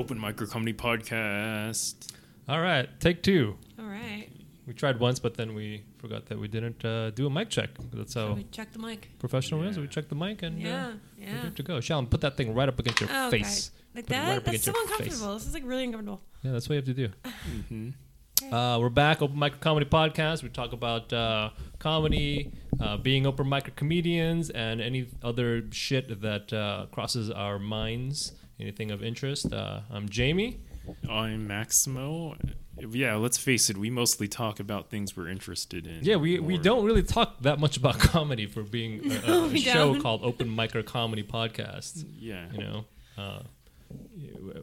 Open 0.00 0.18
Micro 0.18 0.46
Comedy 0.46 0.72
Podcast. 0.72 2.10
All 2.48 2.62
right, 2.62 2.88
take 3.00 3.22
two. 3.22 3.58
All 3.78 3.84
right. 3.84 4.28
We 4.66 4.72
tried 4.72 4.98
once, 4.98 5.18
but 5.18 5.34
then 5.34 5.54
we 5.54 5.84
forgot 5.98 6.24
that 6.26 6.38
we 6.38 6.48
didn't 6.48 6.82
uh, 6.82 7.10
do 7.10 7.26
a 7.26 7.30
mic 7.30 7.50
check. 7.50 7.68
That's 7.92 8.14
So 8.14 8.28
how 8.28 8.32
we 8.32 8.44
check 8.44 8.72
the 8.72 8.78
mic. 8.78 9.10
professional 9.18 9.62
is. 9.64 9.78
We 9.78 9.86
checked 9.88 10.08
the 10.08 10.14
mic 10.14 10.42
and 10.42 10.58
Yeah. 10.58 10.86
uh, 10.86 10.92
we're 11.18 11.26
Yeah. 11.26 11.42
good 11.42 11.56
to 11.56 11.62
go. 11.62 11.80
Shalom, 11.80 12.06
put 12.06 12.22
that 12.22 12.38
thing 12.38 12.54
right 12.54 12.66
up 12.66 12.78
against 12.78 13.00
your 13.02 13.10
Oh, 13.12 13.28
okay. 13.28 13.40
face. 13.42 13.72
Like 13.94 14.06
Put 14.06 14.10
that? 14.14 14.28
right 14.28 14.44
That's 14.44 14.64
so 14.64 14.70
your 14.70 14.74
face. 14.86 14.90
uncomfortable. 14.90 15.34
This 15.34 15.46
is 15.48 15.52
like 15.52 15.64
really 15.66 15.84
uncomfortable. 15.84 16.22
Yeah, 16.42 16.52
that's 16.52 16.66
what 16.66 16.76
you 16.76 16.76
have 16.76 16.84
to 16.86 16.94
do. 16.94 17.08
Mm-hmm. 17.72 18.54
Uh, 18.54 18.78
we're 18.78 18.88
back, 18.88 19.20
Open 19.20 19.38
Micro 19.38 19.58
Comedy 19.58 19.84
Podcast. 19.84 20.42
We 20.42 20.48
talk 20.48 20.72
about 20.72 21.12
uh, 21.12 21.50
comedy, 21.78 22.50
uh, 22.80 22.96
being 22.96 23.26
open 23.26 23.46
micro 23.46 23.70
comedians, 23.76 24.48
and 24.48 24.80
any 24.80 25.08
other 25.22 25.64
shit 25.72 26.22
that 26.22 26.50
uh, 26.50 26.86
crosses 26.90 27.30
our 27.30 27.58
minds. 27.58 28.32
Anything 28.60 28.90
of 28.90 29.02
interest. 29.02 29.52
Uh, 29.52 29.80
I'm 29.90 30.08
Jamie. 30.08 30.60
I'm 31.08 31.46
Maximo. 31.46 32.36
Yeah, 32.78 33.16
let's 33.16 33.38
face 33.38 33.70
it, 33.70 33.76
we 33.76 33.90
mostly 33.90 34.28
talk 34.28 34.60
about 34.60 34.90
things 34.90 35.16
we're 35.16 35.28
interested 35.28 35.86
in. 35.86 36.00
Yeah, 36.02 36.16
we, 36.16 36.38
we 36.40 36.58
don't 36.58 36.84
really 36.84 37.02
talk 37.02 37.40
that 37.42 37.58
much 37.58 37.76
about 37.76 37.98
comedy 37.98 38.46
for 38.46 38.62
being 38.62 39.12
a, 39.12 39.30
a, 39.30 39.44
a 39.52 39.56
show 39.58 39.92
don't. 39.92 40.02
called 40.02 40.22
Open 40.24 40.48
Micro 40.48 40.82
Comedy 40.82 41.22
Podcast. 41.22 42.04
Yeah. 42.18 42.46
You 42.52 42.58
know, 42.58 42.84
uh, 43.16 43.40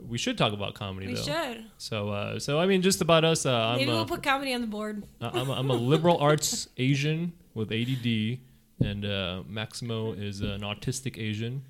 we 0.08 0.18
should 0.18 0.38
talk 0.38 0.54
about 0.54 0.74
comedy 0.74 1.08
We 1.08 1.14
though. 1.16 1.22
should. 1.22 1.66
So, 1.78 2.10
uh, 2.10 2.40
so 2.40 2.60
I 2.60 2.66
mean, 2.66 2.82
just 2.82 3.02
about 3.02 3.24
us. 3.26 3.46
Uh, 3.46 3.52
I'm 3.52 3.78
Maybe 3.78 3.92
we'll 3.92 4.06
put 4.06 4.24
comedy 4.24 4.54
on 4.54 4.62
the 4.62 4.68
board. 4.68 5.04
I'm, 5.22 5.50
a, 5.50 5.54
I'm 5.54 5.70
a 5.70 5.76
liberal 5.76 6.18
arts 6.18 6.70
Asian 6.78 7.34
with 7.54 7.72
ADD, 7.72 8.40
and 8.80 9.06
uh, 9.06 9.44
Maximo 9.48 10.14
is 10.14 10.42
an 10.42 10.62
autistic 10.62 11.18
Asian, 11.18 11.64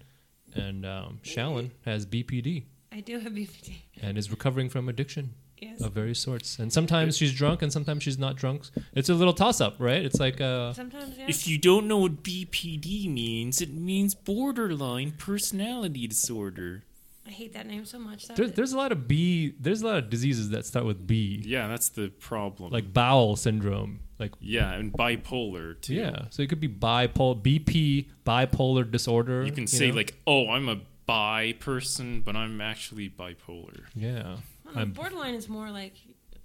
and 0.57 0.85
um, 0.85 1.20
Shallon 1.23 1.71
has 1.85 2.05
BPD 2.05 2.63
I 2.91 3.02
do 3.02 3.19
have 3.19 3.33
BPD. 3.33 3.75
and 4.02 4.17
is 4.17 4.31
recovering 4.31 4.69
from 4.69 4.89
addiction 4.89 5.33
Yes. 5.59 5.81
of 5.81 5.94
various 5.94 6.19
sorts. 6.19 6.59
And 6.59 6.72
sometimes 6.72 7.17
she's 7.17 7.33
drunk, 7.33 7.64
and 7.64 7.73
sometimes 7.73 8.03
she's 8.03 8.19
not 8.19 8.36
drunk. 8.36 8.66
It's 8.94 9.09
a 9.09 9.16
little 9.16 9.33
toss 9.33 9.59
up, 9.59 9.75
right? 9.80 10.05
It's 10.05 10.19
like 10.19 10.39
uh, 10.39 10.72
Sometimes, 10.73 11.17
yeah. 11.17 11.25
If 11.27 11.47
you 11.47 11.58
don't 11.58 11.88
know 11.88 11.97
what 11.97 12.22
BPD 12.22 13.11
means, 13.11 13.59
it 13.59 13.73
means 13.73 14.14
borderline 14.14 15.14
personality 15.17 16.05
disorder. 16.08 16.83
I 17.25 17.31
hate 17.31 17.53
that 17.53 17.66
name 17.66 17.86
so 17.86 17.97
much. 17.97 18.27
That 18.27 18.38
there's, 18.38 18.52
there's 18.52 18.71
a 18.73 18.77
lot 18.77 18.92
of 18.92 19.08
B. 19.08 19.53
There's 19.59 19.81
a 19.81 19.88
lot 19.88 19.97
of 19.97 20.09
diseases 20.11 20.49
that 20.52 20.66
start 20.67 20.86
with 20.86 21.08
B, 21.08 21.42
Yeah, 21.44 21.67
that's 21.67 21.89
the 21.89 22.09
problem. 22.09 22.71
like 22.71 22.94
bowel 22.94 23.36
syndrome, 23.36 24.02
like 24.20 24.34
yeah, 24.40 24.73
and 24.73 24.92
bipolar 24.92 25.80
too. 25.80 25.94
yeah. 25.96 26.26
So 26.30 26.42
it 26.42 26.50
could 26.50 26.60
be 26.60 26.68
bipolar, 26.70 27.42
BP, 27.42 28.08
bipolar 28.26 28.90
disorder. 28.90 29.44
You 29.46 29.52
can 29.52 29.68
say 29.68 29.90
know? 29.90 29.96
like, 29.96 30.16
"Oh, 30.26 30.50
I'm 30.50 30.68
a 30.70 30.80
bi 31.06 31.54
person, 31.60 32.22
but 32.22 32.36
I'm 32.36 32.60
actually 32.62 33.10
bipolar." 33.10 33.86
yeah. 33.95 34.20
I 34.20 34.23
don't 34.23 34.76
know, 34.76 34.80
I'm- 34.80 34.92
borderline 34.92 35.36
is 35.36 35.48
more 35.48 35.70
like 35.72 35.94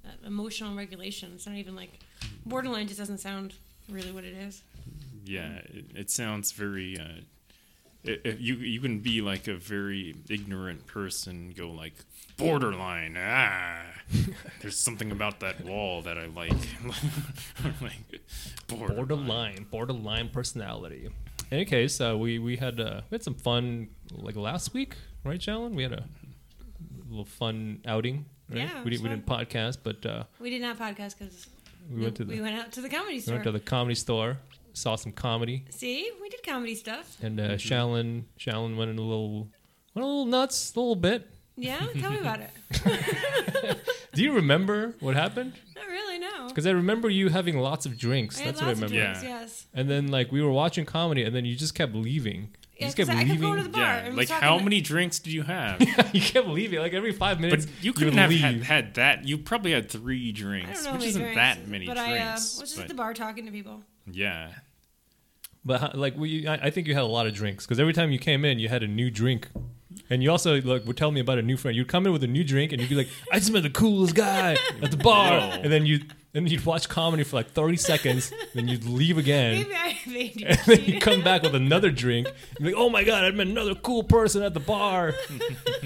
uh, 0.04 0.08
emotional 0.26 0.76
regulation. 0.76 1.32
It's 1.34 1.46
not 1.46 1.56
even 1.56 1.74
like 1.74 1.98
borderline. 2.46 2.86
Just 2.86 2.98
doesn't 3.00 3.18
sound 3.18 3.54
really 3.88 4.12
what 4.12 4.24
it 4.24 4.34
is. 4.34 4.62
Yeah, 5.24 5.54
it, 5.64 5.84
it 5.94 6.10
sounds 6.10 6.52
very. 6.52 6.98
Uh, 6.98 7.20
i 8.04 8.18
i 8.26 8.28
you 8.38 8.56
you 8.56 8.80
can 8.80 8.98
be 9.00 9.20
like 9.20 9.46
a 9.48 9.54
very 9.54 10.14
ignorant 10.28 10.86
person, 10.86 11.52
go 11.56 11.70
like 11.70 11.94
borderline. 12.36 13.16
Ah, 13.18 13.82
there's 14.60 14.76
something 14.78 15.10
about 15.10 15.40
that 15.40 15.64
wall 15.64 16.02
that 16.02 16.18
I 16.18 16.26
like. 16.26 16.52
like 17.80 18.20
borderline. 18.66 18.96
borderline, 18.96 19.66
borderline 19.70 20.28
personality. 20.28 21.06
In 21.06 21.12
any 21.56 21.64
case, 21.64 22.00
uh, 22.00 22.16
we 22.16 22.38
we 22.38 22.56
had 22.56 22.80
uh, 22.80 23.02
we 23.10 23.14
had 23.16 23.22
some 23.22 23.34
fun 23.34 23.88
like 24.10 24.36
last 24.36 24.74
week, 24.74 24.94
right, 25.24 25.40
Jalen? 25.40 25.74
We 25.74 25.82
had 25.82 25.92
a 25.92 26.04
little 27.08 27.24
fun 27.24 27.80
outing. 27.86 28.26
Right? 28.48 28.58
Yeah, 28.60 28.82
we 28.82 28.90
didn't 28.90 29.02
we 29.02 29.08
didn't 29.08 29.26
podcast, 29.26 29.78
but 29.82 30.04
uh, 30.04 30.24
We 30.38 30.50
did 30.50 30.62
not 30.62 30.78
podcast 30.78 31.18
because 31.18 31.46
we, 31.90 31.96
we, 31.96 32.02
went 32.02 32.16
to 32.16 32.24
the 32.24 32.34
we 32.34 32.40
went 32.40 32.56
out 32.58 32.72
to 32.72 32.80
the 32.80 32.88
comedy 32.88 33.14
we 33.14 33.20
store. 33.20 33.34
went 33.34 33.44
to 33.44 33.52
the 33.52 33.60
comedy 33.60 33.94
store, 33.94 34.38
saw 34.72 34.96
some 34.96 35.12
comedy, 35.12 35.64
See, 35.70 36.10
we 36.20 36.28
did 36.28 36.42
comedy 36.42 36.74
stuff. 36.74 37.16
and 37.22 37.40
uh, 37.40 37.50
Shallon 37.56 38.24
Shallon 38.38 38.76
went 38.76 38.90
in 38.90 38.98
a 38.98 39.02
little 39.02 39.48
went 39.94 40.04
a 40.04 40.06
little 40.06 40.26
nuts, 40.26 40.74
a 40.74 40.80
little 40.80 40.96
bit. 40.96 41.28
Yeah, 41.56 41.78
tell 42.00 42.10
me 42.12 42.18
about 42.18 42.40
it. 42.40 43.78
Do 44.14 44.22
you 44.22 44.32
remember 44.32 44.94
what 45.00 45.14
happened? 45.14 45.52
Not 45.76 45.86
really, 45.86 46.18
no. 46.18 46.48
Because 46.48 46.66
I 46.66 46.70
remember 46.70 47.08
you 47.10 47.28
having 47.28 47.58
lots 47.58 47.84
of 47.86 47.98
drinks. 47.98 48.38
I 48.40 48.44
had 48.44 48.54
That's 48.54 48.60
what 48.62 48.66
I 48.66 48.70
lots 48.70 48.82
of 48.82 48.90
remember. 48.90 49.12
drinks, 49.12 49.22
Yeah. 49.22 49.40
yes. 49.40 49.66
And 49.74 49.88
then 49.90 50.08
like 50.08 50.32
we 50.32 50.42
were 50.42 50.50
watching 50.50 50.84
comedy, 50.86 51.22
and 51.24 51.34
then 51.36 51.44
you 51.44 51.54
just 51.54 51.74
kept 51.74 51.94
leaving. 51.94 52.40
You 52.42 52.48
Yeah, 52.78 52.86
just 52.86 52.96
'cause 52.96 53.06
kept 53.06 53.16
I 53.18 53.20
kept 53.22 53.30
leaving. 53.32 53.42
going 53.48 53.56
to 53.58 53.64
the 53.64 53.68
bar. 53.68 53.82
Yeah, 53.82 53.96
and 54.06 54.16
like 54.16 54.28
how 54.30 54.40
talking- 54.50 54.64
many 54.64 54.80
drinks 54.80 55.18
did 55.18 55.32
you 55.34 55.42
have? 55.54 55.80
you 56.14 56.20
kept 56.20 56.48
leaving 56.48 56.80
like 56.80 56.94
every 56.94 57.12
five 57.12 57.36
but 57.36 57.42
minutes. 57.42 57.66
you 57.82 57.92
couldn't 57.92 58.14
have 58.16 58.30
leave. 58.30 58.40
had, 58.40 58.62
had 58.62 58.94
that. 58.94 59.28
You 59.28 59.38
probably 59.38 59.72
had 59.72 59.90
three 59.90 60.30
I 60.30 60.32
drinks, 60.32 60.84
don't 60.84 60.84
know 60.84 60.92
which 60.92 61.00
many 61.00 61.08
isn't 61.10 61.22
drinks, 61.22 61.36
that 61.36 61.68
many 61.68 61.84
drinks. 61.84 62.00
but 62.00 62.06
drinks. 62.08 62.22
I 62.24 62.28
uh, 62.28 62.32
was 62.32 62.60
just 62.60 62.78
at 62.78 62.88
the 62.88 62.94
bar 62.94 63.12
talking 63.14 63.44
to 63.46 63.52
people. 63.52 63.82
yeah, 64.10 64.52
But 65.64 65.96
like 65.98 66.16
we, 66.16 66.46
I, 66.48 66.54
I 66.54 66.70
think 66.70 66.88
you 66.88 66.94
had 66.94 67.02
a 67.04 67.06
lot 67.06 67.26
of 67.26 67.34
drinks 67.34 67.66
because 67.66 67.78
every 67.78 67.92
time 67.92 68.10
you 68.10 68.18
came 68.18 68.44
in, 68.44 68.58
you 68.58 68.68
had 68.68 68.82
a 68.82 68.88
new 68.88 69.10
drink, 69.10 69.48
and 70.10 70.22
you 70.22 70.30
also 70.30 70.60
like 70.62 70.84
would 70.86 70.96
tell 70.96 71.10
me 71.10 71.20
about 71.20 71.38
a 71.38 71.42
new 71.42 71.56
friend. 71.56 71.76
You'd 71.76 71.88
come 71.88 72.06
in 72.06 72.12
with 72.12 72.22
a 72.24 72.28
new 72.28 72.44
drink, 72.44 72.72
and 72.72 72.80
you'd 72.80 72.88
be 72.90 72.96
like, 72.96 73.08
"I 73.32 73.38
just 73.38 73.52
met 73.52 73.62
the 73.62 73.70
coolest 73.70 74.14
guy 74.14 74.56
at 74.82 74.90
the 74.90 74.96
bar," 74.96 75.30
No. 75.40 75.50
and 75.62 75.72
then 75.72 75.86
you 75.86 76.00
and 76.34 76.50
you'd 76.50 76.64
watch 76.64 76.88
comedy 76.88 77.24
for 77.24 77.36
like 77.36 77.50
thirty 77.50 77.76
seconds, 77.76 78.32
then 78.54 78.66
you'd 78.68 78.84
leave 78.84 79.18
again. 79.18 79.58
Maybe 79.62 79.74
I 79.74 79.96
made 80.06 80.42
And 80.46 80.58
then 80.66 80.80
you 80.84 80.94
you. 80.94 81.00
come 81.00 81.22
back 81.22 81.42
with 81.42 81.54
another 81.54 81.90
drink. 81.90 82.26
You're 82.58 82.70
like, 82.70 82.78
oh 82.80 82.88
my 82.88 83.04
god, 83.04 83.24
I 83.24 83.30
met 83.32 83.46
another 83.48 83.74
cool 83.74 84.02
person 84.02 84.42
at 84.42 84.54
the 84.54 84.60
bar. 84.60 85.12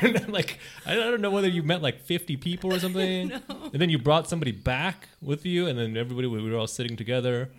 and 0.00 0.16
then, 0.16 0.30
like, 0.32 0.58
I 0.86 0.94
don't 0.94 1.20
know 1.20 1.30
whether 1.30 1.48
you 1.48 1.62
met 1.62 1.82
like 1.82 2.00
50 2.00 2.36
people 2.38 2.72
or 2.72 2.78
something. 2.78 3.32
No. 3.48 3.70
And 3.72 3.80
then 3.80 3.88
you 3.90 3.98
brought 3.98 4.28
somebody 4.28 4.52
back 4.52 5.08
with 5.20 5.44
you, 5.46 5.66
and 5.66 5.78
then 5.78 5.96
everybody 5.96 6.26
we 6.26 6.42
were 6.50 6.56
all 6.58 6.66
sitting 6.66 6.96
together. 6.96 7.50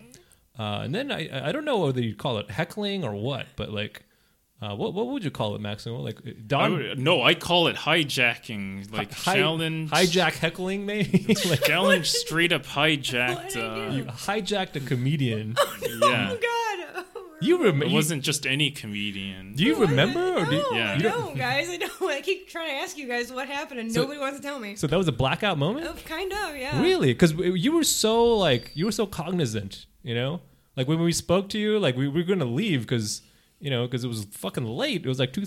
Uh, 0.57 0.81
and 0.83 0.93
then 0.93 1.11
I 1.11 1.49
I 1.49 1.51
don't 1.51 1.65
know 1.65 1.79
whether 1.79 2.01
you'd 2.01 2.17
call 2.17 2.37
it 2.37 2.51
heckling 2.51 3.03
or 3.03 3.13
what, 3.15 3.47
but 3.55 3.71
like, 3.71 4.03
uh, 4.63 4.75
what 4.75 4.93
what 4.93 5.07
would 5.07 5.23
you 5.23 5.31
call 5.31 5.55
it, 5.55 5.61
Maximo? 5.61 5.99
Like 5.99 6.19
I 6.25 6.33
Don 6.47 6.73
would, 6.73 6.99
no, 6.99 7.21
I 7.21 7.33
call 7.33 7.67
it 7.67 7.75
hijacking. 7.75 8.91
Like 8.93 9.11
hi- 9.11 9.35
challenge, 9.35 9.89
hijack 9.91 10.33
heckling, 10.37 10.85
maybe. 10.85 11.25
like 11.49 11.63
challenge 11.63 12.09
straight 12.09 12.51
up 12.51 12.63
hijacked. 12.77 13.55
Uh, 13.57 13.91
you 13.93 14.05
hijacked 14.05 14.75
a 14.75 14.79
comedian. 14.79 15.55
yeah, 15.81 16.31
Oh 16.31 16.37
God! 16.41 17.05
You 17.41 17.57
remember? 17.57 17.85
it 17.85 17.91
wasn't 17.91 18.23
just 18.23 18.45
any 18.47 18.71
comedian. 18.71 19.53
Do 19.55 19.63
you 19.65 19.77
What? 19.77 19.89
remember? 19.89 20.37
Or 20.37 20.45
do, 20.45 20.51
No, 20.51 20.69
Yeah. 20.71 20.91
I 20.91 20.95
You 20.95 21.01
don't, 21.01 21.37
guys. 21.37 21.69
I 21.69 21.75
don't. 21.77 21.91
I 22.09 22.21
keep 22.21 22.47
trying 22.47 22.69
to 22.69 22.75
ask 22.75 22.97
you 22.97 23.05
guys 23.07 23.33
what 23.33 23.47
happened, 23.49 23.81
and 23.81 23.91
So- 23.91 24.01
nobody 24.03 24.19
wants 24.19 24.37
to 24.39 24.43
tell 24.43 24.59
me. 24.59 24.75
so 24.77 24.87
that 24.87 24.97
was 24.97 25.09
a 25.09 25.11
blackout 25.11 25.57
moment. 25.57 25.85
Oh, 25.89 25.95
kind 26.05 26.31
of, 26.31 26.55
yeah. 26.55 26.79
Really? 26.81 27.13
Because 27.13 27.33
you 27.33 27.73
were 27.73 27.83
so 27.83 28.37
like 28.37 28.71
you 28.75 28.85
were 28.85 28.93
so 28.93 29.05
cognizant, 29.05 29.85
you 30.03 30.15
know. 30.15 30.39
Like 30.77 30.87
when 30.87 30.99
we 31.01 31.11
spoke 31.11 31.49
to 31.49 31.59
you, 31.59 31.77
like 31.79 31.95
we, 31.97 32.07
we 32.07 32.21
were 32.21 32.27
gonna 32.27 32.45
leave 32.45 32.81
because 32.83 33.21
you 33.63 33.69
know 33.71 33.85
because 33.87 34.03
it 34.03 34.09
was 34.09 34.25
fucking 34.31 34.65
late. 34.65 35.05
It 35.05 35.07
was 35.07 35.19
like 35.19 35.31
two 35.33 35.45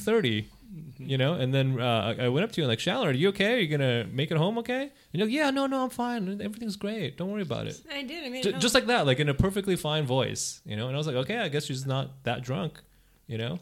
you 0.98 1.16
know. 1.18 1.34
And 1.34 1.52
then 1.54 1.80
uh, 1.80 2.14
I 2.18 2.24
I 2.24 2.28
went 2.28 2.44
up 2.44 2.52
to 2.52 2.60
you 2.60 2.64
and 2.64 2.68
like, 2.70 2.80
Shallow, 2.80 3.06
are 3.06 3.12
you 3.12 3.28
okay? 3.28 3.54
Are 3.54 3.58
you 3.58 3.68
gonna 3.68 4.04
make 4.10 4.30
it 4.30 4.36
home 4.36 4.58
okay? 4.58 4.82
And 4.82 4.90
you're 5.12 5.26
like, 5.26 5.34
Yeah, 5.34 5.50
no, 5.50 5.66
no, 5.66 5.84
I'm 5.84 5.90
fine. 5.90 6.40
Everything's 6.40 6.76
great. 6.76 7.16
Don't 7.18 7.30
worry 7.30 7.42
about 7.42 7.66
it. 7.66 7.80
I 7.92 8.02
did. 8.02 8.24
I 8.24 8.28
made 8.30 8.42
J- 8.42 8.48
it 8.48 8.52
home. 8.54 8.60
just 8.60 8.74
like 8.74 8.86
that, 8.86 9.06
like 9.06 9.20
in 9.20 9.28
a 9.28 9.34
perfectly 9.34 9.76
fine 9.76 10.04
voice, 10.06 10.60
you 10.64 10.76
know. 10.76 10.86
And 10.88 10.96
I 10.96 10.98
was 10.98 11.06
like, 11.06 11.16
Okay, 11.16 11.38
I 11.38 11.48
guess 11.48 11.66
she's 11.66 11.86
not 11.86 12.24
that 12.24 12.42
drunk, 12.42 12.80
you 13.26 13.38
know. 13.38 13.58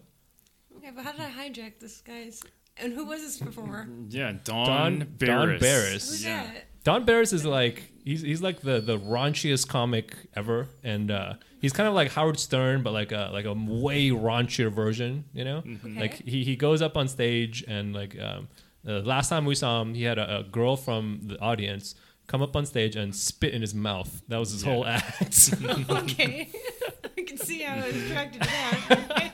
Okay, 0.78 0.90
but 0.94 1.04
how 1.04 1.12
did 1.12 1.20
I 1.22 1.30
hijack 1.30 1.78
this 1.80 2.00
guy's? 2.00 2.42
And 2.76 2.92
who 2.92 3.04
was 3.04 3.20
this 3.22 3.38
before? 3.38 3.88
Yeah, 4.08 4.32
Don, 4.44 4.66
Don- 4.66 4.98
Don 4.98 5.08
Barris. 5.18 5.60
Barris. 5.60 6.10
Who's 6.10 6.24
Yeah. 6.24 6.44
that? 6.44 6.64
Don 6.84 7.04
Barris 7.04 7.32
is 7.32 7.44
like 7.44 7.84
he's 8.04 8.22
he's 8.22 8.42
like 8.42 8.60
the 8.60 8.80
the 8.80 8.98
raunchiest 8.98 9.68
comic 9.68 10.14
ever, 10.36 10.68
and 10.82 11.10
uh, 11.10 11.34
he's 11.60 11.72
kind 11.72 11.88
of 11.88 11.94
like 11.94 12.12
Howard 12.12 12.38
Stern, 12.38 12.82
but 12.82 12.92
like 12.92 13.10
a 13.12 13.30
like 13.32 13.44
a 13.46 13.52
way 13.54 14.10
raunchier 14.10 14.70
version, 14.70 15.24
you 15.32 15.44
know. 15.44 15.62
Mm-hmm. 15.62 15.98
Like 15.98 16.14
he 16.24 16.44
he 16.44 16.56
goes 16.56 16.82
up 16.82 16.96
on 16.96 17.08
stage 17.08 17.64
and 17.66 17.94
like 17.94 18.18
um, 18.20 18.48
the 18.84 19.00
last 19.00 19.28
time 19.30 19.44
we 19.46 19.54
saw 19.54 19.80
him, 19.82 19.94
he 19.94 20.04
had 20.04 20.18
a, 20.18 20.38
a 20.40 20.42
girl 20.44 20.76
from 20.76 21.20
the 21.24 21.40
audience 21.40 21.94
come 22.26 22.40
up 22.42 22.56
on 22.56 22.64
stage 22.64 22.96
and 22.96 23.14
spit 23.14 23.52
in 23.52 23.60
his 23.60 23.74
mouth. 23.74 24.22
That 24.28 24.38
was 24.38 24.50
his 24.52 24.64
Yeah. 24.64 24.72
whole 24.72 24.86
act. 24.86 25.54
okay, 25.90 26.48
I 27.18 27.22
can 27.22 27.36
see 27.38 27.60
how 27.62 27.74
I 27.82 27.86
was 27.86 27.96
attracted 27.96 28.42
to 28.42 28.48
that. 28.48 29.30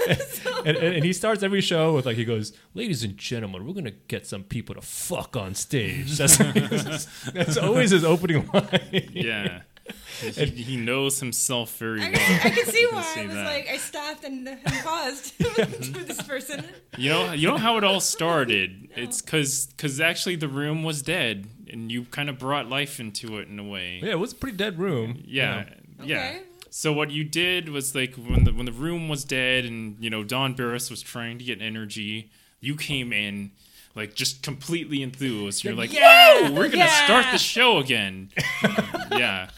so, 0.00 0.58
and, 0.64 0.76
and, 0.76 0.94
and 0.96 1.04
he 1.04 1.12
starts 1.12 1.42
every 1.42 1.60
show 1.60 1.94
with 1.94 2.06
like 2.06 2.16
he 2.16 2.24
goes, 2.24 2.52
"Ladies 2.74 3.02
and 3.02 3.16
gentlemen, 3.16 3.66
we're 3.66 3.74
gonna 3.74 3.90
get 3.90 4.26
some 4.26 4.42
people 4.44 4.74
to 4.74 4.80
fuck 4.80 5.36
on 5.36 5.54
stage." 5.54 6.16
That's 6.18 6.36
that's 7.32 7.56
always 7.56 7.90
his 7.90 8.04
opening 8.04 8.48
line. 8.52 9.08
Yeah. 9.12 9.62
he, 10.20 10.44
he 10.44 10.76
knows 10.76 11.18
himself 11.18 11.76
very 11.78 12.00
I 12.00 12.10
well. 12.10 12.12
can, 12.12 12.52
I 12.52 12.54
can 12.54 12.66
see 12.66 12.80
You 12.80 12.90
why 12.92 13.02
see 13.02 13.20
I 13.22 13.26
was 13.26 13.34
that. 13.34 13.44
like, 13.44 13.68
I 13.68 13.76
stopped 13.76 14.24
and, 14.24 14.46
and 14.46 14.60
paused 14.84 15.32
for 15.34 15.64
this 16.04 16.22
person. 16.22 16.64
You 16.96 17.10
know, 17.10 17.32
you 17.32 17.48
know 17.48 17.56
how 17.56 17.76
it 17.76 17.82
all 17.82 18.00
started. 18.00 18.88
It's 18.94 19.20
because 19.20 19.66
because 19.66 20.00
actually 20.00 20.36
the 20.36 20.46
room 20.48 20.84
was 20.84 21.02
dead, 21.02 21.48
and 21.68 21.90
you 21.90 22.04
kind 22.04 22.28
of 22.28 22.38
brought 22.38 22.68
life 22.68 23.00
into 23.00 23.38
it 23.38 23.48
in 23.48 23.58
a 23.58 23.64
way. 23.64 24.00
Yeah, 24.02 24.10
it 24.12 24.18
was 24.20 24.32
a 24.32 24.36
pretty 24.36 24.56
dead 24.56 24.78
room. 24.78 25.20
Yeah, 25.24 25.64
yeah. 26.04 26.18
Okay. 26.18 26.42
So 26.70 26.92
what 26.92 27.10
you 27.10 27.24
did 27.24 27.68
was 27.68 27.94
like 27.94 28.14
when 28.14 28.44
the 28.44 28.52
when 28.52 28.66
the 28.66 28.72
room 28.72 29.08
was 29.08 29.24
dead, 29.24 29.64
and 29.64 29.96
you 30.00 30.08
know 30.10 30.22
Don 30.24 30.54
Barris 30.54 30.88
was 30.90 31.02
trying 31.02 31.38
to 31.38 31.44
get 31.44 31.60
energy. 31.60 32.30
You 32.60 32.76
came 32.76 33.12
in, 33.12 33.50
like 33.94 34.14
just 34.14 34.42
completely 34.42 35.02
enthused. 35.02 35.64
You're 35.64 35.74
like, 35.74 35.92
Yeah! 35.92 36.42
"Whoa, 36.48 36.52
we're 36.52 36.68
gonna 36.68 36.84
Yeah!" 36.84 37.04
start 37.06 37.26
the 37.32 37.38
show 37.38 37.78
again." 37.78 38.30
yeah, 39.12 39.48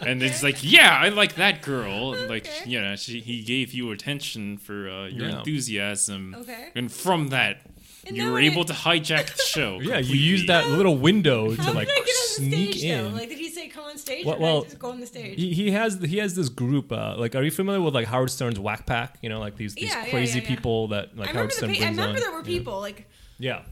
and 0.00 0.22
it's 0.22 0.42
like, 0.42 0.58
"Yeah, 0.62 0.96
I 0.98 1.08
like 1.10 1.34
that 1.34 1.60
girl." 1.62 2.14
And 2.14 2.28
Like, 2.30 2.48
you 2.66 2.80
know, 2.80 2.96
she, 2.96 3.20
he 3.20 3.42
gave 3.42 3.72
you 3.74 3.90
attention 3.90 4.56
for 4.58 4.88
uh, 4.88 5.06
your 5.08 5.28
Yeah. 5.28 5.38
enthusiasm. 5.38 6.34
Okay. 6.40 6.68
and 6.74 6.90
from 6.90 7.28
that. 7.28 7.60
And 8.04 8.16
you 8.16 8.24
were 8.26 8.32
when 8.32 8.44
able 8.44 8.62
it- 8.62 8.66
to 8.68 8.72
hijack 8.72 9.36
the 9.36 9.42
show. 9.44 9.78
Yeah, 9.82 9.98
you 9.98 10.16
used 10.16 10.48
that 10.48 10.68
little 10.70 10.96
window 10.96 11.54
to 11.54 11.72
like 11.72 11.86
did 11.86 11.98
I 11.98 12.00
get 12.00 12.16
on 12.40 12.50
the 12.50 12.56
sneak 12.56 12.82
in. 12.82 13.04
though? 13.04 13.10
Like, 13.16 13.30
come 13.68 13.84
on 13.84 13.98
stage? 13.98 14.24
Well- 14.26 14.38
well, 14.38 14.62
just 14.62 14.78
go 14.78 14.90
on 14.90 15.00
the 15.00 15.06
stage? 15.06 15.38
he, 15.38 15.52
he 15.52 15.70
has 15.72 15.98
he 16.02 16.18
has 16.18 16.34
this 16.34 16.48
group. 16.48 16.90
Uh, 16.92 17.14
like, 17.18 17.34
are 17.34 17.42
you 17.42 17.50
familiar 17.50 17.80
with 17.80 17.94
like 17.94 18.06
Howard 18.06 18.30
Stern's 18.30 18.58
Whack 18.58 18.86
Pack? 18.86 19.18
You 19.22 19.28
know, 19.28 19.40
like 19.40 19.56
these 19.56 19.74
these 19.74 19.90
Yeah, 19.90 20.08
crazy 20.10 20.38
yeah, 20.38 20.44
yeah. 20.44 20.48
people 20.56 20.88
that 20.88 21.16
like 21.16 21.30
I 21.30 21.32
Howard 21.32 21.52
Stern 21.52 21.74
pa- 21.74 21.84
I 21.84 21.88
remember 21.90 22.14
on. 22.16 22.20
there 22.20 22.32
were 22.32 22.38
Yeah. 22.38 22.44
people 22.58 22.80
like 22.80 23.08
Yeah. 23.38 23.62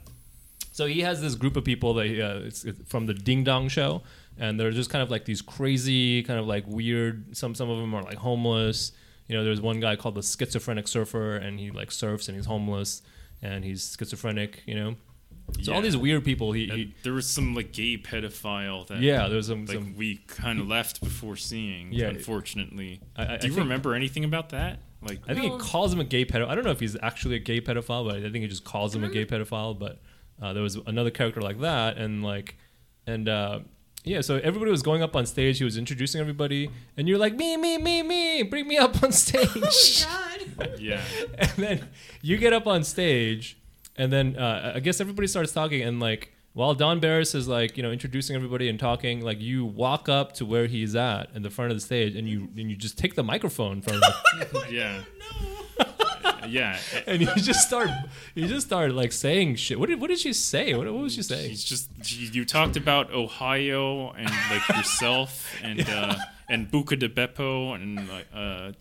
So 0.73 0.87
he 0.87 1.01
has 1.01 1.21
this 1.21 1.35
group 1.35 1.57
of 1.57 1.65
people 1.65 1.95
that 1.95 2.07
uh, 2.07 2.47
it's, 2.47 2.65
it's 2.65 2.81
from 2.89 3.07
the 3.07 3.13
Ding 3.15 3.45
Dong 3.45 3.69
Show, 3.69 4.03
and 4.39 4.59
they're 4.59 4.71
just 4.71 4.89
kind 4.89 5.03
of 5.03 5.11
like 5.11 5.25
these 5.27 5.43
crazy, 5.43 6.23
kind 6.23 6.39
of 6.39 6.47
like 6.47 6.65
weird. 6.67 7.37
Some 7.37 7.55
some 7.55 7.69
of 7.69 7.79
them 7.79 7.93
are 7.95 8.03
like 8.03 8.17
homeless. 8.19 8.93
You 9.29 9.37
know, 9.37 9.45
there's 9.45 9.61
one 9.61 9.79
guy 9.81 9.97
called 9.97 10.15
the 10.15 10.23
schizophrenic 10.23 10.89
surfer, 10.89 11.37
and 11.37 11.59
he 11.61 11.71
like 11.71 11.91
surfs 11.93 12.29
and 12.29 12.37
he's 12.37 12.47
homeless 12.47 13.03
and 13.43 13.65
he's 13.65 13.95
schizophrenic. 13.99 14.63
You 14.67 14.75
know, 14.75 14.95
so 15.62 15.73
all 15.75 15.82
these 15.82 15.97
weird 15.97 16.25
people. 16.25 16.52
He, 16.52 16.67
he 16.69 16.94
there 17.02 17.12
was 17.12 17.26
some 17.29 17.55
like 17.55 17.73
gay 17.73 17.97
pedophile 17.99 18.87
that 18.88 19.00
yeah, 19.00 19.26
there 19.29 19.37
was 19.37 19.49
some, 19.49 19.67
like 19.67 19.76
some 19.76 19.97
we 19.97 20.17
kind 20.26 20.58
of 20.61 20.67
left 20.69 21.00
before 21.02 21.37
seeing. 21.37 21.93
Yeah. 21.93 22.06
unfortunately. 22.08 23.00
I- 23.17 23.23
I- 23.23 23.26
Do 23.26 23.31
I 23.31 23.35
you 23.35 23.41
think- 23.41 23.56
remember 23.56 23.94
anything 23.94 24.25
about 24.25 24.50
that? 24.50 24.81
Like, 25.02 25.20
I 25.26 25.32
think 25.35 25.47
No. 25.47 25.56
he 25.58 25.64
calls 25.64 25.93
him 25.94 26.00
a 26.00 26.05
gay 26.05 26.25
pedophile. 26.26 26.49
I 26.49 26.55
don't 26.55 26.64
know 26.64 26.70
if 26.73 26.81
he's 26.81 26.97
actually 27.02 27.37
a 27.37 27.38
gay 27.38 27.61
pedophile, 27.61 28.06
but 28.06 28.17
I 28.17 28.20
think 28.23 28.37
he 28.37 28.49
just 28.49 28.64
calls 28.64 28.94
him 28.94 29.02
a 29.02 29.08
gay 29.08 29.25
pedophile. 29.25 29.79
But 29.79 29.99
uh, 30.43 30.52
there 30.52 30.62
was 30.62 30.76
another 30.87 31.11
character 31.11 31.41
like 31.41 31.58
that, 31.61 31.97
and 31.97 32.23
like, 32.23 32.56
and 33.06 33.26
uh, 33.26 33.61
yeah. 34.05 34.20
So 34.20 34.37
everybody 34.37 34.70
was 34.70 34.82
going 34.82 35.02
up 35.02 35.17
on 35.17 35.25
stage. 35.25 35.56
He 35.56 35.64
was 35.64 35.79
introducing 35.79 36.20
everybody, 36.20 36.69
and 36.99 37.08
you're 37.08 37.17
like, 37.19 37.35
me, 37.35 37.56
me, 37.56 37.79
me, 37.79 38.02
me, 38.02 38.43
bring 38.43 38.69
me 38.69 38.76
up 38.76 39.02
on 39.02 39.11
stage. 39.25 40.05
Oh 40.06 40.44
my 40.58 40.64
God. 40.67 40.79
yeah, 40.81 41.00
and 41.38 41.50
then 41.56 41.88
you 42.20 42.37
get 42.37 42.52
up 42.52 42.67
on 42.67 42.85
stage, 42.85 43.56
and 44.00 44.12
then 44.12 44.37
uh, 44.37 44.73
I 44.75 44.81
guess 44.81 45.00
everybody 45.00 45.29
starts 45.29 45.52
talking, 45.52 45.82
and 45.82 46.00
like. 46.00 46.32
While 46.52 46.75
Don 46.75 46.99
Barris 46.99 47.37
is 47.37 47.47
like, 47.47 47.76
you 47.76 47.85
know, 47.85 47.93
introducing 47.93 48.35
everybody 48.35 48.69
and 48.69 48.76
talking, 48.76 49.20
like 49.20 49.41
you 49.41 49.64
walk 49.64 50.08
up 50.08 50.32
to 50.32 50.44
where 50.44 50.67
he's 50.67 50.97
at 50.97 51.31
in 51.32 51.43
the 51.43 51.49
front 51.49 51.70
of 51.70 51.76
the 51.76 51.81
stage, 51.81 52.17
and 52.17 52.29
you 52.29 52.49
and 52.56 52.69
you 52.69 52.75
just 52.75 52.99
take 52.99 53.14
the 53.14 53.23
microphone 53.23 53.81
from 53.81 53.94
him. 53.94 54.02
yeah, 54.69 55.00
yeah. 56.49 56.79
and 57.06 57.20
you 57.20 57.29
just 57.37 57.67
start 57.67 57.91
you 58.35 58.47
just 58.47 58.67
start 58.67 58.93
like 58.93 59.12
saying 59.12 59.56
shit 59.56 59.79
what 59.79 59.88
did 59.88 60.00
what 60.00 60.08
did 60.08 60.19
she 60.19 60.32
say 60.32 60.75
what, 60.75 60.87
what 60.87 61.02
was 61.02 61.14
she 61.14 61.23
saying 61.23 61.50
He's 61.50 61.64
just 61.64 61.91
you 62.11 62.29
you 62.32 62.44
talked 62.44 62.76
about 62.76 63.12
Ohio 63.12 64.11
and 64.12 64.31
like 64.50 64.69
yourself 64.69 65.55
and 65.62 65.81
uh, 65.88 66.17
and 66.49 66.70
Buca 66.70 66.99
de 66.99 67.08
Beppo 67.08 67.75
and 67.75 68.08
like 68.08 68.26
uh, 68.35 68.73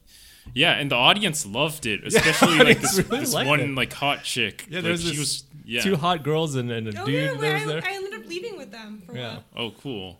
yeah, 0.53 0.73
and 0.73 0.91
the 0.91 0.95
audience 0.95 1.45
loved 1.45 1.85
it, 1.85 2.03
especially 2.05 2.57
like 2.59 2.81
this, 2.81 2.97
really 2.97 3.19
this 3.19 3.33
one 3.33 3.59
it. 3.59 3.75
like 3.75 3.93
hot 3.93 4.23
chick. 4.23 4.65
Yeah, 4.69 4.77
like, 4.77 4.83
there's 4.85 5.03
she 5.03 5.19
was 5.19 5.43
yeah. 5.65 5.81
two 5.81 5.95
hot 5.95 6.23
girls 6.23 6.55
and, 6.55 6.71
and 6.71 6.87
a 6.87 7.01
Oh, 7.01 7.05
dude 7.05 7.15
yeah, 7.15 7.27
that 7.27 7.53
was 7.53 7.61
I, 7.63 7.65
there 7.65 7.83
I 7.85 7.93
ended 7.93 8.13
up 8.13 8.27
leaving 8.27 8.57
with 8.57 8.71
them 8.71 9.01
for 9.05 9.11
a 9.11 9.15
yeah, 9.15 9.33
while. 9.33 9.43
Oh, 9.55 9.71
cool. 9.81 10.19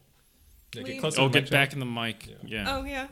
Yeah, 0.76 0.84
Wait. 0.84 1.00
closer 1.00 1.22
Oh, 1.22 1.28
the 1.28 1.42
get 1.42 1.50
back 1.50 1.72
Joe. 1.72 1.76
in 1.76 1.80
the 1.80 1.86
mic. 1.86 2.28
Yeah. 2.44 2.78
Oh 2.78 2.84
yeah. 2.84 3.08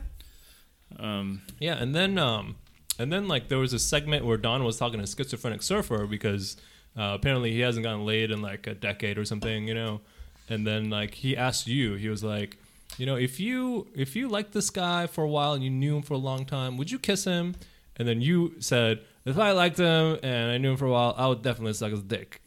Um. 0.98 1.42
yeah 1.60 1.74
and 1.74 1.94
then 1.94 2.16
um 2.18 2.56
and 2.98 3.12
then 3.12 3.28
like 3.28 3.48
there 3.48 3.58
was 3.58 3.72
a 3.72 3.78
segment 3.78 4.24
where 4.24 4.36
Don 4.38 4.64
was 4.64 4.78
talking 4.78 5.00
to 5.00 5.06
schizophrenic 5.06 5.62
surfer 5.62 6.06
because 6.06 6.56
uh, 6.96 7.12
apparently 7.14 7.52
he 7.52 7.60
hasn't 7.60 7.84
gotten 7.84 8.06
laid 8.06 8.30
in 8.30 8.40
like 8.40 8.66
a 8.66 8.74
decade 8.74 9.18
or 9.18 9.24
something 9.24 9.68
you 9.68 9.74
know 9.74 10.00
and 10.48 10.66
then 10.66 10.88
like 10.88 11.14
he 11.14 11.36
asked 11.36 11.66
you 11.66 11.94
he 11.94 12.08
was 12.08 12.24
like 12.24 12.57
you 12.96 13.06
know 13.06 13.16
if 13.16 13.38
you 13.38 13.86
if 13.94 14.16
you 14.16 14.28
liked 14.28 14.52
this 14.52 14.70
guy 14.70 15.06
for 15.06 15.24
a 15.24 15.28
while 15.28 15.52
and 15.52 15.62
you 15.62 15.70
knew 15.70 15.96
him 15.96 16.02
for 16.02 16.14
a 16.14 16.18
long 16.18 16.44
time 16.44 16.76
would 16.76 16.90
you 16.90 16.98
kiss 16.98 17.24
him 17.24 17.54
and 17.96 18.08
then 18.08 18.20
you 18.20 18.54
said 18.60 19.00
if 19.28 19.38
I 19.38 19.52
liked 19.52 19.78
him 19.78 20.18
and 20.22 20.50
I 20.50 20.56
knew 20.56 20.70
him 20.70 20.78
for 20.78 20.86
a 20.86 20.90
while, 20.90 21.14
I 21.16 21.26
would 21.26 21.42
definitely 21.42 21.74
suck 21.74 21.90
his 21.90 22.02
dick. 22.02 22.40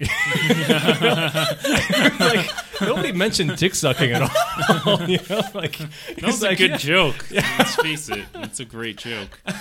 like 2.20 2.50
nobody 2.82 3.12
mentioned 3.12 3.56
dick 3.58 3.76
sucking 3.76 4.12
at 4.12 4.22
all. 4.22 5.02
you 5.08 5.20
know, 5.30 5.42
like 5.54 5.78
That 5.78 6.24
was 6.24 6.44
a 6.44 6.56
good 6.56 6.80
joke. 6.80 7.30
Let's 7.32 7.76
face 7.76 8.10
it, 8.10 8.26
it's 8.36 8.60
a 8.60 8.66
great 8.66 8.98
joke. 8.98 9.40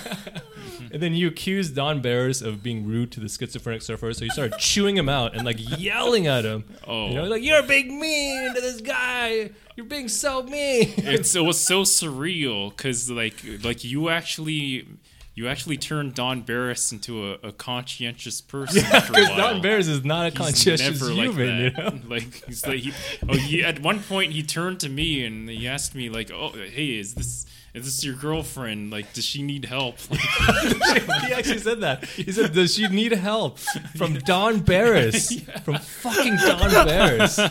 And 0.93 1.01
then 1.01 1.15
you 1.15 1.29
accused 1.29 1.77
Don 1.77 2.01
Barris 2.01 2.43
of 2.43 2.63
being 2.63 2.85
rude 2.85 3.13
to 3.13 3.21
the 3.21 3.29
schizophrenic 3.29 3.83
surfer, 3.83 4.13
so 4.13 4.25
you 4.25 4.31
started 4.31 4.59
chewing 4.59 4.97
him 4.97 5.09
out 5.09 5.37
and 5.37 5.45
like 5.45 5.57
yelling 5.79 6.27
at 6.27 6.45
him. 6.45 6.65
Oh. 6.87 7.09
You 7.09 7.15
know, 7.15 7.25
like 7.25 7.45
you're 7.45 7.63
being 7.63 8.01
mean 8.01 8.55
to 8.55 8.61
this 8.61 8.81
guy. 8.81 9.51
You're 9.77 9.87
being 9.87 10.09
so 10.09 10.43
mean. 10.43 10.93
It's 10.97 11.35
it 11.35 11.45
was 11.45 11.61
so 11.61 11.83
surreal 11.83 12.71
because 12.71 13.09
like 13.09 13.37
like 13.63 13.85
you 13.85 14.09
actually 14.09 14.89
you 15.35 15.49
actually 15.49 15.77
turned 15.77 16.15
Don 16.15 16.43
Barris 16.43 16.93
into 16.93 17.33
a, 17.33 17.49
a 17.49 17.53
conscientious 17.53 18.41
person 18.41 18.85
a 18.85 19.01
Because. 19.01 19.29
Don 19.37 19.63
Barris 19.63 19.87
is 19.89 20.05
not 20.05 20.27
a 20.27 20.31
He's 20.31 20.39
conscientious 20.39 21.01
never 21.01 21.13
human, 21.13 21.59
you 21.59 21.71
know. 21.71 21.99
Like 22.09 22.45
he's 22.47 22.67
like 22.67 22.81
he, 22.81 22.93
oh, 23.29 23.37
he, 23.37 23.63
at 23.63 23.81
one 23.81 24.01
point 24.01 24.33
he 24.33 24.43
turned 24.43 24.81
to 24.81 24.89
me 24.89 25.25
and 25.25 25.49
he 25.49 25.69
asked 25.69 25.95
me 25.95 26.09
like, 26.09 26.31
"Oh, 26.33 26.51
hey, 26.51 26.99
is 26.99 27.15
this 27.15 27.47
is 27.75 27.85
this 27.85 28.05
your 28.05 28.15
girlfriend? 28.15 28.91
Like, 28.91 29.13
does 29.13 29.25
she 29.25 29.43
need 29.43 29.65
help?" 29.65 29.97
Like, 30.11 30.21
he 31.27 31.33
actually 31.33 31.59
said 31.59 31.81
that. 31.83 32.05
He 32.05 32.31
said, 32.33 32.53
"Does 32.53 32.75
she 32.75 32.89
need 32.89 33.13
help 33.13 33.59
from 33.97 34.15
Don 34.15 34.61
Barris? 34.61 35.41
From 35.65 35.77
fucking 35.77 36.37
Don 36.37 36.71
Barris." 36.87 37.39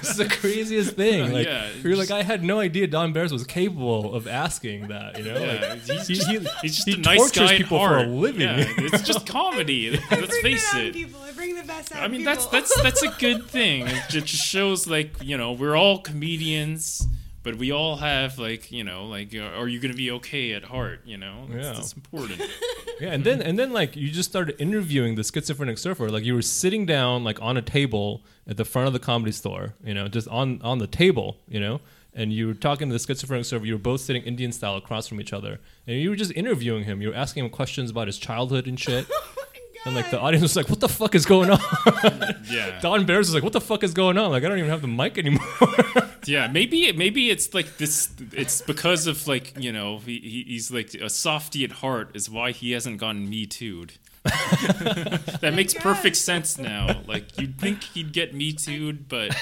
This 0.00 0.10
is 0.10 0.16
the 0.16 0.28
craziest 0.28 0.96
thing. 0.96 1.32
Like, 1.32 1.46
Yeah, 1.46 1.68
you're 1.82 1.96
like, 1.96 2.10
I 2.10 2.22
had 2.22 2.42
no 2.42 2.60
idea 2.60 2.86
Don 2.86 3.12
Barris 3.12 3.32
was 3.32 3.44
capable 3.44 4.14
of 4.14 4.26
asking 4.26 4.88
that. 4.88 5.18
You 5.18 5.24
know, 5.24 5.38
yeah, 5.38 5.68
like, 5.70 5.82
he's 5.82 6.06
he, 6.08 6.14
just, 6.14 6.28
he, 6.28 6.38
he's 6.62 6.76
just 6.76 6.88
he 6.88 6.94
a 6.94 6.98
nice 6.98 7.18
tortures 7.18 7.50
guy 7.50 7.56
people 7.58 7.78
for 7.78 7.98
a 7.98 8.06
living. 8.06 8.42
Yeah, 8.42 8.64
it's 8.78 9.02
just 9.02 9.26
comedy. 9.26 9.90
Let's 10.10 10.38
face 10.38 10.66
it 10.72 10.76
out 10.76 10.80
in 10.80 10.86
it. 10.88 10.94
people. 10.94 11.20
I 11.20 11.32
bring 11.32 11.56
the 11.56 11.62
best 11.64 11.94
out. 11.94 12.02
I 12.02 12.08
mean, 12.08 12.24
that's 12.24 12.46
people. 12.46 12.58
that's 12.60 12.82
that's 12.82 13.02
a 13.02 13.08
good 13.18 13.46
thing. 13.46 13.86
It 13.86 14.02
just 14.08 14.28
shows 14.28 14.86
like 14.86 15.10
you 15.22 15.36
know 15.36 15.52
we're 15.52 15.76
all 15.76 15.98
comedians, 15.98 17.06
but 17.42 17.56
we 17.56 17.70
all 17.72 17.96
have 17.96 18.38
like 18.38 18.70
you 18.70 18.84
know 18.84 19.06
like 19.06 19.34
uh, 19.34 19.40
are 19.60 19.68
you 19.68 19.80
gonna 19.80 19.94
be 19.94 20.10
okay 20.12 20.52
at 20.52 20.64
heart? 20.64 21.00
You 21.04 21.16
know, 21.18 21.46
that's, 21.48 21.64
Yeah. 21.66 21.72
that's 21.74 21.92
important. 21.94 22.40
Yeah, 23.00 23.12
and 23.12 23.24
then 23.24 23.40
and 23.40 23.58
then 23.58 23.72
like 23.72 23.96
you 23.96 24.10
just 24.10 24.28
started 24.28 24.56
interviewing 24.60 25.14
the 25.14 25.24
schizophrenic 25.24 25.78
surfer. 25.78 26.10
Like 26.10 26.22
you 26.22 26.34
were 26.34 26.42
sitting 26.42 26.84
down 26.84 27.24
like 27.24 27.40
on 27.40 27.56
a 27.56 27.62
table 27.62 28.22
at 28.46 28.58
the 28.58 28.64
front 28.66 28.88
of 28.88 28.92
the 28.92 28.98
comedy 28.98 29.32
store, 29.32 29.72
you 29.82 29.94
know, 29.94 30.06
just 30.06 30.28
on 30.28 30.60
on 30.60 30.76
the 30.80 30.86
table, 30.86 31.38
you 31.48 31.60
know, 31.60 31.80
and 32.12 32.30
you 32.30 32.46
were 32.48 32.52
talking 32.52 32.88
to 32.90 32.92
the 32.92 32.98
schizophrenic 32.98 33.46
surfer. 33.46 33.64
You 33.64 33.72
were 33.72 33.78
both 33.78 34.02
sitting 34.02 34.22
Indian 34.24 34.52
style 34.52 34.76
across 34.76 35.08
from 35.08 35.18
each 35.18 35.32
other, 35.32 35.60
and 35.86 35.96
you 35.98 36.10
were 36.10 36.16
just 36.16 36.32
interviewing 36.32 36.84
him. 36.84 37.00
You 37.00 37.08
were 37.08 37.14
asking 37.14 37.42
him 37.42 37.50
questions 37.50 37.90
about 37.90 38.06
his 38.06 38.18
childhood 38.18 38.66
and 38.66 38.78
shit. 38.78 39.06
And 39.86 39.94
like 39.94 40.10
the 40.10 40.20
audience 40.20 40.42
was 40.42 40.56
like, 40.56 40.68
"What 40.68 40.80
the 40.80 40.88
fuck 40.88 41.14
is 41.14 41.24
going 41.24 41.50
on?" 41.50 41.60
Yeah, 42.50 42.78
Don 42.82 43.06
Barris 43.06 43.28
was 43.28 43.34
like, 43.34 43.42
"What 43.42 43.52
the 43.52 43.60
fuck 43.60 43.82
is 43.82 43.94
going 43.94 44.18
on?" 44.18 44.30
Like 44.30 44.44
I 44.44 44.48
don't 44.48 44.58
even 44.58 44.70
have 44.70 44.82
the 44.82 44.88
mic 44.88 45.16
anymore. 45.16 45.46
yeah. 46.26 46.48
Maybe 46.48 46.92
maybe 46.92 47.30
it's 47.30 47.54
like 47.54 47.78
this. 47.78 48.10
It's 48.32 48.60
because 48.60 49.06
of 49.06 49.26
like 49.26 49.54
you 49.58 49.72
know 49.72 49.98
he, 49.98 50.18
he 50.18 50.44
he's 50.48 50.70
like 50.70 50.92
a 50.94 51.08
softy 51.08 51.64
at 51.64 51.72
heart 51.72 52.10
is 52.14 52.28
why 52.28 52.52
he 52.52 52.72
hasn't 52.72 52.98
gotten 52.98 53.28
me 53.28 53.46
too'd. 53.46 53.94
that 54.24 55.52
makes 55.54 55.72
perfect 55.72 56.16
sense 56.16 56.58
now. 56.58 57.00
Like 57.06 57.38
you'd 57.38 57.58
think 57.58 57.82
he'd 57.84 58.12
get 58.12 58.34
me 58.34 58.52
too'd, 58.52 59.08
but. 59.08 59.34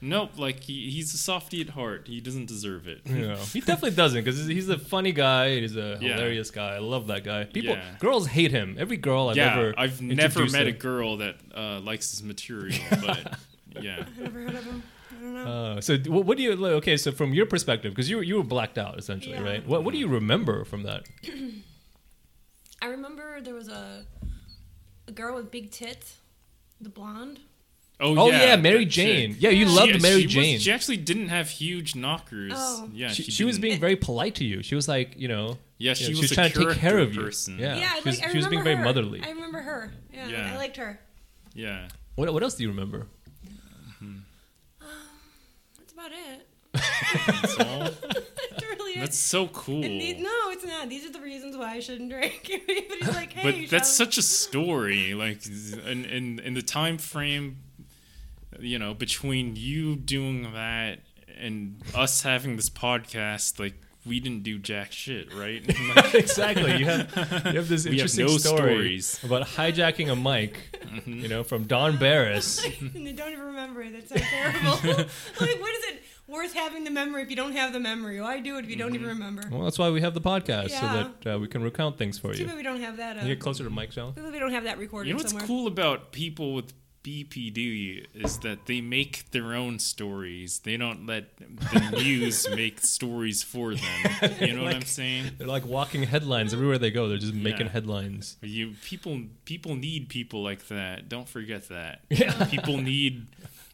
Nope, 0.00 0.38
like 0.38 0.60
he, 0.62 0.90
he's 0.90 1.12
a 1.12 1.18
softy 1.18 1.60
at 1.60 1.70
heart. 1.70 2.06
He 2.06 2.20
doesn't 2.20 2.46
deserve 2.46 2.86
it. 2.86 3.00
Yeah, 3.04 3.34
he 3.52 3.60
definitely 3.60 3.96
doesn't 3.96 4.22
because 4.24 4.46
he's 4.46 4.68
a 4.68 4.78
funny 4.78 5.10
guy. 5.12 5.58
He's 5.60 5.76
a 5.76 5.98
Yeah. 6.00 6.12
hilarious 6.14 6.50
guy. 6.52 6.76
I 6.76 6.78
love 6.78 7.08
that 7.08 7.24
guy. 7.24 7.44
People, 7.44 7.74
Yeah. 7.74 7.96
girls 7.98 8.28
hate 8.28 8.52
him. 8.52 8.76
Every 8.78 8.96
girl 8.96 9.28
I've 9.28 9.36
yeah, 9.36 9.52
ever, 9.58 9.74
I've 9.76 10.00
never 10.00 10.22
introduced 10.26 10.52
met 10.52 10.66
a 10.68 10.72
girl 10.72 11.16
that 11.16 11.36
uh, 11.54 11.80
likes 11.80 12.10
his 12.12 12.22
material, 12.22 12.78
but 13.04 13.38
yeah. 13.82 13.98
I've 14.06 14.18
never 14.18 14.40
heard 14.40 14.54
of 14.54 14.64
him. 14.64 14.82
I 15.10 15.20
don't 15.20 15.34
know. 15.34 15.46
Uh, 15.76 15.80
so 15.80 15.98
what, 16.06 16.24
what 16.26 16.36
do 16.36 16.44
you 16.44 16.52
okay? 16.76 16.96
So 16.96 17.10
from 17.10 17.34
your 17.34 17.46
perspective, 17.46 17.90
because 17.92 18.08
you 18.08 18.20
you 18.20 18.36
were 18.36 18.44
blacked 18.44 18.78
out 18.78 18.98
essentially, 19.00 19.34
Yeah. 19.34 19.42
right? 19.42 19.66
What 19.66 19.82
what 19.82 19.92
do 19.92 19.98
you 19.98 20.06
remember 20.06 20.64
from 20.64 20.84
that? 20.84 21.06
I 22.82 22.86
remember 22.86 23.40
there 23.40 23.54
was 23.54 23.66
a 23.68 24.04
a 25.08 25.12
girl 25.12 25.34
with 25.34 25.50
big 25.50 25.72
tits, 25.72 26.18
the 26.80 26.88
blonde. 26.88 27.40
Oh, 28.00 28.16
oh 28.16 28.26
yeah, 28.30 28.54
Mary 28.56 28.84
Jane. 28.84 29.32
chick. 29.34 29.42
Yeah, 29.42 29.50
you 29.50 29.66
Yeah. 29.66 29.72
loved 29.72 29.92
She- 29.94 29.98
Mary 29.98 30.20
she 30.20 30.26
was- 30.26 30.34
Jane. 30.34 30.58
she 30.60 30.70
actually 30.72 30.96
didn't 30.98 31.28
have 31.28 31.50
huge 31.50 31.96
knockers. 31.96 32.52
Oh. 32.54 32.88
Yeah, 32.94 33.08
she, 33.08 33.24
she, 33.24 33.30
she 33.32 33.44
was 33.44 33.58
being 33.58 33.80
very 33.80 33.96
polite 33.96 34.36
to 34.36 34.44
you. 34.44 34.62
She 34.62 34.74
was 34.76 34.86
like, 34.86 35.14
you 35.18 35.26
know, 35.26 35.58
Yeah, 35.78 35.90
you 35.90 35.94
she 35.96 36.12
know, 36.12 36.20
was 36.20 36.30
a 36.30 36.34
trying 36.34 36.52
to 36.52 36.66
take 36.66 36.78
care 36.78 36.98
of 36.98 37.14
you. 37.14 37.22
person. 37.22 37.58
Yeah, 37.58 37.76
Yeah, 37.76 37.94
she 37.94 38.08
was, 38.08 38.20
like, 38.20 38.28
I 38.28 38.32
she 38.32 38.36
was 38.38 38.46
being 38.48 38.62
very 38.62 38.76
motherly. 38.76 39.20
I 39.24 39.30
remember 39.30 39.58
her. 39.60 39.92
Yeah, 40.14 40.28
Yeah. 40.28 40.52
I 40.54 40.56
liked 40.56 40.76
her. 40.76 41.00
Yeah. 41.54 41.88
What 42.14 42.32
what 42.32 42.42
else 42.44 42.54
do 42.54 42.62
you 42.62 42.68
remember? 42.68 43.06
Mm-hmm. 43.46 44.04
Um, 44.04 44.22
that's 45.78 45.92
about 45.92 46.12
it. 46.12 46.46
That's 47.26 47.58
all. 47.58 47.78
That's 48.50 48.62
really 48.64 49.00
That's 49.00 49.16
so 49.18 49.46
cool. 49.48 49.82
These, 49.82 50.20
no, 50.22 50.30
it's 50.50 50.64
not. 50.64 50.88
These 50.88 51.06
are 51.06 51.12
the 51.12 51.20
reasons 51.20 51.56
why 51.56 51.72
I 51.74 51.80
shouldn't 51.80 52.10
drink. 52.10 52.42
but 52.66 52.76
he's 52.98 53.08
like, 53.14 53.32
hey, 53.32 53.62
but 53.62 53.70
that's 53.70 53.88
such 53.88 54.18
a 54.18 54.22
story 54.22 55.14
like 55.14 55.44
in, 55.46 56.04
in 56.04 56.38
in 56.40 56.54
the 56.54 56.62
time 56.62 56.98
frame 56.98 57.58
you 58.58 58.78
know 58.78 58.94
between 58.94 59.56
you 59.56 59.96
doing 59.96 60.52
that 60.54 61.00
and 61.38 61.80
us 61.94 62.22
having 62.22 62.56
this 62.56 62.68
podcast 62.70 63.58
like 63.60 63.74
we 64.06 64.20
didn't 64.20 64.42
do 64.42 64.58
jack 64.58 64.90
shit 64.90 65.32
right 65.34 65.62
Like, 65.94 66.14
exactly. 66.24 66.76
You 66.78 66.84
have 66.86 67.14
you 67.46 67.52
have 67.52 67.68
this 67.68 67.84
We 67.84 67.98
have 67.98 68.08
interesting 68.08 68.26
no 68.26 68.38
story 68.38 68.98
stories. 69.00 69.20
about 69.24 69.46
hijacking 69.46 70.10
a 70.10 70.16
mic, 70.16 70.58
Mm-hmm. 70.88 71.12
you 71.20 71.28
know, 71.28 71.44
from 71.44 71.64
Don 71.64 71.98
Barris. 71.98 72.64
and 72.80 73.06
they 73.06 73.12
don't 73.12 73.30
even 73.32 73.44
remember 73.44 73.82
it. 73.82 73.92
That's 73.92 74.08
so 74.08 74.16
terrible. 74.16 74.70
like, 75.40 75.60
what 75.60 75.74
is 75.74 75.84
it 75.90 76.02
worth 76.26 76.54
having 76.54 76.84
the 76.84 76.90
memory 76.90 77.22
if 77.22 77.28
you 77.30 77.36
don't 77.36 77.52
have 77.52 77.74
the 77.74 77.80
memory? 77.80 78.20
Why 78.22 78.40
do 78.40 78.56
it 78.56 78.64
if 78.64 78.70
you 78.70 78.76
don't 78.76 78.88
Mm-hmm. 78.88 78.94
even 78.96 79.08
remember? 79.08 79.42
Well, 79.50 79.64
that's 79.64 79.78
why 79.78 79.90
we 79.90 80.00
have 80.00 80.14
the 80.14 80.22
podcast 80.22 80.70
Yeah. 80.70 80.80
so 80.80 80.86
that 81.22 81.34
uh, 81.34 81.38
we 81.38 81.46
can 81.48 81.62
recount 81.62 81.98
things 81.98 82.18
for 82.18 82.32
Too 82.32 82.40
you. 82.42 82.46
bad 82.46 82.56
we 82.56 82.62
don't 82.62 82.80
have 82.80 82.96
that. 82.96 83.16
Uh, 83.16 83.20
Can 83.20 83.28
you 83.28 83.34
get 83.34 83.42
closer 83.42 83.64
to 83.64 83.70
mic, 83.70 83.92
Shell? 83.92 84.12
too 84.12 84.22
bad 84.22 84.32
we 84.32 84.38
don't 84.38 84.52
have 84.52 84.64
that 84.64 84.78
recorded 84.78 85.08
you 85.08 85.14
know 85.14 85.18
what's 85.18 85.32
somewhere. 85.32 85.46
cool 85.46 85.66
about 85.66 86.12
people 86.12 86.54
with 86.54 86.72
BPD 87.04 88.06
is 88.14 88.38
that 88.40 88.66
they 88.66 88.80
make 88.80 89.30
their 89.30 89.54
own 89.54 89.78
stories. 89.78 90.60
They 90.60 90.76
don't 90.76 91.06
let 91.06 91.36
the 91.36 91.90
news 92.02 92.48
make 92.50 92.80
stories 92.80 93.42
for 93.42 93.74
them. 93.74 94.32
You 94.40 94.54
know 94.54 94.64
what 94.64 94.74
I'm 94.74 94.82
saying? 94.82 95.32
They're 95.38 95.46
like 95.46 95.66
walking 95.66 96.02
headlines 96.04 96.52
everywhere 96.52 96.78
they 96.78 96.90
go. 96.90 97.08
They're 97.08 97.18
just 97.18 97.34
making 97.34 97.66
Yeah. 97.66 97.72
headlines. 97.72 98.36
You 98.42 98.74
people 98.84 99.20
people 99.44 99.74
need 99.74 100.08
people 100.08 100.42
like 100.42 100.68
that. 100.68 101.08
Don't 101.08 101.28
forget 101.28 101.68
that. 101.68 102.00
Yeah. 102.10 102.44
People 102.46 102.78
need 102.78 103.26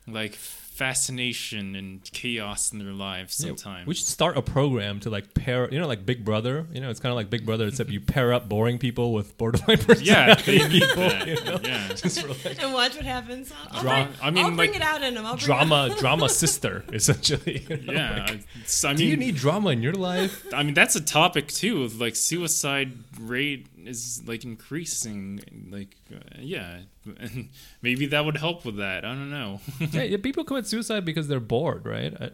like 0.07 0.35
fascination 0.75 1.77
and 1.77 2.03
chaos 2.13 2.73
in 2.73 2.79
their 2.79 2.93
lives 2.93 3.39
Yeah, 3.41 3.49
sometimes. 3.49 3.87
we 3.87 3.95
should 3.95 4.07
start 4.07 4.37
a 4.37 4.43
program 4.43 5.01
to 5.01 5.11
like 5.11 5.33
pair, 5.35 5.73
you 5.73 5.79
know, 5.81 5.87
like 5.87 6.05
Big 6.05 6.25
Brother. 6.25 6.67
You 6.73 6.81
know, 6.81 6.91
it's 6.91 7.01
kind 7.01 7.11
of 7.11 7.17
like 7.17 7.31
Big 7.31 7.47
Brother, 7.47 7.67
except 7.67 7.91
you 7.91 8.01
pair 8.01 8.33
up 8.33 8.49
boring 8.49 8.79
people 8.79 9.13
with 9.13 9.37
borderline 9.39 9.79
personality. 9.87 10.53
yeah, 10.57 10.69
people. 10.69 10.97
that. 10.97 11.27
you 11.29 11.45
know? 11.45 11.59
Yeah. 11.63 11.89
Just 11.95 12.21
for 12.21 12.29
like 12.49 12.63
and 12.63 12.73
watch 12.75 12.97
what 12.97 13.05
happens. 13.05 13.53
I'll, 13.71 13.81
Dra- 13.83 13.91
bring, 14.05 14.09
I 14.23 14.31
mean, 14.31 14.45
I'll 14.47 14.57
bring 14.57 14.75
it 14.75 14.83
out 14.83 15.03
in 15.03 15.15
them. 15.15 15.25
I'll 15.27 15.35
bring 15.37 15.47
drama, 15.47 15.95
drama 15.99 16.29
sister, 16.43 16.85
essentially. 16.93 17.65
you 17.69 17.77
know, 17.79 17.93
Yeah, 17.93 18.21
like, 18.27 18.31
it's- 18.57 18.85
I 18.85 18.89
mean, 18.89 18.97
do 18.97 19.05
you 19.07 19.17
need 19.17 19.37
drama 19.37 19.71
in 19.71 19.83
your 19.83 19.95
life? 19.95 20.45
I 20.53 20.63
mean, 20.65 20.75
that's 20.75 20.97
a 20.97 21.01
topic 21.01 21.49
too. 21.49 21.85
Of 21.85 22.01
like 22.01 22.17
suicide 22.17 22.93
rate 23.21 23.67
is 23.87 24.23
like 24.27 24.45
increasing. 24.45 25.41
Like, 25.71 25.97
uh, 26.13 26.19
yeah, 26.39 26.81
and 27.05 27.49
maybe 27.83 28.07
that 28.07 28.25
would 28.25 28.37
help 28.37 28.65
with 28.65 28.77
that. 28.79 29.05
I 29.05 29.09
don't 29.09 29.31
know. 29.31 29.61
yeah, 29.93 30.03
yeah, 30.03 30.17
people 30.19 30.45
commit 30.45 30.67
suicide 30.67 31.05
because 31.05 31.29
they're 31.29 31.41
bored, 31.41 31.87
right? 31.87 32.15
I, 32.21 32.31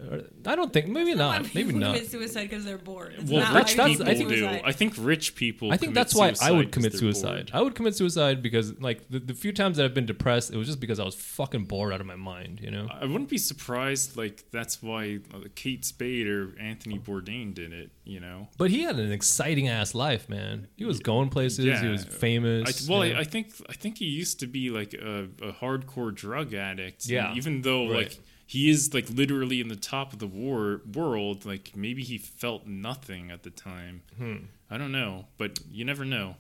I 0.50 0.57
don't 0.57 0.73
think. 0.73 0.88
Maybe 0.88 1.11
Why 1.12 1.38
not. 1.38 1.45
people 1.45 1.62
Maybe 1.73 1.78
not. 1.78 1.95
commit 1.97 2.11
suicide 2.11 2.49
because 2.49 2.64
they're 2.64 2.78
bored. 2.78 3.14
It's 3.19 3.30
well, 3.30 3.40
not 3.42 3.54
rich 3.54 3.76
why 3.76 3.88
that's- 3.95 3.99
people 3.99 4.09
I 4.11 4.14
think- 4.14 4.28
do. 4.30 4.66
I 4.69 4.73
think 4.73 4.95
rich 4.99 5.35
people. 5.35 5.73
I 5.73 5.76
think 5.76 5.95
that's 5.95 6.14
why 6.14 6.33
I 6.40 6.50
would 6.52 6.73
commit 6.73 6.95
suicide. 6.95 7.47
bored. 7.47 7.50
I 7.52 7.62
would 7.62 7.75
commit 7.75 7.97
suicide 7.97 8.42
because, 8.42 8.78
like, 8.80 9.09
the, 9.11 9.19
the 9.19 9.35
few 9.35 9.52
times 9.52 9.76
that 9.76 9.85
I've 9.85 9.95
been 9.95 10.07
depressed, 10.07 10.52
it 10.52 10.57
was 10.57 10.66
just 10.66 10.80
because 10.80 10.99
I 11.00 11.04
was 11.04 11.14
fucking 11.14 11.64
bored 11.64 11.92
out 11.92 12.00
of 12.00 12.07
my 12.07 12.16
mind. 12.16 12.61
You 12.61 12.71
know? 12.71 12.88
I 12.90 13.04
wouldn't 13.07 13.28
be 13.28 13.38
surprised. 13.38 14.16
Like 14.16 14.45
that's 14.50 14.83
why 14.83 15.19
uh, 15.35 15.40
Kate 15.54 15.85
Spade 15.85 16.26
or 16.26 16.54
Anthony 16.61 16.99
Bourdain 16.99 17.54
did 17.54 17.73
it. 17.73 17.90
You 18.04 18.21
know. 18.21 18.49
But 18.59 18.71
he 18.71 18.83
had 18.83 18.99
an 18.99 19.12
exciting 19.12 19.69
ass 19.69 19.95
life, 19.95 20.28
man. 20.28 20.69
He 20.76 20.85
was 20.85 21.00
going 21.00 21.28
places. 21.28 21.39
He 21.49 21.68
Yeah. 21.68 21.90
was 21.90 22.04
famous. 22.04 22.88
I, 22.88 22.92
well, 22.92 23.00
know? 23.09 23.14
I, 23.16 23.20
I 23.20 23.25
think 23.25 23.52
I 23.68 23.73
think 23.75 23.99
he 23.99 24.06
used 24.06 24.40
to 24.40 24.47
be 24.47 24.70
like 24.70 24.94
a, 24.94 25.25
a 25.42 25.52
hardcore 25.52 26.14
drug 26.14 26.54
addict. 26.54 27.06
Yeah. 27.06 27.35
Even 27.35 27.62
though 27.62 27.85
Right. 27.88 27.97
like 28.09 28.18
he 28.47 28.68
is 28.70 28.92
like 28.92 29.09
literally 29.11 29.61
in 29.61 29.68
the 29.68 29.76
top 29.76 30.12
of 30.12 30.18
the 30.18 30.26
war 30.26 30.82
world, 30.94 31.44
like 31.47 31.73
maybe 31.76 32.02
he 32.02 32.18
felt 32.18 32.66
nothing 32.66 33.30
at 33.30 33.42
the 33.42 33.50
time. 33.50 34.02
Hmm. 34.18 34.37
I 34.70 34.78
don't 34.78 34.92
know, 34.92 35.26
but 35.38 35.59
you 35.70 35.85
never 35.85 36.04
know. 36.04 36.37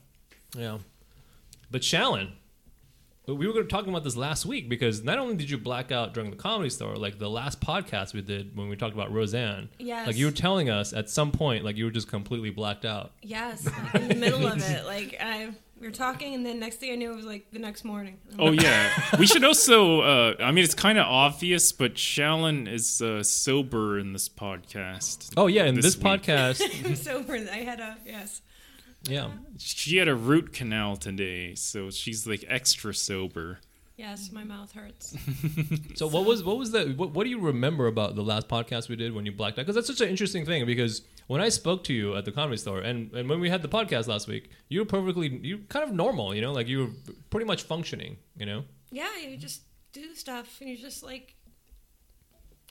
Yeah. 0.56 0.78
But 1.70 1.82
Shallon, 1.82 2.32
we 3.34 3.46
were 3.50 3.64
talking 3.64 3.90
about 3.90 4.04
this 4.04 4.16
last 4.16 4.46
week 4.46 4.68
because 4.68 5.02
not 5.02 5.18
only 5.18 5.36
did 5.36 5.50
you 5.50 5.58
black 5.58 5.92
out 5.92 6.14
during 6.14 6.30
the 6.30 6.36
comedy 6.36 6.70
store, 6.70 6.96
like 6.96 7.18
the 7.18 7.30
last 7.30 7.60
podcast 7.60 8.14
we 8.14 8.22
did 8.22 8.56
when 8.56 8.68
we 8.68 8.76
talked 8.76 8.94
about 8.94 9.12
Roseanne. 9.12 9.68
Yes. 9.78 10.06
Like 10.06 10.16
you 10.16 10.26
were 10.26 10.32
telling 10.32 10.70
us 10.70 10.92
at 10.92 11.10
some 11.10 11.32
point, 11.32 11.64
like 11.64 11.76
you 11.76 11.84
were 11.84 11.90
just 11.90 12.08
completely 12.08 12.50
blacked 12.50 12.84
out. 12.84 13.12
Yes, 13.22 13.66
like 13.66 13.94
in 13.94 14.08
the 14.08 14.14
middle 14.14 14.46
of 14.46 14.58
it. 14.62 14.84
Like 14.86 15.16
I, 15.20 15.50
we 15.80 15.86
were 15.86 15.92
talking, 15.92 16.34
and 16.34 16.44
then 16.44 16.60
next 16.60 16.76
thing 16.76 16.92
I 16.92 16.94
knew, 16.96 17.12
it 17.12 17.16
was 17.16 17.24
like 17.24 17.50
the 17.52 17.58
next 17.58 17.84
morning. 17.84 18.18
Oh 18.38 18.52
yeah, 18.52 18.90
we 19.18 19.26
should 19.26 19.44
also. 19.44 20.00
Uh, 20.02 20.34
I 20.40 20.52
mean, 20.52 20.62
it's 20.62 20.74
kind 20.74 20.98
of 20.98 21.06
obvious, 21.06 21.72
but 21.72 21.94
Shallon 21.94 22.70
is 22.70 23.00
uh, 23.00 23.22
sober 23.22 23.98
in 23.98 24.12
this 24.12 24.28
podcast. 24.28 25.32
Oh 25.36 25.46
yeah, 25.46 25.64
in 25.64 25.74
This 25.76 25.94
this, 25.94 25.96
podcast, 25.96 26.62
I'm 26.84 26.96
sober. 26.96 27.34
I 27.34 27.58
had 27.58 27.80
a 27.80 27.96
yes. 28.04 28.42
Yeah. 29.04 29.30
She 29.58 29.96
had 29.96 30.08
a 30.08 30.14
root 30.14 30.52
canal 30.52 30.96
today, 30.96 31.54
so 31.54 31.90
she's 31.90 32.26
like 32.26 32.44
extra 32.48 32.94
sober. 32.94 33.58
Yes, 33.96 34.32
my 34.32 34.44
mouth 34.44 34.72
hurts. 34.72 35.14
So 35.94 36.06
what 36.06 36.24
was 36.24 36.42
what 36.42 36.56
was 36.56 36.70
the 36.70 36.94
what, 36.96 37.10
what 37.10 37.24
do 37.24 37.30
you 37.30 37.38
remember 37.38 37.86
about 37.86 38.14
the 38.14 38.22
last 38.22 38.48
podcast 38.48 38.88
we 38.88 38.96
did 38.96 39.12
when 39.12 39.26
you 39.26 39.32
blacked 39.32 39.58
out? 39.58 39.66
Because 39.66 39.74
that's 39.74 39.88
such 39.88 40.00
an 40.00 40.08
interesting 40.08 40.46
thing. 40.46 40.64
Because 40.64 41.02
when 41.26 41.42
I 41.42 41.50
spoke 41.50 41.84
to 41.84 41.92
you 41.92 42.16
at 42.16 42.24
the 42.24 42.32
comedy 42.32 42.56
store, 42.56 42.80
and, 42.80 43.12
and 43.12 43.28
when 43.28 43.40
we 43.40 43.50
had 43.50 43.60
the 43.60 43.68
podcast 43.68 44.06
last 44.08 44.26
week, 44.26 44.48
you 44.68 44.80
were 44.80 44.86
perfectly 44.86 45.28
you 45.42 45.58
were 45.58 45.64
kind 45.64 45.84
of 45.86 45.92
normal. 45.94 46.34
You 46.34 46.40
know, 46.40 46.52
like 46.52 46.66
you 46.66 46.78
were 46.78 46.90
pretty 47.28 47.44
much 47.44 47.64
functioning. 47.64 48.16
You 48.38 48.46
know. 48.46 48.64
Yeah, 48.90 49.08
you 49.22 49.36
just 49.36 49.62
do 49.92 50.14
stuff, 50.14 50.60
and 50.60 50.70
you're 50.70 50.78
just 50.78 51.02
like, 51.02 51.34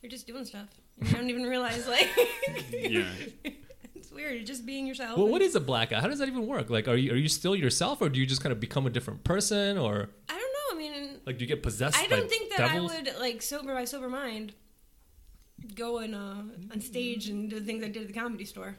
you're 0.02 0.10
just 0.10 0.26
doing 0.26 0.46
stuff. 0.46 0.68
You 1.00 1.12
don't 1.12 1.30
even 1.30 1.44
realize 1.44 1.88
like. 1.88 2.10
Yeah. 2.72 3.06
It's 4.00 4.12
weird. 4.12 4.36
You're 4.36 4.44
just 4.44 4.66
being 4.66 4.88
yourself. 4.88 5.18
Well, 5.18 5.28
what 5.28 5.42
is 5.42 5.56
a 5.56 5.60
blackout? 5.60 6.02
How 6.02 6.08
does 6.08 6.20
that 6.20 6.28
even 6.28 6.48
work? 6.48 6.70
Like, 6.70 6.88
are 6.88 6.96
you 6.96 7.12
are 7.12 7.18
you 7.18 7.30
still 7.30 7.56
yourself, 7.56 8.02
or 8.02 8.10
do 8.10 8.20
you 8.20 8.26
just 8.26 8.42
kind 8.42 8.52
of 8.52 8.60
become 8.60 8.86
a 8.86 8.90
different 8.90 9.24
person, 9.24 9.78
or 9.78 10.10
I 10.30 10.34
don't 10.34 10.42
know. 10.42 10.76
I 10.76 10.76
mean, 10.78 11.20
like 11.26 11.38
do 11.38 11.44
you 11.44 11.48
get 11.48 11.62
possessed? 11.64 11.98
I 11.98 12.08
don't 12.08 12.30
think 12.30 12.50
that 12.52 12.58
devils? 12.60 12.92
I 12.92 12.96
would 12.96 13.20
like 13.20 13.42
sober 13.42 13.74
by 13.74 13.86
sober 13.86 14.10
mind 14.10 14.54
go 15.76 16.00
and 16.00 16.16
uh, 16.16 16.44
on 16.72 16.82
stage 16.82 17.28
and 17.30 17.50
do 17.50 17.60
the 17.60 17.66
things 17.66 17.84
I 17.84 17.88
did 17.88 18.04
at 18.04 18.08
the 18.08 18.14
comedy 18.14 18.46
store. 18.46 18.78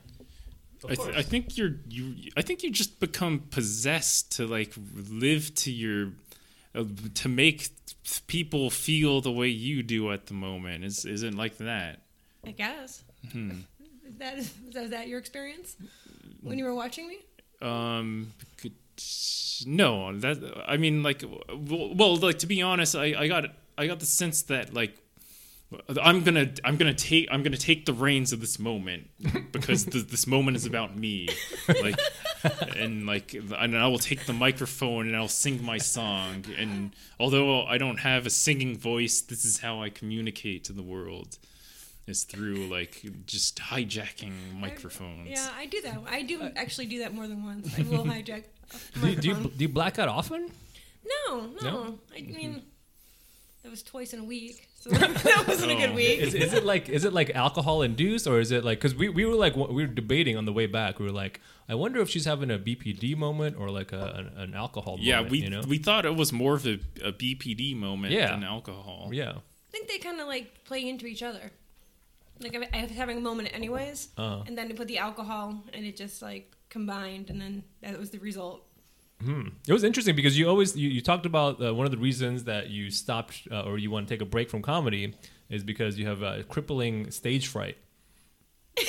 I, 0.89 0.95
th- 0.95 1.17
I 1.17 1.23
think 1.23 1.59
you're 1.59 1.77
you. 1.89 2.31
I 2.37 2.43
think 2.43 2.63
you 2.63 2.71
just 2.71 3.01
become 3.01 3.41
possessed 3.51 4.33
to 4.37 4.47
like 4.47 4.73
live 5.11 5.55
to 5.57 5.71
your 5.71 6.13
uh, 6.75 6.85
to 7.17 7.29
make 7.29 7.69
people 8.27 8.71
feel 8.71 9.21
the 9.21 9.31
way 9.31 9.49
you 9.49 9.83
do 9.83 10.11
at 10.11 10.27
the 10.27 10.35
moment. 10.35 10.85
Is 10.85 11.05
isn't 11.05 11.37
like 11.37 11.59
that? 11.59 12.01
I 12.47 12.53
guess. 12.53 13.05
Hmm. 13.31 13.51
That 14.21 14.39
is 14.39 14.53
that, 14.73 14.85
is 14.85 14.91
that 14.91 15.09
your 15.09 15.19
experience 15.19 15.77
when 16.43 16.59
you 16.59 16.65
were 16.65 16.75
watching 16.75 17.09
me? 17.09 17.19
Um, 17.61 18.33
could, 18.57 18.73
no, 19.67 20.17
that 20.21 20.63
I 20.67 20.77
mean, 20.77 21.03
like, 21.03 21.25
well, 21.49 21.95
well, 21.95 22.17
like 22.17 22.39
to 22.41 22.47
be 22.47 22.63
honest, 22.63 22.95
I, 22.95 23.15
I 23.19 23.29
got 23.29 23.47
I 23.77 23.87
got 23.87 23.99
the 23.99 24.07
sense 24.07 24.43
that 24.43 24.73
like 24.73 24.97
I'm 26.03 26.23
gonna 26.23 26.51
I'm 26.65 26.77
gonna 26.77 26.95
take 26.95 27.29
I'm 27.31 27.43
gonna 27.43 27.57
take 27.57 27.87
the 27.87 27.93
reins 27.93 28.33
of 28.33 28.41
this 28.41 28.59
moment 28.59 29.09
because 29.53 29.85
th- 29.85 30.09
this 30.09 30.27
moment 30.27 30.57
is 30.57 30.67
about 30.67 30.97
me, 30.97 31.29
like, 31.69 31.99
and 32.77 33.07
like, 33.07 33.35
and 33.35 33.77
I 33.77 33.87
will 33.87 33.99
take 33.99 34.27
the 34.27 34.33
microphone 34.33 35.07
and 35.07 35.17
I'll 35.17 35.29
sing 35.29 35.65
my 35.65 35.79
song. 35.79 36.45
And 36.59 36.95
although 37.19 37.65
I 37.65 37.79
don't 37.79 38.01
have 38.01 38.27
a 38.27 38.31
singing 38.31 38.77
voice, 38.77 39.21
this 39.21 39.45
is 39.45 39.59
how 39.59 39.81
I 39.83 39.91
communicate 39.91 40.65
to 40.65 40.73
the 40.73 40.83
world. 40.83 41.39
Is 42.11 42.25
through 42.25 42.67
like 42.67 43.03
just 43.27 43.59
hijacking 43.59 44.33
microphones. 44.59 45.29
Yeah, 45.31 45.49
I 45.57 45.67
do 45.67 45.81
that. 45.83 45.99
I 46.09 46.23
do 46.23 46.43
uh, 46.43 46.51
actually 46.57 46.87
do 46.87 46.99
that 47.01 47.15
more 47.15 47.27
than 47.29 47.45
once. 47.45 47.73
I 47.79 47.83
will 47.83 48.05
hijack. 48.05 48.45
a 48.97 49.01
do, 49.01 49.09
you, 49.09 49.17
do 49.17 49.29
you 49.29 49.35
microphone. 49.35 49.57
do 49.59 49.63
you 49.65 49.69
black 49.69 49.99
out 49.99 50.09
often? 50.09 50.51
No, 51.29 51.47
no. 51.63 51.71
No? 51.71 51.99
I 52.15 52.21
mm-hmm. 52.21 52.35
mean, 52.37 52.63
that 53.63 53.71
was 53.71 53.83
twice 53.83 54.13
in 54.13 54.21
a 54.21 54.25
week, 54.25 54.69
so 54.81 54.91
that 54.91 55.45
wasn't 55.47 55.71
a 55.73 55.77
good 55.77 55.91
Oh. 55.91 55.95
week. 55.95 56.19
Is, 56.21 56.35
is 56.35 56.53
it 56.53 56.65
like 56.65 56.89
is 56.89 57.05
it 57.05 57.13
like 57.13 57.31
alcohol 57.31 57.83
induced 57.83 58.27
or 58.27 58.41
is 58.41 58.51
it 58.51 58.65
like 58.65 58.79
because 58.79 58.95
we, 58.95 59.09
we 59.09 59.25
were 59.25 59.35
like 59.35 59.55
we 59.55 59.83
were 59.83 59.87
debating 59.87 60.37
on 60.37 60.45
the 60.47 60.53
way 60.53 60.67
back 60.67 60.99
we 60.99 61.05
were 61.07 61.13
like 61.13 61.41
I 61.69 61.75
wonder 61.75 62.01
if 62.01 62.09
she's 62.09 62.25
having 62.25 62.51
a 62.51 62.59
BPD 62.59 63.17
moment 63.17 63.57
or 63.59 63.71
like 63.71 63.93
a, 63.93 64.31
an, 64.35 64.43
an 64.43 64.55
alcohol 64.55 64.97
Yeah, 64.99 65.17
moment, 65.17 65.31
we 65.33 65.39
you 65.43 65.51
know 65.51 65.63
we 65.69 65.79
thought 65.79 66.05
it 66.07 66.17
was 66.17 66.33
more 66.33 66.55
of 66.55 66.67
a, 66.67 66.81
a 67.05 67.13
BPD 67.13 67.77
moment 67.77 68.13
Yeah. 68.13 68.31
than 68.31 68.43
alcohol. 68.45 69.11
yeah 69.13 69.33
I 69.33 69.71
think 69.71 69.89
they 69.89 69.99
kind 69.99 70.21
of 70.21 70.27
like 70.27 70.65
play 70.65 70.89
into 70.89 71.07
each 71.07 71.23
other. 71.23 71.53
Like 72.41 72.55
I 72.57 72.79
I 72.79 72.83
was 72.83 72.91
having 72.93 73.19
a 73.19 73.21
moment 73.21 73.51
anyways, 73.53 74.09
Uh. 74.17 74.43
and 74.47 74.57
then 74.57 74.69
they 74.69 74.75
put 74.75 74.89
the 74.89 74.99
alcohol, 74.99 75.63
and 75.75 75.85
it 75.85 75.97
just 75.97 76.23
like 76.23 76.53
combined, 76.71 77.31
and 77.31 77.41
then 77.41 77.63
that 77.83 77.99
was 77.99 78.11
the 78.11 78.19
result. 78.19 78.67
it 79.69 79.73
was 79.73 79.85
interesting 79.85 80.17
because 80.17 80.39
you 80.39 80.49
always 80.49 80.75
you, 80.77 80.89
you 80.89 81.03
talked 81.03 81.27
about 81.27 81.61
uh, 81.63 81.75
one 81.75 81.85
of 81.85 81.93
the 81.93 81.99
reasons 81.99 82.45
that 82.45 82.71
you 82.71 82.91
stopped 82.91 83.47
uh, 83.53 83.63
or 83.69 83.77
you 83.79 83.91
want 83.91 84.09
to 84.09 84.15
take 84.15 84.23
a 84.23 84.31
break 84.35 84.49
from 84.49 84.63
comedy 84.63 85.15
is 85.51 85.63
because 85.63 85.99
you 85.99 86.07
have 86.07 86.23
uh, 86.23 86.43
crippling 86.49 87.11
stage 87.11 87.47
fright. 87.49 87.77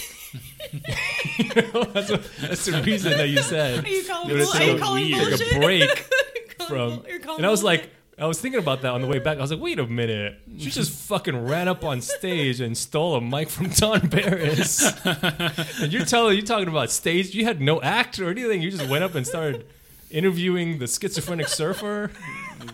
You 1.37 1.45
know, 1.73 1.83
that's, 1.83 2.09
what, 2.11 2.23
that's 2.39 2.65
the 2.65 2.81
reason 2.83 3.11
that 3.17 3.27
you 3.27 3.39
said 3.41 3.83
Are 3.83 3.87
you 3.89 4.03
calling? 4.05 4.29
you 4.29 4.35
wanna 4.37 4.45
bull- 4.45 4.53
are 4.53 4.57
take 4.57 4.67
you 4.69 4.75
a- 4.75 4.79
calling 4.79 5.03
weird- 5.11 5.37
take 5.37 5.39
bullshit? 5.39 5.57
a 5.57 5.59
break 5.59 6.09
You're 6.59 6.67
from 6.67 7.05
you're 7.07 7.19
calling 7.19 7.39
and 7.39 7.45
I 7.45 7.49
was 7.49 7.63
like 7.63 7.81
bullshit. 7.81 7.95
I 8.21 8.27
was 8.27 8.39
thinking 8.39 8.59
about 8.59 8.83
that 8.83 8.91
on 8.93 9.01
the 9.01 9.07
way 9.07 9.17
back. 9.17 9.39
I 9.39 9.41
was 9.41 9.49
like, 9.49 9.59
wait 9.59 9.79
a 9.79 9.87
minute. 9.87 10.37
She 10.59 10.69
just 10.69 10.91
fucking 11.07 11.47
ran 11.47 11.67
up 11.67 11.83
on 11.83 12.01
stage 12.01 12.61
and 12.61 12.77
stole 12.77 13.15
a 13.15 13.21
mic 13.21 13.49
from 13.49 13.69
Don 13.69 14.07
Barris. 14.09 14.93
and 15.81 15.91
you're 15.91 16.05
telling 16.05 16.37
you're 16.37 16.45
talking 16.45 16.67
about 16.67 16.91
stage? 16.91 17.33
You 17.33 17.45
had 17.45 17.59
no 17.59 17.81
act 17.81 18.19
or 18.19 18.29
anything. 18.29 18.61
You 18.61 18.69
just 18.69 18.87
went 18.87 19.03
up 19.03 19.15
and 19.15 19.25
started 19.25 19.65
interviewing 20.11 20.77
the 20.77 20.85
schizophrenic 20.85 21.47
surfer. 21.47 22.11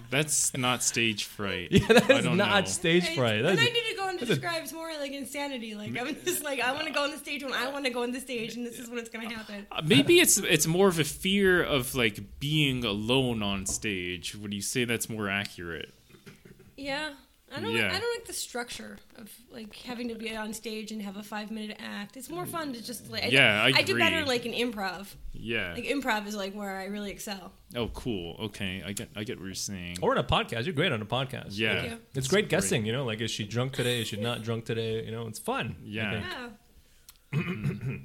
That's 0.10 0.56
not 0.58 0.84
stage 0.84 1.26
fright. 1.26 1.70
Yeah, 1.72 1.88
that 1.88 2.10
I 2.10 2.18
is 2.20 2.24
don't 2.26 2.38
know. 2.38 2.64
stage 2.66 3.16
fright. 3.16 3.44
When 3.44 3.56
That's, 3.56 3.62
I 3.62 3.66
need 3.66 3.84
to 3.92 3.96
go 3.96 4.10
into 4.10 4.26
that's 4.26 4.38
a- 4.38 4.42
describes 4.42 4.74
more 4.74 4.90
like 5.00 5.12
insanity. 5.12 5.76
Like 5.76 5.90
I'm 6.00 6.16
just 6.26 6.44
like 6.44 6.60
I 6.60 6.72
want 6.74 6.88
to 6.88 6.94
go 6.94 7.04
on 7.04 7.12
the 7.12 7.18
stage 7.18 7.44
when 7.44 7.54
I 7.54 7.70
want 7.70 7.86
to 7.86 7.92
go 7.92 8.04
on 8.04 8.12
the 8.12 8.20
stage, 8.20 8.56
and 8.56 8.66
this 8.66 8.80
is 8.80 8.90
when 8.90 9.00
it's 9.00 9.10
gonna 9.10 9.30
happen. 9.34 9.68
Uh, 9.72 9.82
Maybe 9.86 10.20
it's 10.20 10.38
it's 10.38 10.68
more 10.68 10.88
of 10.88 11.00
a 11.00 11.04
fear 11.04 11.64
of 11.64 11.96
like 11.96 12.40
being 12.40 12.84
alone 12.84 13.44
on 13.44 13.66
stage. 13.66 14.36
Would 14.36 14.54
you 14.54 14.62
say 14.62 14.86
that's 14.86 15.10
more 15.10 15.30
accurate? 15.30 15.94
Yeah. 16.76 17.12
I 17.56 17.62
don't. 17.62 17.72
Yeah. 17.72 17.88
I 17.88 18.00
don't 18.00 18.18
like 18.20 18.26
the 18.26 18.34
structure 18.34 18.98
of 19.16 19.32
like 19.52 19.74
having 19.76 20.10
to 20.10 20.16
be 20.16 20.36
on 20.36 20.54
stage 20.54 20.92
and 20.92 21.02
have 21.02 21.16
a 21.16 21.24
five 21.24 21.50
minute 21.50 21.78
act. 21.80 22.18
It's 22.18 22.30
more 22.30 22.46
fun 22.46 22.74
to 22.74 22.84
just 22.84 23.10
like. 23.10 23.32
Yeah, 23.32 23.64
I 23.64 23.72
I 23.78 23.82
do 23.84 23.98
better 23.98 24.26
like 24.26 24.46
in 24.46 24.52
improv. 24.52 25.08
Yeah. 25.32 25.74
Like 25.74 25.86
improv 25.86 26.28
is 26.28 26.36
like 26.36 26.54
where 26.54 26.76
I 26.76 26.86
really 26.86 27.10
excel. 27.10 27.54
Oh, 27.76 27.88
cool. 27.90 28.36
Okay, 28.48 28.84
I 28.86 28.92
get 28.92 29.10
I 29.16 29.24
get 29.24 29.40
what 29.40 29.46
you're 29.46 29.54
saying. 29.56 30.00
or 30.02 30.12
in 30.12 30.18
a 30.18 30.24
podcast. 30.24 30.66
You're 30.66 30.74
great 30.74 30.92
on 30.92 31.02
a 31.02 31.06
podcast. 31.06 31.58
Yeah. 31.58 31.80
Thank 31.80 31.92
you. 31.92 31.98
It's 32.16 32.28
great 32.28 32.50
guessing, 32.50 32.86
you 32.86 32.92
know, 32.92 33.06
like 33.06 33.22
is 33.22 33.32
she 33.32 33.46
drunk 33.46 33.74
today? 33.74 34.02
Is 34.02 34.08
she 34.10 34.18
not 34.18 34.44
drunk 34.44 34.66
today? 34.66 35.06
You 35.06 35.12
know, 35.12 35.28
it's 35.28 35.40
fun. 35.40 35.78
Yeah. 35.84 36.24
Yeah. 37.34 37.40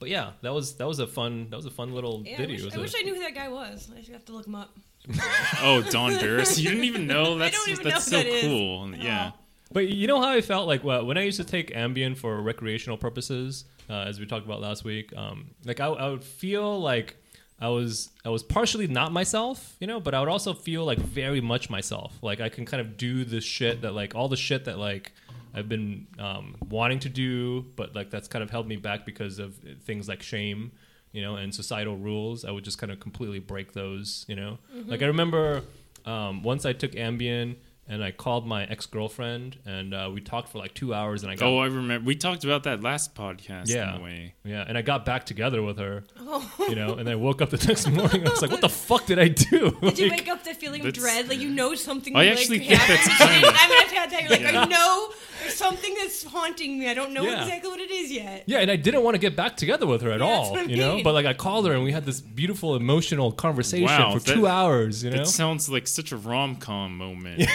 But 0.00 0.08
yeah, 0.10 0.30
that 0.42 0.52
was 0.54 0.74
that 0.76 0.86
was 0.86 0.98
a 1.00 1.06
fun 1.06 1.48
that 1.50 1.56
was 1.56 1.66
a 1.66 1.70
fun 1.70 1.92
little 1.94 2.22
Yeah. 2.24 2.42
I 2.42 2.46
wish, 2.46 2.60
It 2.60 2.64
was 2.64 2.74
I 2.74 2.78
a- 2.78 2.80
wish 2.80 2.94
I 2.96 3.02
knew 3.02 3.14
who 3.14 3.20
that 3.20 3.34
guy 3.34 3.48
was. 3.48 3.90
I 3.96 4.00
should 4.02 4.12
have 4.14 4.24
to 4.26 4.32
look 4.32 4.46
him 4.46 4.54
up. 4.54 4.76
Oh, 5.62 5.82
Don 5.90 6.12
Barris. 6.18 6.58
You 6.58 6.70
didn't 6.70 6.84
even 6.84 7.06
know. 7.06 7.36
That's 7.38 7.56
don't 7.56 7.68
even 7.70 7.84
that's 7.88 8.10
know 8.10 8.18
so 8.18 8.24
who 8.24 8.30
that 8.30 8.36
is 8.36 8.44
cool. 8.44 8.92
at 8.94 9.02
Yeah. 9.02 9.30
But 9.72 9.88
you 9.88 10.06
know 10.06 10.20
how 10.20 10.28
I 10.30 10.40
felt 10.40 10.66
like 10.66 10.84
well, 10.84 11.04
when 11.04 11.18
I 11.18 11.22
used 11.22 11.38
to 11.38 11.44
take 11.44 11.72
Ambien 11.74 12.16
for 12.16 12.40
recreational 12.40 12.96
purposes, 12.96 13.64
uh, 13.90 13.94
as 14.06 14.20
we 14.20 14.26
talked 14.26 14.44
about 14.46 14.60
last 14.60 14.84
week. 14.84 15.12
Um, 15.16 15.50
like 15.64 15.80
I, 15.80 15.86
I 15.86 16.08
would 16.10 16.24
feel 16.24 16.80
like 16.80 17.16
I 17.60 17.68
was 17.68 18.10
I 18.24 18.28
was 18.28 18.42
partially 18.42 18.86
not 18.86 19.12
myself, 19.12 19.76
you 19.80 19.86
know, 19.86 19.98
but 20.00 20.14
I 20.14 20.20
would 20.20 20.28
also 20.28 20.54
feel 20.54 20.84
like 20.84 20.98
very 20.98 21.40
much 21.40 21.70
myself. 21.70 22.16
Like 22.22 22.40
I 22.40 22.48
can 22.48 22.64
kind 22.66 22.80
of 22.80 22.96
do 22.96 23.24
the 23.24 23.40
shit 23.40 23.82
that 23.82 23.94
like 23.94 24.14
all 24.14 24.28
the 24.28 24.36
shit 24.36 24.64
that 24.66 24.78
like 24.78 25.12
I've 25.58 25.68
been 25.68 26.06
um, 26.18 26.56
wanting 26.68 27.00
to 27.00 27.08
do, 27.08 27.62
but 27.76 27.94
like 27.94 28.10
that's 28.10 28.28
kind 28.28 28.42
of 28.42 28.50
held 28.50 28.66
me 28.68 28.76
back 28.76 29.04
because 29.04 29.38
of 29.38 29.56
things 29.84 30.08
like 30.08 30.22
shame, 30.22 30.72
you 31.12 31.22
know, 31.22 31.36
and 31.36 31.54
societal 31.54 31.96
rules. 31.96 32.44
I 32.44 32.50
would 32.50 32.64
just 32.64 32.78
kind 32.78 32.92
of 32.92 33.00
completely 33.00 33.38
break 33.40 33.72
those, 33.72 34.24
you 34.28 34.36
know. 34.36 34.58
Like 34.86 35.02
I 35.02 35.06
remember 35.06 35.62
um, 36.04 36.42
once 36.42 36.64
I 36.64 36.72
took 36.72 36.92
Ambien 36.92 37.56
and 37.90 38.04
I 38.04 38.10
called 38.10 38.46
my 38.46 38.64
ex 38.66 38.84
girlfriend 38.84 39.56
and 39.64 39.94
uh, 39.94 40.10
we 40.12 40.20
talked 40.20 40.50
for 40.50 40.58
like 40.58 40.74
two 40.74 40.92
hours 40.92 41.22
and 41.22 41.32
I 41.32 41.36
got 41.36 41.46
Oh, 41.48 41.58
I 41.58 41.66
remember. 41.68 42.04
We 42.04 42.16
talked 42.16 42.44
about 42.44 42.64
that 42.64 42.82
last 42.82 43.14
podcast. 43.14 43.68
Yeah. 43.68 43.94
In 43.94 44.00
a 44.02 44.04
way. 44.04 44.34
yeah, 44.44 44.62
and 44.68 44.76
I 44.76 44.82
got 44.82 45.06
back 45.06 45.24
together 45.24 45.62
with 45.62 45.78
her, 45.78 46.04
Oh. 46.20 46.52
you 46.68 46.74
know, 46.74 46.96
and 46.96 47.08
I 47.08 47.14
woke 47.14 47.40
up 47.40 47.48
the 47.48 47.56
next 47.66 47.88
morning 47.88 48.20
and 48.20 48.28
I 48.28 48.30
was 48.30 48.42
like, 48.42 48.50
"What 48.50 48.60
the 48.60 48.68
fuck 48.68 49.06
did 49.06 49.18
I 49.18 49.28
do?" 49.28 49.70
Did 49.80 49.98
you 49.98 50.08
Like, 50.10 50.20
wake 50.20 50.28
up 50.28 50.44
the 50.44 50.52
feeling 50.52 50.84
of 50.86 50.92
dread? 50.92 51.30
Like 51.30 51.38
you 51.40 51.48
know 51.48 51.74
something. 51.74 52.14
I 52.14 52.24
like, 52.24 52.32
actually 52.32 52.58
think 52.58 52.72
happened 52.72 52.98
that's 52.98 53.04
today? 53.18 53.40
kind 53.40 53.44
of- 53.44 53.54
I 53.56 53.68
mean, 53.68 53.78
I've 53.82 53.90
had 53.90 54.10
that. 54.10 54.20
You're 54.22 54.30
like, 54.32 54.40
Yeah. 54.52 54.60
I 54.60 54.64
know 54.66 55.08
there's 55.48 55.58
something 55.66 55.94
that's 55.98 56.24
haunting 56.24 56.78
me. 56.78 56.88
I 56.88 56.94
don't 56.94 57.12
know 57.12 57.22
Yeah. 57.24 57.42
exactly 57.42 57.70
what 57.70 57.80
it 57.80 57.90
is 57.90 58.10
yet. 58.12 58.44
yeah, 58.46 58.58
and 58.58 58.70
I 58.70 58.76
didn't 58.76 59.02
want 59.02 59.14
to 59.14 59.18
get 59.18 59.34
back 59.36 59.56
together 59.56 59.86
with 59.86 60.02
her 60.02 60.10
at 60.10 60.20
Yeah, 60.20 60.26
that's 60.26 60.46
all, 60.46 60.50
what 60.52 60.60
I 60.60 60.64
you 60.64 60.76
know. 60.76 60.94
mean. 60.96 61.04
But 61.04 61.14
like, 61.14 61.26
I 61.26 61.34
called 61.34 61.66
her 61.66 61.72
and 61.74 61.84
we 61.84 61.92
had 61.92 62.04
this 62.06 62.20
beautiful 62.20 62.76
emotional 62.76 63.32
conversation 63.32 63.86
Wow, 63.86 64.12
for 64.14 64.20
that- 64.20 64.34
two 64.34 64.46
hours, 64.46 65.02
you 65.04 65.10
know. 65.10 65.18
That 65.18 65.26
sounds 65.26 65.68
like 65.68 65.86
such 65.86 66.12
a 66.12 66.16
rom 66.16 66.56
com 66.56 66.96
moment. 66.96 67.48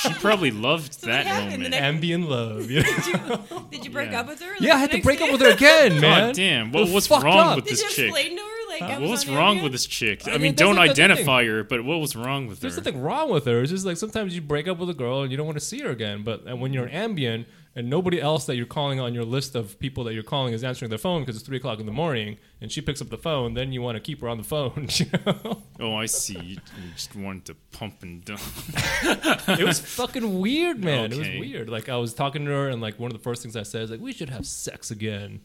she 0.00 0.12
probably 0.14 0.50
loved 0.50 0.94
So 0.94 1.06
that 1.06 1.26
happened? 1.26 1.50
moment. 1.62 1.62
The 1.64 1.80
next- 1.80 2.04
Ambien 2.04 2.28
love, 2.28 2.70
you 2.70 2.82
know? 2.82 2.86
Did 2.90 3.06
you, 3.06 3.66
did 3.70 3.84
you 3.84 3.90
break 3.90 4.10
Yeah. 4.10 4.20
up 4.20 4.28
with 4.28 4.40
her? 4.40 4.54
yeah, 4.60 4.74
I 4.74 4.78
had 4.78 4.90
to 4.92 5.00
break 5.02 5.20
up 5.20 5.30
with 5.32 5.40
her 5.40 5.50
again, 5.50 6.00
man. 6.00 6.28
God 6.28 6.34
damn! 6.36 6.66
It 6.68 6.72
What 6.74 6.80
was 6.84 6.92
was 6.92 7.06
fucked 7.06 7.24
wrong 7.24 7.38
up. 7.48 7.56
with 7.56 7.64
Did 7.66 7.72
this 7.74 7.82
you 7.82 7.88
chick? 7.90 8.04
explain 8.06 8.36
to 8.36 8.42
her? 8.42 8.65
Like, 8.80 8.90
I 8.90 8.98
What 8.98 9.10
was 9.10 9.26
was 9.26 9.28
wrong 9.28 9.62
with 9.62 9.72
this 9.72 9.86
chick? 9.86 10.26
I 10.26 10.32
mean, 10.32 10.42
mean, 10.42 10.54
don't 10.54 10.76
like 10.76 10.90
identify 10.90 11.44
her, 11.44 11.64
but 11.64 11.84
what 11.84 11.98
was 11.98 12.16
wrong 12.16 12.46
with 12.46 12.60
There's 12.60 12.74
her? 12.74 12.80
There's 12.80 12.94
nothing 12.94 13.02
wrong 13.02 13.30
with 13.30 13.44
her. 13.46 13.62
It's 13.62 13.70
just 13.70 13.86
like 13.86 13.96
sometimes 13.96 14.34
you 14.34 14.40
break 14.40 14.68
up 14.68 14.78
with 14.78 14.90
a 14.90 14.94
girl 14.94 15.22
and 15.22 15.30
you 15.30 15.36
don't 15.36 15.46
want 15.46 15.58
to 15.58 15.64
see 15.64 15.80
her 15.80 15.90
again. 15.90 16.22
But 16.24 16.42
and 16.46 16.60
when 16.60 16.72
you're 16.72 16.86
an 16.86 17.14
Ambien 17.14 17.46
and 17.76 17.90
nobody 17.90 18.18
else 18.18 18.46
that 18.46 18.56
you're 18.56 18.64
calling 18.64 18.98
on 18.98 19.12
your 19.12 19.24
list 19.24 19.54
of 19.54 19.78
people 19.78 20.02
that 20.04 20.14
you're 20.14 20.22
calling 20.22 20.54
is 20.54 20.64
answering 20.64 20.88
their 20.88 20.98
phone 20.98 21.22
because 21.22 21.36
it's 21.36 21.44
three 21.44 21.58
o'clock 21.58 21.78
in 21.78 21.84
the 21.84 21.92
morning, 21.92 22.38
and 22.62 22.72
she 22.72 22.80
picks 22.80 23.02
up 23.02 23.10
the 23.10 23.18
phone, 23.18 23.52
then 23.52 23.70
you 23.70 23.82
want 23.82 23.96
to 23.96 24.00
keep 24.00 24.22
her 24.22 24.28
on 24.28 24.38
the 24.38 24.44
phone. 24.44 24.88
You 24.96 25.06
know? 25.26 25.62
Oh, 25.78 25.94
I 25.94 26.06
see. 26.06 26.38
You 26.38 26.56
you 26.56 26.92
just 26.94 27.14
wanted 27.14 27.44
to 27.46 27.54
pump 27.70 28.02
and 28.02 28.24
dump. 28.24 28.40
it 29.58 29.64
was 29.64 29.78
fucking 29.78 30.40
weird, 30.40 30.82
man. 30.82 31.12
It 31.12 31.18
was 31.18 31.28
weird. 31.28 31.68
Like 31.68 31.90
I 31.90 31.96
was 31.96 32.14
talking 32.14 32.46
to 32.46 32.50
her, 32.50 32.68
and 32.70 32.80
like 32.80 32.98
one 32.98 33.10
of 33.10 33.16
the 33.16 33.22
first 33.22 33.42
things 33.42 33.56
I 33.56 33.62
said 33.62 33.82
is 33.82 33.90
like, 33.90 34.00
"We 34.00 34.12
should 34.14 34.30
have 34.30 34.46
sex 34.46 34.90
again." 34.90 35.40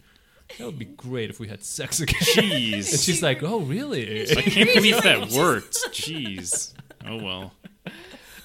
That 0.58 0.66
would 0.66 0.80
be 0.80 0.86
great 0.86 1.30
if 1.30 1.40
we 1.40 1.48
had 1.48 1.64
sex 1.64 2.00
again. 2.00 2.16
And 2.38 2.46
Jeez. 2.84 3.04
she's 3.06 3.22
like, 3.24 3.42
"Oh, 3.44 3.60
really?" 3.60 4.22
I 4.30 4.42
can't 4.42 4.74
believe 4.74 5.02
that 5.04 5.30
worked. 5.32 5.76
Jeez. 5.92 6.74
Oh 7.06 7.18
well. 7.18 7.54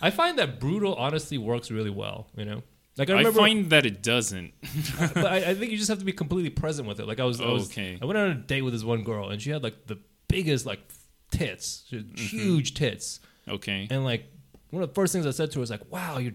I 0.01 0.11
find 0.11 0.39
that 0.39 0.61
brutal 0.61 0.95
honesty 0.95 1.39
works 1.39 1.71
really 1.71 1.91
well. 1.91 2.29
You 2.37 2.45
know, 2.45 2.63
like 2.97 3.09
I 3.11 3.15
remember, 3.15 3.41
I 3.41 3.45
remember. 3.45 3.61
find 3.61 3.71
that 3.71 3.87
it 3.87 4.03
doesn't. 4.03 4.53
but 5.15 5.27
I, 5.27 5.37
I 5.51 5.55
think 5.55 5.73
you 5.73 5.77
just 5.79 5.89
have 5.89 5.99
to 6.01 6.05
be 6.05 6.13
completely 6.13 6.51
present 6.51 6.87
with 6.89 7.01
it. 7.01 7.07
Like 7.07 7.21
I 7.21 7.25
was, 7.25 7.41
I 7.41 7.47
was, 7.47 7.67
Okay. 7.71 7.99
I 8.01 8.05
went 8.05 8.19
on 8.19 8.31
a 8.31 8.35
date 8.35 8.63
with 8.63 8.73
this 8.73 8.85
one 8.85 9.05
girl, 9.05 9.29
and 9.31 9.41
she 9.41 9.51
had 9.51 9.63
like 9.63 9.87
the 9.87 9.99
biggest 10.29 10.67
like 10.67 10.81
tits, 11.31 11.85
She 11.89 11.97
had 11.97 12.07
Mm-hmm. 12.09 12.39
huge 12.39 12.75
tits, 12.75 13.21
Okay. 13.49 13.89
and 13.91 14.05
like 14.05 14.27
one 14.71 14.83
of 14.83 14.89
the 14.91 14.95
first 14.95 15.13
things 15.13 15.27
I 15.27 15.31
said 15.31 15.51
to 15.53 15.59
her 15.59 15.61
was 15.61 15.71
like, 15.71 15.91
"Wow, 15.91 16.19
your 16.19 16.33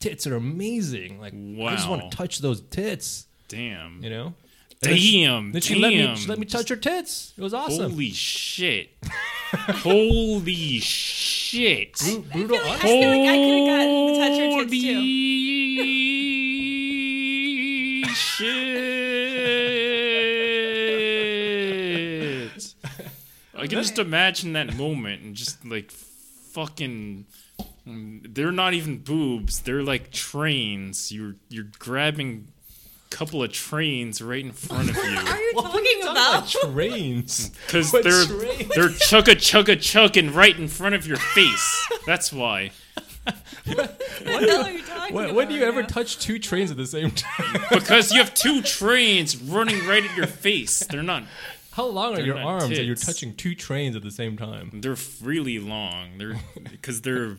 tits 0.00 0.26
are 0.26 0.34
amazing! 0.36 1.20
Like 1.20 1.32
I 1.34 1.74
just 1.76 1.88
want 1.88 2.10
to 2.10 2.16
touch 2.16 2.38
those 2.40 2.60
tits." 2.62 3.26
Damn. 3.48 4.02
You 4.02 4.10
know? 4.10 4.34
And 4.82 4.92
then 4.92 4.96
she- 4.98 5.24
Damn. 5.24 5.52
Then 5.52 5.62
she 5.62 5.74
damn. 5.74 5.82
let 5.82 5.88
me, 5.90 6.16
she 6.16 6.28
let 6.28 6.38
me 6.38 6.46
touch 6.46 6.68
her 6.68 6.76
tits. 6.76 7.32
It 7.36 7.42
was 7.42 7.54
awesome. 7.54 7.90
Holy 7.92 8.10
shit. 8.10 8.90
Holy 9.54 10.80
shit. 10.80 11.92
Bru- 11.98 12.20
brutal 12.22 12.58
I 12.58 12.60
feel 12.60 12.70
like- 12.70 12.78
I 12.78 12.80
feel 12.88 13.10
like 13.10 13.28
I 13.28 13.36
could've 13.36 13.66
gotten 13.68 14.06
to 14.08 14.14
touch 14.18 14.38
her 14.38 14.64
tits, 14.64 14.82
too. 14.82 14.94
Holy 18.04 18.14
shit. 18.14 18.54
I 23.56 23.66
can 23.66 23.78
just 23.82 23.98
imagine 23.98 24.52
that 24.54 24.76
moment 24.76 25.22
and 25.22 25.34
just 25.34 25.64
like 25.64 25.90
fucking. 25.90 27.26
They're 27.86 28.52
not 28.52 28.74
even 28.74 28.98
boobs. 28.98 29.60
They're 29.60 29.82
like 29.82 30.10
trains. 30.10 31.12
You're 31.12 31.36
you're 31.48 31.68
grabbing 31.78 32.48
a 32.48 32.50
couple 33.14 33.42
of 33.42 33.52
trains 33.52 34.20
right 34.20 34.44
in 34.44 34.52
front 34.52 34.90
of 34.90 34.96
Are 34.98 35.04
you 35.04 35.10
you 35.10 35.16
What 35.16 35.34
are 35.34 35.40
you 35.40 35.52
talking 35.52 36.00
talking 36.02 36.10
about? 36.10 36.48
trains? 36.74 37.48
because 37.66 37.92
they're 37.92 38.24
trains? 38.24 38.68
they're 38.74 38.88
chugga 38.88 39.34
chugga 39.36 39.80
chugging 39.80 40.32
right 40.34 40.58
in 40.58 40.68
front 40.68 40.94
of 40.94 41.06
your 41.06 41.16
face. 41.18 41.88
That's 42.06 42.32
why. 42.32 42.72
What 43.24 43.98
the 44.24 44.30
hell 44.30 44.64
are 44.66 44.70
you 44.70 44.82
talking 44.82 45.14
When, 45.14 45.24
about? 45.26 45.34
when 45.36 45.48
do 45.48 45.54
you 45.54 45.60
right 45.62 45.68
ever 45.68 45.82
now? 45.82 45.88
touch 45.88 46.18
two 46.18 46.38
trains 46.38 46.70
at 46.70 46.76
the 46.76 46.86
same 46.86 47.10
time? 47.12 47.62
Because 47.70 48.12
you 48.12 48.18
have 48.18 48.34
two 48.34 48.60
trains 48.62 49.36
running 49.36 49.86
right 49.86 50.04
at 50.04 50.16
your 50.16 50.26
face. 50.26 50.80
They're 50.80 51.02
not. 51.02 51.22
How 51.72 51.86
long 51.86 52.16
are 52.16 52.20
your 52.20 52.34
not 52.36 52.44
arms 52.62 52.68
that 52.76 52.84
you're 52.84 52.94
touching 52.96 53.34
two 53.34 53.54
trains 53.54 53.96
at 53.96 54.02
the 54.02 54.10
same 54.10 54.36
time? 54.36 54.70
They're 54.74 54.96
really 55.22 55.58
long. 55.58 56.18
They're 56.18 56.36
because 56.70 57.00
they're 57.00 57.36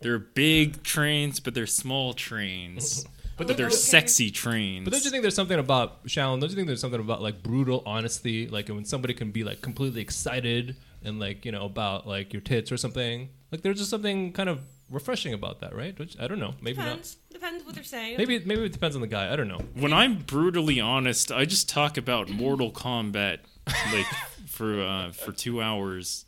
they're 0.00 0.18
big 0.20 0.82
trains, 0.84 1.40
but 1.40 1.54
they're 1.54 1.66
small 1.66 2.12
trains. 2.14 3.04
But 3.38 3.56
they're 3.56 3.66
Okay. 3.66 3.74
sexy 3.74 4.30
trains. 4.30 4.84
But 4.84 4.92
don't 4.92 5.04
you 5.04 5.10
think 5.10 5.22
there's 5.22 5.34
something 5.34 5.58
about 5.58 6.04
Shalon? 6.06 6.40
Don't 6.40 6.50
you 6.50 6.56
think 6.56 6.66
there's 6.66 6.80
something 6.80 7.00
about 7.00 7.22
like 7.22 7.42
brutal 7.42 7.82
honesty, 7.86 8.48
like 8.48 8.68
when 8.68 8.84
somebody 8.84 9.14
can 9.14 9.30
be 9.30 9.44
like 9.44 9.60
completely 9.62 10.00
excited 10.02 10.76
and 11.04 11.18
like 11.20 11.44
you 11.44 11.52
know 11.52 11.64
about 11.64 12.06
like 12.06 12.32
your 12.32 12.42
tits 12.42 12.70
or 12.72 12.76
something? 12.76 13.28
Like 13.52 13.62
there's 13.62 13.78
just 13.78 13.90
something 13.90 14.32
kind 14.32 14.48
of 14.48 14.60
refreshing 14.90 15.32
about 15.34 15.60
that, 15.60 15.74
right? 15.74 15.96
Don't 15.96 16.14
I 16.18 16.26
don't 16.26 16.38
know. 16.40 16.54
Maybe 16.60 16.76
Depends. 16.78 17.16
Depends 17.30 17.64
what 17.64 17.74
they're 17.74 17.84
saying. 17.84 18.16
Maybe 18.18 18.38
maybe 18.40 18.64
it 18.64 18.72
depends 18.72 18.96
on 18.96 19.02
the 19.02 19.06
guy. 19.08 19.32
I 19.32 19.36
don't 19.36 19.48
know. 19.48 19.60
when 19.74 19.92
I'm 19.92 20.18
brutally 20.18 20.80
honest, 20.80 21.30
I 21.30 21.44
just 21.44 21.68
talk 21.68 21.96
about 21.96 22.28
Mortal 22.28 22.72
Kombat 22.72 23.38
like 23.92 24.06
for 24.46 24.82
uh, 24.82 25.12
for 25.12 25.30
two 25.32 25.62
hours. 25.62 26.24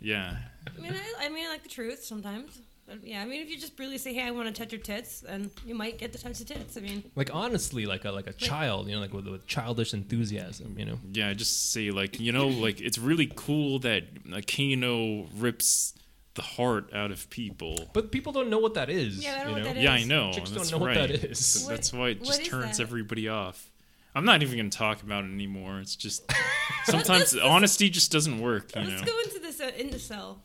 Yeah. 0.00 0.36
I 0.76 0.80
mean, 0.80 0.92
I, 0.92 1.26
I 1.26 1.28
mean, 1.28 1.46
I 1.46 1.48
like 1.50 1.62
the 1.62 1.68
truth 1.68 2.04
sometimes. 2.04 2.58
But 2.90 3.06
yeah, 3.06 3.22
I 3.22 3.24
mean, 3.24 3.40
if 3.40 3.48
you 3.48 3.56
just 3.58 3.78
really 3.78 3.98
say, 3.98 4.12
"Hey, 4.12 4.22
I 4.24 4.30
want 4.32 4.52
to 4.52 4.62
touch 4.62 4.72
your 4.72 4.80
tits," 4.80 5.20
then 5.20 5.50
you 5.64 5.74
might 5.74 5.96
get 5.98 6.12
to 6.12 6.18
touch 6.20 6.38
the 6.38 6.44
tits. 6.44 6.76
I 6.76 6.80
mean, 6.80 7.04
Like 7.14 7.30
honestly, 7.32 7.86
like 7.86 8.04
a 8.04 8.10
like 8.10 8.26
a 8.26 8.32
child, 8.32 8.88
you 8.88 8.94
know, 8.96 9.00
like 9.00 9.12
with, 9.14 9.28
with 9.28 9.46
childish 9.46 9.94
enthusiasm, 9.94 10.74
you 10.78 10.84
know. 10.84 10.98
Yeah, 11.12 11.28
I 11.28 11.34
just 11.34 11.70
say 11.72 11.90
like 11.92 12.18
you 12.18 12.32
know 12.32 12.48
like 12.48 12.80
it's 12.80 12.98
really 12.98 13.30
cool 13.36 13.78
that 13.80 14.04
Kano 14.46 15.26
rips 15.36 15.94
the 16.34 16.42
heart 16.42 16.92
out 16.94 17.10
of 17.10 17.28
people. 17.30 17.88
But 17.92 18.12
people 18.12 18.32
don't 18.32 18.50
know 18.50 18.58
what 18.58 18.74
that 18.74 18.90
is. 18.90 19.22
Yeah, 19.22 19.38
I 19.40 19.44
don't 19.44 19.48
you 19.50 19.56
know 19.56 19.62
know? 19.62 19.66
what 19.68 19.74
that 19.76 19.82
Yeah, 19.82 19.92
I 19.92 20.04
know. 20.04 20.32
Chicks 20.32 20.50
don't 20.50 20.58
that's 20.58 20.72
know 20.72 20.78
what 20.78 20.86
right. 20.96 21.08
that 21.08 21.10
is. 21.30 21.62
What- 21.64 21.70
That's 21.76 21.92
why 21.92 22.08
it 22.10 22.22
just 22.24 22.44
turns 22.46 22.76
that? 22.78 22.82
everybody 22.82 23.28
off. 23.28 23.70
I'm 24.14 24.24
not 24.24 24.42
even 24.42 24.56
going 24.56 24.70
to 24.70 24.76
talk 24.76 25.02
about 25.02 25.24
it 25.24 25.28
anymore. 25.28 25.78
It's 25.80 25.94
just 25.96 26.22
sometimes 26.84 27.08
let's- 27.08 27.34
let's- 27.34 27.44
honesty 27.46 27.90
just 27.90 28.10
doesn't 28.12 28.40
work, 28.40 28.74
you 28.74 28.82
let's 28.82 29.00
know. 29.02 29.06
go 29.06 29.18
into 29.20 29.38
this 29.40 29.60
uh, 29.60 29.70
incel 29.78 30.38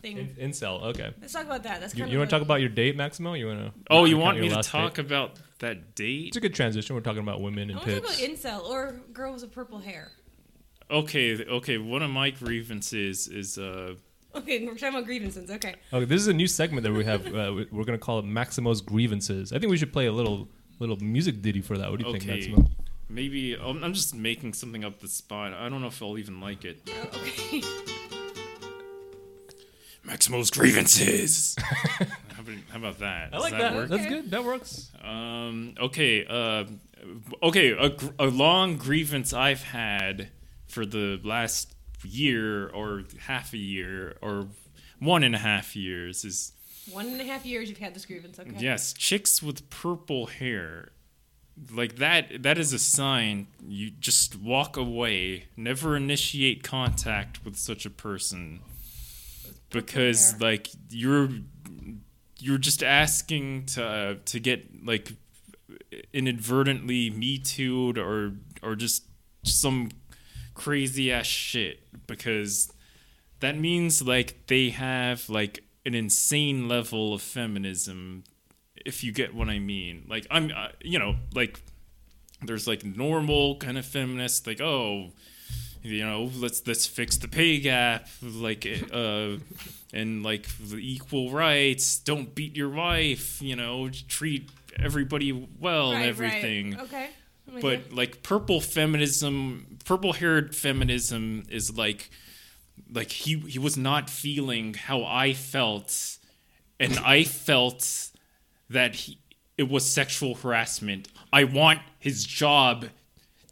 thing. 0.00 0.34
In, 0.38 0.50
incel. 0.50 0.82
Okay. 0.84 1.12
Let's 1.20 1.32
talk 1.32 1.44
about 1.46 1.62
that. 1.64 1.80
That's 1.80 1.94
You, 1.94 2.02
kind 2.02 2.12
you 2.12 2.18
of 2.18 2.20
want 2.20 2.30
to 2.30 2.36
talk 2.36 2.42
about 2.42 2.60
your 2.60 2.68
date, 2.68 2.96
Maximo? 2.96 3.34
You 3.34 3.46
want 3.48 3.60
to? 3.60 3.72
Oh, 3.90 4.04
you 4.04 4.18
want 4.18 4.40
me 4.40 4.48
to 4.48 4.62
talk 4.62 4.98
about 4.98 5.32
that 5.60 5.94
date? 5.94 6.28
It's 6.28 6.36
a 6.36 6.40
good 6.40 6.54
transition. 6.54 6.94
We're 6.94 7.02
talking 7.02 7.22
about 7.22 7.40
women 7.40 7.70
I 7.70 7.72
and 7.72 7.74
want 7.76 7.84
to 7.88 7.94
talk 8.00 8.04
about 8.04 8.16
pips. 8.18 8.42
incel 8.44 8.64
or 8.68 9.00
girls 9.12 9.42
with 9.42 9.52
purple 9.52 9.78
hair. 9.78 10.12
Okay, 10.90 11.44
okay. 11.44 11.78
One 11.78 12.02
of 12.02 12.10
my 12.10 12.30
grievances 12.30 13.28
is 13.28 13.58
uh 13.58 13.94
Okay, 14.34 14.64
we're 14.64 14.72
talking 14.74 14.88
about 14.90 15.04
grievances. 15.06 15.50
Okay. 15.50 15.74
Okay, 15.92 16.04
this 16.04 16.20
is 16.20 16.28
a 16.28 16.32
new 16.32 16.46
segment 16.46 16.84
that 16.84 16.92
we 16.92 17.04
have. 17.04 17.26
Uh, 17.26 17.52
we- 17.56 17.66
we're 17.72 17.84
gonna 17.84 17.98
call 17.98 18.18
it 18.18 18.24
Maximo's 18.24 18.80
grievances. 18.80 19.52
I 19.52 19.58
think 19.58 19.70
we 19.70 19.76
should 19.76 19.92
play 19.92 20.06
a 20.06 20.12
little 20.12 20.48
little 20.78 20.96
music 20.98 21.42
ditty 21.42 21.60
for 21.60 21.76
that. 21.78 21.90
What 21.90 21.98
do 22.00 22.06
you 22.06 22.12
think, 22.12 22.26
Maximo? 22.26 22.68
maybe 23.10 23.54
I'm 23.54 23.82
I'm 23.82 23.94
just 23.94 24.14
making 24.14 24.52
something 24.54 24.84
up 24.84 25.00
the 25.00 25.08
spot. 25.08 25.52
I 25.54 25.68
don't 25.68 25.80
know 25.80 25.88
if 25.88 26.02
I'll 26.02 26.18
even 26.18 26.40
like 26.40 26.64
it. 26.64 26.88
Oh, 26.88 27.08
okay. 27.18 27.62
Maximo's 30.08 30.50
grievances. 30.50 31.54
how, 31.62 32.06
about, 32.40 32.54
how 32.70 32.78
about 32.78 32.98
that? 33.00 33.28
I 33.28 33.36
Does 33.36 33.42
like 33.42 33.52
that. 33.58 33.74
work? 33.74 33.88
That's 33.88 34.02
Okay. 34.02 34.10
good. 34.10 34.30
That 34.30 34.44
works. 34.44 34.90
Um. 35.02 35.74
Okay. 35.80 36.26
Uh. 36.26 36.64
Okay. 37.42 37.70
A, 37.72 37.92
a 38.18 38.26
long 38.26 38.76
grievance 38.76 39.32
I've 39.32 39.62
had 39.62 40.28
for 40.66 40.86
the 40.86 41.20
last 41.22 41.74
year 42.04 42.68
or 42.68 43.04
half 43.20 43.52
a 43.52 43.58
year 43.58 44.16
or 44.22 44.46
one 45.00 45.24
and 45.24 45.34
a 45.34 45.38
half 45.38 45.74
years 45.76 46.24
is 46.24 46.52
One 46.92 47.06
and 47.08 47.20
a 47.20 47.24
half 47.24 47.44
years 47.44 47.68
you've 47.68 47.78
had 47.78 47.94
this 47.94 48.06
grievance. 48.06 48.38
Okay. 48.38 48.50
yes, 48.58 48.92
chicks 48.92 49.42
with 49.42 49.68
purple 49.70 50.26
hair. 50.26 50.90
Like 51.72 51.96
that. 51.96 52.42
That 52.44 52.56
is 52.56 52.72
a 52.72 52.78
sign. 52.78 53.48
You 53.66 53.90
just 53.90 54.36
walk 54.40 54.76
away. 54.76 55.46
Never 55.56 55.96
initiate 55.96 56.62
contact 56.62 57.44
with 57.44 57.56
such 57.56 57.84
a 57.84 57.90
person. 57.90 58.60
Because 59.70 60.40
like 60.40 60.70
you're 60.90 61.28
you're 62.38 62.58
just 62.58 62.82
asking 62.82 63.66
to 63.66 64.18
to 64.24 64.40
get 64.40 64.84
like 64.84 65.12
inadvertently 66.12 67.10
me 67.10 67.38
too'd 67.38 67.98
or 67.98 68.32
or 68.62 68.74
just 68.76 69.04
some 69.44 69.90
crazy 70.54 71.12
ass 71.12 71.26
shit 71.26 71.80
because 72.06 72.72
that 73.40 73.56
means 73.56 74.02
like 74.02 74.46
they 74.48 74.70
have 74.70 75.28
like 75.30 75.62
an 75.86 75.94
insane 75.94 76.68
level 76.68 77.14
of 77.14 77.22
feminism 77.22 78.24
if 78.84 79.04
you 79.04 79.12
get 79.12 79.34
what 79.34 79.48
i 79.48 79.58
mean. 79.58 80.04
Like 80.08 80.26
i'm 80.30 80.50
uh, 80.54 80.68
you 80.80 80.98
know 80.98 81.16
like 81.34 81.60
there's 82.42 82.66
like 82.68 82.84
normal 82.84 83.56
kind 83.56 83.78
of 83.78 83.84
feminists 83.84 84.46
like 84.46 84.60
oh 84.60 85.10
you 85.82 86.04
know 86.04 86.30
let's 86.36 86.66
let's 86.66 86.86
fix 86.86 87.16
the 87.18 87.28
pay 87.28 87.58
gap 87.60 88.08
like 88.22 88.66
uh 88.92 89.36
and 89.92 90.22
like 90.22 90.46
the 90.58 90.76
equal 90.76 91.30
rights 91.30 91.98
don't 91.98 92.34
beat 92.34 92.56
your 92.56 92.68
wife 92.68 93.40
you 93.40 93.56
know 93.56 93.88
treat 94.08 94.50
everybody 94.78 95.32
well 95.60 95.92
and 95.92 96.04
everything 96.04 96.72
Right. 96.72 96.82
Okay. 96.82 97.08
But 97.62 97.92
like 97.92 98.22
purple 98.22 98.60
feminism 98.60 99.78
purple 99.84 100.12
haired 100.12 100.54
feminism 100.54 101.44
is 101.48 101.76
like 101.76 102.10
like 102.92 103.10
he 103.10 103.38
he 103.40 103.58
was 103.58 103.76
not 103.76 104.10
feeling 104.10 104.74
how 104.74 105.02
i 105.04 105.32
felt 105.32 106.18
and 106.78 106.98
i 107.00 107.24
felt 107.24 108.10
that 108.70 108.94
he, 108.94 109.18
it 109.56 109.68
was 109.68 109.84
sexual 109.84 110.34
harassment 110.34 111.08
i 111.32 111.44
want 111.44 111.80
his 111.98 112.24
job 112.24 112.86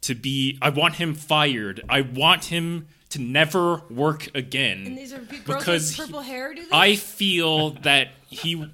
to 0.01 0.15
be 0.15 0.57
i 0.61 0.69
want 0.69 0.95
him 0.95 1.13
fired 1.13 1.81
i 1.89 2.01
want 2.01 2.45
him 2.45 2.87
to 3.09 3.19
never 3.19 3.81
work 3.89 4.27
again 4.35 4.85
and 4.85 4.97
these 4.97 5.13
are 5.13 5.19
girls 5.19 5.43
because 5.45 5.97
with 5.97 6.07
purple 6.07 6.21
hair. 6.21 6.53
Do? 6.53 6.65
I 6.71 6.95
feel 6.95 7.71
that 7.81 8.09
he 8.27 8.69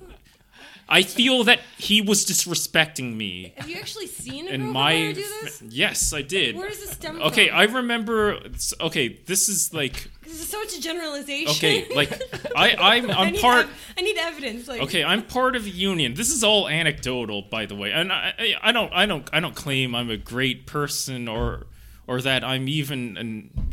I 0.90 1.04
feel 1.04 1.44
that 1.46 1.60
he 1.78 2.02
was 2.02 2.26
disrespecting 2.26 3.16
me 3.16 3.54
Have 3.58 3.70
you 3.70 3.78
actually 3.78 4.08
seen 4.08 4.48
a 4.48 4.52
and 4.52 4.64
girl 4.64 4.74
my 4.74 4.96
do 5.14 5.14
this? 5.14 5.62
yes, 5.70 6.14
I 6.14 6.22
did. 6.22 6.56
Where 6.56 6.70
does 6.70 6.80
this 6.80 6.92
stem 6.92 7.22
Okay, 7.22 7.48
from? 7.48 7.58
I 7.58 7.64
remember. 7.64 8.40
Okay, 8.82 9.08
this 9.26 9.48
is 9.50 9.74
like 9.74 10.10
This 10.24 10.42
is 10.42 10.48
such 10.50 10.76
a 10.78 10.82
generalization. 10.82 11.50
okay, 11.52 11.88
like 11.96 12.12
I 12.56 12.76
I'm 12.78 13.10
I 13.10 13.14
I'm 13.14 13.32
need 13.34 13.42
part. 13.42 13.68
I 13.98 14.02
need 14.02 14.18
evidence. 14.18 14.68
Like, 14.68 14.82
Okay, 14.82 15.04
I'm 15.04 15.24
part 15.24 15.56
of 15.56 15.66
a 15.66 15.70
union. 15.70 16.14
This 16.16 16.30
is 16.30 16.44
all 16.44 16.68
anecdotal, 16.68 17.44
by 17.44 17.66
the 17.66 17.76
way, 17.76 17.92
and 17.92 18.12
I, 18.12 18.34
I 18.38 18.56
I 18.70 18.72
don't 18.72 18.92
I 18.94 19.06
don't 19.06 19.30
I 19.34 19.40
don't 19.40 19.56
claim 19.56 19.96
I'm 19.96 20.10
a 20.10 20.18
great 20.18 20.68
person 20.68 21.28
or 21.28 21.68
or 22.08 22.22
that 22.22 22.44
I'm 22.44 22.68
even 22.68 23.18
an. 23.18 23.70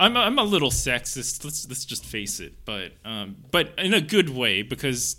I'm 0.00 0.16
a, 0.16 0.20
I'm 0.20 0.38
a 0.38 0.42
little 0.44 0.70
sexist. 0.70 1.44
Let's 1.44 1.68
let's 1.68 1.84
just 1.84 2.06
face 2.06 2.40
it, 2.40 2.64
but 2.64 2.92
um, 3.04 3.36
but 3.50 3.74
in 3.76 3.92
a 3.92 4.00
good 4.00 4.30
way 4.30 4.62
because 4.62 5.16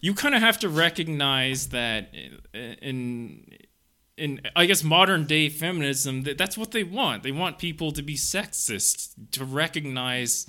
you 0.00 0.14
kind 0.14 0.34
of 0.34 0.40
have 0.42 0.58
to 0.60 0.68
recognize 0.68 1.68
that 1.68 2.10
in 2.54 3.46
in 4.16 4.40
I 4.54 4.66
guess 4.66 4.82
modern 4.82 5.24
day 5.26 5.48
feminism 5.48 6.22
that 6.22 6.38
that's 6.38 6.56
what 6.56 6.70
they 6.70 6.84
want. 6.84 7.22
They 7.22 7.32
want 7.32 7.58
people 7.58 7.92
to 7.92 8.02
be 8.02 8.14
sexist 8.16 9.12
to 9.32 9.44
recognize 9.44 10.46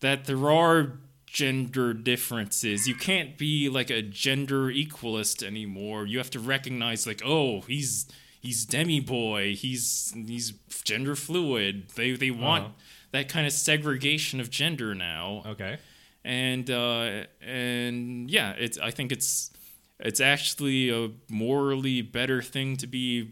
that 0.00 0.24
there 0.24 0.50
are 0.50 0.98
gender 1.26 1.92
differences. 1.94 2.88
You 2.88 2.94
can't 2.94 3.36
be 3.38 3.68
like 3.68 3.90
a 3.90 4.02
gender 4.02 4.66
equalist 4.70 5.42
anymore. 5.42 6.06
You 6.06 6.18
have 6.18 6.30
to 6.30 6.40
recognize 6.40 7.06
like, 7.06 7.22
oh, 7.24 7.60
he's 7.62 8.06
he's 8.40 8.64
demi 8.64 9.00
boy, 9.00 9.54
he's 9.54 10.12
he's 10.26 10.52
gender 10.84 11.14
fluid. 11.16 11.90
They 11.94 12.12
they 12.12 12.30
want 12.30 12.64
Uh-huh. 12.64 12.72
that 13.12 13.28
kind 13.28 13.46
of 13.46 13.52
segregation 13.52 14.40
of 14.40 14.50
gender 14.50 14.94
now 14.94 15.42
Okay. 15.46 15.78
And 16.26 16.68
uh, 16.70 17.24
and 17.40 18.28
yeah, 18.28 18.52
it's 18.58 18.78
I 18.78 18.90
think 18.90 19.12
it's 19.12 19.52
it's 20.00 20.20
actually 20.20 20.90
a 20.90 21.10
morally 21.30 22.02
better 22.02 22.42
thing 22.42 22.76
to 22.78 22.86
be 22.88 23.30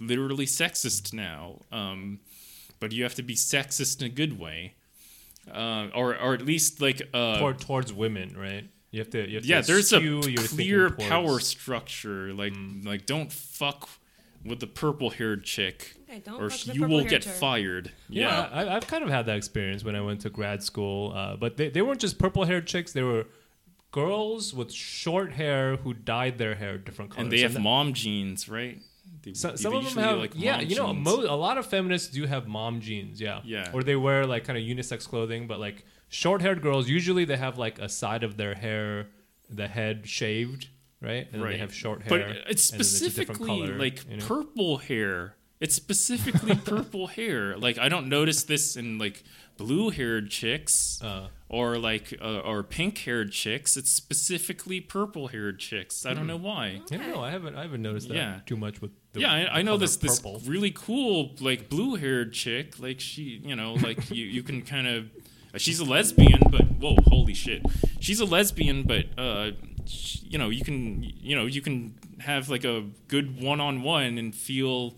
literally 0.00 0.46
sexist 0.46 1.14
now. 1.14 1.60
Um, 1.70 2.18
but 2.80 2.90
you 2.90 3.04
have 3.04 3.14
to 3.14 3.22
be 3.22 3.36
sexist 3.36 4.00
in 4.00 4.06
a 4.06 4.10
good 4.10 4.40
way, 4.40 4.74
uh, 5.54 5.86
or 5.94 6.18
or 6.18 6.34
at 6.34 6.44
least 6.44 6.82
like 6.82 7.00
uh, 7.14 7.38
Toward, 7.38 7.60
towards 7.60 7.92
women, 7.92 8.34
right? 8.36 8.68
You 8.90 8.98
have 8.98 9.10
to. 9.10 9.26
You 9.26 9.36
have 9.36 9.46
yeah. 9.46 9.60
to 9.60 9.66
There's 9.66 9.92
a 9.92 10.00
your 10.00 10.48
clear 10.48 10.90
power 10.90 11.38
structure. 11.38 12.34
Like 12.34 12.54
like 12.82 13.06
don't 13.06 13.32
fuck 13.32 13.88
with 14.44 14.58
the 14.58 14.66
purple 14.66 15.10
haired 15.10 15.44
chick, 15.44 15.94
Okay, 16.12 16.20
don't 16.24 16.40
or 16.42 16.50
fuck 16.50 16.66
with 16.66 16.66
the 16.66 16.74
you 16.74 16.86
will 16.86 17.04
get 17.04 17.22
chick. 17.22 17.32
fired. 17.32 17.90
Yeah, 18.08 18.28
Yeah. 18.28 18.48
I, 18.52 18.76
I've 18.76 18.86
kind 18.86 19.02
of 19.02 19.08
had 19.10 19.26
that 19.26 19.36
experience 19.36 19.82
when 19.82 19.96
I 19.96 20.00
went 20.02 20.20
to 20.22 20.30
grad 20.30 20.62
school. 20.62 21.12
Uh, 21.14 21.36
but 21.36 21.56
they, 21.56 21.70
they 21.70 21.80
weren't 21.82 22.00
just 22.00 22.18
purple 22.18 22.44
haired 22.44 22.66
chicks; 22.66 22.92
they 22.92 23.02
were 23.02 23.26
girls 23.90 24.54
with 24.54 24.72
short 24.72 25.32
hair 25.32 25.76
who 25.76 25.94
dyed 25.94 26.38
their 26.38 26.54
hair 26.54 26.78
different 26.78 27.10
colors. 27.12 27.22
and 27.24 27.32
they 27.32 27.40
have 27.40 27.54
that- 27.54 27.60
mom 27.60 27.92
jeans, 27.94 28.48
right? 28.48 28.78
They- 29.22 29.34
So, 29.34 29.50
they 29.50 29.56
some 29.56 29.74
of 29.74 29.84
them 29.84 30.02
have, 30.02 30.18
like 30.18 30.32
yeah, 30.34 30.60
you 30.60 30.76
know, 30.76 30.92
mo- 30.92 31.26
a 31.28 31.36
lot 31.36 31.56
of 31.58 31.66
feminists 31.66 32.08
do 32.12 32.26
have 32.26 32.46
mom 32.48 32.80
jeans, 32.80 33.20
yeah, 33.20 33.40
Yeah. 33.44 33.70
or 33.72 33.82
they 33.82 33.96
wear 33.96 34.26
like 34.26 34.44
kind 34.44 34.58
of 34.58 34.64
unisex 34.64 35.06
clothing, 35.08 35.46
but 35.46 35.60
like 35.60 35.84
short-haired 36.08 36.60
girls 36.62 36.88
usually 36.88 37.24
they 37.24 37.36
have 37.36 37.56
like 37.58 37.78
a 37.78 37.88
side 37.88 38.22
of 38.24 38.36
their 38.36 38.54
hair, 38.54 39.08
the 39.48 39.68
head 39.68 40.06
shaved, 40.08 40.68
right, 41.00 41.28
and 41.32 41.42
then 41.42 41.50
they 41.50 41.58
have 41.58 41.72
short 41.74 42.02
hair, 42.02 42.08
But 42.08 42.20
it's 42.50 42.70
then 42.70 42.80
it's 42.80 42.88
specifically 42.88 43.46
color, 43.46 43.78
like 43.78 44.08
you 44.10 44.16
know? 44.16 44.26
purple 44.26 44.78
hair. 44.78 45.36
It's 45.64 45.74
specifically 45.76 46.54
purple 46.72 47.06
hair. 47.06 47.56
Like 47.56 47.78
I 47.78 47.88
don't 47.88 48.08
notice 48.08 48.42
this 48.44 48.76
in 48.76 48.98
like 48.98 49.22
blue-haired 49.56 50.28
chicks 50.30 51.00
Uh, 51.02 51.28
or 51.48 51.78
like 51.78 52.06
uh, 52.20 52.40
or 52.40 52.62
pink-haired 52.62 53.30
chicks. 53.30 53.76
It's 53.76 53.90
specifically 53.90 54.80
purple-haired 54.80 55.58
chicks. 55.60 56.04
I 56.04 56.14
don't 56.14 56.26
know 56.26 56.36
why. 56.50 56.80
I 56.90 56.96
don't 56.96 57.08
know. 57.08 57.22
I 57.22 57.30
haven't 57.30 57.54
I 57.54 57.62
haven't 57.62 57.82
noticed 57.82 58.08
that 58.08 58.16
Yeah. 58.16 58.40
too 58.46 58.56
much 58.56 58.80
with. 58.82 58.90
The, 59.12 59.20
yeah, 59.20 59.32
I, 59.32 59.58
I 59.58 59.62
know 59.62 59.76
this 59.76 59.96
this 59.96 60.20
really 60.46 60.70
cool 60.72 61.34
like 61.40 61.68
blue-haired 61.68 62.32
chick. 62.32 62.78
Like 62.80 62.98
she, 63.00 63.40
you 63.44 63.54
know, 63.54 63.74
like 63.74 64.10
you 64.18 64.24
you 64.24 64.42
can 64.42 64.62
kind 64.62 64.86
of. 64.86 65.10
She's 65.58 65.80
a 65.80 65.84
lesbian, 65.84 66.40
but 66.50 66.62
whoa, 66.80 66.96
holy 67.08 67.34
shit! 67.34 67.60
She's 68.00 68.20
a 68.20 68.24
lesbian, 68.24 68.84
but 68.84 69.04
uh, 69.18 69.50
you 70.32 70.38
know, 70.38 70.48
you 70.48 70.64
can 70.64 71.02
you 71.02 71.36
know 71.36 71.44
you 71.44 71.60
can 71.60 71.94
have 72.20 72.48
like 72.48 72.64
a 72.64 72.86
good 73.08 73.38
one-on-one 73.42 74.16
and 74.16 74.34
feel 74.34 74.94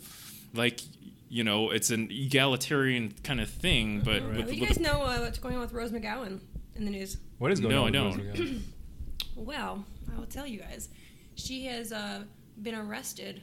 like 0.55 0.81
you 1.29 1.45
know 1.45 1.71
it's 1.71 1.91
an 1.91 2.09
egalitarian 2.11 3.13
kind 3.23 3.41
of 3.41 3.51
thing. 3.51 4.01
But 4.01 4.23
Well, 4.23 4.37
with, 4.37 4.55
you 4.55 4.67
guys 4.67 4.79
know 4.81 5.03
uh, 5.03 5.19
what's 5.21 5.39
going 5.39 5.55
on 5.57 5.61
with 5.61 5.73
Rose 5.73 5.91
McGowan 5.91 6.41
in 6.77 6.85
the 6.85 6.91
news. 6.91 7.19
What 7.39 7.51
is 7.53 7.61
going 7.61 7.75
No, 7.75 7.85
on? 7.87 7.93
No, 7.93 8.09
I 8.11 8.13
don't. 8.37 8.63
Well, 9.37 9.85
I 10.15 10.19
will 10.19 10.27
tell 10.27 10.47
you 10.47 10.61
guys. 10.61 10.89
She 11.35 11.65
has 11.67 11.93
uh, 11.93 12.23
been 12.63 12.77
arrested 12.77 13.43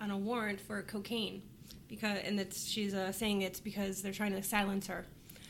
on 0.00 0.10
a 0.10 0.18
warrant 0.18 0.60
for 0.60 0.82
cocaine 0.82 1.42
because, 1.86 2.18
and 2.24 2.40
it's 2.40 2.66
she's 2.66 2.92
uh, 2.92 3.12
saying 3.12 3.42
it's 3.42 3.60
because 3.60 4.02
they're 4.02 4.12
trying 4.12 4.32
to 4.32 4.42
silence 4.42 4.88
her. 4.88 5.06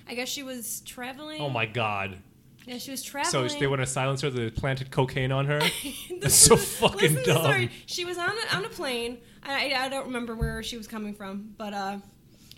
I 0.07 0.14
guess 0.14 0.28
she 0.28 0.42
was 0.42 0.83
traveling. 0.85 1.40
oh 1.40 1.48
my 1.48 1.64
god! 1.64 2.18
Yeah, 2.66 2.79
she 2.79 2.90
was 2.90 3.03
traveling. 3.03 3.48
So 3.48 3.59
they 3.59 3.66
want 3.66 3.81
to 3.81 3.87
silence 3.87 4.20
her. 4.20 4.31
They 4.31 4.51
planted 4.51 4.90
cocaine 4.90 5.33
on 5.33 5.46
her. 5.46 5.61
That's 6.20 6.35
so 6.35 6.55
is- 6.55 6.77
fucking 6.77 7.14
dumb. 7.25 7.42
story. 7.42 7.70
She 7.87 8.05
was 8.05 8.18
on 8.18 8.31
a, 8.31 8.57
on 8.57 8.64
a 8.64 8.68
plane. 8.68 9.18
I, 9.42 9.75
I 9.75 9.88
don't 9.88 10.07
remember 10.07 10.35
where 10.37 10.62
she 10.62 10.77
was 10.77 10.87
coming 10.87 11.14
from, 11.14 11.55
but 11.59 11.72
uh, 11.75 11.98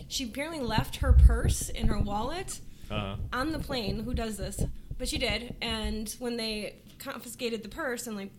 she 0.07 0.25
apparently 0.25 0.59
left 0.59 0.97
her 0.97 1.13
purse 1.13 1.69
and 1.69 1.89
her 1.89 1.99
wallet 1.99 2.59
Uh, 2.91 3.15
on 3.33 3.51
the 3.51 3.59
plane. 3.59 4.01
Who 4.03 4.13
does 4.13 4.37
this? 4.37 4.63
but 4.97 5.09
she 5.09 5.17
did. 5.17 5.55
And 5.61 6.15
when 6.19 6.37
they 6.37 6.75
confiscated 6.99 7.63
the 7.63 7.69
purse 7.69 8.07
and 8.07 8.15
like, 8.15 8.31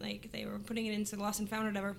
like 0.00 0.30
they 0.32 0.44
were 0.44 0.58
putting 0.58 0.86
it 0.86 0.92
into 0.94 1.16
lost 1.16 1.38
and 1.40 1.48
found 1.48 1.64
or 1.64 1.68
whatever, 1.70 1.96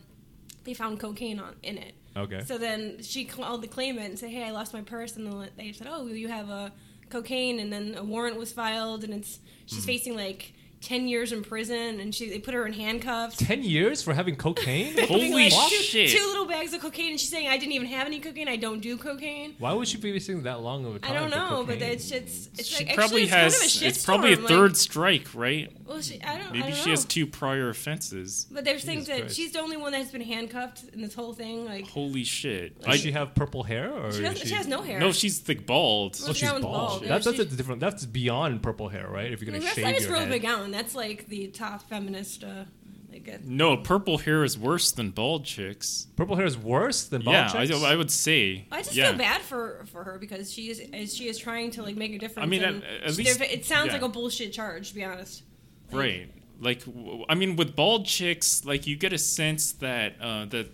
they 0.66 0.74
found 0.74 1.00
cocaine 1.00 1.40
on 1.40 1.56
in 1.64 1.78
it. 1.78 1.94
Okay. 2.16 2.42
So 2.46 2.58
then 2.58 3.02
she 3.02 3.24
called 3.26 3.62
the 3.64 3.68
claimant 3.68 4.10
and 4.10 4.20
said, 4.20 4.30
"Hey, 4.30 4.44
I 4.44 4.52
lost 4.52 4.74
my 4.74 4.82
purse," 4.82 5.16
and 5.16 5.50
they 5.58 5.72
said, 5.72 5.88
"Oh, 5.90 6.06
you 6.08 6.28
have 6.28 6.50
a 6.50 6.72
cocaine," 7.10 7.60
and 7.60 7.72
then 7.72 7.96
a 7.96 8.04
warrant 8.04 8.38
was 8.38 8.52
filed, 8.52 9.04
and 9.04 9.14
it's 9.14 9.40
she's 9.66 9.80
mm-hmm. 9.80 9.86
facing 9.88 10.16
like 10.16 10.54
ten 10.82 11.08
years 11.08 11.32
in 11.32 11.44
prison, 11.44 12.00
and 12.00 12.14
she 12.14 12.30
they 12.30 12.40
put 12.40 12.54
her 12.54 12.66
in 12.66 12.74
handcuffs. 12.74 13.38
Ten 13.38 13.64
years 13.64 14.02
for 14.02 14.14
having 14.14 14.36
cocaine? 14.36 14.96
Holy 15.08 15.32
like, 15.32 15.52
two, 15.70 15.76
shit. 15.76 16.10
Two 16.12 16.26
little 16.28 16.46
bags 16.46 16.74
of 16.74 16.82
cocaine, 16.82 17.12
and 17.12 17.20
she's 17.20 17.30
saying, 17.30 17.48
"I 17.48 17.58
didn't 17.58 17.74
even 17.74 17.88
have 17.88 18.08
any 18.08 18.20
cocaine. 18.20 18.48
I 18.48 18.56
don't 18.56 18.80
do 18.80 18.98
cocaine." 18.98 19.56
Why 19.60 19.74
would 19.74 19.88
she 19.88 19.98
be 19.98 20.12
wasting 20.12 20.44
that 20.44 20.62
long 20.62 20.86
of 20.86 20.94
a 20.94 20.96
I 20.98 21.00
time? 21.00 21.12
I 21.12 21.20
don't 21.20 21.30
know, 21.32 21.64
but 21.66 21.82
it's 21.82 22.12
it's 22.12 22.50
it's 22.58 22.68
She 22.68 22.86
like 22.86 22.96
probably 22.96 23.30
actually, 23.30 23.66
it's 23.66 23.80
has. 23.82 23.82
kind 23.82 23.84
of 23.84 23.84
a 23.84 23.88
it's 23.88 24.06
probably 24.06 24.34
a 24.34 24.38
third 24.38 24.72
Like, 24.72 24.76
strike, 24.78 25.28
right? 25.36 25.72
well, 25.86 26.02
she, 26.02 26.22
I 26.22 26.38
don't. 26.38 26.48
I 26.48 26.52
Maybe 26.52 26.62
don't 26.70 26.76
she 26.76 26.86
know. 26.86 26.92
has 26.92 27.06
two 27.06 27.26
prior 27.28 27.70
offenses. 27.70 28.48
But 28.52 28.64
they're 28.66 28.80
saying 28.80 29.04
that 29.06 29.20
Christ. 29.22 29.36
she's 29.36 29.52
the 29.54 29.60
only 29.60 29.78
one 29.78 29.92
that 29.92 30.00
has 30.00 30.12
been 30.12 30.22
handcuffed 30.22 30.84
in 30.94 31.02
this 31.02 31.14
whole 31.14 31.34
thing. 31.34 31.66
Like 31.66 31.88
Holy 31.88 32.24
shit! 32.24 32.80
Does 32.82 32.88
I, 32.88 32.98
she 32.98 33.12
have 33.12 33.34
purple 33.36 33.64
hair, 33.64 33.92
or 33.92 34.12
she, 34.12 34.24
is 34.24 34.30
has, 34.30 34.40
she 34.50 34.54
has 34.56 34.68
no 34.68 34.82
hair. 34.82 35.00
no, 35.00 35.12
she's 35.12 35.48
like 35.48 35.66
bald. 35.66 36.18
Well, 36.22 36.30
Oh, 36.30 36.34
she's 36.34 36.50
bald. 36.50 36.62
bald, 36.62 37.02
yeah, 37.04 37.08
That's 37.10 37.26
that's 37.26 37.40
a 37.40 37.46
different. 37.46 37.80
That's 37.82 38.06
beyond 38.06 38.62
purple 38.62 38.90
hair, 38.90 39.08
right? 39.10 39.32
If 39.32 39.42
you're 39.42 39.48
gonna 39.52 39.64
that's 39.64 39.76
shave 39.76 39.86
not 39.86 39.94
just 39.96 40.06
your 40.08 40.14
Rose 40.14 40.22
head. 40.24 40.30
McGowan. 40.70 40.72
That's 40.72 40.96
like 40.96 41.28
the 41.28 41.48
top 41.48 41.82
feminist. 41.90 42.44
Uh, 42.44 42.66
like 43.12 43.44
No, 43.44 43.76
purple 43.78 44.20
hair 44.20 44.44
is 44.44 44.58
worse 44.58 44.92
than 44.92 45.10
bald 45.10 45.44
chicks. 45.44 46.08
Purple 46.16 46.36
hair 46.36 46.46
is 46.46 46.58
worse 46.58 47.06
than 47.06 47.24
bald 47.24 47.34
yeah, 47.34 47.48
chicks? 47.66 47.84
I, 47.84 47.94
I 47.94 47.96
would 47.96 48.12
say. 48.12 48.66
I 48.72 48.82
just 48.84 48.96
yeah. 48.96 49.10
feel 49.10 49.18
bad 49.18 49.42
for 49.42 49.86
for 49.92 50.04
her 50.04 50.20
because 50.20 50.52
she 50.54 50.70
is 50.70 51.14
she 51.16 51.28
is 51.28 51.38
trying 51.38 51.72
to 51.72 51.82
like 51.84 51.96
make 51.96 52.14
a 52.14 52.20
difference. 52.20 52.46
I 52.46 52.50
mean, 52.50 52.64
at- 52.64 52.84
at 53.04 53.18
least- 53.18 53.40
there- 53.40 53.50
it 53.50 53.66
sounds 53.66 53.88
yeah. 53.88 53.94
like 53.94 54.02
a 54.04 54.10
bullshit 54.10 54.54
charge. 54.54 54.90
To 54.90 54.96
be 54.96 55.04
honest, 55.04 55.44
Like, 55.92 56.00
Right. 56.02 56.30
Like, 56.62 56.86
w- 56.86 57.24
I 57.30 57.36
mean, 57.36 57.56
with 57.56 57.76
bald 57.76 58.06
chicks, 58.06 58.66
like 58.66 58.86
you 58.86 58.96
get 58.98 59.14
a 59.14 59.18
sense 59.18 59.72
that 59.74 60.14
uh, 60.22 60.46
that 60.46 60.68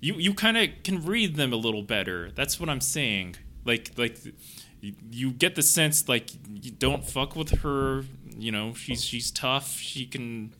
you 0.00 0.14
you 0.14 0.34
kind 0.34 0.56
of 0.56 0.68
can 0.84 1.04
read 1.04 1.36
them 1.36 1.52
a 1.52 1.56
little 1.56 1.82
better. 1.82 2.30
That's 2.32 2.60
what 2.60 2.68
I'm 2.68 2.80
saying. 2.82 3.36
Like, 3.64 3.92
like 3.96 4.18
you, 4.80 4.94
you 5.10 5.30
get 5.32 5.54
the 5.54 5.62
sense 5.62 6.06
like 6.08 6.30
you 6.48 6.70
don't 6.70 7.04
fuck 7.04 7.34
with 7.34 7.62
her. 7.62 8.04
You 8.42 8.52
know, 8.52 8.74
she's 8.74 9.04
she's 9.04 9.30
tough. 9.30 9.78
She 9.78 10.04
can 10.06 10.52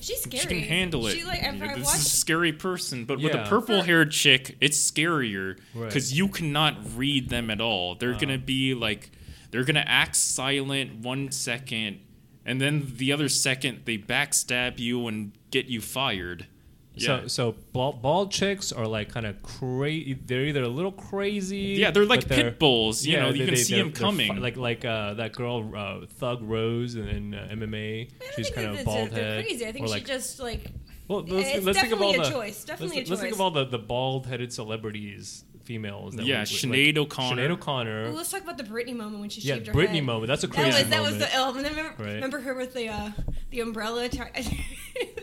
She's 0.00 0.20
scary. 0.22 0.40
she 0.42 0.46
can 0.48 0.58
handle 0.60 1.06
it. 1.06 1.16
She 1.16 1.24
like 1.24 1.42
You 1.42 1.52
know, 1.52 1.74
this 1.74 1.86
watched. 1.86 1.98
is 2.00 2.06
a 2.06 2.10
scary 2.16 2.52
person, 2.52 3.04
but 3.06 3.20
with 3.20 3.34
a 3.34 3.44
purple 3.48 3.82
haired 3.82 4.10
chick, 4.10 4.56
it's 4.60 4.78
scarier 4.78 5.58
Right. 5.74 5.86
because 5.88 6.12
you 6.16 6.28
cannot 6.28 6.76
read 6.96 7.30
them 7.30 7.48
at 7.50 7.60
all. 7.60 7.94
They're 7.94 8.14
Uh. 8.14 8.18
gonna 8.18 8.38
be 8.38 8.74
like, 8.74 9.10
they're 9.50 9.64
gonna 9.64 9.84
act 9.86 10.16
silent 10.16 10.96
one 10.96 11.30
second, 11.32 12.00
and 12.44 12.60
then 12.60 12.92
the 12.96 13.12
other 13.12 13.28
second 13.30 13.82
they 13.86 13.96
backstab 13.96 14.78
you 14.78 15.06
and 15.06 15.32
get 15.50 15.66
you 15.66 15.80
fired. 15.80 16.46
Yeah. 16.96 17.22
So, 17.22 17.26
so 17.28 17.54
bald, 17.72 18.02
bald 18.02 18.30
chicks 18.30 18.70
are 18.70 18.86
like 18.86 19.08
kind 19.08 19.26
of 19.26 19.42
crazy. 19.42 20.14
They're 20.14 20.42
either 20.44 20.62
a 20.62 20.68
little 20.68 20.92
crazy. 20.92 21.76
yeah, 21.78 21.90
they're 21.90 22.04
like 22.06 22.24
they're- 22.24 22.44
pit 22.50 22.58
bulls. 22.58 23.04
You 23.04 23.14
yeah, 23.14 23.20
know, 23.22 23.32
they- 23.32 23.38
you 23.38 23.44
can 23.46 23.54
they- 23.54 23.60
see 23.60 23.76
them 23.76 23.92
coming. 23.92 24.32
fi- 24.34 24.38
like 24.38 24.56
like 24.56 24.84
uh, 24.84 25.14
that 25.14 25.32
girl 25.32 25.72
uh, 25.74 26.06
Thug 26.06 26.40
Rose 26.42 26.94
in, 26.94 27.08
in 27.08 27.34
uh, 27.34 27.48
MMA. 27.52 28.02
I 28.02 28.08
don't 28.24 28.34
She's 28.36 28.48
think 28.50 28.54
kind 28.54 28.78
of 28.78 28.84
bald 28.84 29.10
they're 29.10 29.24
head. 29.36 29.44
crazy. 29.44 29.66
I 29.66 29.72
think 29.72 29.84
or 29.86 29.88
she 29.88 29.94
like, 29.94 30.06
just 30.06 30.38
like 30.40 30.66
well, 31.08 31.22
let's, 31.26 31.48
it's 31.56 31.66
let's 31.66 31.80
think 31.80 31.92
of 31.92 32.00
all 32.00 32.12
definitely 32.12 32.28
a 32.28 32.30
the 32.30 32.44
choice, 32.46 32.64
definitely 32.64 32.96
let's, 32.98 33.08
a 33.10 33.12
let's 33.12 33.22
think 33.22 33.34
of 33.34 33.40
all 33.40 33.50
the, 33.50 33.64
the 33.66 33.78
bald 33.78 34.26
headed 34.26 34.52
celebrities, 34.52 35.44
females. 35.64 36.14
That 36.16 36.26
Yeah, 36.26 36.40
we- 36.40 36.44
Sinead 36.46 36.96
O'Connor. 36.98 37.42
Sinead 37.48 37.50
O'Connor. 37.50 38.02
Well, 38.04 38.12
let's 38.14 38.30
talk 38.30 38.42
about 38.42 38.58
the 38.58 38.64
Britney 38.64 38.94
moment 38.94 39.20
when 39.20 39.30
she 39.30 39.40
yeah, 39.40 39.54
shaved 39.54 39.66
her 39.68 39.72
head. 39.72 39.80
Britney 39.90 39.94
head. 39.96 40.04
moment. 40.04 40.28
That's 40.28 40.44
a 40.44 40.46
That 40.48 40.54
crazy 40.56 40.78
was 40.82 40.88
that 40.90 41.02
was 41.02 41.18
the 41.18 41.28
oh, 41.34 41.54
and 41.54 41.64
then 41.64 41.72
remember, 41.74 42.02
Right. 42.02 42.14
remember 42.14 42.40
her 42.40 42.54
with 42.54 42.74
the 42.74 42.88
uh, 42.88 43.10
the 43.50 43.60
umbrella, 43.60 44.04
atta- 44.04 44.30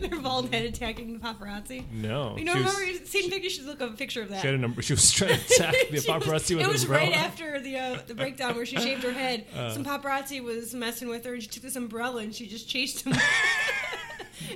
their 0.00 0.20
bald 0.20 0.52
head 0.52 0.64
attacking 0.64 1.12
the 1.12 1.18
paparazzi. 1.18 1.90
no, 1.92 2.36
You 2.36 2.44
know, 2.44 2.54
she 2.54 2.60
was- 2.62 2.74
remember 2.78 2.92
you 3.00 3.06
seen 3.06 3.30
picture? 3.30 3.44
You 3.44 3.50
should 3.50 3.66
look 3.66 3.80
up 3.80 3.90
a 3.94 3.96
picture 3.96 4.22
of 4.22 4.28
that. 4.30 4.40
She 4.40 4.46
had 4.46 4.54
a 4.54 4.58
number. 4.58 4.82
She 4.82 4.92
was 4.92 5.10
trying 5.10 5.38
to 5.38 5.54
attack 5.54 5.74
the 5.90 6.00
She 6.00 6.10
was- 6.10 6.22
paparazzi 6.22 6.56
with 6.56 6.66
It 6.66 6.68
was 6.70 6.82
umbrella. 6.84 7.06
right 7.10 7.16
after 7.16 7.60
the 7.60 7.76
uh, 7.78 7.98
the 8.06 8.14
breakdown 8.14 8.54
where 8.56 8.66
she 8.66 8.76
shaved 8.76 9.02
her 9.02 9.12
head. 9.12 9.46
Uh. 9.56 9.70
Some 9.72 9.84
paparazzi 9.84 10.42
was 10.42 10.74
messing 10.74 11.08
with 11.08 11.24
her, 11.24 11.34
and 11.34 11.42
she 11.42 11.48
took 11.48 11.62
this 11.62 11.76
umbrella 11.76 12.22
and 12.22 12.34
she 12.34 12.46
just 12.46 12.68
chased 12.68 13.04
him. 13.06 13.14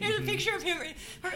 There's 0.01 0.19
a 0.19 0.23
picture 0.23 0.55
of 0.55 0.63
him, 0.63 0.79
her, 1.23 1.31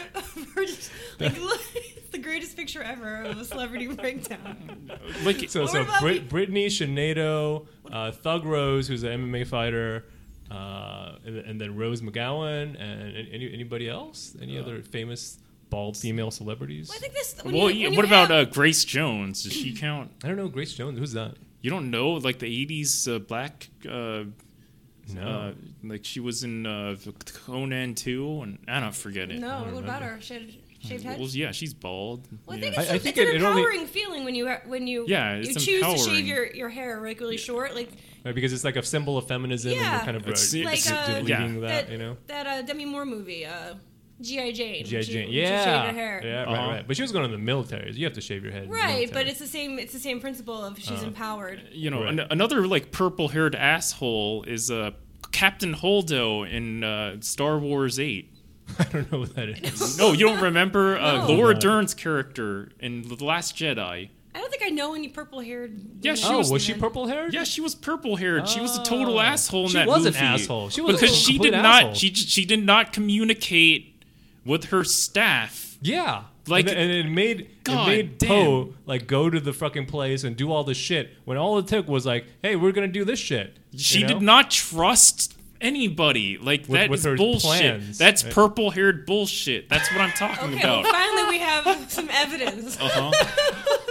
her 0.55 0.65
just, 0.65 0.91
like, 1.21 1.39
look, 1.41 1.61
it's 1.75 1.90
the 1.90 1.90
greatest 2.31 2.57
picture 2.57 2.83
ever 2.83 3.23
of 3.25 3.39
a 3.41 3.45
celebrity 3.45 3.87
breakdown. 4.03 4.91
like, 5.25 5.49
So, 5.51 5.67
so 5.67 5.83
about 5.83 6.01
Brit, 6.01 6.29
Britney, 6.29 6.67
Sinead, 6.67 7.67
uh, 7.93 8.13
Thug 8.13 8.45
Rose, 8.45 8.87
who's 8.87 9.03
an 9.03 9.11
MMA 9.33 9.47
fighter, 9.47 10.05
uh, 10.51 11.17
and, 11.27 11.37
and 11.39 11.61
then 11.61 11.77
Rose 11.77 12.01
McGowan, 12.03 12.81
and 12.81 13.29
any, 13.33 13.53
anybody 13.53 13.89
else? 13.89 14.37
Any 14.41 14.59
other 14.59 14.81
famous 14.83 15.39
bald 15.71 15.97
female 15.97 16.31
celebrities? 16.31 16.89
Well, 16.89 16.99
I 16.99 17.01
think 17.01 17.15
this. 17.15 17.35
When 17.43 17.55
well, 17.55 17.71
you, 17.71 17.83
yeah, 17.83 17.89
when 17.89 17.97
what 17.97 18.07
you 18.07 18.09
about 18.09 18.31
have- 18.31 18.49
uh, 18.49 18.51
Grace 18.51 18.85
Jones? 18.85 19.43
Does 19.43 19.53
she 19.53 19.75
count? 19.77 20.13
I 20.25 20.29
don't 20.29 20.37
know. 20.37 20.49
Grace 20.49 20.73
Jones. 20.75 20.99
Who's 20.99 21.13
that? 21.13 21.35
You 21.63 21.71
don't 21.71 21.91
know, 21.91 22.11
like 22.13 22.39
the 22.39 22.67
'80s 22.67 23.13
uh, 23.13 23.19
black. 23.19 23.69
Uh, 23.89 24.25
No. 25.13 25.23
Uh, 25.23 25.53
like 25.83 26.05
she 26.05 26.21
was 26.21 26.45
in 26.45 26.67
uh, 26.67 26.95
Conan 27.45 27.95
too, 27.97 28.43
and 28.43 28.59
I 28.69 28.79
don't 28.81 28.95
forget 28.95 29.31
it. 29.31 29.41
No, 29.41 29.49
I 29.49 29.65
don't 29.65 29.75
what 29.75 29.85
about 29.85 30.03
her? 30.03 30.21
She 30.21 30.35
had 30.35 30.47
shaved 30.81 31.05
head. 31.05 31.19
Well, 31.19 31.29
yeah, 31.29 31.53
she's 31.53 31.75
bald. 31.75 32.29
Well, 32.47 32.57
I 32.57 32.61
yeah. 32.61 32.63
think 32.63 32.79
it's, 32.79 32.91
I- 32.91 32.95
I 32.95 32.99
think 32.99 33.17
it's 33.19 33.31
it- 33.31 33.37
an 33.37 33.43
it 33.43 33.45
only- 33.45 33.63
empowering 33.63 33.87
feeling 33.87 34.25
when 34.25 34.35
you 34.35 34.49
when 34.67 34.87
you 34.87 35.05
Yeah, 35.09 35.37
you 35.37 35.43
it's 35.51 35.65
choose 35.65 35.83
to 35.85 35.99
shave 35.99 36.27
your, 36.27 36.47
your 36.53 36.69
hair 36.69 37.01
like 37.01 37.21
really 37.21 37.37
short, 37.37 37.75
like 37.75 37.91
Right, 38.25 38.35
because 38.35 38.53
it's 38.53 38.65
like 38.65 38.77
a 38.77 38.83
symbol 38.83 39.17
of 39.17 39.27
feminism, 39.29 39.73
and 39.73 39.81
Yeah. 39.81 39.97
you're 39.97 40.05
kind 40.05 40.17
of 40.17 40.27
uh, 40.27 40.31
It's- 40.31 40.51
d- 40.51 40.61
it's- 40.61 40.91
Like, 40.91 40.99
uh, 40.99 41.07
deleting 41.21 41.55
yeah. 41.63 41.69
that, 41.69 41.91
you 41.91 41.97
know. 41.99 42.17
that 42.27 42.47
uh, 42.47 42.63
Demi 42.63 42.85
Moore 42.85 43.07
movie, 43.07 43.47
uh, 43.47 43.75
G.I. 44.21 44.53
Jane. 44.53 44.85
G.I. 44.85 44.99
when 44.99 45.05
she- 45.07 45.13
Jane. 45.15 45.29
she 45.31 45.41
Yeah. 45.41 45.65
shaved 45.65 45.87
her 45.97 45.99
hair. 46.03 46.21
Yeah, 46.23 46.43
right, 46.45 46.49
Uh-huh. 46.49 46.71
right. 46.73 46.87
But 46.87 46.97
she 46.97 47.03
was 47.03 47.13
going 47.13 47.25
to 47.25 47.33
the 47.35 47.43
military. 47.43 47.91
So 47.91 47.99
you 47.99 48.05
have 48.05 48.13
to 48.15 48.21
shave 48.21 48.43
your 48.45 48.53
head. 48.53 48.71
Right, 48.71 49.11
but 49.11 49.27
it's 49.27 49.39
the 49.39 49.47
same. 49.47 49.79
It's 49.79 49.95
the 49.95 49.99
same 49.99 50.21
principle 50.21 50.63
of 50.63 50.79
she's 50.79 51.03
Uh. 51.03 51.07
empowered. 51.07 51.63
you 51.73 51.89
know, 51.91 52.03
Right. 52.05 52.11
an- 52.19 52.27
another 52.31 52.67
like 52.67 52.91
purple-haired 52.93 53.55
asshole 53.55 54.43
is 54.47 54.71
uh, 54.71 54.91
Captain 55.33 55.75
Holdo 55.75 56.47
in 56.51 56.85
uh, 56.85 57.17
Star 57.21 57.59
Wars 57.59 57.99
8. 57.99 58.31
I 58.79 58.85
don't 58.85 59.11
know 59.13 59.19
what 59.21 59.35
that 59.37 59.49
is. 59.49 59.99
No, 59.99 60.13
you 60.13 60.27
don't 60.27 60.41
remember 60.41 60.97
uh, 60.99 61.27
No. 61.27 61.35
Laura 61.35 61.55
Dern's 61.55 61.95
character 61.95 62.71
in 62.81 63.03
The 63.09 63.23
Last 63.25 63.57
Jedi? 63.57 64.11
I 64.33 64.39
don't 64.41 64.51
think 64.51 64.63
I 64.65 64.69
know 64.69 64.95
any 64.95 65.09
purple-haired. 65.09 65.81
Yeah, 66.03 66.15
she 66.15 66.29
oh, 66.33 66.39
was- 66.39 66.51
was 66.53 66.63
she 66.63 66.75
purple 66.75 67.09
haired? 67.09 67.35
Yeah, 67.35 67.43
she 67.45 67.61
was 67.61 67.75
purple-haired. 67.75 68.49
she 68.49 68.61
was 68.61 68.79
a 68.79 68.83
total 68.85 69.19
Oh. 69.19 69.21
asshole 69.21 69.63
in 69.65 69.69
She 69.71 69.75
that 69.75 69.89
was 69.89 70.07
an 70.07 70.13
movie. 70.13 70.25
asshole. 70.25 70.69
She 70.71 70.81
was 70.81 70.95
a 70.97 70.99
because 71.01 71.17
she 71.17 71.33
complete 71.35 71.51
did 71.51 71.57
not. 71.63 71.83
asshole. 71.83 71.95
She 71.95 72.15
she 72.15 72.45
did 72.45 72.65
not 72.65 72.93
communicate 72.93 74.03
with 74.45 74.67
her 74.67 74.85
staff. 74.85 75.77
Yeah. 75.83 76.23
Like- 76.47 76.69
and, 76.69 76.79
and 76.79 76.91
it 76.91 77.11
made 77.11 77.49
God 77.65 77.89
it 77.89 77.91
made 77.91 78.19
damn. 78.19 78.29
Poe 78.29 78.75
like 78.87 79.07
go 79.09 79.29
to 79.31 79.41
the 79.41 79.53
fucking 79.53 79.87
place 79.87 80.23
and 80.25 80.37
do 80.37 80.51
all 80.53 80.63
this 80.65 80.79
shit 80.79 81.11
when 81.25 81.37
all 81.37 81.59
it 81.59 81.67
took 81.67 81.89
was 81.89 82.07
like, 82.07 82.25
hey, 82.43 82.55
we're 82.57 82.73
gonna 82.73 82.87
do 82.89 83.05
this 83.05 83.19
shit. 83.19 83.57
She 83.77 83.99
you 84.01 84.07
know? 84.07 84.15
did 84.15 84.23
not 84.23 84.51
trust 84.51 85.37
anybody. 85.61 86.39
Like 86.39 86.61
With- 86.63 86.69
that 86.81 86.91
with 86.91 87.01
is 87.01 87.05
her 87.05 87.17
bullshit. 87.17 87.43
plans. 87.43 87.99
That's 87.99 88.25
Right. 88.25 88.33
purple-haired 88.33 89.07
bullshit. 89.07 89.69
That's 89.69 89.91
what 89.93 90.01
I'm 90.01 90.13
talking 90.13 90.55
Okay, 90.55 90.61
well, 90.67 90.81
about. 90.81 90.93
finally 90.93 91.29
we 91.31 91.39
have 91.39 91.91
some 91.91 92.09
evidence. 92.11 92.79
Uh-huh. 92.81 93.11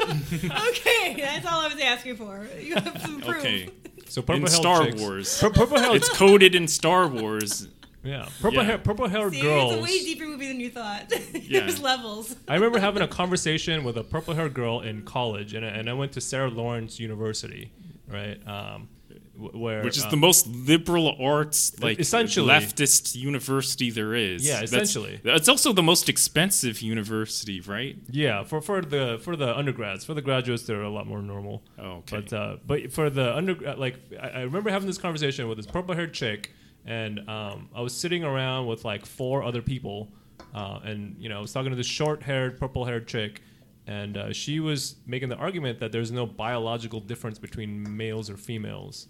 okay, 0.70 1.16
that's 1.20 1.46
all 1.46 1.62
I 1.62 1.68
was 1.72 1.82
asking 1.82 2.16
for. 2.18 2.48
You 2.62 2.76
have 2.76 3.02
some 3.02 3.22
proof. 3.22 3.38
Okay. 3.38 3.70
So 4.08 4.22
purple 4.22 4.44
In 4.44 4.48
Star 4.48 4.86
chicks, 4.86 5.00
Wars. 5.02 5.40
Pur- 5.40 5.50
purple 5.52 5.80
haired, 5.80 5.96
It's 5.96 6.10
coded 6.10 6.56
in 6.56 6.68
Star 6.68 7.08
Wars. 7.08 7.68
yeah, 8.04 8.28
purple 8.42 8.60
Yeah. 8.60 8.64
hair, 8.64 8.78
purple 8.80 9.08
haired 9.08 9.34
See, 9.34 9.42
girls. 9.42 9.74
it's 9.74 9.80
a 9.82 9.84
way 9.84 10.00
deeper 10.00 10.26
movie 10.26 10.48
than 10.48 10.60
you 10.60 10.70
thought. 10.70 11.12
Yeah. 11.50 11.62
There's 11.62 11.82
levels. 11.82 12.36
I 12.48 12.54
remember 12.56 12.80
having 12.80 13.02
a 13.02 13.08
conversation 13.08 13.84
with 13.84 13.98
a 13.98 14.04
purple 14.04 14.36
haired 14.36 14.54
girl 14.54 14.82
in 14.82 15.02
college, 15.04 15.54
and 15.56 15.66
I, 15.66 15.70
and 15.70 15.90
I 15.90 15.94
went 15.94 16.12
to 16.14 16.22
Sarah 16.22 16.50
Lawrence 16.50 17.00
University, 17.00 17.72
right? 18.08 18.38
Um, 18.48 18.88
wh- 18.88 18.99
where 19.39 19.84
Which 19.84 19.97
is 19.97 20.06
uh, 20.06 20.10
the 20.10 20.17
most 20.17 20.47
liberal 20.47 21.15
arts, 21.19 21.80
like 21.82 21.99
Essentially. 21.99 22.47
leftist 22.49 23.15
university 23.15 23.89
there 23.89 24.13
is. 24.13 24.45
Yeah, 24.45 24.56
That's- 24.62 24.71
essentially. 24.71 25.19
it's 25.23 25.47
also 25.49 25.71
the 25.73 25.84
most 25.84 26.10
expensive 26.10 26.82
university, 26.82 27.62
right? 27.62 27.95
Yeah, 28.10 28.43
for 28.43 28.62
for 28.62 28.82
the 28.82 29.19
for 29.23 29.36
the 29.36 29.58
undergrads, 29.58 30.04
for 30.06 30.13
the 30.13 30.21
graduates, 30.21 30.63
they're 30.63 30.82
a 30.82 30.89
lot 30.89 31.08
more 31.08 31.21
normal. 31.21 31.63
Oh, 31.78 31.84
okay. 32.02 32.17
But 32.21 32.34
uh, 32.34 32.58
but 32.65 32.91
for 32.91 33.10
the 33.10 33.36
under 33.36 33.56
like 33.75 33.95
I, 34.21 34.28
I 34.30 34.41
remember 34.41 34.69
having 34.69 34.88
this 34.88 34.97
conversation 34.97 35.47
with 35.47 35.58
this 35.58 35.67
purple 35.67 35.95
haired 35.95 36.13
chick, 36.13 36.52
and 36.86 37.19
um, 37.30 37.69
I 37.73 37.82
was 37.82 37.93
sitting 37.93 38.23
around 38.23 38.67
with 38.67 38.84
like 38.86 39.06
four 39.06 39.43
other 39.43 39.62
people, 39.62 40.10
uh, 40.54 40.80
and 40.84 41.15
you 41.19 41.30
know 41.30 41.38
I 41.38 41.41
was 41.41 41.54
talking 41.54 41.69
to 41.71 41.75
this 41.78 41.88
short 41.88 42.23
haired 42.23 42.60
purple 42.60 42.86
haired 42.86 43.08
chick, 43.08 43.41
and 43.88 44.17
uh, 44.17 44.34
she 44.34 44.60
was 44.60 44.95
making 45.08 45.30
the 45.30 45.36
argument 45.38 45.80
that 45.80 45.91
there's 45.91 46.12
no 46.12 46.25
biological 46.25 46.99
difference 46.99 47.39
between 47.39 47.95
males 47.97 48.30
or 48.30 48.38
females, 48.38 49.08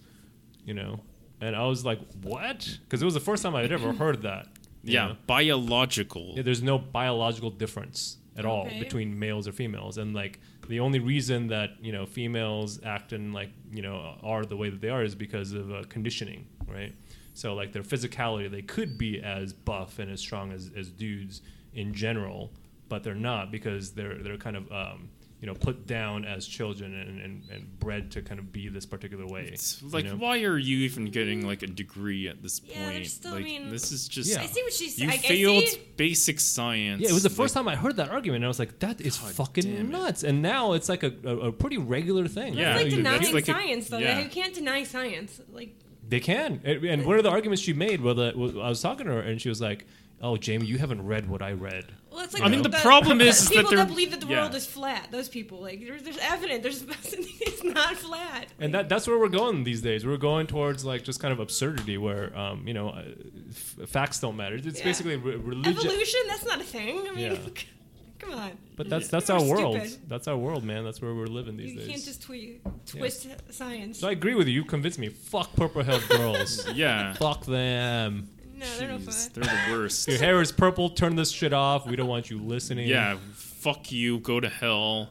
you 0.65 0.73
know, 0.73 1.01
and 1.41 1.55
I 1.55 1.65
was 1.65 1.85
like, 1.85 1.99
what? 2.21 2.77
Because 2.83 3.01
it 3.01 3.05
was 3.05 3.13
the 3.13 3.19
first 3.19 3.43
time 3.43 3.55
I 3.55 3.61
had 3.61 3.71
ever 3.71 3.93
heard 3.93 4.21
that. 4.23 4.47
yeah, 4.83 5.07
know? 5.09 5.17
biological. 5.27 6.33
Yeah, 6.35 6.41
there's 6.43 6.61
no 6.63 6.77
biological 6.77 7.49
difference. 7.49 8.17
at 8.37 8.45
all 8.45 8.67
Okay. 8.67 8.79
between 8.79 9.19
males 9.19 9.47
or 9.49 9.51
females, 9.51 9.97
and 9.97 10.13
like 10.13 10.39
the 10.69 10.79
only 10.79 10.99
reason 10.99 11.47
that 11.47 11.71
you 11.81 11.91
know 11.91 12.05
females 12.05 12.79
act 12.85 13.11
and 13.11 13.33
like 13.33 13.49
you 13.71 13.81
know 13.81 14.15
are 14.23 14.45
the 14.45 14.55
way 14.55 14.69
that 14.69 14.79
they 14.79 14.87
are 14.89 15.03
is 15.03 15.13
because 15.15 15.51
of 15.51 15.69
uh, 15.71 15.83
conditioning, 15.89 16.45
right? 16.67 16.93
So 17.33 17.53
like 17.53 17.73
their 17.73 17.83
physicality, 17.83 18.49
they 18.49 18.61
could 18.61 18.97
be 18.97 19.19
as 19.21 19.51
buff 19.51 19.99
and 19.99 20.09
as 20.11 20.19
strong 20.21 20.51
as, 20.53 20.71
as 20.77 20.89
dudes 20.89 21.41
in 21.73 21.93
general, 21.93 22.51
but 22.87 23.03
they're 23.03 23.15
not 23.31 23.51
because 23.51 23.91
they're 23.91 24.17
they're 24.23 24.37
kind 24.37 24.55
of 24.55 24.71
um, 24.71 25.09
you 25.41 25.47
know 25.47 25.53
put 25.53 25.87
down 25.87 26.25
as 26.25 26.45
children 26.45 26.93
and, 26.93 27.21
and, 27.21 27.43
and 27.49 27.79
bred 27.79 28.11
to 28.11 28.21
kind 28.21 28.39
of 28.39 28.51
be 28.51 28.67
this 28.67 28.85
particular 28.85 29.25
way. 29.25 29.49
It's 29.53 29.81
you 29.81 29.87
like, 29.89 30.05
know? 30.05 30.15
why 30.15 30.41
are 30.43 30.57
you 30.57 30.79
even 30.79 31.05
getting 31.05 31.47
like 31.47 31.63
a 31.63 31.67
degree 31.67 32.27
at 32.27 32.41
this 32.43 32.61
Yeah, 32.65 32.83
they're 32.85 32.91
point? 32.93 33.07
still- 33.07 33.31
I 33.31 33.35
like, 33.35 33.43
mean- 33.45 33.69
this 33.69 33.91
is 33.93 34.07
just 34.07 34.29
Yeah. 34.29 34.41
I 34.41 34.47
see 34.47 34.61
what 34.63 34.73
she's 34.73 34.99
you 34.99 35.07
I, 35.09 35.13
I 35.13 35.17
failed 35.17 35.63
see- 35.67 35.81
basic 35.95 36.39
science. 36.41 37.01
Yeah, 37.01 37.09
it 37.09 37.13
was 37.13 37.23
the 37.23 37.29
first 37.29 37.55
like, 37.55 37.63
time 37.63 37.67
I 37.69 37.75
heard 37.77 37.95
that 37.97 38.09
argument, 38.09 38.37
and 38.37 38.45
I 38.45 38.47
was 38.49 38.59
like, 38.59 38.79
"That 38.79 38.99
is 39.01 39.17
God 39.17 39.31
fucking 39.33 39.89
nuts." 39.89 40.23
And 40.23 40.41
now 40.41 40.73
it's 40.73 40.89
like 40.89 41.03
a, 41.03 41.13
a, 41.23 41.37
a 41.47 41.51
pretty 41.53 41.77
regular 41.77 42.27
thing. 42.27 42.53
Yeah, 42.55 42.73
That's 42.73 42.83
like 42.83 42.91
you- 42.91 42.97
denying 42.97 43.21
that's 43.21 43.33
like 43.33 43.43
a- 43.43 43.51
science, 43.53 43.87
though. 43.89 43.97
yeah. 43.97 44.19
You 44.19 44.29
can't 44.29 44.53
deny 44.53 44.83
science. 44.83 45.39
Like, 45.53 45.73
they 46.07 46.19
can. 46.19 46.59
And 46.65 46.83
and 46.83 47.05
one 47.05 47.17
of 47.17 47.23
the 47.23 47.29
arguments 47.29 47.61
she 47.61 47.71
made, 47.73 48.01
well, 48.01 48.15
the, 48.15 48.33
well, 48.35 48.61
I 48.61 48.67
was 48.69 48.81
talking 48.81 49.05
to 49.05 49.13
her, 49.13 49.21
and 49.21 49.39
she 49.41 49.47
was 49.47 49.61
like, 49.61 49.85
"Oh, 50.21 50.35
Jamie, 50.37 50.65
you 50.65 50.77
haven't 50.79 51.05
read 51.05 51.29
what 51.29 51.41
I 51.41 51.53
read." 51.53 51.85
Well, 52.11 52.21
it's 52.23 52.33
like 52.33 52.43
I 52.43 52.47
mean, 52.49 52.61
the 52.63 52.69
problem 52.69 53.21
is- 53.29 53.41
is 53.41 53.49
that 53.49 53.55
people 53.55 53.75
they're- 53.75 53.85
believe 53.85 54.11
that 54.11 54.21
the 54.21 54.27
yeah. 54.27 54.41
world 54.41 54.55
is 54.55 54.65
flat. 54.65 55.09
Those 55.11 55.29
people, 55.29 55.61
like, 55.61 55.79
there's, 55.85 56.03
there's 56.03 56.17
evidence. 56.19 56.63
There's 56.81 57.13
it's 57.41 57.63
not 57.63 57.95
flat. 57.97 58.47
And 58.59 58.73
that 58.73 58.89
that's 58.89 59.07
where 59.07 59.17
we're 59.19 59.29
going 59.29 59.63
these 59.63 59.81
days. 59.81 60.05
We're 60.05 60.17
going 60.17 60.47
towards 60.47 60.83
like 60.85 61.03
just 61.03 61.19
kind 61.19 61.31
of 61.31 61.39
absurdity, 61.39 61.97
where 61.97 62.35
um, 62.37 62.67
you 62.67 62.73
know, 62.73 62.89
uh, 62.89 63.03
f- 63.49 63.89
facts 63.89 64.19
don't 64.19 64.35
matter. 64.35 64.55
It's 64.55 64.79
Yeah. 64.79 64.83
basically 64.83 65.15
re- 65.17 65.35
religion. 65.35 65.73
Evolution? 65.77 66.19
That's 66.27 66.45
not 66.45 66.59
a 66.61 66.63
thing. 66.63 66.99
I 67.07 67.11
mean, 67.15 67.31
Yeah. 67.31 67.37
come 68.19 68.33
on. 68.33 68.51
But 68.75 68.89
that's 68.89 69.07
that's 69.09 69.29
our 69.29 69.43
world. 69.43 69.75
stupid. 69.81 70.09
That's 70.09 70.27
our 70.27 70.37
world, 70.37 70.63
man. 70.63 70.83
That's 70.85 71.01
where 71.01 71.13
we're 71.13 71.27
living 71.27 71.57
these 71.57 71.73
You 71.73 71.79
days. 71.79 71.87
can't 71.89 72.03
just 72.05 72.21
twi- 72.21 72.59
twist 72.85 73.27
science. 73.51 73.99
so 73.99 74.07
I 74.07 74.11
agree 74.11 74.35
with 74.35 74.47
you. 74.47 74.53
You 74.55 74.63
convinced 74.65 74.99
me. 74.99 75.09
Fuck 75.09 75.53
purple 75.55 75.83
haired 75.83 76.07
girls. 76.09 76.65
Yeah, 76.73 77.13
Fuck 77.13 77.45
them. 77.45 78.29
No, 78.59 78.65
they're 78.77 78.87
no 78.89 78.99
fun. 78.99 79.15
they're 79.33 79.43
the 79.43 79.71
worst. 79.71 80.07
Your 80.07 80.17
hair 80.17 80.41
is 80.41 80.51
purple. 80.51 80.89
Turn 80.89 81.15
this 81.15 81.31
shit 81.31 81.53
off. 81.53 81.87
We 81.87 81.95
don't 81.95 82.07
want 82.07 82.29
you 82.29 82.39
listening. 82.41 82.87
yeah, 82.87 83.17
fuck 83.33 83.91
you. 83.91 84.19
Go 84.19 84.39
to 84.39 84.49
hell. 84.49 85.09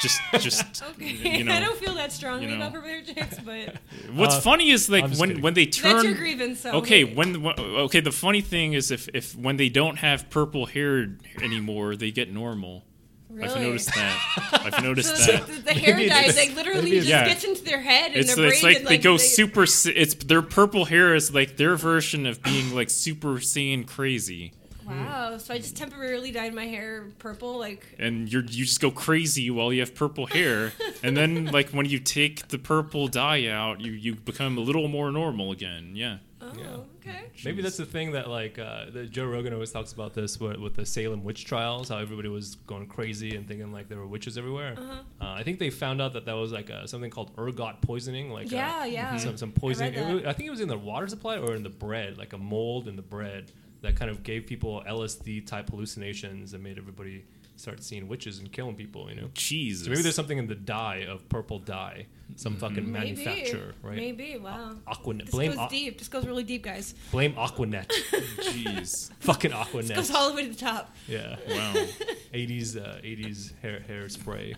just, 0.00 0.20
just. 0.40 0.82
Okay, 0.92 1.38
You 1.38 1.44
know, 1.44 1.52
I 1.52 1.60
don't 1.60 1.78
feel 1.78 1.94
that 1.94 2.12
strongly 2.12 2.46
you 2.48 2.56
know. 2.56 2.66
about 2.68 2.72
purple 2.82 3.14
chicks, 3.14 3.38
but 3.40 3.76
What's 4.14 4.36
Uh, 4.36 4.40
funny 4.40 4.70
is 4.70 4.88
like 4.90 5.04
I'm 5.04 5.10
just 5.10 5.20
when 5.20 5.28
kidding. 5.30 5.42
when 5.42 5.54
they 5.54 5.66
turn. 5.66 5.90
that's 5.92 6.02
turn. 6.02 6.10
your 6.12 6.18
grievance. 6.20 6.60
So 6.60 6.72
Okay, 6.72 7.04
maybe. 7.04 7.16
when 7.16 7.42
when- 7.42 7.58
okay, 7.58 8.00
the 8.00 8.12
funny 8.12 8.40
thing 8.40 8.72
is 8.74 8.90
if 8.90 9.08
if 9.14 9.34
when 9.36 9.56
they 9.56 9.68
don't 9.68 9.96
have 9.96 10.28
purple 10.30 10.66
hair 10.66 11.16
anymore, 11.40 11.96
they 11.96 12.10
get 12.10 12.32
normal. 12.32 12.84
Really? 13.32 13.48
I've 13.54 13.60
noticed 13.62 13.94
that. 13.94 14.48
I've 14.74 14.82
noticed 14.82 15.16
So 15.16 15.32
that. 15.32 15.46
the, 15.46 15.52
the 15.62 15.72
hair 15.74 15.96
Maybe 15.96 16.08
dye, 16.08 16.20
it's- 16.26 16.36
like 16.36 16.54
literally 16.56 16.90
just 16.92 17.08
Yeah. 17.08 17.26
gets 17.26 17.44
into 17.44 17.62
their 17.64 17.80
head 17.80 18.12
and 18.12 18.16
It's, 18.20 18.34
their 18.34 18.46
it's 18.46 18.60
brain. 18.60 18.72
like 18.74 18.80
and, 18.82 18.86
they 18.88 18.98
go 18.98 19.16
they- 19.16 19.24
super. 19.24 19.62
It's 19.64 20.14
their 20.14 20.42
purple 20.42 20.84
hair 20.86 21.14
is 21.14 21.32
like 21.34 21.56
their 21.56 21.76
version 21.76 22.26
of 22.26 22.42
being 22.42 22.74
like 22.74 22.90
super 22.90 23.34
saiyan 23.36 23.86
crazy, 23.86 24.52
Wow! 24.86 25.38
So 25.38 25.54
I 25.54 25.58
just 25.58 25.76
temporarily 25.76 26.32
dyed 26.32 26.52
my 26.54 26.66
hair 26.66 27.06
purple, 27.20 27.56
like 27.58 27.86
and 28.00 28.30
you're 28.30 28.42
you 28.42 28.64
just 28.64 28.80
go 28.80 28.90
crazy 28.90 29.48
while 29.48 29.72
you 29.72 29.78
have 29.80 29.94
purple 29.94 30.26
hair, 30.26 30.72
and 31.04 31.16
then 31.16 31.46
like 31.46 31.70
when 31.70 31.86
you 31.86 32.00
take 32.00 32.48
the 32.48 32.58
purple 32.58 33.06
dye 33.06 33.46
out, 33.46 33.80
you 33.80 33.92
you 33.92 34.16
become 34.16 34.58
a 34.58 34.60
little 34.60 34.88
more 34.88 35.12
normal 35.12 35.52
again. 35.52 35.92
Yeah. 35.94 36.18
oh, 36.40 36.84
okay. 37.06 37.24
Maybe 37.44 37.62
that's 37.62 37.76
the 37.76 37.84
thing 37.86 38.12
that 38.12 38.28
like 38.30 38.58
uh, 38.58 38.86
that 38.92 39.10
Joe 39.10 39.26
Rogan 39.26 39.52
always 39.52 39.70
talks 39.72 39.92
about 39.92 40.14
this 40.14 40.38
with, 40.40 40.56
with 40.58 40.74
the 40.74 40.86
Salem 40.86 41.24
witch 41.24 41.44
trials, 41.44 41.88
how 41.88 41.98
everybody 41.98 42.28
was 42.28 42.54
going 42.66 42.86
crazy 42.86 43.36
and 43.36 43.46
thinking 43.46 43.72
like 43.72 43.88
there 43.88 43.98
were 43.98 44.06
witches 44.06 44.38
everywhere. 44.38 44.74
Uh-huh. 44.78 44.92
uh 45.20 45.32
I 45.34 45.42
think 45.42 45.58
they 45.58 45.70
found 45.70 46.00
out 46.00 46.12
that 46.14 46.24
that 46.26 46.34
was 46.34 46.52
like 46.52 46.70
uh, 46.70 46.86
something 46.86 47.10
called 47.10 47.30
ergot 47.38 47.80
poisoning, 47.80 48.30
like 48.30 48.46
uh, 48.46 48.56
Yeah, 48.56 48.84
yeah. 48.84 49.16
some 49.16 49.36
some 49.36 49.52
poisoning. 49.52 49.98
I 49.98 50.10
It 50.10 50.14
was- 50.14 50.24
I 50.24 50.32
think 50.32 50.46
it 50.46 50.50
was 50.50 50.60
in 50.60 50.68
the 50.68 50.78
water 50.78 51.08
supply 51.08 51.38
or 51.38 51.54
in 51.54 51.62
the 51.62 51.70
bread, 51.70 52.18
like 52.18 52.32
a 52.32 52.38
mold 52.38 52.88
in 52.88 52.96
the 52.96 53.02
bread 53.02 53.50
that 53.82 53.96
kind 53.96 54.10
of 54.10 54.22
gave 54.22 54.46
people 54.46 54.82
LSD 54.88 55.44
type 55.46 55.68
hallucinations 55.70 56.54
and 56.54 56.62
made 56.62 56.78
everybody 56.78 57.24
start 57.62 57.82
seeing 57.82 58.08
witches 58.08 58.38
and 58.40 58.50
killing 58.52 58.74
people. 58.74 59.08
You 59.08 59.16
know. 59.20 59.28
Jesus. 59.34 59.84
So 59.84 59.90
maybe 59.90 60.02
there's 60.02 60.14
something 60.14 60.38
in 60.38 60.46
the 60.48 60.54
dye 60.54 61.06
of 61.08 61.28
purple 61.28 61.58
dye, 61.58 62.06
some 62.36 62.56
fucking 62.56 62.90
Maybe. 62.90 63.14
manufacturer, 63.14 63.72
right? 63.82 63.96
Maybe. 63.96 64.36
Wow. 64.36 64.74
Aquanet. 64.86 65.22
This 65.26 65.30
Blame 65.30 65.50
goes 65.52 65.58
Aqu- 65.60 65.70
deep. 65.70 65.98
This 65.98 66.08
goes 66.08 66.26
really 66.26 66.44
deep, 66.44 66.62
guys. 66.64 66.94
blame 67.10 67.34
Aquanet. 67.34 67.86
Jeez. 68.40 69.10
fucking 69.20 69.52
Aquanet. 69.52 69.88
This 69.88 69.96
goes 69.96 70.10
all 70.10 70.28
the 70.30 70.36
way 70.36 70.42
to 70.42 70.48
the 70.50 70.54
top. 70.58 70.94
Yeah. 71.08 71.36
Wow. 71.48 71.72
80s 72.34 72.76
uh, 72.76 72.96
80s 73.02 73.52
hair 73.60 73.80
hair 73.80 74.08
spray. 74.08 74.54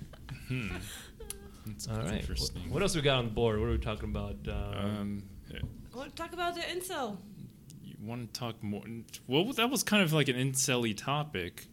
That's 1.66 1.88
All 1.88 1.96
right. 1.98 2.20
Interesting. 2.20 2.62
What, 2.64 2.72
what 2.72 2.82
else 2.82 2.94
we 2.94 3.02
got 3.02 3.18
on 3.18 3.24
the 3.26 3.30
board? 3.30 3.58
What 3.58 3.66
are 3.68 3.72
we 3.72 3.78
talking 3.78 4.10
about? 4.10 4.36
Uh, 4.46 4.52
Um, 4.78 5.22
I 5.52 5.96
want 5.96 6.14
to 6.14 6.22
talk 6.22 6.32
about 6.32 6.54
the 6.56 6.60
incel. 6.62 7.18
you 7.82 7.94
want 8.00 8.32
to 8.32 8.38
talk 8.38 8.62
more? 8.62 8.82
Well, 9.28 9.44
that 9.52 9.70
was 9.70 9.82
kind 9.82 10.02
of 10.02 10.12
like 10.12 10.28
an 10.28 10.36
incelly 10.36 10.92
topic. 10.96 11.66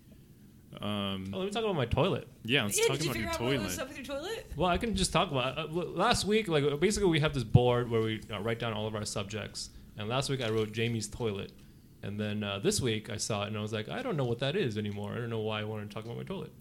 Um, 0.80 1.32
oh, 1.34 1.40
let 1.40 1.46
me 1.46 1.52
talk 1.52 1.64
about 1.64 1.76
my 1.76 1.86
toilet. 1.86 2.28
yeah, 2.44 2.64
let's 2.64 2.80
yeah, 2.80 2.88
talk 2.88 2.98
did 2.98 3.06
you 3.06 3.12
about 3.12 3.14
figure 3.14 3.22
your 3.28 3.34
out 3.34 3.42
what 3.42 3.66
was 3.66 3.76
toilet. 3.76 3.80
up 3.80 3.88
with 3.90 3.98
your 3.98 4.06
toilet? 4.06 4.52
Well, 4.56 4.70
I 4.70 4.78
can 4.78 4.96
just 4.96 5.12
talk 5.12 5.30
about 5.32 5.58
uh, 5.58 5.68
last 5.72 6.26
week. 6.26 6.48
Like 6.48 6.80
basically, 6.80 7.10
we 7.10 7.20
have 7.20 7.34
this 7.34 7.44
board 7.44 7.90
where 7.90 8.02
we 8.02 8.22
uh, 8.32 8.40
write 8.40 8.60
down 8.60 8.74
all 8.74 8.88
of 8.88 8.96
our 8.96 9.06
subjects. 9.06 9.70
And 9.98 10.08
last 10.08 10.30
week 10.30 10.42
I 10.42 10.50
wrote 10.50 10.72
Jamie's 10.72 11.08
toilet, 11.08 11.52
and 12.02 12.20
then 12.20 12.44
uh, 12.44 12.60
this 12.60 12.80
week 12.82 13.10
I 13.10 13.18
saw 13.18 13.44
it 13.44 13.48
and 13.48 13.58
I 13.58 13.62
was 13.62 13.74
like, 13.74 13.90
I 13.90 14.02
don't 14.02 14.16
know 14.16 14.24
what 14.24 14.40
that 14.40 14.56
is 14.56 14.78
anymore. 14.78 15.12
I 15.12 15.16
don't 15.18 15.30
know 15.30 15.40
why 15.42 15.60
I 15.60 15.64
wanted 15.66 15.90
to 15.90 15.94
talk 15.94 16.06
about 16.06 16.18
my 16.18 16.24
toilet. 16.24 16.52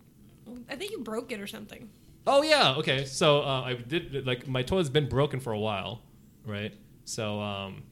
I 0.68 0.74
think 0.74 0.90
you 0.90 0.98
broke 0.98 1.30
it 1.30 1.40
or 1.40 1.46
something. 1.46 1.88
Oh 2.26 2.42
yeah, 2.42 2.74
okay. 2.76 3.04
So 3.04 3.40
uh, 3.42 3.62
I 3.62 3.74
did 3.74 4.26
like 4.26 4.46
my 4.48 4.62
toilet's 4.62 4.90
been 4.90 5.08
broken 5.08 5.40
for 5.40 5.52
a 5.52 5.58
while, 5.58 6.02
right? 6.44 6.74
So 7.04 7.40
um, 7.40 7.84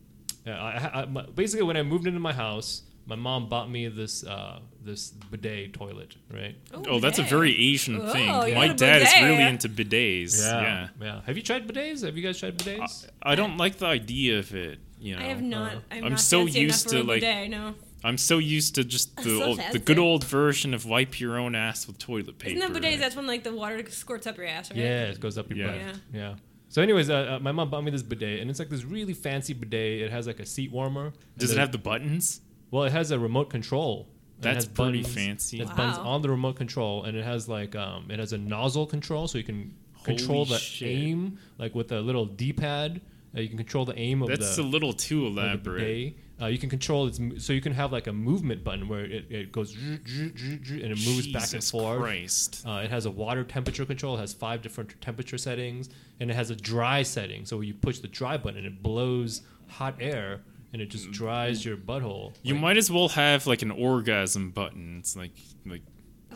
yeah, 0.44 0.60
I, 0.60 1.02
I, 1.02 1.04
my, 1.06 1.22
basically 1.26 1.64
when 1.64 1.76
I 1.76 1.82
moved 1.82 2.06
into 2.06 2.20
my 2.20 2.32
house, 2.32 2.82
my 3.08 3.16
mom 3.16 3.48
bought 3.48 3.70
me 3.70 3.88
this 3.88 4.22
uh, 4.24 4.60
this 4.84 5.10
bidet 5.30 5.72
toilet, 5.72 6.14
right? 6.32 6.54
Oh, 6.74 7.00
that's 7.00 7.18
a 7.18 7.22
very 7.22 7.52
Asian 7.72 7.96
Oh, 8.00 8.12
thing. 8.12 8.28
you 8.48 8.54
My 8.54 8.68
dad 8.68 9.02
is 9.02 9.12
really 9.20 9.42
into 9.42 9.68
bidets. 9.68 10.38
Yeah. 10.40 10.88
yeah. 11.00 11.20
Have 11.26 11.36
you 11.36 11.42
tried 11.42 11.66
bidets? 11.66 12.04
Have 12.04 12.16
you 12.16 12.22
guys 12.22 12.38
tried 12.38 12.58
bidets? 12.58 13.08
I 13.22 13.34
don't 13.34 13.56
like 13.56 13.78
the 13.78 13.86
idea 13.86 14.38
of 14.38 14.54
it. 14.54 14.78
You 15.00 15.16
know, 15.16 15.22
I 15.22 15.24
have 15.26 15.42
not. 15.42 15.72
uh, 15.74 15.80
I'm, 15.90 16.04
I'm 16.04 16.10
not 16.12 16.20
so 16.20 16.44
used 16.46 16.88
to, 16.90 17.02
like, 17.02 17.20
bidet, 17.20 17.50
no. 17.50 17.74
I'm 18.04 18.18
so 18.18 18.38
used 18.38 18.74
to 18.76 18.84
just 18.84 19.16
the 19.16 19.22
So 19.22 19.42
old, 19.42 19.60
the 19.72 19.78
good 19.78 19.98
old 19.98 20.24
version 20.24 20.74
of 20.74 20.84
wipe 20.86 21.18
your 21.18 21.38
own 21.38 21.54
ass 21.54 21.86
with 21.86 21.98
toilet 21.98 22.38
paper. 22.38 22.56
Isn't 22.56 22.72
that 22.72 22.82
bidets? 22.82 22.98
That's 22.98 23.16
when 23.16 23.26
like 23.26 23.42
the 23.42 23.54
water 23.54 23.82
squirts 23.90 24.26
up 24.26 24.36
your 24.36 24.46
ass, 24.46 24.70
right? 24.70 24.78
yeah, 24.78 25.04
it 25.04 25.18
goes 25.20 25.38
up 25.38 25.48
your 25.48 25.58
Yeah. 25.58 25.66
butt. 25.66 25.76
Yeah. 26.12 26.20
Yeah. 26.20 26.34
So, 26.68 26.82
anyways, 26.82 27.08
uh, 27.08 27.14
uh, 27.14 27.38
my 27.40 27.50
mom 27.52 27.70
bought 27.70 27.82
me 27.82 27.90
this 27.90 28.02
bidet, 28.02 28.40
and 28.40 28.50
it's 28.50 28.58
like 28.58 28.68
this 28.68 28.84
really 28.84 29.14
fancy 29.14 29.54
bidet. 29.54 30.02
It 30.02 30.10
has 30.10 30.26
like 30.26 30.38
a 30.40 30.46
seat 30.46 30.70
warmer. 30.70 31.12
Does 31.38 31.50
it 31.52 31.58
have 31.58 31.72
the 31.72 31.78
buttons? 31.78 32.40
Well, 32.70 32.84
it 32.84 32.92
has 32.92 33.10
a 33.10 33.18
remote 33.18 33.50
control. 33.50 34.08
That's 34.40 34.66
pretty 34.66 35.02
buttons- 35.02 35.14
fancy. 35.14 35.60
It 35.60 35.66
has 35.66 35.76
buttons 35.76 35.98
on 35.98 36.22
the 36.22 36.30
remote 36.30 36.56
control, 36.56 37.04
and 37.04 37.16
it 37.16 37.24
has 37.24 37.48
like 37.48 37.74
um, 37.74 38.10
it 38.10 38.18
has 38.18 38.32
a 38.32 38.38
nozzle 38.38 38.86
control, 38.86 39.26
so 39.26 39.38
you 39.38 39.44
can 39.44 39.74
control 40.04 40.44
the 40.44 40.58
shit. 40.58 40.88
aim, 40.88 41.38
like 41.58 41.74
with 41.74 41.90
a 41.92 42.00
little 42.00 42.24
D-pad. 42.26 43.00
Uh, 43.36 43.40
you 43.40 43.48
can 43.48 43.58
control 43.58 43.84
the 43.84 43.98
aim 43.98 44.22
of 44.22 44.28
the 44.28 44.36
That's 44.36 44.56
the, 44.56 44.62
a 44.62 44.64
little 44.64 44.92
too 44.92 45.26
elaborate. 45.26 46.16
Uh, 46.40 46.46
you 46.46 46.56
can 46.56 46.70
control 46.70 47.08
its, 47.08 47.18
mo- 47.18 47.36
so 47.36 47.52
you 47.52 47.60
can 47.60 47.72
have 47.72 47.92
like 47.92 48.06
a 48.06 48.12
movement 48.12 48.62
button 48.64 48.88
where 48.88 49.04
it, 49.04 49.26
it 49.28 49.52
goes 49.52 49.74
and 49.74 50.00
it 50.06 50.88
moves 51.06 51.26
back 51.26 51.42
and 51.42 51.50
Jesus 51.50 51.70
forth. 51.70 52.00
Christ. 52.00 52.64
Uh, 52.66 52.80
it 52.84 52.90
has 52.90 53.06
a 53.06 53.10
water 53.10 53.44
temperature 53.44 53.84
control. 53.84 54.16
It 54.16 54.20
has 54.20 54.32
five 54.32 54.62
different 54.62 54.98
temperature 55.00 55.36
settings, 55.36 55.90
and 56.20 56.30
it 56.30 56.34
has 56.34 56.50
a 56.50 56.56
dry 56.56 57.02
setting. 57.02 57.44
So 57.44 57.60
you 57.60 57.74
push 57.74 57.98
the 57.98 58.08
dry 58.08 58.36
button, 58.36 58.58
and 58.58 58.66
it 58.66 58.82
blows 58.82 59.42
hot 59.66 59.96
air, 60.00 60.40
and 60.72 60.82
it 60.82 60.86
just 60.90 61.08
mm, 61.08 61.12
dries 61.12 61.62
mm. 61.62 61.66
your 61.66 61.76
butthole. 61.76 62.32
You 62.42 62.54
Like- 62.54 62.62
might 62.62 62.76
as 62.76 62.90
well 62.90 63.08
have 63.10 63.46
like 63.46 63.62
an 63.62 63.70
orgasm 63.70 64.50
button. 64.50 64.96
It's 64.98 65.16
like 65.16 65.32
like 65.66 65.82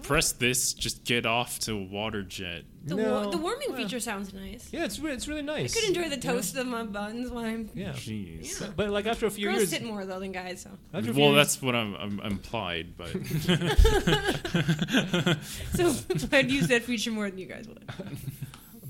press 0.02 0.32
this, 0.32 0.72
just 0.74 1.04
get 1.04 1.24
off 1.26 1.60
to 1.60 1.74
a 1.74 1.82
water 1.84 2.24
jet. 2.24 2.64
The, 2.86 2.96
No. 2.96 3.12
wa- 3.12 3.30
the 3.30 3.36
warming 3.36 3.68
Well. 3.68 3.76
feature 3.78 4.00
sounds 4.00 4.34
nice. 4.34 4.68
Yeah, 4.72 4.84
it's 4.84 4.98
re- 4.98 5.12
it's 5.12 5.28
really 5.28 5.42
nice. 5.42 5.76
I 5.76 5.80
could 5.80 5.88
enjoy 5.90 6.08
the 6.08 6.16
You 6.16 6.22
know? 6.28 6.32
toast 6.34 6.56
of 6.56 6.66
my 6.66 6.82
buns 6.82 7.30
while 7.30 7.44
I'm. 7.44 7.70
Yeah. 7.72 7.92
Jeez. 7.92 8.60
Yeah. 8.60 8.70
But 8.74 8.90
like 8.90 9.06
after 9.06 9.26
a 9.26 9.30
few 9.30 9.46
Girls 9.46 9.58
years, 9.58 9.70
sit 9.70 9.84
more 9.84 10.04
though 10.04 10.18
than 10.18 10.32
guys, 10.32 10.62
so. 10.62 10.70
after 10.92 11.10
a 11.10 11.14
few 11.14 11.22
Well, 11.22 11.32
years- 11.34 11.46
that's 11.54 11.62
what 11.62 11.76
I'm, 11.76 11.94
I'm 11.94 12.18
implied, 12.20 12.96
but 12.96 13.10
So 15.74 15.94
I'd 16.37 16.50
use 16.50 16.66
that 16.68 16.83
feature 16.83 17.10
more 17.12 17.30
than 17.30 17.38
you 17.38 17.46
guys 17.46 17.68
would. 17.68 17.85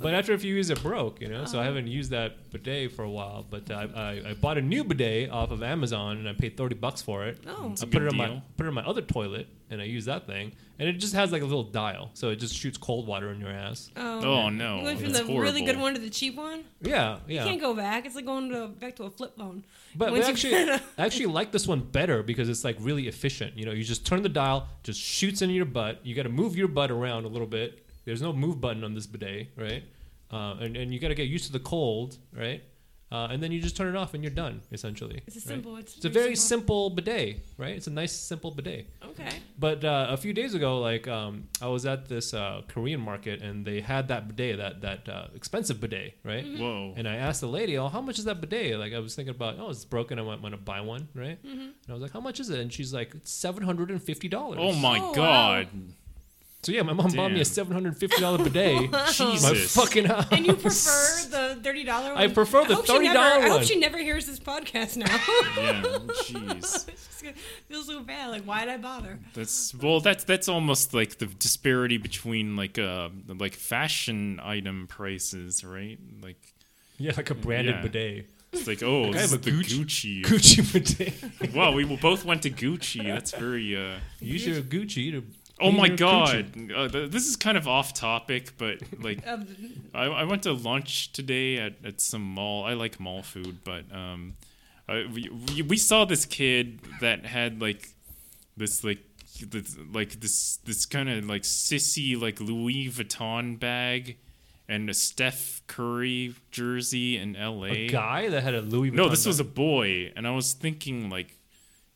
But 0.02 0.14
after 0.14 0.32
a 0.34 0.38
few 0.38 0.52
years, 0.54 0.70
it 0.70 0.82
broke, 0.82 1.20
you 1.20 1.28
know. 1.28 1.44
So 1.44 1.58
Uh-huh. 1.58 1.62
I 1.62 1.64
haven't 1.66 1.86
used 1.86 2.10
that 2.10 2.50
bidet 2.50 2.92
for 2.92 3.02
a 3.04 3.10
while. 3.10 3.46
But 3.48 3.70
I, 3.70 3.82
I, 3.94 4.30
I 4.30 4.34
bought 4.34 4.58
a 4.58 4.62
new 4.62 4.84
bidet 4.84 5.30
off 5.30 5.50
of 5.50 5.62
Amazon, 5.62 6.18
and 6.18 6.28
I 6.28 6.32
paid 6.32 6.56
thirty 6.56 6.74
bucks 6.74 7.00
for 7.02 7.24
it. 7.26 7.38
Oh. 7.46 7.70
It's 7.72 7.82
I 7.82 7.86
a 7.86 7.88
put 7.90 8.02
it 8.02 8.08
on 8.08 8.16
my 8.16 8.42
put 8.56 8.66
it 8.66 8.68
on 8.68 8.74
my 8.74 8.84
other 8.86 9.02
toilet, 9.02 9.46
and 9.70 9.80
I 9.80 9.84
use 9.84 10.04
that 10.06 10.26
thing, 10.26 10.52
and 10.78 10.88
it 10.88 10.94
just 10.94 11.14
has 11.14 11.32
like 11.32 11.42
a 11.42 11.46
little 11.46 11.62
dial, 11.64 12.10
so 12.14 12.30
it 12.30 12.36
just 12.36 12.54
shoots 12.54 12.76
cold 12.78 13.06
water 13.06 13.30
in 13.30 13.40
your 13.40 13.50
ass. 13.50 13.90
Oh 13.96 14.48
no, 14.48 14.78
You 14.78 14.84
went 14.84 15.00
from 15.00 15.12
that's 15.12 15.26
the 15.26 15.38
really 15.38 15.62
good 15.62 15.78
one 15.78 15.94
to 15.94 16.00
the 16.00 16.10
cheap 16.10 16.36
one. 16.36 16.64
Yeah, 16.80 17.18
yeah. 17.28 17.42
You 17.44 17.48
can't 17.50 17.60
go 17.60 17.74
back. 17.74 18.04
It's 18.06 18.14
like 18.14 18.26
going 18.26 18.50
to, 18.50 18.68
back 18.68 18.96
to 18.96 19.04
a 19.04 19.10
flip 19.10 19.36
phone. 19.36 19.64
But, 19.94 20.06
but 20.06 20.12
Once 20.12 20.26
you 20.26 20.32
actually, 20.32 20.50
get 20.66 20.80
a- 20.80 21.00
I 21.02 21.06
actually 21.06 21.26
like 21.26 21.52
this 21.52 21.66
one 21.66 21.80
better 21.80 22.22
because 22.22 22.48
it's 22.48 22.64
like 22.64 22.76
really 22.80 23.08
efficient. 23.08 23.56
You 23.58 23.66
know, 23.66 23.72
you 23.72 23.84
just 23.84 24.06
turn 24.06 24.22
the 24.22 24.28
dial, 24.28 24.66
just 24.82 25.00
shoots 25.00 25.42
into 25.42 25.54
your 25.54 25.64
butt. 25.66 26.00
You 26.04 26.14
got 26.14 26.22
to 26.24 26.28
move 26.28 26.56
your 26.56 26.68
butt 26.68 26.90
around 26.90 27.24
a 27.24 27.28
little 27.28 27.46
bit. 27.46 27.84
There's 28.04 28.20
no 28.22 28.32
move 28.32 28.60
button 28.60 28.82
on 28.82 28.94
this 28.94 29.06
bidet, 29.06 29.48
right? 29.56 29.84
Uh, 30.32 30.56
and 30.60 30.76
and 30.76 30.92
you 30.92 30.98
got 30.98 31.08
to 31.08 31.14
get 31.14 31.28
used 31.28 31.46
to 31.46 31.52
the 31.52 31.60
cold, 31.60 32.16
right? 32.34 32.62
Uh, 33.12 33.28
and 33.30 33.42
then 33.42 33.52
you 33.52 33.60
just 33.60 33.76
turn 33.76 33.94
it 33.94 33.98
off 33.98 34.14
and 34.14 34.24
you're 34.24 34.32
done, 34.32 34.62
essentially. 34.72 35.20
It's 35.26 35.36
a 35.36 35.40
right? 35.40 35.46
simple. 35.48 35.76
It's, 35.76 35.96
It's 35.96 36.06
a 36.06 36.08
very 36.08 36.34
simple 36.34 36.88
bidet, 36.88 37.40
right? 37.58 37.76
It's 37.76 37.86
a 37.86 37.90
nice, 37.90 38.10
simple 38.12 38.50
bidet. 38.50 38.86
Okay. 39.04 39.28
But 39.58 39.84
uh, 39.84 40.06
a 40.08 40.16
few 40.16 40.32
days 40.32 40.54
ago, 40.54 40.80
like 40.80 41.06
um, 41.08 41.48
I 41.60 41.66
was 41.66 41.84
at 41.84 42.08
this 42.08 42.32
uh, 42.32 42.62
Korean 42.68 43.00
market 43.00 43.42
and 43.42 43.66
they 43.66 43.82
had 43.82 44.08
that 44.08 44.28
bidet, 44.28 44.56
that 44.56 44.80
that 44.80 45.08
uh, 45.10 45.26
expensive 45.34 45.78
bidet, 45.78 46.14
right? 46.24 46.42
Mm-hmm. 46.42 46.62
Whoa. 46.62 46.94
And 46.96 47.06
I 47.06 47.16
asked 47.16 47.42
the 47.42 47.48
lady, 47.48 47.76
"Oh, 47.76 47.88
how 47.88 48.00
much 48.00 48.18
is 48.18 48.24
that 48.24 48.40
bidet?" 48.40 48.78
Like 48.78 48.94
I 48.94 48.98
was 48.98 49.14
thinking 49.14 49.34
about, 49.34 49.56
"Oh, 49.58 49.68
it's 49.68 49.84
broken. 49.84 50.18
I 50.18 50.22
might 50.22 50.40
want 50.40 50.54
to 50.54 50.60
buy 50.60 50.80
one, 50.80 51.08
right?" 51.14 51.38
Mm-hmm. 51.44 51.60
And 51.60 51.90
I 51.90 51.92
was 51.92 52.00
like, 52.00 52.12
"How 52.12 52.20
much 52.20 52.40
is 52.40 52.48
it?" 52.48 52.60
And 52.60 52.72
she's 52.72 52.94
like, 52.94 53.14
"It's 53.14 53.30
seven 53.30 53.62
hundred 53.62 53.90
and 53.90 54.02
fifty 54.02 54.28
dollars." 54.28 54.58
Oh 54.62 54.72
my 54.72 54.98
Oh, 54.98 55.12
wow. 55.20 55.64
God. 56.62 56.66
So 56.66 56.72
yeah, 56.72 56.82
my 56.82 56.92
mom 56.92 57.10
bought 57.12 57.32
me 57.32 57.40
a 57.40 57.44
seven 57.44 57.72
hundred 57.72 57.96
fifty 57.98 58.20
dollar 58.20 58.38
bidet. 58.38 58.90
my 58.90 59.06
Jesus. 59.10 59.74
fucking 59.74 60.04
house. 60.12 60.26
And 60.30 60.46
you 60.46 60.54
prefer 60.54 61.28
the 61.30 61.60
thirty 61.62 61.84
dollar 61.84 62.14
one? 62.14 62.18
I 62.22 62.28
prefer 62.28 62.64
the 62.64 62.76
hope 62.76 62.86
she 62.86 62.92
$30 62.92 63.04
one. 63.06 63.16
I 63.16 63.40
hope 63.40 63.50
one. 63.58 63.64
she 63.64 63.76
never 63.78 63.98
hears 63.98 64.26
this 64.26 64.38
podcast 64.40 64.96
now. 64.96 65.06
Yeah, 65.60 65.82
jeez. 66.22 66.88
It's 66.88 67.22
gonna 67.22 67.82
so 67.84 68.00
bad. 68.02 68.30
Like, 68.30 68.44
why'd 68.44 68.68
I 68.68 68.76
bother? 68.76 69.18
That's 69.34 69.74
well. 69.74 70.00
That's 70.00 70.24
that's 70.24 70.48
almost 70.48 70.94
like 70.94 71.18
the 71.18 71.26
disparity 71.26 71.98
between 71.98 72.56
like 72.56 72.78
uh 72.78 73.08
like 73.26 73.54
fashion 73.54 74.40
item 74.42 74.86
prices, 74.88 75.64
right? 75.64 75.98
Like 76.22 76.38
yeah, 76.98 77.12
like 77.16 77.30
a 77.30 77.34
branded 77.34 77.76
Yeah. 77.76 77.82
bidet, 77.82 78.26
it's 78.52 78.66
like 78.66 78.82
oh, 78.82 79.02
Like, 79.02 79.08
I 79.10 79.12
this 79.12 79.30
have 79.32 79.40
is 79.40 79.46
a 79.46 79.50
the 79.50 79.50
Gucci- 79.50 80.22
Gucci. 80.22 80.22
Gucci 80.22 80.72
bidet. 81.40 81.54
wow, 81.54 81.72
we 81.72 81.84
both 81.96 82.24
went 82.24 82.42
to 82.42 82.50
Gucci. 82.50 83.04
That's 83.04 83.32
very 83.32 83.76
uh. 83.76 83.96
Use 84.20 84.46
your 84.46 84.60
Gucci 84.62 85.10
to. 85.12 85.24
Oh 85.62 85.72
my 85.72 85.88
god, 85.88 86.52
uh, 86.74 86.88
th- 86.88 87.10
this 87.10 87.26
is 87.26 87.36
kind 87.36 87.56
of 87.56 87.66
off 87.68 87.94
topic, 87.94 88.56
but 88.58 88.78
like 89.00 89.26
Um, 89.26 89.46
I, 89.94 90.04
I 90.04 90.24
went 90.24 90.42
to 90.42 90.52
lunch 90.52 91.12
today 91.12 91.58
at, 91.58 91.74
at 91.84 92.00
some 92.00 92.22
mall. 92.22 92.64
I 92.64 92.74
like 92.74 92.98
mall 93.00 93.22
food, 93.22 93.58
but 93.64 93.84
um, 93.92 94.34
I, 94.88 95.06
we, 95.12 95.28
we 95.48 95.62
we 95.62 95.76
saw 95.76 96.04
this 96.04 96.24
kid 96.24 96.80
that 97.00 97.24
had 97.24 97.60
like 97.60 97.88
this 98.56 98.84
like 98.84 98.98
this, 99.40 99.76
like 99.92 100.20
this 100.20 100.58
this 100.64 100.86
kind 100.86 101.08
of 101.08 101.24
like 101.24 101.42
sissy 101.42 102.20
like 102.20 102.40
Louis 102.40 102.88
Vuitton 102.88 103.58
bag 103.58 104.16
and 104.68 104.88
a 104.88 104.94
Steph 104.94 105.62
Curry 105.66 106.34
jersey 106.50 107.16
in 107.16 107.36
L.A. 107.36 107.70
A 107.70 107.88
guy 107.88 108.28
that 108.28 108.42
had 108.42 108.54
a 108.54 108.60
Louis 108.60 108.90
Vuitton. 108.90 108.94
No, 108.96 109.08
this 109.08 109.26
was 109.26 109.40
a 109.40 109.44
boy, 109.44 110.12
and 110.16 110.26
I 110.26 110.30
was 110.30 110.52
thinking 110.52 111.10
like, 111.10 111.36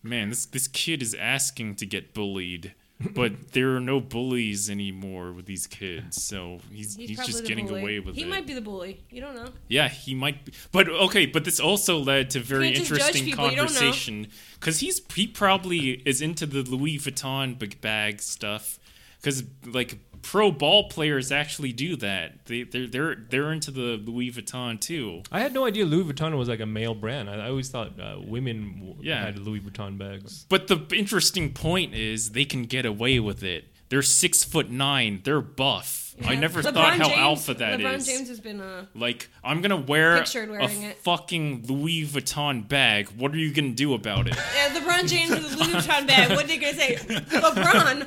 man, 0.02 0.30
this 0.30 0.46
this 0.46 0.68
kid 0.68 1.02
is 1.02 1.14
asking 1.14 1.76
to 1.76 1.86
get 1.86 2.14
bullied, 2.14 2.74
but 3.14 3.52
there 3.52 3.76
are 3.76 3.80
no 3.80 4.00
bullies 4.00 4.70
anymore 4.70 5.32
with 5.32 5.46
these 5.46 5.66
kids, 5.66 6.22
so 6.22 6.60
he's 6.72 6.96
he's, 6.96 7.16
probably 7.16 7.32
just 7.32 7.44
getting 7.44 7.66
bully. 7.66 7.80
away 7.82 8.00
with 8.00 8.14
he 8.14 8.22
it. 8.22 8.24
He 8.24 8.30
might 8.30 8.46
be 8.46 8.54
the 8.54 8.62
bully. 8.62 9.04
You 9.10 9.20
don't 9.20 9.34
know. 9.34 9.48
yeah, 9.68 9.88
he 9.88 10.14
might. 10.14 10.44
Be, 10.46 10.52
but 10.72 10.88
okay, 10.88 11.26
but 11.26 11.44
this 11.44 11.60
also 11.60 11.98
led 11.98 12.30
to 12.30 12.40
very 12.40 12.72
Can't 12.72 12.76
just 12.76 12.88
judge 12.88 12.98
interesting 13.00 13.24
people, 13.26 13.50
you 13.50 13.56
don't 13.56 13.66
know. 13.66 13.72
conversation 13.72 14.28
because 14.58 14.80
he's 14.80 15.02
he 15.14 15.26
probably 15.26 16.02
is 16.06 16.22
into 16.22 16.46
the 16.46 16.62
Louis 16.62 16.98
Vuitton 16.98 17.80
bag 17.80 18.22
stuff 18.22 18.78
because 19.20 19.44
like 19.66 19.98
pro 20.26 20.50
ball 20.50 20.88
players 20.88 21.30
actually 21.30 21.72
do 21.72 21.94
that. 21.96 22.44
They 22.46 22.64
they're 22.64 22.86
they're 22.88 23.14
they're 23.30 23.52
into 23.52 23.70
the 23.70 23.96
Louis 24.04 24.32
Vuitton 24.32 24.80
too. 24.80 25.22
I 25.30 25.38
had 25.40 25.54
no 25.54 25.64
idea 25.64 25.84
Louis 25.86 26.12
Vuitton 26.12 26.36
was 26.36 26.48
like 26.48 26.58
a 26.60 26.66
male 26.66 26.94
brand. 26.94 27.30
I, 27.30 27.34
I 27.46 27.48
always 27.48 27.68
thought 27.68 27.98
uh, 28.00 28.18
women 28.26 28.74
w- 28.80 28.96
Yeah. 29.02 29.24
had 29.24 29.38
Louis 29.38 29.60
Vuitton 29.60 29.96
bags. 29.98 30.44
But 30.48 30.66
the 30.66 30.84
interesting 30.94 31.52
point 31.52 31.94
is 31.94 32.32
they 32.32 32.44
can 32.44 32.64
get 32.64 32.84
away 32.84 33.20
with 33.20 33.42
it. 33.44 33.66
They're 33.88 34.02
six 34.02 34.42
foot 34.42 34.68
nine. 34.68 35.20
They're 35.22 35.40
buff. 35.40 36.05
I 36.24 36.34
never 36.34 36.62
LeBron 36.62 36.72
thought 36.74 36.96
how 36.96 37.08
James- 37.08 37.18
alpha 37.18 37.54
that 37.54 37.80
is. 37.80 37.86
LeBron 37.86 38.06
James 38.06 38.28
has 38.28 38.40
been 38.40 38.60
uh, 38.60 38.86
Like 38.94 39.28
I'm 39.44 39.60
gonna 39.60 39.76
wear 39.76 40.16
Pictured 40.18 40.48
a 40.48 40.52
wearing 40.52 40.82
it. 40.84 40.96
fucking 40.98 41.64
Louis 41.68 42.06
Vuitton 42.06 42.66
bag. 42.66 43.08
What 43.16 43.32
are 43.34 43.38
you 43.38 43.52
gonna 43.52 43.70
do 43.70 43.92
about 43.94 44.26
it? 44.26 44.34
yeah, 44.54 44.70
LeBron 44.78 45.08
James 45.08 45.30
with 45.30 45.52
a 45.52 45.56
Louis 45.56 45.72
Vuitton 45.74 46.06
bag. 46.06 46.30
What 46.30 46.44
are 46.44 46.48
they 46.48 46.56
gonna 46.56 46.74
say? 46.74 46.96
LeBron, 47.06 48.06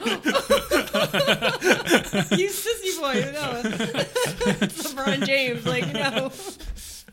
you 2.40 2.50
sissy 2.50 3.00
boy. 3.00 3.32
No, 3.32 3.62
LeBron 4.68 5.26
James. 5.26 5.66
Like 5.66 5.94
no. 5.94 6.32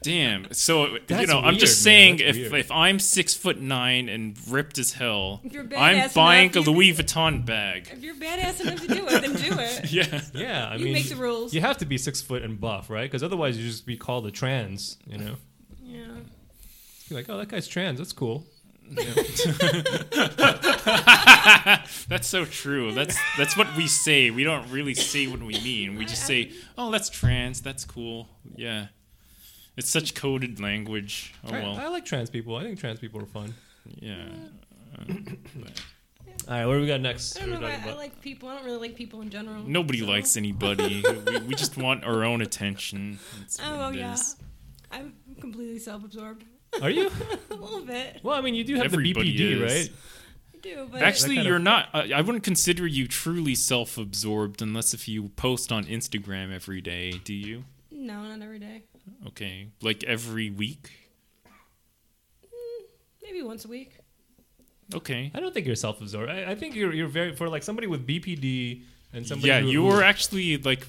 Damn. 0.06 0.52
So 0.52 0.86
you 0.86 1.00
That's 1.06 1.28
know, 1.28 1.40
I'm 1.40 1.56
just 1.58 1.78
man. 1.80 1.82
saying, 1.84 2.16
That's 2.18 2.36
if 2.38 2.50
weird. 2.52 2.54
if 2.64 2.70
I'm 2.70 2.98
six 3.00 3.34
foot 3.34 3.60
nine 3.60 4.08
and 4.08 4.36
ripped 4.48 4.78
as 4.78 4.92
hell, 4.92 5.40
If 5.44 5.52
you're 5.52 5.62
I'm 5.64 5.68
badass 5.96 6.14
buying 6.14 6.50
enough, 6.52 6.66
a 6.66 6.70
you- 6.70 6.74
Louis 6.76 6.92
Vuitton 6.94 7.44
bag. 7.44 7.88
If 7.92 8.02
you're 8.04 8.14
badass 8.14 8.60
enough 8.60 8.80
to 8.82 8.88
do 8.88 9.06
it, 9.08 9.20
then 9.22 9.32
do 9.34 9.60
it. 9.60 9.90
Yeah. 9.96 10.20
Yeah, 10.32 10.68
I 10.70 10.76
You 10.76 10.84
mean, 10.84 10.94
make 10.94 11.08
the 11.08 11.16
rules. 11.16 11.52
You 11.52 11.60
have 11.62 11.78
to 11.78 11.86
be 11.86 11.98
six 11.98 12.20
foot 12.22 12.42
and 12.42 12.60
buff, 12.60 12.88
right? 12.88 13.02
Because 13.10 13.22
otherwise, 13.24 13.58
you 13.58 13.66
just 13.66 13.84
be 13.86 13.96
called 13.96 14.26
a 14.26 14.30
trans. 14.30 14.96
You 15.06 15.18
know, 15.18 15.34
Yeah. 15.82 16.06
you're 17.08 17.18
like, 17.18 17.28
oh, 17.28 17.38
that 17.38 17.48
guy's 17.48 17.66
trans. 17.66 17.98
That's 17.98 18.12
cool. 18.12 18.46
That's 22.08 22.28
so 22.28 22.44
true. 22.44 22.92
That's 22.92 23.18
that's 23.36 23.56
what 23.56 23.66
we 23.76 23.86
say. 23.88 24.30
We 24.30 24.44
don't 24.44 24.70
really 24.70 24.94
say 24.94 25.26
what 25.26 25.40
we 25.40 25.54
mean. 25.60 25.96
We 25.96 26.04
just 26.04 26.24
say, 26.26 26.52
"Oh, 26.78 26.90
that's 26.92 27.08
trans. 27.08 27.60
That's 27.60 27.84
cool." 27.84 28.28
Yeah. 28.54 28.86
It's 29.76 29.90
such 29.90 30.14
coded 30.14 30.58
language. 30.60 31.34
Oh 31.44 31.54
I, 31.54 31.60
well. 31.62 31.76
I 31.76 31.88
like 31.88 32.04
trans 32.04 32.30
people. 32.30 32.56
I 32.56 32.62
think 32.62 32.78
trans 32.78 32.98
people 32.98 33.20
are 33.20 33.26
fun. 33.26 33.54
Yeah. 34.00 34.24
All 36.48 36.54
right, 36.54 36.66
what 36.66 36.74
do 36.74 36.80
we 36.80 36.86
got 36.86 37.00
next? 37.00 37.36
I 37.36 37.40
don't 37.40 37.52
What 37.52 37.60
know. 37.62 37.66
we 37.66 37.72
I, 37.72 37.92
I 37.92 37.96
like 37.96 38.20
people. 38.20 38.48
I 38.48 38.54
don't 38.56 38.64
really 38.64 38.78
like 38.78 38.94
people 38.94 39.20
in 39.20 39.30
general. 39.30 39.62
Nobody 39.64 40.00
so- 40.00 40.06
likes 40.06 40.36
anybody. 40.36 41.02
we, 41.26 41.38
we 41.40 41.54
just 41.54 41.76
want 41.76 42.04
our 42.04 42.24
own 42.24 42.40
attention. 42.40 43.18
That's 43.40 43.58
Oh, 43.62 43.90
yeah. 43.90 44.14
is. 44.14 44.36
I'm 44.92 45.14
completely 45.40 45.78
self-absorbed. 45.78 46.44
Are 46.80 46.90
you? 46.90 47.10
a 47.50 47.54
little 47.54 47.82
bit. 47.84 48.20
Well, 48.22 48.36
I 48.36 48.42
mean, 48.42 48.54
you 48.54 48.62
do 48.64 48.76
have 48.76 48.84
Everybody 48.86 49.36
the 49.36 49.54
BPD, 49.56 49.62
is. 49.62 49.72
right? 49.88 49.90
I 50.54 50.58
do, 50.58 50.88
but 50.90 51.02
Actually, 51.02 51.40
you're 51.40 51.58
not. 51.58 51.88
I 51.92 52.12
I 52.12 52.20
wouldn't 52.20 52.44
consider 52.44 52.86
you 52.86 53.08
truly 53.08 53.54
self-absorbed 53.54 54.62
unless 54.62 54.94
if 54.94 55.08
you 55.08 55.30
post 55.30 55.72
on 55.72 55.84
Instagram 55.86 56.54
every 56.54 56.80
day. 56.80 57.12
Do 57.24 57.34
you? 57.34 57.64
no, 57.90 58.22
not 58.22 58.40
every 58.42 58.58
day. 58.60 58.84
Okay, 59.28 59.68
like 59.82 60.04
every 60.04 60.50
week. 60.50 60.90
Mm, 62.44 62.84
maybe 63.22 63.42
once 63.42 63.64
a 63.64 63.68
week. 63.68 63.92
Okay. 64.94 65.32
I 65.34 65.40
don't 65.40 65.52
think 65.52 65.66
you're 65.66 65.74
self-absorbed. 65.76 66.30
I, 66.30 66.52
I 66.52 66.54
think 66.54 66.74
you're 66.76 66.92
you're 66.92 67.08
very 67.08 67.34
for 67.34 67.48
like 67.48 67.62
somebody 67.64 67.86
with 67.88 68.06
BPD 68.06 68.82
and 69.12 69.26
somebody. 69.26 69.48
yeah, 69.48 69.60
who, 69.60 69.68
you 69.68 69.82
who- 69.82 69.88
were 69.88 70.02
actually 70.02 70.56
like 70.58 70.86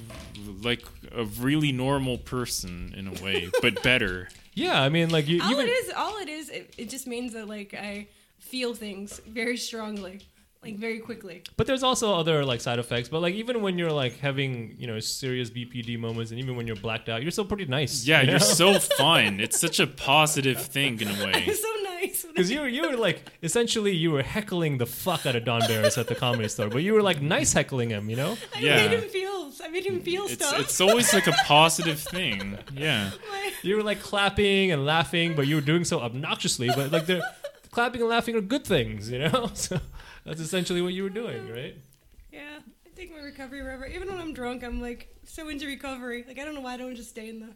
like 0.62 0.84
a 1.16 1.24
really 1.24 1.72
normal 1.72 2.18
person 2.18 2.94
in 2.96 3.08
a 3.08 3.24
way, 3.24 3.50
but 3.62 3.82
better. 3.84 4.30
Yeah, 4.54 4.82
I 4.82 4.90
mean, 4.90 5.10
like 5.10 5.28
you. 5.28 5.42
All 5.42 5.52
even, 5.52 5.68
it 5.68 5.70
is, 5.70 5.94
all 5.96 6.18
it 6.18 6.30
is, 6.30 6.50
it, 6.50 6.74
it 6.78 6.90
just 6.90 7.08
means 7.08 7.34
that 7.34 7.48
like 7.48 7.74
I 7.74 8.08
feel 8.40 8.74
things 8.74 9.20
very 9.28 9.58
strongly, 9.58 10.20
like 10.68 10.78
very 10.78 11.00
quickly. 11.00 11.42
But 11.58 11.68
there's 11.68 11.84
also 11.84 12.14
other 12.16 12.44
like 12.46 12.62
side 12.62 12.80
effects. 12.80 13.10
But 13.10 13.22
like 13.22 13.34
even 13.36 13.62
when 13.62 13.78
you're 13.78 13.92
like 13.92 14.20
having 14.20 14.76
you 14.78 14.88
know 14.88 15.00
serious 15.00 15.50
BPD 15.50 15.98
moments, 16.00 16.32
and 16.32 16.40
even 16.40 16.56
when 16.56 16.68
you're 16.68 16.76
blacked 16.88 17.10
out, 17.10 17.22
you're 17.22 17.32
still 17.32 17.46
pretty 17.46 17.66
nice. 17.66 18.06
Yeah, 18.06 18.22
you 18.22 18.32
you're 18.32 18.40
so 18.40 18.80
fun. 19.04 19.40
It's 19.40 19.60
such 19.60 19.80
a 19.80 19.88
positive 19.88 20.62
thing 20.62 21.00
in 21.02 21.08
a 21.10 21.26
way. 21.26 21.44
It's 21.48 21.62
so 21.62 21.74
nice. 21.84 22.26
Because 22.28 22.52
you 22.52 22.60
were, 22.62 22.68
you 22.68 22.84
were 22.90 22.96
like 22.98 23.24
essentially 23.42 23.92
you 23.92 24.12
were 24.12 24.22
heckling 24.22 24.78
the 24.78 24.86
fuck 24.86 25.26
out 25.26 25.36
of 25.36 25.44
Don 25.46 25.62
Barris 25.62 25.98
at 25.98 26.08
the 26.08 26.14
comedy 26.16 26.48
store, 26.48 26.70
but 26.70 26.84
you 26.84 26.94
were 26.94 27.02
like 27.02 27.22
nice 27.22 27.54
heckling 27.54 27.90
him, 27.90 28.10
you 28.10 28.16
know? 28.16 28.38
I 28.56 28.60
Yeah. 28.60 28.76
made 28.88 28.92
him 29.00 29.10
feel. 29.10 29.52
I 29.64 29.70
made 29.70 29.86
him 29.86 30.02
feel 30.02 30.26
It's 30.26 30.34
stuff. 30.36 30.60
it's 30.60 30.80
always 30.80 31.12
like 31.14 31.26
a 31.28 31.32
positive 31.46 32.00
thing. 32.00 32.58
Yeah. 32.76 33.10
Like, 33.32 33.54
You 33.64 33.76
were 33.78 33.84
like 33.84 34.00
clapping 34.02 34.72
and 34.72 34.86
laughing, 34.86 35.36
but 35.36 35.48
you 35.48 35.56
were 35.56 35.62
doing 35.62 35.84
so 35.84 36.00
obnoxiously. 36.00 36.68
But 36.68 36.92
like 36.92 37.08
the 37.08 37.22
clapping 37.78 38.02
and 38.02 38.10
laughing 38.10 38.36
are 38.36 38.42
good 38.42 38.66
things, 38.66 39.12
you 39.12 39.20
know. 39.20 39.52
So 39.56 39.80
that's 40.26 40.42
essentially 40.42 40.82
what 40.82 40.94
you 40.94 41.04
were 41.04 41.10
doing, 41.10 41.48
right? 41.48 41.76
yeah, 42.34 42.58
I 42.86 42.90
take 42.96 43.12
my 43.16 43.22
recovery 43.22 43.62
wherever. 43.62 43.86
Even 43.86 44.08
when 44.10 44.20
I'm 44.20 44.34
drunk, 44.34 44.64
I'm 44.64 44.82
like 44.82 45.16
so 45.26 45.48
into 45.48 45.68
recovery. 45.68 46.26
Like 46.28 46.40
I 46.40 46.44
don't 46.44 46.56
know 46.56 46.62
why 46.62 46.74
I 46.74 46.78
don't 46.78 46.96
just 46.96 47.12
stay 47.12 47.30
in 47.30 47.40
the. 47.40 47.50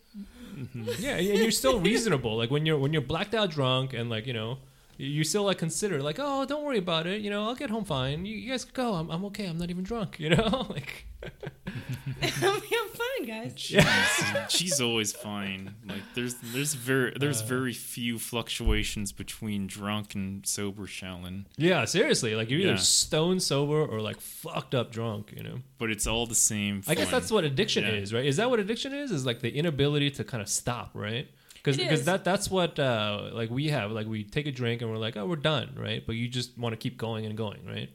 Mm-hmm. 0.60 0.90
Yeah, 1.00 1.16
and 1.16 1.40
you're 1.40 1.50
still 1.50 1.80
reasonable. 1.80 2.38
Like 2.38 2.52
when 2.52 2.68
you're 2.68 2.78
when 2.78 2.94
you're 2.94 3.02
blacked 3.02 3.34
out 3.34 3.50
drunk 3.50 3.94
and 3.94 4.12
like 4.12 4.28
you 4.28 4.34
know. 4.34 4.60
You 4.98 5.24
still 5.24 5.44
like 5.44 5.58
consider 5.58 6.02
like 6.02 6.18
oh 6.20 6.46
don't 6.46 6.64
worry 6.64 6.78
about 6.78 7.08
it 7.08 7.22
you 7.22 7.30
know 7.30 7.46
I'll 7.46 7.56
get 7.56 7.70
home 7.70 7.86
fine 7.86 8.26
you, 8.26 8.36
you 8.36 8.52
guys 8.52 8.66
go 8.66 8.94
I'm, 8.94 9.10
I'm 9.10 9.26
okay 9.26 9.46
I'm 9.46 9.58
not 9.58 9.70
even 9.70 9.84
drunk 9.84 10.20
you 10.20 10.30
know 10.30 10.68
like 10.70 11.08
I'm 12.22 12.60
fine, 12.62 13.28
guys. 13.28 13.54
Jeez, 13.54 14.50
she's 14.50 14.82
always 14.82 15.12
fine. 15.14 15.76
Like 15.88 16.02
there's 16.16 16.36
there's 16.36 16.74
very 16.74 17.14
there's 17.20 17.42
uh. 17.42 17.46
very 17.46 17.74
few 17.74 18.20
fluctuations 18.20 19.12
between 19.12 19.68
drunk 19.68 20.16
and 20.16 20.46
sober 20.46 20.84
Shaolin, 20.84 21.46
Yeah, 21.58 21.86
seriously. 21.86 22.36
Like 22.36 22.50
you're 22.50 22.62
either 22.62 22.78
stone 22.78 23.40
sober 23.40 23.84
or 23.86 24.02
like 24.02 24.20
fucked 24.20 24.76
up 24.76 24.92
drunk. 24.92 25.34
You 25.36 25.44
know. 25.44 25.58
but 25.78 25.90
it's 25.90 26.08
all 26.08 26.26
the 26.26 26.36
same. 26.36 26.84
I 26.88 26.96
guess 26.96 27.12
that's 27.12 27.32
what 27.32 27.44
addiction 27.44 27.84
Yeah. 27.84 27.92
is, 27.92 28.14
right? 28.14 28.26
Is 28.26 28.38
that 28.38 28.50
what 28.50 28.60
addiction 28.60 28.94
is? 28.94 29.12
Is 29.12 29.26
like 29.26 29.42
the 29.42 29.56
inability 29.56 30.12
to 30.12 30.24
kind 30.24 30.42
of 30.42 30.50
stop, 30.50 30.92
right? 30.94 31.28
Because 31.64 31.78
because 31.78 32.06
that 32.06 32.24
that's 32.24 32.50
what 32.50 32.80
uh, 32.80 33.30
like 33.34 33.50
we 33.52 33.68
have. 33.70 33.92
Like 33.92 34.08
we 34.08 34.24
take 34.24 34.48
a 34.48 34.52
drink 34.52 34.82
and 34.82 34.90
we're 34.90 34.98
like, 34.98 35.16
oh, 35.16 35.26
we're 35.28 35.36
done, 35.36 35.76
right? 35.78 36.04
But 36.06 36.16
you 36.16 36.28
just 36.28 36.58
want 36.58 36.74
to 36.74 36.78
keep 36.78 36.98
going 36.98 37.26
and 37.26 37.38
going, 37.38 37.66
right? 37.68 37.90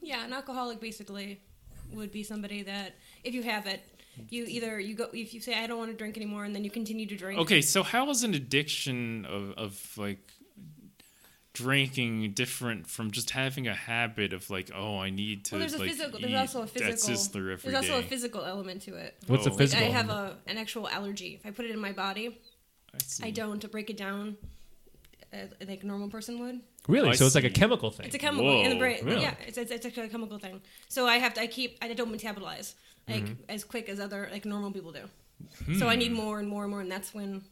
Yeah, 0.00 0.24
an 0.24 0.32
alcoholic 0.32 0.80
basically 0.80 1.40
would 1.92 2.10
be 2.12 2.22
somebody 2.22 2.62
that 2.62 2.94
if 3.24 3.34
you 3.34 3.42
have 3.42 3.66
it, 3.66 3.82
you 4.30 4.44
either 4.44 4.80
you 4.80 4.94
go 4.94 5.08
if 5.12 5.34
you 5.34 5.40
say 5.40 5.62
I 5.62 5.66
don't 5.66 5.78
want 5.78 5.90
to 5.90 5.96
drink 5.96 6.16
anymore, 6.16 6.44
and 6.44 6.54
then 6.54 6.64
you 6.64 6.70
continue 6.70 7.06
to 7.06 7.16
drink. 7.16 7.38
Okay, 7.40 7.60
so 7.60 7.82
how 7.82 8.08
is 8.10 8.22
an 8.22 8.32
addiction 8.34 9.26
of, 9.26 9.52
of 9.58 9.98
like 9.98 10.30
drinking 11.52 12.32
different 12.32 12.86
from 12.86 13.12
just 13.12 13.30
having 13.30 13.68
a 13.68 13.74
habit 13.74 14.32
of 14.32 14.50
like, 14.50 14.70
oh, 14.74 14.98
I 14.98 15.10
need 15.10 15.44
to 15.46 15.54
Well, 15.54 15.60
there's 15.60 15.74
a 15.74 15.78
like 15.78 15.90
physical. 15.90 16.20
There's 16.20 16.34
also 16.34 16.62
a 16.62 16.66
physical. 16.66 17.50
Every 17.52 17.70
There's 17.70 17.84
also 17.84 17.98
a 17.98 18.02
physical 18.02 18.44
element 18.44 18.82
to 18.82 18.96
it. 18.96 19.14
What's 19.26 19.46
Oh. 19.46 19.50
a 19.50 19.50
Like, 19.50 19.58
Like 19.60 19.68
physical? 19.70 19.86
I 19.86 19.90
have 19.90 20.10
a 20.10 20.36
an 20.46 20.58
actual 20.58 20.88
allergy. 20.88 21.36
If 21.40 21.46
I 21.46 21.50
put 21.52 21.64
it 21.64 21.70
in 21.70 21.78
my 21.78 21.92
body, 21.92 22.40
I. 23.22 23.28
I 23.28 23.30
don't 23.30 23.60
to 23.60 23.68
break 23.68 23.90
it 23.90 23.96
down, 23.96 24.36
uh, 25.32 25.36
like 25.66 25.82
a 25.82 25.86
normal 25.86 26.08
person 26.08 26.38
would. 26.40 26.60
really? 26.88 27.10
I 27.10 27.14
so 27.14 27.26
it's 27.26 27.34
like 27.34 27.44
a 27.44 27.50
chemical 27.50 27.90
thing. 27.90 28.06
It's 28.06 28.14
a 28.14 28.18
chemical 28.18 28.62
in 28.64 28.70
the 28.70 28.78
brain. 28.78 29.04
really? 29.04 29.22
Yeah, 29.22 29.34
it's, 29.46 29.58
it's 29.58 29.70
it's 29.70 29.86
actually 29.86 30.06
a 30.06 30.10
chemical 30.10 30.38
thing. 30.38 30.60
So 30.88 31.06
I 31.06 31.18
have 31.18 31.34
to. 31.34 31.40
I 31.40 31.46
keep. 31.46 31.78
I 31.82 31.92
don't 31.92 32.12
metabolize 32.12 32.74
like 33.08 33.24
Mm-hmm. 33.24 33.50
as 33.50 33.64
quick 33.64 33.88
as 33.88 34.00
other 34.00 34.28
like 34.32 34.44
normal 34.44 34.70
people 34.72 34.92
do. 34.92 35.04
So 35.78 35.88
I 35.88 35.96
need 35.96 36.08
Hmm. 36.12 36.16
more 36.24 36.38
and 36.40 36.48
more 36.48 36.62
and 36.62 36.70
more, 36.70 36.80
and 36.80 36.90
that's 36.90 37.12
when. 37.14 37.42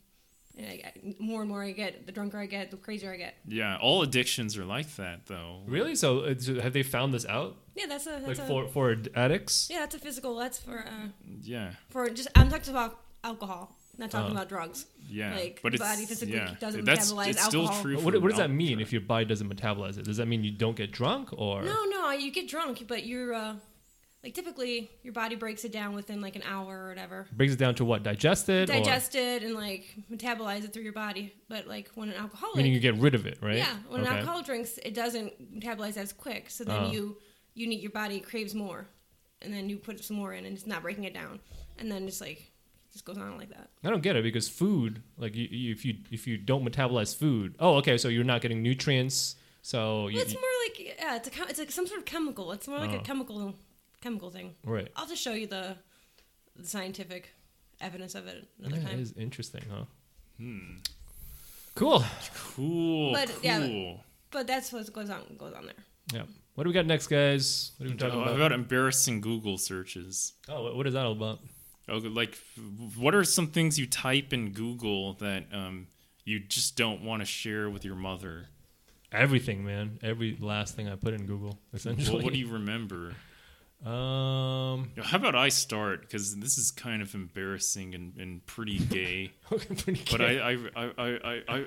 I, 0.58 0.82
I- 0.84 1.14
more 1.18 1.40
and 1.40 1.48
more 1.48 1.62
I 1.64 1.72
get, 1.72 2.04
the 2.04 2.12
drunker 2.12 2.38
I 2.38 2.44
get, 2.44 2.70
the 2.70 2.76
crazier 2.76 3.10
I 3.10 3.16
get. 3.16 3.34
Yeah, 3.48 3.78
all 3.80 4.02
addictions 4.02 4.58
are 4.58 4.66
like 4.66 4.96
that 4.96 5.24
though. 5.26 5.60
really? 5.66 5.94
So 5.94 6.20
uh, 6.20 6.34
so 6.38 6.60
have 6.60 6.74
they 6.74 6.82
found 6.82 7.14
this 7.14 7.24
out? 7.26 7.56
Yeah, 7.74 7.86
that's 7.88 8.06
a 8.06 8.10
that's 8.22 8.26
Like 8.28 8.38
a 8.38 8.46
for 8.46 8.68
for 8.68 8.96
addicts? 9.14 9.68
yeah, 9.70 9.78
that's 9.80 9.94
a 9.94 9.98
physical. 9.98 10.36
That's 10.36 10.58
for 10.58 10.80
uh, 10.80 11.08
Yeah, 11.40 11.70
for 11.88 12.10
just. 12.10 12.28
I'm 12.36 12.50
talking 12.50 12.68
about 12.70 13.00
alcohol, 13.24 13.74
not 13.98 14.10
talking 14.10 14.30
Oh. 14.30 14.32
about 14.36 14.48
drugs. 14.48 14.86
yeah, 15.08 15.34
Like, 15.34 15.60
but 15.62 15.72
the 15.72 15.76
it's 15.76 15.84
body 15.84 16.06
physically 16.06 16.36
yeah, 16.36 16.54
doesn't 16.58 16.84
that's 16.84 17.12
metabolize 17.12 17.26
it's 17.28 17.44
still 17.44 17.62
alcohol. 17.62 17.82
true. 17.82 17.96
What, 18.00 18.20
what 18.22 18.28
does 18.30 18.38
that 18.38 18.48
al- 18.50 18.56
mean 18.56 18.80
if 18.80 18.90
your 18.92 19.02
body 19.02 19.24
doesn't 19.26 19.48
metabolize 19.54 19.98
it? 19.98 20.04
Does 20.06 20.16
that 20.16 20.26
mean 20.26 20.42
you 20.44 20.50
don't 20.52 20.76
get 20.76 20.92
drunk 20.92 21.28
or 21.32 21.62
No, 21.62 21.84
no, 21.84 22.10
you 22.12 22.30
get 22.32 22.48
drunk, 22.48 22.84
but 22.88 23.04
you're 23.04 23.34
uh, 23.34 23.56
like 24.24 24.32
typically 24.34 24.90
your 25.02 25.12
body 25.12 25.34
breaks 25.34 25.64
it 25.66 25.72
down 25.72 25.94
within 25.94 26.22
like 26.22 26.36
an 26.36 26.42
hour 26.48 26.84
or 26.86 26.88
whatever. 26.88 27.26
brings 27.32 27.52
it 27.52 27.58
down 27.58 27.74
to 27.74 27.84
what? 27.84 28.02
Digested. 28.02 28.70
it? 28.70 28.72
or- 28.74 28.78
digest 28.78 29.14
it 29.14 29.42
and 29.42 29.54
like 29.54 29.94
metabolize 30.10 30.64
it 30.64 30.72
through 30.72 30.84
your 30.84 30.92
body. 30.94 31.34
But 31.50 31.66
like 31.66 31.90
when 31.94 32.08
an 32.08 32.14
alcoholic, 32.16 32.56
meaning 32.56 32.72
you 32.72 32.80
get 32.80 32.96
rid 32.96 33.14
of 33.14 33.26
it, 33.26 33.38
right? 33.42 33.58
yeah, 33.58 33.76
when 33.88 34.00
Okay. 34.00 34.10
an 34.10 34.16
alcoholic 34.16 34.46
drinks, 34.46 34.78
it 34.78 34.94
doesn't 34.94 35.60
metabolize 35.60 35.98
as 35.98 36.14
quick. 36.14 36.48
So 36.48 36.64
then 36.64 36.84
Oh. 36.84 36.90
you 36.92 37.18
you 37.54 37.66
need 37.66 37.82
your 37.82 37.90
body 37.90 38.18
craves 38.20 38.54
more, 38.54 38.86
and 39.42 39.52
then 39.52 39.68
you 39.68 39.76
put 39.76 40.02
some 40.02 40.16
more 40.16 40.32
in, 40.32 40.46
and 40.46 40.56
it's 40.56 40.66
not 40.66 40.80
breaking 40.80 41.04
it 41.04 41.12
down, 41.12 41.38
and 41.78 41.92
then 41.92 42.08
it's 42.08 42.18
like 42.22 42.38
it 42.38 42.51
just 42.92 43.04
goes 43.04 43.18
on 43.18 43.36
like 43.38 43.48
that. 43.50 43.70
I 43.84 43.90
don't 43.90 44.02
get 44.02 44.16
it 44.16 44.22
because 44.22 44.48
food, 44.48 45.02
like 45.16 45.34
you, 45.34 45.48
you, 45.50 45.72
if 45.72 45.84
you 45.84 45.94
if 46.10 46.26
you 46.26 46.36
don't 46.36 46.64
metabolize 46.64 47.16
food, 47.16 47.54
oh, 47.58 47.76
okay, 47.76 47.96
so 47.98 48.08
you're 48.08 48.24
not 48.24 48.40
getting 48.42 48.62
nutrients. 48.62 49.36
So 49.62 50.08
you, 50.08 50.16
Well, 50.16 50.24
it's 50.24 50.34
more 50.34 50.42
like 50.66 50.96
yeah, 50.98 51.16
it's 51.16 51.28
a 51.28 51.42
it's 51.48 51.58
like 51.58 51.70
some 51.70 51.86
sort 51.86 51.98
of 52.00 52.04
chemical. 52.04 52.52
It's 52.52 52.66
more 52.68 52.78
like 52.78 52.90
Oh. 52.92 52.96
a 52.98 53.02
chemical 53.02 53.54
chemical 54.00 54.30
thing. 54.30 54.54
right. 54.64 54.88
I'll 54.96 55.06
just 55.06 55.22
show 55.22 55.32
you 55.32 55.46
the, 55.46 55.76
the 56.56 56.66
scientific 56.66 57.32
evidence 57.80 58.14
of 58.16 58.26
it 58.26 58.48
another 58.58 58.76
Yeah, 58.80 58.88
time. 58.88 59.00
is 59.00 59.12
interesting, 59.16 59.62
huh? 59.70 59.84
Hmm. 60.38 60.78
Cool. 61.74 62.04
Cool, 62.34 63.12
But, 63.12 63.28
cool. 63.28 63.38
yeah. 63.42 63.94
But 64.30 64.46
that's 64.46 64.72
what 64.72 64.92
goes 64.92 65.08
on 65.10 65.22
goes 65.38 65.54
on 65.54 65.66
there. 65.66 65.74
Yeah. 66.12 66.22
What 66.54 66.64
do 66.64 66.68
we 66.70 66.74
got 66.74 66.84
next, 66.86 67.06
guys? 67.06 67.72
What 67.78 67.86
are 67.86 67.90
we 67.92 67.96
talking 67.96 68.18
Oh, 68.18 68.22
about? 68.22 68.36
about 68.36 68.52
embarrassing 68.52 69.20
Google 69.22 69.56
searches. 69.56 70.34
Oh, 70.48 70.64
what- 70.64 70.76
what 70.76 70.86
is 70.86 70.92
that 70.94 71.06
all 71.06 71.12
about? 71.12 71.38
Oh, 71.88 71.98
like, 71.98 72.38
what 72.96 73.14
are 73.14 73.24
some 73.24 73.48
things 73.48 73.78
you 73.78 73.86
type 73.86 74.32
in 74.32 74.52
Google 74.52 75.14
that 75.14 75.44
um, 75.52 75.88
you 76.24 76.38
just 76.40 76.76
don't 76.76 77.02
want 77.02 77.20
to 77.22 77.26
share 77.26 77.68
with 77.68 77.84
your 77.84 77.96
mother? 77.96 78.46
Everything, 79.10 79.64
man. 79.64 79.98
Every 80.02 80.36
last 80.40 80.74
thing 80.74 80.88
I 80.88 80.94
put 80.96 81.12
in 81.12 81.26
Google, 81.26 81.58
essentially. 81.74 82.16
Well, 82.16 82.24
what 82.24 82.32
do 82.32 82.38
you 82.38 82.48
remember? 82.48 83.14
Um, 83.84 84.92
How 85.02 85.16
about 85.16 85.34
I 85.34 85.48
start? 85.48 86.02
Because 86.02 86.36
this 86.36 86.56
is 86.56 86.70
kind 86.70 87.02
of 87.02 87.12
embarrassing 87.16 87.96
and, 87.96 88.16
and 88.16 88.46
pretty 88.46 88.78
gay. 88.78 89.32
pretty 89.48 89.94
gay. 89.94 90.04
but. 90.08 90.20
I, 90.20 90.50
I, 90.50 90.56
I, 90.76 91.18
I, 91.24 91.42
I, 91.48 91.66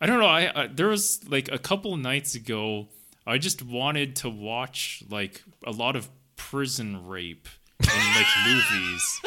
I 0.00 0.06
don't 0.06 0.20
know. 0.20 0.26
I, 0.26 0.62
I 0.62 0.66
there 0.68 0.86
was 0.86 1.28
like 1.28 1.50
a 1.50 1.58
couple 1.58 1.96
nights 1.96 2.36
ago. 2.36 2.86
I 3.26 3.38
just 3.38 3.64
wanted 3.64 4.14
to 4.16 4.30
watch 4.30 5.02
like 5.10 5.42
a 5.66 5.72
lot 5.72 5.96
of 5.96 6.08
prison 6.36 7.04
rape 7.08 7.48
in 7.80 7.88
like 8.14 8.26
movies, 8.46 9.20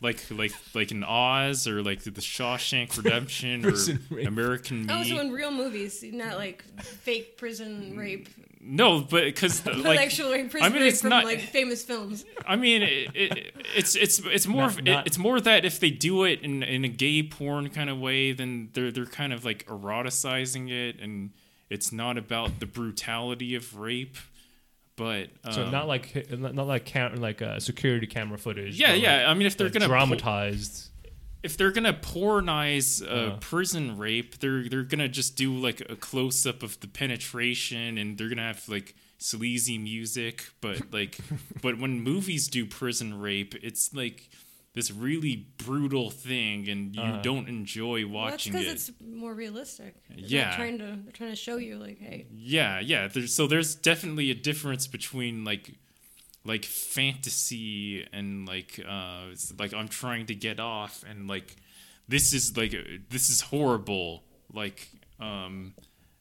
like 0.00 0.18
like 0.30 0.52
like 0.74 0.90
in 0.92 1.02
Oz 1.04 1.66
or 1.66 1.82
like 1.82 2.02
the 2.02 2.10
Shawshank 2.12 2.96
Redemption 3.02 3.64
or 3.66 3.74
rape. 4.10 4.26
American 4.28 4.86
Me. 4.86 4.94
Oh, 4.94 5.02
so 5.02 5.18
in 5.20 5.30
real 5.32 5.50
movies, 5.50 6.04
not 6.04 6.36
like 6.36 6.62
fake 6.82 7.36
prison 7.36 7.96
rape, 7.96 8.28
no, 8.60 9.00
but 9.00 9.24
because 9.24 9.60
but 9.60 9.76
like 9.78 10.00
actual 10.00 10.30
like, 10.30 10.50
prison 10.50 10.66
I 10.66 10.68
mean, 10.72 10.82
rape 10.82 10.92
it's 10.92 11.00
from 11.00 11.10
not- 11.10 11.24
like 11.24 11.40
famous 11.40 11.82
films. 11.84 12.24
I 12.46 12.56
mean, 12.56 12.82
it, 12.82 13.10
it, 13.14 13.52
it's 13.76 13.94
it's 13.96 14.18
it's 14.20 14.46
more 14.46 14.62
Not- 14.62 14.78
of- 14.78 14.84
not- 14.84 15.06
it's 15.06 15.18
more 15.18 15.40
that 15.40 15.64
if 15.64 15.80
they 15.80 15.90
do 15.90 16.24
it 16.24 16.42
in 16.42 16.62
in 16.62 16.84
a 16.84 16.88
gay 16.88 17.22
porn 17.22 17.68
kind 17.70 17.90
of 17.90 17.98
way, 17.98 18.32
then 18.32 18.70
they're 18.74 18.90
they're 18.92 19.06
kind 19.06 19.32
of 19.32 19.44
like 19.44 19.66
eroticizing 19.66 20.70
it, 20.70 21.00
and 21.00 21.30
it's 21.70 21.92
not 21.92 22.16
about 22.16 22.60
the 22.60 22.66
brutality 22.66 23.54
of 23.54 23.76
rape, 23.78 24.16
but 24.98 25.28
um, 25.44 25.52
so 25.54 25.70
not 25.70 25.88
like 25.88 26.28
not 26.38 26.66
like 26.66 26.84
cam- 26.84 27.16
like 27.16 27.40
uh, 27.40 27.58
security 27.60 28.06
camera 28.06 28.36
footage. 28.36 28.78
yeah 28.78 28.92
yeah. 28.92 29.16
like, 29.18 29.26
I 29.28 29.34
mean, 29.34 29.46
if 29.46 29.56
they're 29.56 29.70
gonna 29.70 29.86
po- 29.86 29.94
dramatized. 29.94 30.90
if 31.42 31.56
they're 31.56 31.70
gonna 31.72 31.94
pornize 31.94 33.02
uh, 33.02 33.10
Uh. 33.34 33.36
prison 33.38 33.96
rape, 33.96 34.38
they're 34.40 34.68
they're 34.68 34.82
gonna 34.82 35.08
just 35.08 35.36
do 35.36 35.54
like 35.54 35.80
a 35.88 35.96
close 35.96 36.44
up 36.44 36.62
of 36.62 36.78
the 36.80 36.88
penetration, 36.88 37.96
and 37.96 38.18
they're 38.18 38.28
gonna 38.28 38.42
have 38.52 38.68
like 38.68 38.94
sleazy 39.18 39.78
music. 39.78 40.50
But 40.60 40.92
like, 40.92 41.16
but 41.62 41.78
when 41.78 42.00
movies 42.02 42.48
do 42.48 42.66
prison 42.66 43.18
rape, 43.20 43.54
it's 43.62 43.94
like 43.94 44.28
this 44.78 44.90
really 44.92 45.34
brutal 45.66 46.08
thing, 46.10 46.68
and 46.72 46.94
you 46.94 47.02
Uh. 47.02 47.20
don't 47.30 47.48
enjoy 47.48 47.98
Well, 48.06 48.24
that's 48.26 48.32
watching 48.46 48.52
because 48.52 48.66
it. 48.68 48.72
it's 48.76 48.90
more 49.22 49.34
realistic. 49.34 49.92
They're 50.08 50.18
Yeah. 50.36 50.56
trying 50.56 50.78
to 50.84 50.88
they're 51.04 51.12
trying 51.20 51.30
to 51.38 51.42
show 51.46 51.56
you 51.66 51.74
like, 51.86 51.98
hey, 52.08 52.26
Yeah, 52.56 52.78
yeah. 52.92 53.08
There's, 53.12 53.32
so 53.38 53.46
there's 53.52 53.74
definitely 53.90 54.30
a 54.30 54.38
difference 54.50 54.86
between 54.86 55.44
like 55.50 55.64
like 56.44 56.64
fantasy 56.64 58.06
and 58.12 58.46
like 58.46 58.80
uh 58.88 59.24
it's 59.32 59.52
like 59.58 59.72
I'm 59.74 59.88
trying 59.88 60.26
to 60.26 60.34
get 60.34 60.60
off 60.60 61.04
and 61.08 61.28
like 61.28 61.56
this 62.06 62.32
is 62.32 62.56
like 62.56 62.72
uh, 62.74 62.78
this 63.10 63.28
is 63.30 63.40
horrible. 63.52 64.24
Like 64.52 64.88
um 65.20 65.74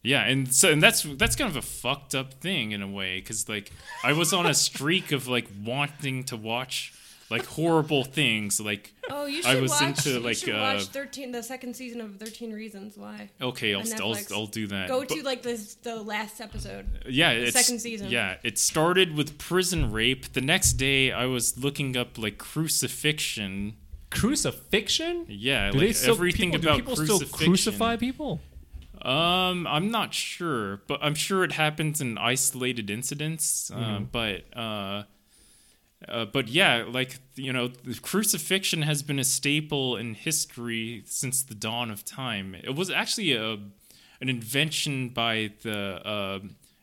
yeah, 0.03 0.23
and 0.25 0.53
so 0.53 0.71
and 0.71 0.81
that's 0.81 1.03
that's 1.03 1.35
kind 1.35 1.49
of 1.49 1.55
a 1.57 1.61
fucked 1.61 2.13
up 2.15 2.29
thing 2.35 2.71
in 2.71 2.81
a 2.81 2.87
way 2.87 3.21
cuz 3.21 3.47
like 3.49 3.71
I 4.03 4.13
was 4.13 4.33
on 4.33 4.45
a 4.45 4.53
streak 4.53 5.11
of 5.11 5.27
like 5.27 5.47
wanting 5.63 6.23
to 6.25 6.37
watch 6.37 6.93
like 7.29 7.45
horrible 7.45 8.03
things 8.05 8.59
like 8.61 8.93
oh, 9.09 9.25
you 9.25 9.39
I 9.45 9.53
should 9.53 9.61
was 9.61 9.71
watch. 9.71 9.81
into, 9.83 10.09
you 10.11 10.19
like, 10.19 10.37
should 10.37 10.55
uh, 10.55 10.59
watch 10.59 10.85
thirteen, 10.85 11.31
the 11.31 11.43
second 11.43 11.75
season 11.75 11.99
of 12.01 12.17
Thirteen 12.17 12.53
Reasons 12.53 12.97
Why. 12.97 13.29
okay, 13.41 13.73
I'll 13.75 13.83
I'll, 14.01 14.15
I'll 14.33 14.45
do 14.47 14.67
that. 14.67 14.87
Go 14.87 14.99
But- 15.01 15.09
to 15.09 15.23
like 15.23 15.41
the 15.43 15.75
the 15.83 15.95
last 15.97 16.39
episode. 16.39 16.85
yeah 17.09 17.31
it's 17.31 17.51
second 17.59 17.79
season. 17.79 18.09
yeah 18.09 18.37
it 18.43 18.57
started 18.57 19.15
with 19.15 19.37
prison 19.37 19.91
rape 19.91 20.33
the 20.33 20.41
next 20.41 20.73
day 20.73 21.11
i 21.11 21.25
was 21.25 21.57
looking 21.57 21.95
up 21.97 22.17
like 22.17 22.37
crucifixion 22.37 23.75
Crucifixion? 24.09 25.25
yeah 25.27 25.71
Do 25.71 25.79
like 25.79 25.87
they 25.87 25.93
still 25.93 26.13
everything 26.13 26.51
people, 26.51 26.61
do 26.61 26.67
about 26.69 26.75
people 26.77 26.95
still 26.95 27.19
crucify 27.19 27.97
people? 27.97 28.39
um 29.01 29.67
i'm 29.67 29.91
not 29.91 30.13
sure 30.13 30.77
but 30.87 30.99
i'm 31.03 31.13
sure 31.15 31.43
it 31.43 31.51
happens 31.51 32.01
in 32.01 32.17
isolated 32.17 32.89
incidents 32.89 33.69
uh, 33.71 33.75
Mm-hmm. 33.77 34.03
but 34.11 34.57
uh 34.57 35.03
uh, 36.07 36.25
but 36.25 36.47
yeah, 36.47 36.85
like 36.87 37.19
you 37.35 37.51
know, 37.51 37.67
the 37.67 37.99
crucifixion 38.01 38.83
has 38.83 39.01
been 39.03 39.19
a 39.19 39.23
staple 39.23 39.95
in 39.97 40.13
history 40.13 41.03
since 41.05 41.43
the 41.43 41.55
dawn 41.55 41.89
of 41.89 42.05
time. 42.05 42.55
It 42.55 42.75
was 42.75 42.89
actually 42.89 43.33
a 43.33 43.53
an 44.19 44.29
invention 44.29 45.09
by 45.09 45.51
the 45.61 46.01
uh, 46.07 46.39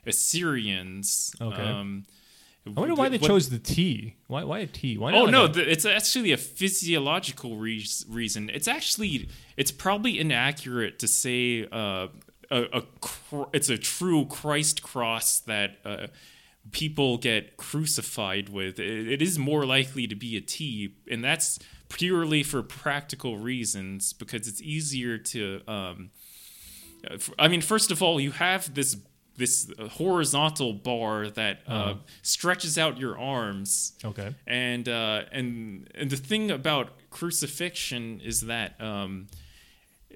Assyrians. 0.07 1.35
Okay. 1.41 1.63
Um, 1.63 2.05
I 2.67 2.71
wonder 2.71 2.95
why 2.95 3.11
they 3.11 3.19
what- 3.19 3.29
chose 3.29 3.51
the 3.51 3.59
T. 3.59 4.15
Why 4.27 4.43
why 4.45 4.61
a 4.61 4.67
T? 4.67 4.97
Why 4.97 5.13
not 5.13 5.21
Oh 5.23 5.27
no, 5.27 5.45
a- 5.45 5.49
th- 5.49 5.67
it's 5.69 5.85
actually 5.85 6.33
a 6.33 6.37
physiological 6.39 7.57
re- 7.57 7.85
reason. 8.09 8.51
It's 8.53 8.69
actually 8.69 9.29
it's 9.57 9.71
probably 9.71 10.19
inaccurate 10.19 10.99
to 11.01 11.09
say 11.09 11.67
uh, 11.71 12.09
a, 12.51 12.63
a 12.73 12.83
cr- 13.01 13.51
it's 13.53 13.69
a 13.69 13.77
true 13.77 14.25
Christ 14.27 14.83
cross 14.83 15.41
that 15.41 15.77
uh, 15.85 16.07
people 16.73 17.19
get 17.19 17.57
crucified 17.57 18.49
with, 18.49 18.79
it, 18.79 19.09
it 19.09 19.23
is 19.23 19.39
more 19.39 19.65
likely 19.67 20.07
to 20.07 20.15
be 20.15 20.37
a 20.37 20.41
T, 20.41 20.95
and 21.11 21.23
that's 21.23 21.59
purely 21.89 22.43
for 22.43 22.63
practical 22.63 23.39
reasons 23.39 24.13
because 24.13 24.49
it's 24.49 24.61
easier 24.63 25.19
to. 25.19 25.61
Um, 25.69 26.11
uh, 27.09 27.19
I 27.39 27.49
mean, 27.49 27.61
first 27.61 27.91
of 27.91 28.03
all, 28.03 28.21
you 28.21 28.31
have 28.33 28.75
this 28.75 28.97
this 29.37 29.69
uh, 29.79 29.89
horizontal 29.89 30.73
bar 30.73 31.29
that 31.29 31.59
uh, 31.67 31.71
Uh-huh. 31.73 31.95
stretches 32.23 32.79
out 32.79 32.99
your 32.99 33.19
arms 33.19 33.93
Okay. 34.05 34.33
and 34.47 34.89
uh, 34.89 35.23
and 35.33 35.89
and 35.95 36.09
the 36.09 36.17
thing 36.17 36.51
about 36.53 36.93
crucifixion 37.11 38.21
is 38.21 38.43
that 38.43 38.81
um, 38.81 39.27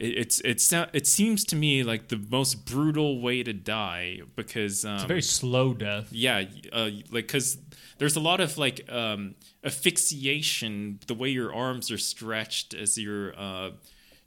it's 0.01 0.41
it's 0.45 0.73
it 0.73 1.07
seems 1.07 1.45
to 1.45 1.57
me 1.57 1.83
like 1.83 2.09
the 2.09 2.17
most 2.31 2.65
brutal 2.65 3.21
way 3.21 3.43
to 3.43 3.53
die 3.53 4.21
because 4.37 4.85
um, 4.85 4.95
It's 4.95 5.05
a 5.05 5.09
very 5.09 5.23
slow 5.23 5.75
death. 5.75 6.09
yeah 6.13 6.45
uh, 6.73 6.91
like 7.11 7.27
because 7.27 7.59
there's 7.99 8.15
a 8.17 8.21
lot 8.21 8.41
of 8.41 8.57
like 8.59 8.91
um, 8.93 9.35
asphyxiation 9.65 11.01
the 11.07 11.15
way 11.15 11.29
your 11.29 11.53
arms 11.55 11.91
are 11.91 11.99
stretched 11.99 12.75
as 12.75 12.97
you're 12.99 13.35
uh, 13.39 13.71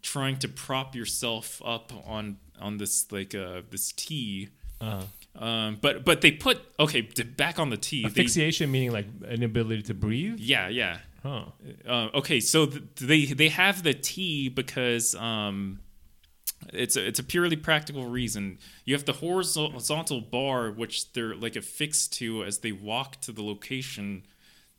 trying 0.02 0.38
to 0.40 0.48
prop 0.48 0.96
yourself 0.96 1.62
up 1.66 1.92
on 2.06 2.38
on 2.60 2.78
this 2.78 3.12
like 3.12 3.34
uh, 3.36 3.62
this 3.70 3.92
T. 3.94 4.50
Uh, 4.80 5.04
Um, 5.34 5.78
but 5.82 6.04
but 6.04 6.20
they 6.22 6.32
put 6.32 6.58
okay 6.78 7.02
back 7.38 7.58
on 7.60 7.70
the 7.70 7.78
T. 7.78 8.02
they- 8.02 8.08
asphyxiation 8.08 8.70
meaning 8.70 8.92
like 8.92 9.08
an 9.24 9.36
inability 9.42 9.82
to 9.84 9.94
breathe. 9.94 10.36
yeah, 10.40 10.68
yeah. 10.68 10.98
Huh. 11.24 11.46
Uh, 11.88 12.10
okay, 12.16 12.40
so 12.40 12.66
th- 12.66 12.84
they 13.00 13.26
they 13.26 13.50
have 13.50 13.84
the 13.84 13.94
T 13.94 14.50
because 14.50 15.14
um, 15.16 15.80
it's 16.74 16.96
a, 16.96 17.06
it's 17.08 17.20
a 17.20 17.24
purely 17.24 17.56
practical 17.56 18.06
reason. 18.06 18.58
You 18.86 18.96
have 18.96 19.06
the 19.06 19.14
horizontal 19.14 20.22
bar 20.22 20.72
which 20.72 21.14
they're 21.14 21.36
like 21.36 21.56
affixed 21.56 22.14
to 22.14 22.44
as 22.44 22.60
they 22.60 22.72
walk 22.72 23.22
to 23.22 23.32
the 23.32 23.44
location 23.44 24.24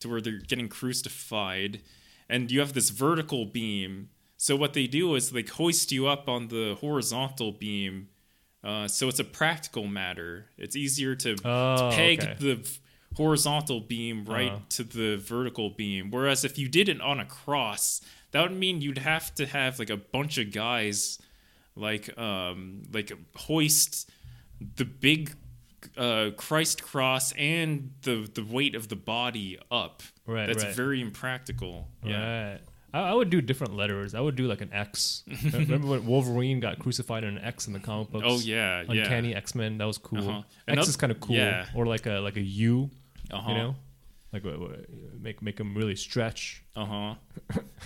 to 0.01 0.09
where 0.09 0.20
they're 0.20 0.38
getting 0.38 0.68
crucified, 0.68 1.80
and 2.28 2.51
you 2.51 2.59
have 2.61 2.72
this 2.72 2.90
vertical 2.90 3.45
beam. 3.47 4.09
So 4.36 4.57
what 4.57 4.72
they 4.72 4.88
do 4.88 5.14
is 5.14 5.30
they 5.30 5.43
hoist 5.43 5.93
you 5.93 6.09
up 6.09 6.28
on 6.28 6.49
the 6.49 6.76
horizontal 6.80 7.53
beam. 7.53 8.09
Uh, 8.64 8.88
so 8.88 9.07
it's 9.09 9.20
a 9.20 9.24
practical 9.24 9.86
matter. 9.86 10.47
It's 10.59 10.74
easier 10.74 11.14
to, 11.16 11.36
Oh, 11.45 11.90
to 11.90 11.97
peg 11.97 12.20
okay. 12.20 12.36
the 12.38 12.68
horizontal 13.17 13.81
beam 13.81 14.25
right 14.25 14.51
Uh-huh. 14.51 14.59
to 14.71 14.85
the 14.85 15.17
vertical 15.17 15.71
beam. 15.71 16.11
Whereas 16.11 16.45
if 16.45 16.59
you 16.59 16.69
did 16.69 16.89
it 16.89 17.01
on 17.01 17.21
a 17.21 17.25
cross, 17.27 18.01
that 18.33 18.43
would 18.43 18.59
mean 18.59 18.81
you'd 18.81 18.99
have 18.99 19.35
to 19.37 19.47
have 19.47 19.79
like 19.79 19.91
a 19.91 19.97
bunch 19.97 20.39
of 20.39 20.53
guys 20.53 21.19
like 21.77 22.17
um 22.19 22.83
like 22.93 23.13
hoist 23.37 24.11
the 24.77 24.85
big 24.85 25.35
uh 25.97 26.31
Christ 26.37 26.83
cross 26.83 27.33
and 27.33 27.91
the 28.03 28.29
the 28.35 28.45
weight 28.45 28.75
of 28.75 28.89
the 28.89 28.97
body 28.97 29.59
up. 29.71 30.03
Right, 30.27 30.47
That's 30.47 30.65
right. 30.65 30.75
very 30.75 31.01
impractical. 31.01 31.89
Yeah. 32.05 32.51
Right. 32.53 32.61
I, 32.95 33.15
would 33.15 33.31
do 33.31 33.41
different 33.41 33.75
letters. 33.75 34.15
I 34.15 34.21
would 34.21 34.37
do 34.37 34.47
like 34.47 34.61
an 34.61 34.69
X. 34.71 35.25
Remember 35.53 35.87
when 35.89 36.05
Wolverine 36.07 36.61
got 36.61 36.79
crucified 36.79 37.25
in 37.25 37.39
an 37.39 37.43
X 37.43 37.67
in 37.67 37.73
the 37.73 37.79
comic 37.81 38.11
books? 38.11 38.27
Oh 38.29 38.39
yeah, 38.39 38.83
yeah. 38.87 39.03
Uncanny 39.05 39.35
X 39.35 39.55
Men. 39.55 39.79
That 39.79 39.87
was 39.87 39.97
cool. 39.97 40.19
Uh-huh. 40.29 40.39
X 40.41 40.47
Another- 40.69 40.89
is 40.91 40.97
kind 40.99 41.11
of 41.11 41.19
cool. 41.19 41.35
yeah. 41.37 41.67
Or 41.75 41.87
like 41.87 42.05
a 42.07 42.19
like 42.21 42.37
a 42.37 42.43
U. 42.43 42.91
Uh-huh. 43.33 43.51
You 43.51 43.57
know, 43.57 43.76
like 44.33 44.45
what, 44.45 44.61
what, 44.61 44.87
make 45.20 45.43
make 45.43 45.57
them 45.57 45.74
really 45.74 45.97
stretch. 45.97 46.62
Uh 46.76 46.85
huh. 46.85 47.14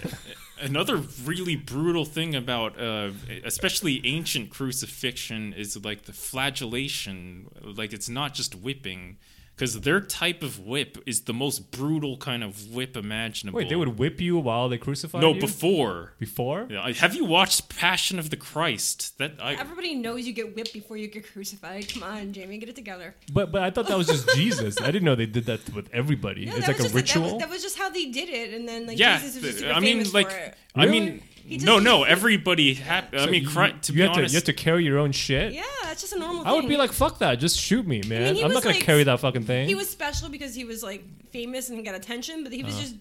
Another 0.61 0.97
really 1.25 1.57
brutal 1.57 2.05
thing 2.05 2.35
about, 2.35 2.81
uh, 2.81 3.11
especially 3.45 4.01
ancient 4.07 4.51
crucifixion, 4.51 5.53
is 5.53 5.83
like 5.85 6.03
the 6.05 6.13
flagellation. 6.13 7.49
Like 7.63 7.93
it's 7.93 8.09
not 8.09 8.35
just 8.35 8.55
whipping, 8.55 9.19
because 9.57 9.81
their 9.81 10.01
type 10.03 10.43
of 10.43 10.61
whip 10.61 10.99
is 11.07 11.23
the 11.23 11.33
most 11.33 11.71
brutal 11.71 12.19
kind 12.19 12.45
of 12.45 12.75
whip 12.75 12.95
imaginable. 12.97 13.57
Wait, 13.57 13.71
they 13.71 13.77
would 13.77 13.99
whip 13.99 14.21
you 14.21 14.37
while 14.39 14.69
they 14.69 14.77
crucified 14.77 15.23
no 15.23 15.33
you? 15.33 15.41
before. 15.41 16.13
before. 16.19 16.67
Yeah, 16.69 16.93
Have 16.93 17.15
you 17.15 17.25
watched 17.25 17.75
Passion 17.75 18.19
of 18.19 18.29
the 18.29 18.37
Christ? 18.37 19.17
That 19.19 19.33
I 19.41 19.55
Everybody 19.55 19.95
knows 19.95 20.27
you 20.27 20.35
get 20.35 20.55
whipped 20.55 20.75
before 20.75 20.99
you 20.99 21.09
get 21.09 21.33
crucified. 21.33 21.89
Come 21.93 22.03
on, 22.03 22.35
Jamie, 22.35 22.59
get 22.59 22.69
it 22.69 22.77
together. 22.77 23.15
But 23.33 23.51
but 23.51 23.63
I 23.63 23.71
thought 23.71 23.87
that 23.89 23.97
was 23.97 24.09
just 24.09 24.29
Jesus. 24.37 24.79
I 24.81 24.87
didn't 24.91 25.05
know 25.05 25.15
they 25.15 25.25
did 25.27 25.47
that 25.47 25.75
with 25.75 25.89
everybody. 25.93 26.45
No, 26.45 26.57
it's 26.57 26.67
that 26.67 26.79
like 26.79 26.83
was 26.83 26.95
a 26.95 27.03
just, 27.03 27.15
that 27.15 27.21
was- 27.21 27.31
ritual. 27.33 27.39
That 27.39 27.49
was, 27.49 27.63
just 27.63 27.79
how 27.79 27.89
they 27.89 28.07
did 28.07 28.29
it, 28.29 28.53
and 28.53 28.69
then 28.69 28.87
like 28.87 28.99
yeah. 28.99 29.19
Jesus 29.19 29.37
was 29.37 29.45
just 29.45 29.59
super 29.61 29.73
I 29.73 29.81
mean, 29.81 29.95
famous 29.95 30.13
like. 30.15 30.31
I 30.79 30.85
Really? 30.85 31.01
mean, 31.01 31.19
He 31.21 31.26
no, 31.49 31.79
no. 31.79 32.05
Everybody. 32.05 32.75
Hap- 32.75 33.15
I 33.15 33.25
So 33.25 33.31
mean, 33.31 33.43
you, 33.45 33.49
Chri- 33.49 33.81
to 33.83 33.93
you 33.93 33.97
be 33.97 34.03
have 34.03 34.17
honest, 34.17 34.31
to 34.31 34.33
you 34.33 34.37
have 34.39 34.45
to 34.45 34.53
carry 34.53 34.85
your 34.85 34.99
own 34.99 35.13
shit. 35.13 35.53
Yeah, 35.53 35.63
that's 35.85 36.01
just 36.01 36.13
a 36.13 36.19
normal 36.19 36.43
I 36.43 36.51
thing. 36.51 36.55
would 36.63 36.69
be 36.69 36.77
like, 36.77 36.93
fuck 36.93 37.19
that. 37.21 37.37
Just 37.39 37.59
shoot 37.59 37.87
me, 37.87 38.03
man. 38.07 38.35
he 38.35 38.43
I'm 38.43 38.49
was, 38.49 38.55
not 38.55 38.63
gonna 38.65 38.75
like, 38.77 38.85
carry 38.85 39.05
that 39.05 39.21
fucking 39.21 39.45
thing. 39.45 39.69
He 39.69 39.75
was 39.75 39.89
special 39.89 40.29
because 40.29 40.55
he 40.55 40.65
was 40.65 40.83
like 40.83 41.05
famous 41.31 41.69
and 41.71 41.85
got 41.85 41.95
attention, 41.95 42.43
but 42.43 42.53
he 42.53 42.63
was 42.63 42.75
uh-huh. 42.75 42.83
just 42.83 42.95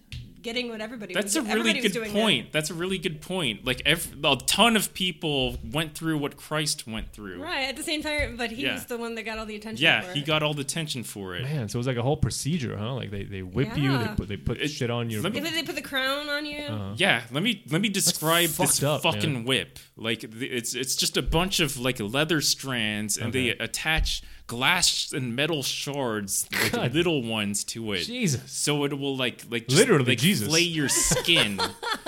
getting 0.46 0.68
what 0.68 0.80
everybody. 0.80 1.12
That's 1.12 1.34
was 1.34 1.44
a 1.48 1.54
really 1.54 1.72
good 1.80 1.92
doing 1.92 2.12
point. 2.12 2.52
That's 2.52 2.70
a 2.70 2.74
really 2.82 2.98
good 3.06 3.20
point. 3.20 3.64
Like 3.70 3.82
ev 3.84 4.00
a 4.24 4.36
ton 4.46 4.76
of 4.76 4.94
people 4.94 5.56
went 5.78 5.94
through 5.98 6.18
what 6.18 6.36
Christ 6.36 6.86
went 6.86 7.12
through. 7.12 7.42
Right 7.42 7.68
at 7.68 7.76
the 7.76 7.82
same 7.82 8.02
time, 8.02 8.36
but 8.36 8.50
he 8.52 8.62
Yeah. 8.62 8.74
was 8.74 8.86
the 8.86 8.96
one 8.96 9.14
that 9.16 9.24
got 9.24 9.38
all 9.38 9.46
the 9.46 9.56
attention. 9.56 9.82
Yeah, 9.82 10.02
for 10.02 10.12
he 10.14 10.22
got 10.22 10.42
all 10.44 10.54
the 10.54 10.62
attention 10.62 11.02
for 11.04 11.34
it. 11.36 11.42
Man, 11.42 11.68
so 11.68 11.76
it 11.76 11.80
was 11.80 11.86
like 11.86 11.96
a 11.96 12.02
whole 12.02 12.16
procedure, 12.16 12.76
huh? 12.76 12.94
Like 12.94 13.10
they, 13.10 13.24
they 13.24 13.42
whip 13.42 13.76
you, 13.76 13.98
they 13.98 14.08
put 14.16 14.28
they 14.28 14.36
put 14.36 14.56
It- 14.60 14.68
shit 14.68 14.90
on 14.90 15.10
you 15.10 15.20
me- 15.22 15.30
They, 15.30 15.40
they 15.50 15.62
put 15.64 15.74
the 15.74 15.82
crown 15.82 16.28
on 16.28 16.46
you. 16.46 16.62
Uh-huh. 16.62 16.94
Yeah, 16.96 17.22
let 17.32 17.42
me 17.42 17.62
let 17.70 17.80
me 17.80 17.88
describe 17.88 18.50
this 18.50 18.82
up, 18.82 19.02
fucking 19.02 19.32
man. 19.32 19.44
whip. 19.44 19.78
Like 19.96 20.20
th- 20.20 20.32
it's 20.58 20.74
it's 20.74 20.94
just 20.96 21.16
a 21.16 21.22
bunch 21.22 21.58
of 21.60 21.78
like 21.78 21.98
leather 22.00 22.40
strands, 22.40 23.18
and 23.18 23.32
they 23.32 23.48
attach 23.50 24.22
glass 24.46 25.12
and 25.12 25.34
metal 25.34 25.62
shards, 25.62 26.46
like 26.52 26.72
God. 26.72 26.94
little 26.94 27.22
ones, 27.22 27.64
to 27.64 27.92
it. 27.92 28.04
Jesus. 28.04 28.40
So 28.52 28.84
it 28.84 28.98
will 28.98 29.16
like 29.16 29.42
like 29.50 29.66
just, 29.68 29.80
Literally 29.80 30.04
like, 30.04 30.18
Jesus. 30.18 30.48
flay 30.48 30.60
your 30.60 30.88
skin. 30.88 31.60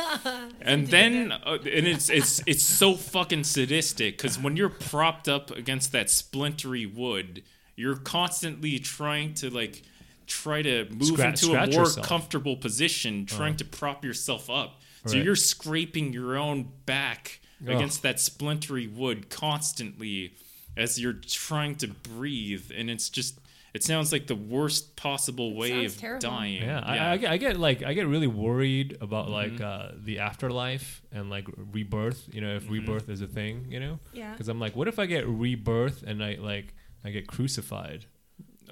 and 0.61 0.86
then 0.89 1.32
uh, 1.32 1.59
and 1.62 1.86
it's 1.86 2.09
it's 2.11 2.41
it's 2.47 2.62
so 2.62 2.95
fucking 2.95 3.45
sadistic 3.45 4.16
because 4.16 4.39
when 4.39 4.57
you're 4.57 4.68
propped 4.68 5.28
up 5.28 5.51
against 5.51 5.93
that 5.93 6.07
splintery 6.11 6.86
wood, 6.86 7.43
you're 7.76 7.97
constantly 7.97 8.78
trying 8.78 9.34
to 9.34 9.51
like 9.51 9.82
try 10.26 10.62
to 10.62 10.86
move 10.91 11.09
Scratch- 11.09 11.43
into 11.43 11.55
a 11.57 11.66
more 11.66 11.80
yourself. 11.86 12.07
comfortable 12.07 12.57
position, 12.57 13.26
trying 13.26 13.57
to 13.57 13.64
prop 13.64 14.05
yourself 14.05 14.51
up. 14.51 14.80
So 15.07 15.14
Right. 15.14 15.24
you're 15.24 15.36
scraping 15.36 16.12
your 16.12 16.36
own 16.36 16.68
back 16.84 17.41
Ugh. 17.62 17.70
against 17.74 18.03
that 18.03 18.16
splintery 18.20 18.86
wood 18.86 19.30
constantly 19.30 20.34
as 20.79 20.99
you're 21.01 21.12
trying 21.12 21.74
to 21.76 21.89
breathe, 21.89 22.70
and 22.74 22.89
it's 22.91 23.11
just. 23.11 23.39
It 23.74 23.85
sounds 23.85 24.12
like 24.12 24.26
the 24.26 24.35
worst 24.35 24.97
possible 24.97 25.55
way 25.55 25.68
sounds 25.70 25.95
of 25.95 26.01
terrible. 26.01 26.20
dying. 26.31 26.62
Yeah, 26.62 26.81
I, 26.83 27.12
I, 27.12 27.16
get, 27.18 27.31
I 27.31 27.37
get 27.37 27.61
like 27.61 27.83
I 27.83 27.93
get 27.93 28.07
really 28.09 28.26
worried 28.26 28.97
about 29.03 29.26
Mm-hmm. 29.26 29.35
like 29.35 29.61
uh, 29.61 29.91
the 30.03 30.20
afterlife 30.20 31.03
and 31.12 31.29
like 31.29 31.47
rebirth. 31.72 32.29
You 32.33 32.41
know, 32.41 32.57
if 32.57 32.64
Mm-hmm. 32.64 32.72
rebirth 32.72 33.09
is 33.11 33.20
a 33.20 33.26
thing. 33.26 33.66
You 33.68 33.79
know, 33.81 33.99
Yeah. 34.14 34.33
because 34.33 34.49
I'm 34.49 34.59
like, 34.59 34.74
what 34.74 34.89
if 34.89 34.99
I 34.99 35.05
get 35.05 35.29
rebirth 35.29 36.03
and 36.03 36.24
I 36.24 36.39
like 36.41 36.74
I 37.05 37.11
get 37.11 37.26
crucified? 37.26 38.07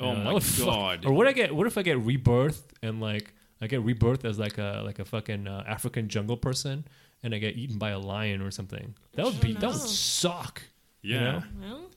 Oh 0.00 0.12
You 0.12 0.16
know, 0.18 0.24
my 0.24 0.32
would 0.32 0.42
fuck- 0.42 0.66
god. 0.66 1.04
Or 1.06 1.12
what 1.12 1.26
I 1.28 1.32
get? 1.32 1.54
What 1.54 1.66
if 1.66 1.76
I 1.76 1.82
get 1.82 1.98
rebirth 2.00 2.72
and 2.82 2.98
like 2.98 3.34
I 3.60 3.66
get 3.66 3.82
rebirth 3.82 4.24
as 4.24 4.38
like 4.38 4.56
a 4.56 4.82
like 4.84 4.98
a 4.98 5.04
fucking 5.04 5.46
uh, 5.46 5.62
African 5.68 6.08
jungle 6.08 6.38
person 6.38 6.86
and 7.22 7.34
I 7.34 7.38
get 7.38 7.56
eaten 7.56 7.76
by 7.78 7.90
a 7.90 7.98
lion 7.98 8.40
or 8.40 8.50
something? 8.50 8.94
That 9.14 9.26
would 9.26 9.40
be 9.40 9.52
that 9.52 9.68
would 9.68 9.76
suck. 9.76 10.62
Yeah. 11.02 11.14
You 11.14 11.20
know? 11.20 11.42
Well, 11.60 11.90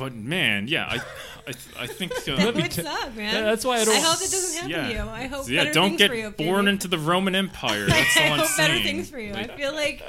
But 0.00 0.14
man, 0.14 0.66
yeah, 0.66 0.86
I, 0.86 0.96
I, 1.46 1.52
I 1.82 1.86
think. 1.86 2.12
Uh, 2.12 2.16
that 2.36 2.54
be 2.56 2.62
would 2.62 2.70
t- 2.72 2.82
suck, 2.82 3.14
man. 3.14 3.34
Yeah, 3.34 3.42
that's 3.42 3.64
why 3.64 3.76
I 3.80 3.84
don't- 3.84 3.94
I 3.94 4.00
hope 4.00 4.18
that 4.18 4.30
doesn't 4.30 4.54
happen 4.56 4.70
yeah, 4.70 4.88
to 4.88 4.92
you. 4.94 5.10
I 5.10 5.26
hope 5.28 5.48
yeah, 5.48 5.70
don't 5.72 5.96
get 5.96 6.08
for 6.10 6.16
you. 6.16 6.30
born 6.30 6.66
into 6.66 6.88
the 6.88 6.98
Roman 6.98 7.34
Empire. 7.34 7.86
That's 7.88 8.16
all 8.16 8.22
I 8.22 8.26
I'm 8.30 8.38
hope 8.40 8.48
saying. 8.48 8.70
better 8.72 8.82
things 8.82 9.10
for 9.10 9.20
you. 9.20 9.34
I 9.34 9.46
feel 9.46 9.72
like 9.74 10.02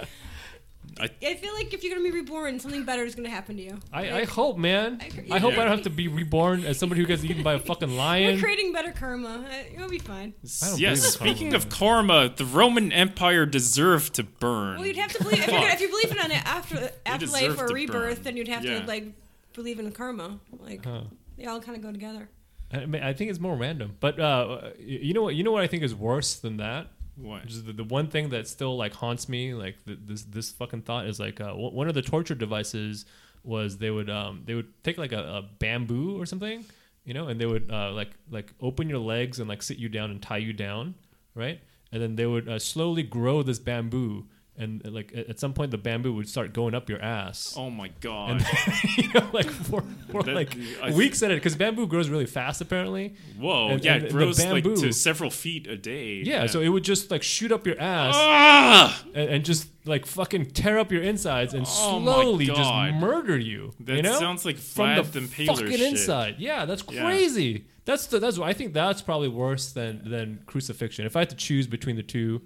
I- 1.00 1.10
I, 1.26 1.34
feel 1.36 1.54
like 1.56 1.74
if 1.74 1.84
you're 1.84 1.96
gonna 1.96 2.04
be 2.08 2.12
reborn, 2.16 2.60
something 2.60 2.84
better 2.86 3.04
is 3.04 3.16
gonna 3.16 3.30
happen 3.30 3.56
to 3.58 3.64
you. 3.64 3.80
I, 3.92 4.20
I 4.20 4.26
hope, 4.26 4.58
man. 4.58 5.00
I 5.02 5.08
agree. 5.08 5.28
I 5.32 5.40
hope 5.40 5.54
Yeah. 5.54 5.62
I 5.62 5.64
don't 5.66 5.72
have 5.78 5.84
to 5.86 5.90
be 5.90 6.08
reborn 6.08 6.64
as 6.64 6.78
somebody 6.78 7.02
who 7.02 7.08
gets 7.08 7.24
eaten 7.24 7.42
by 7.42 7.54
a 7.54 7.60
fucking 7.60 7.98
lion. 7.98 8.36
We're 8.36 8.42
creating 8.42 8.72
better 8.72 8.92
karma. 8.92 9.44
You'll 9.76 9.90
be 9.90 9.98
fine. 10.00 10.34
I 10.62 10.76
Yes. 10.78 10.78
believe 10.78 11.36
Speaking 11.36 11.52
karma. 11.52 11.58
of 11.66 11.70
karma, 11.70 12.34
the 12.36 12.46
Roman 12.46 12.92
Empire 12.92 13.48
deserved 13.48 14.14
to 14.16 14.24
burn. 14.24 14.78
Well, 14.78 14.86
you'd 14.86 14.98
have 14.98 15.12
to 15.14 15.24
believe 15.24 15.40
if 15.40 15.48
you're, 15.48 15.60
gonna, 15.60 15.74
if 15.74 15.82
you're 15.82 15.90
believing 15.90 16.20
on 16.20 16.30
it 16.32 16.46
after 16.46 16.92
afterlife 17.06 17.42
deserve 17.50 17.62
or 17.62 17.74
rebirth, 17.74 18.16
burn. 18.18 18.24
then 18.24 18.38
you'd 18.38 18.48
have 18.50 18.64
Yeah. 18.64 18.82
to 18.82 18.86
like 18.86 19.06
believe 19.54 19.80
in 19.80 19.92
karma. 19.92 20.40
Like 20.60 20.86
Huh. 20.86 21.04
they 21.38 21.46
all 21.46 21.60
kind 21.62 21.78
of 21.78 21.84
go 21.84 21.92
together. 21.92 22.30
I, 22.74 22.86
mean, 22.86 23.04
I 23.04 23.12
think 23.14 23.30
it's 23.30 23.40
more 23.40 23.56
random. 23.56 23.98
But 24.00 24.20
uh, 24.20 24.72
you 24.80 25.14
know 25.14 25.24
what? 25.24 25.36
You 25.36 25.44
know 25.44 25.52
what 25.52 25.64
I 25.64 25.68
think 25.68 25.84
is 25.84 25.94
worse 25.94 26.36
than 26.36 26.58
that. 26.58 26.88
What? 27.16 27.44
Which 27.44 27.56
the, 27.56 27.74
the 27.74 27.84
one 27.84 28.08
thing 28.08 28.30
that 28.30 28.48
still 28.48 28.78
like 28.78 28.94
haunts 28.94 29.28
me. 29.28 29.54
Like 29.54 29.76
th- 29.86 30.00
this 30.06 30.24
this 30.24 30.52
fucking 30.52 30.84
thought 30.84 31.06
is 31.08 31.20
like 31.20 31.42
uh, 31.42 31.48
w- 31.48 31.72
one 31.74 31.88
of 31.90 31.94
the 31.94 32.02
torture 32.02 32.36
devices 32.36 33.06
was 33.44 33.78
they 33.78 33.90
would 33.92 34.10
um 34.10 34.44
they 34.46 34.54
would 34.54 34.72
take 34.84 34.98
like 34.98 35.12
a, 35.12 35.20
a 35.20 35.42
bamboo 35.60 36.20
or 36.20 36.26
something, 36.26 36.64
you 37.04 37.14
know, 37.14 37.28
and 37.28 37.42
they 37.42 37.46
would 37.46 37.70
uh, 37.70 37.92
like 37.92 38.12
like 38.30 38.54
open 38.62 38.88
your 38.88 39.00
legs 39.00 39.40
and 39.40 39.50
like 39.50 39.62
sit 39.62 39.78
you 39.78 39.90
down 39.90 40.10
and 40.12 40.22
tie 40.22 40.38
you 40.38 40.54
down, 40.54 40.96
right? 41.36 41.60
And 41.92 42.02
then 42.02 42.16
they 42.16 42.26
would 42.26 42.48
uh, 42.48 42.58
slowly 42.60 43.04
grow 43.04 43.44
this 43.44 43.60
bamboo 43.60 44.28
and 44.58 44.86
uh, 44.86 44.92
like 44.92 45.14
at 45.16 45.40
some 45.40 45.54
point 45.54 45.72
the 45.72 45.78
bamboo 45.78 46.14
would 46.14 46.28
start 46.28 46.54
going 46.54 46.76
up 46.76 46.90
your 46.90 47.02
ass. 47.02 47.56
Oh 47.58 47.70
my 47.70 47.90
god. 48.02 48.32
And 48.32 48.46
you 48.98 49.12
know, 49.14 49.28
like 49.32 49.50
for, 49.50 49.84
for 50.12 50.24
That- 50.24 50.36
like 50.36 50.56
I- 50.84 50.92
weeks 50.92 51.24
at 51.24 51.32
it, 51.32 51.36
because 51.36 51.56
bamboo 51.56 51.88
grows 51.88 52.10
really 52.10 52.26
fast 52.26 52.60
apparently. 52.62 53.16
Whoa. 53.40 53.70
and- 53.70 53.84
yeah, 53.84 53.96
and 53.96 54.06
it 54.06 54.12
grows 54.12 54.38
like 54.44 54.64
bamboo- 54.64 54.82
to 54.82 54.92
several 54.94 55.30
feet 55.32 55.68
a 55.68 55.78
day. 55.78 56.22
Yeah, 56.26 56.46
so 56.48 56.60
it 56.60 56.68
would 56.70 56.84
just 56.84 57.10
like 57.12 57.24
shoot 57.24 57.52
up 57.52 57.66
your 57.66 57.80
ass 57.80 58.14
Ah! 58.18 59.04
and, 59.16 59.30
and 59.30 59.46
just 59.46 59.68
like 59.86 60.06
fucking 60.06 60.48
tear 60.52 60.78
up 60.78 60.92
your 60.92 61.02
insides 61.02 61.54
and 61.54 61.66
Oh 61.66 62.00
slowly 62.04 62.46
just 62.46 62.70
murder 63.00 63.38
you. 63.38 63.72
That 63.80 63.96
you 63.96 64.02
know? 64.04 64.20
sounds 64.20 64.46
like 64.46 64.58
from 64.58 64.96
the 64.98 65.04
fucking 65.22 65.70
shit. 65.72 65.82
inside. 65.82 66.36
Yeah, 66.40 66.66
that's 66.66 66.84
Yeah. 66.92 67.04
crazy. 67.06 67.66
That's 67.86 68.06
the 68.08 68.20
that's 68.20 68.38
I 68.38 68.54
think 68.54 68.74
that's 68.74 69.02
probably 69.02 69.30
worse 69.30 69.72
than 69.72 70.08
than 70.08 70.44
crucifixion. 70.46 71.06
If 71.08 71.16
I 71.16 71.20
had 71.20 71.30
to 71.32 71.36
choose 71.36 71.66
between 71.66 71.96
the 71.96 72.04
two, 72.04 72.42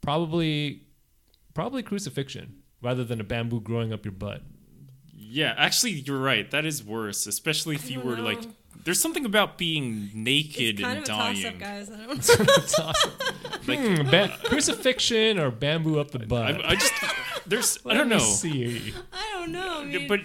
probably 0.00 0.82
probably 1.54 1.82
crucifixion 1.82 2.56
rather 2.82 3.04
than 3.04 3.20
a 3.20 3.24
bamboo 3.24 3.60
growing 3.60 3.92
up 3.92 4.04
your 4.04 4.12
butt. 4.12 4.42
Yeah, 5.16 5.54
actually, 5.56 5.92
you're 5.92 6.18
right. 6.18 6.50
That 6.50 6.64
is 6.64 6.84
worse, 6.84 7.26
especially 7.26 7.76
if 7.76 7.90
you 7.90 8.00
were 8.00 8.16
know. 8.16 8.22
like. 8.24 8.40
There's 8.84 9.00
something 9.00 9.24
about 9.24 9.56
being 9.56 10.10
naked 10.12 10.80
It's 10.80 10.82
kind 10.82 10.98
and 10.98 11.08
of 11.08 11.14
a 11.14 11.18
dying. 11.18 11.42
toss 11.42 11.44
up, 11.52 11.58
guys. 11.58 11.90
I 11.90 11.96
don't 12.06 12.18
It's 12.18 12.78
awesome. 12.78 13.10
Like, 13.66 13.78
Hmm, 13.78 14.10
ba- 14.10 14.36
crucifixion 14.44 15.38
or 15.38 15.50
bamboo 15.50 15.98
up 15.98 16.10
the 16.10 16.18
butt. 16.18 16.62
I, 16.66 16.72
I 16.72 16.74
just 16.74 16.92
there's 17.46 17.78
I 17.84 17.88
Let 17.88 17.94
don't 17.94 18.08
me 18.10 18.16
know. 18.16 18.22
See. 18.22 18.92
I 19.10 19.30
don't 19.32 19.52
know. 19.52 19.80
I 19.80 19.84
mean, 19.86 20.06
But 20.06 20.20
uh, 20.20 20.24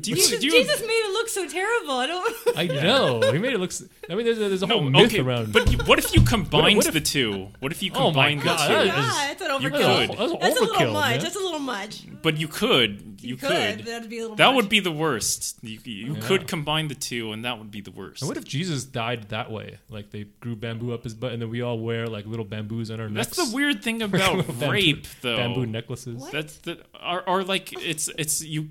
do 0.00 0.10
you, 0.10 0.16
Jesus, 0.16 0.40
do 0.40 0.46
you 0.46 0.52
Jesus 0.52 0.80
made 0.80 0.88
it 0.88 1.12
look 1.12 1.28
so 1.28 1.46
terrible. 1.46 1.92
I 1.92 2.06
don't. 2.06 2.36
I 2.56 2.66
know. 2.66 3.30
He 3.30 3.38
made 3.38 3.52
it 3.52 3.58
look. 3.58 3.70
s- 3.72 3.84
I 4.08 4.14
mean, 4.14 4.24
there's 4.24 4.38
a, 4.38 4.48
there's 4.48 4.62
a 4.62 4.66
whole 4.66 4.80
no, 4.82 5.00
myth 5.00 5.12
okay, 5.12 5.20
around. 5.20 5.52
but 5.52 5.70
you, 5.70 5.76
what 5.84 5.98
if 5.98 6.14
you 6.14 6.22
combined 6.22 6.78
what 6.78 6.86
if- 6.86 6.94
the 6.94 7.00
two? 7.02 7.48
What 7.60 7.72
if 7.72 7.82
you 7.82 7.90
Oh 7.94 8.10
my 8.10 8.30
combined 8.32 8.42
God, 8.42 8.70
the 8.70 8.74
that 8.74 8.82
two? 8.84 8.88
is- 8.88 8.94
God, 8.94 9.28
that's 9.28 9.42
an 9.42 9.62
You 9.62 9.68
overkill. 9.70 10.06
could. 10.08 10.18
That's, 10.18 10.18
That's 10.18 10.56
a 10.60 10.64
little 10.64 10.76
overkill, 10.76 10.92
much. 10.94 11.10
man. 11.10 11.20
That's 11.20 11.36
a 11.36 11.40
little 11.40 11.58
much. 11.60 12.02
But 12.22 12.36
you 12.38 12.48
could. 12.48 13.18
You, 13.20 13.36
could. 13.36 13.48
could. 13.50 13.76
but 13.78 13.84
That'd 13.86 14.08
be 14.08 14.18
a 14.18 14.22
little. 14.22 14.36
That 14.36 14.46
much. 14.46 14.54
would 14.56 14.68
be 14.70 14.80
the 14.80 14.92
worst. 14.92 15.58
You, 15.62 15.78
you 15.84 16.14
Yeah. 16.14 16.20
could 16.22 16.46
combine 16.48 16.88
the 16.88 16.94
two, 16.94 17.32
and 17.32 17.44
that 17.44 17.58
would 17.58 17.70
be 17.70 17.80
the 17.82 17.87
worst. 17.90 18.22
And 18.22 18.28
what 18.28 18.36
if 18.36 18.44
Jesus 18.44 18.84
died 18.84 19.28
that 19.30 19.50
way? 19.50 19.78
Like 19.88 20.10
they 20.10 20.24
grew 20.40 20.56
bamboo 20.56 20.92
up 20.92 21.04
his 21.04 21.14
butt, 21.14 21.32
and 21.32 21.42
then 21.42 21.50
we 21.50 21.62
all 21.62 21.78
wear 21.78 22.06
like 22.06 22.26
little 22.26 22.44
bamboos 22.44 22.90
on 22.90 23.00
our 23.00 23.08
That's 23.08 23.28
necks. 23.28 23.36
That's 23.36 23.50
the 23.50 23.56
weird 23.56 23.82
thing 23.82 24.02
about 24.08 24.46
Bamboo- 24.46 24.70
rape, 24.70 25.06
though. 25.22 25.36
bamboo 25.36 25.66
necklaces. 25.66 26.20
What? 26.20 26.32
That's 26.32 26.56
the 26.58 26.78
are, 27.00 27.22
are 27.26 27.44
like 27.44 27.72
it's 27.82 28.08
it's 28.18 28.42
you. 28.44 28.68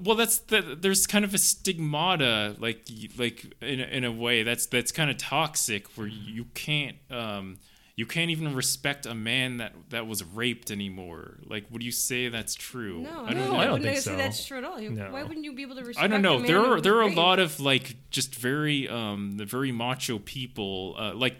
Well, 0.00 0.14
that's 0.14 0.38
the, 0.38 0.76
there's 0.80 1.06
kind 1.08 1.24
of 1.24 1.34
a 1.34 1.38
stigmata, 1.38 2.54
like 2.60 2.86
like 3.16 3.44
in 3.60 3.80
a, 3.80 3.84
in 3.84 4.04
a 4.04 4.12
way 4.12 4.44
that's 4.44 4.66
that's 4.66 4.92
kind 4.92 5.10
of 5.10 5.16
toxic, 5.16 5.88
where 5.96 6.06
you 6.06 6.44
can't 6.54 6.96
um 7.10 7.58
you 7.98 8.06
can't 8.06 8.30
even 8.30 8.54
respect 8.54 9.06
a 9.06 9.14
man 9.14 9.56
that 9.56 9.72
that 9.90 10.06
was 10.06 10.22
raped 10.22 10.70
anymore. 10.70 11.38
Like, 11.52 11.64
would 11.72 11.82
you 11.82 11.90
say 11.90 12.28
that's 12.28 12.54
true? 12.54 13.00
No, 13.00 13.24
I 13.24 13.34
don't 13.34 13.44
No, 13.44 13.52
know. 13.52 13.56
I 13.58 13.64
don't 13.64 13.72
wouldn't 13.72 13.90
think 13.90 14.04
say 14.04 14.10
so. 14.12 14.16
that's 14.16 14.44
true 14.46 14.58
at 14.58 14.64
all. 14.64 14.78
No. 14.80 15.10
Why 15.10 15.24
wouldn't 15.24 15.44
you 15.44 15.52
be 15.52 15.62
able 15.62 15.74
to 15.74 15.82
respect? 15.84 16.04
I 16.04 16.06
don't 16.06 16.22
know. 16.22 16.36
A 16.36 16.38
man 16.38 16.46
There 16.46 16.60
are 16.64 16.80
there 16.80 16.94
are 16.98 17.02
a 17.02 17.12
lot 17.12 17.40
of 17.40 17.58
like 17.58 17.96
just 18.10 18.36
very 18.36 18.88
um 18.88 19.36
the 19.36 19.44
very 19.44 19.72
macho 19.72 20.20
people 20.20 20.94
uh, 20.96 21.12
like 21.14 21.36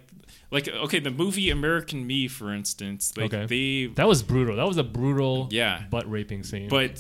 like 0.51 0.67
okay 0.69 0.99
the 0.99 1.13
movie 1.13 1.49
American 1.51 2.05
Me 2.07 2.27
for 2.27 2.53
instance 2.53 3.17
like 3.17 3.33
Okay. 3.33 3.47
they 3.87 3.93
That 3.95 4.09
was 4.09 4.25
brutal. 4.25 4.57
That 4.57 4.67
was 4.67 4.79
a 4.79 4.83
brutal 4.99 5.47
Yeah. 5.53 5.85
butt 5.91 6.11
raping 6.11 6.43
scene. 6.43 6.69
but 6.69 6.93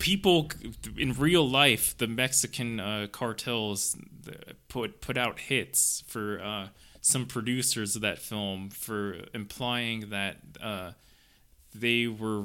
people 0.00 0.50
in 0.98 1.12
real 1.12 1.48
life 1.48 1.96
the 1.98 2.08
Mexican 2.08 2.80
uh, 2.80 3.06
cartels 3.12 3.96
put 4.68 5.00
put 5.00 5.16
out 5.16 5.38
hits 5.38 6.02
for 6.08 6.40
uh, 6.42 6.68
some 7.04 7.26
producers 7.26 7.94
of 7.96 8.00
that 8.00 8.18
film 8.18 8.70
for 8.70 9.16
implying 9.34 10.08
that 10.08 10.38
uh, 10.62 10.92
they 11.74 12.06
were 12.06 12.44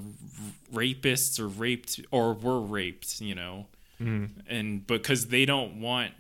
rapists 0.74 1.40
or 1.40 1.48
raped 1.48 2.02
or 2.12 2.34
were 2.34 2.60
raped 2.60 3.22
you 3.22 3.34
know 3.34 3.68
and 4.48 4.86
because 4.86 5.28
they 5.28 5.46
don't 5.46 5.80
want 5.80 6.12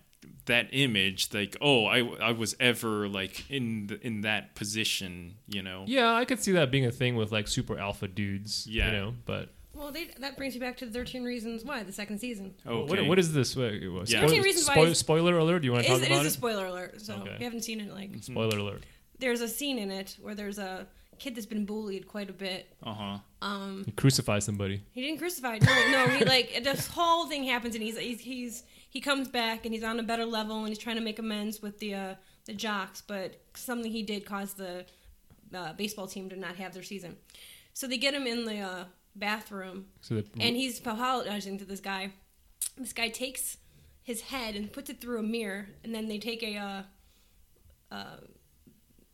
that 0.45 0.67
image 0.71 1.29
like 1.33 1.55
oh 1.61 1.85
I, 1.85 1.99
I 2.21 2.31
was 2.31 2.55
ever 2.59 3.07
like 3.07 3.49
in 3.49 3.87
the, 3.87 4.05
in 4.05 4.21
that 4.21 4.55
position 4.55 5.35
you 5.47 5.61
know 5.61 5.83
yeah, 5.87 6.13
I 6.13 6.25
could 6.25 6.41
see 6.41 6.51
that 6.53 6.71
being 6.71 6.85
a 6.85 6.91
thing 6.91 7.15
with 7.15 7.31
like 7.31 7.47
super 7.47 7.77
alpha 7.77 8.07
dudes. 8.07 8.65
Yeah. 8.67 8.85
you 8.85 8.91
know. 8.91 9.13
But 9.25 9.49
Well, 9.79 9.91
they, 9.91 10.05
that 10.19 10.35
brings 10.37 10.53
me 10.55 10.59
back 10.59 10.77
to 10.77 10.85
the 10.85 10.91
13 10.91 11.23
Reasons 11.23 11.63
Why, 11.63 11.83
the 11.83 11.91
second 11.93 12.19
season. 12.19 12.53
okay. 12.67 12.89
what, 12.91 13.07
what 13.07 13.17
is 13.19 13.33
this? 13.33 13.55
Wait, 13.55 13.87
what, 13.87 14.09
Yeah. 14.09 14.21
13 14.21 14.41
Reasons 14.43 14.67
Why 14.67 14.73
spoil- 14.75 14.85
is- 14.87 14.97
spoiler 14.99 15.37
alert. 15.37 15.59
Do 15.61 15.65
you 15.67 15.71
want 15.71 15.85
It 15.85 15.87
to 15.87 15.93
is, 15.93 15.99
talk 16.01 16.07
it 16.09 16.11
is 16.11 16.17
about 16.17 16.25
a 16.25 16.27
it? 16.27 16.31
spoiler 16.31 16.65
alert, 16.65 17.01
so 17.01 17.13
Okay. 17.15 17.29
if 17.31 17.39
you 17.39 17.43
haven't 17.45 17.61
seen 17.63 17.79
it, 17.79 17.93
like, 17.93 18.11
Spoiler 18.21 18.57
alert. 18.57 18.85
there's 19.19 19.41
a 19.41 19.47
scene 19.47 19.79
in 19.79 19.89
it 19.89 20.17
where 20.21 20.35
there's 20.35 20.59
a 20.59 20.85
kid 21.17 21.35
that's 21.35 21.45
been 21.45 21.65
bullied 21.65 22.07
quite 22.07 22.29
a 22.29 22.33
bit. 22.33 22.67
uh-huh 22.83 23.19
Um, 23.41 23.83
You 23.87 23.93
crucify 23.93 24.39
somebody. 24.39 24.81
he 24.91 25.01
didn't 25.01 25.17
crucify. 25.19 25.57
No, 25.59 25.91
no, 25.91 26.07
he 26.09 26.25
like 26.25 26.61
this 26.63 26.87
whole 26.87 27.27
thing 27.27 27.43
happens, 27.45 27.73
and 27.75 27.83
he's 27.83 27.97
he's, 27.97 28.19
he's 28.19 28.63
he 28.89 28.99
comes 29.01 29.27
back 29.27 29.65
and 29.65 29.73
he's 29.73 29.83
on 29.83 29.99
a 29.99 30.03
better 30.03 30.25
level, 30.25 30.59
and 30.59 30.67
he's 30.69 30.77
trying 30.77 30.95
to 30.97 31.01
make 31.01 31.19
amends 31.19 31.61
with 31.61 31.79
the 31.79 31.93
uh, 31.93 32.15
the 32.45 32.53
jocks, 32.53 33.01
but 33.05 33.41
something 33.53 33.91
he 33.91 34.01
did 34.03 34.25
caused 34.25 34.57
the 34.57 34.85
uh, 35.53 35.73
baseball 35.73 36.07
team 36.07 36.29
to 36.29 36.35
not 36.37 36.55
have 36.55 36.73
their 36.73 36.83
season. 36.83 37.15
So 37.73 37.85
they 37.87 37.97
get 37.97 38.13
him 38.13 38.25
in 38.27 38.45
the 38.45 38.59
uh, 38.59 38.83
bathroom, 39.15 39.87
So 40.01 40.15
that 40.15 40.27
and 40.39 40.55
he's 40.55 40.79
apologizing 40.79 41.57
to 41.59 41.65
this 41.65 41.79
guy. 41.79 42.11
This 42.77 42.93
guy 42.93 43.09
takes 43.09 43.57
his 44.01 44.21
head 44.21 44.55
and 44.55 44.71
puts 44.71 44.89
it 44.89 45.01
through 45.01 45.19
a 45.19 45.23
mirror, 45.23 45.67
and 45.83 45.93
then 45.93 46.07
they 46.07 46.17
take 46.17 46.41
a 46.43 46.57
uh, 46.57 46.81
uh, 47.91 48.17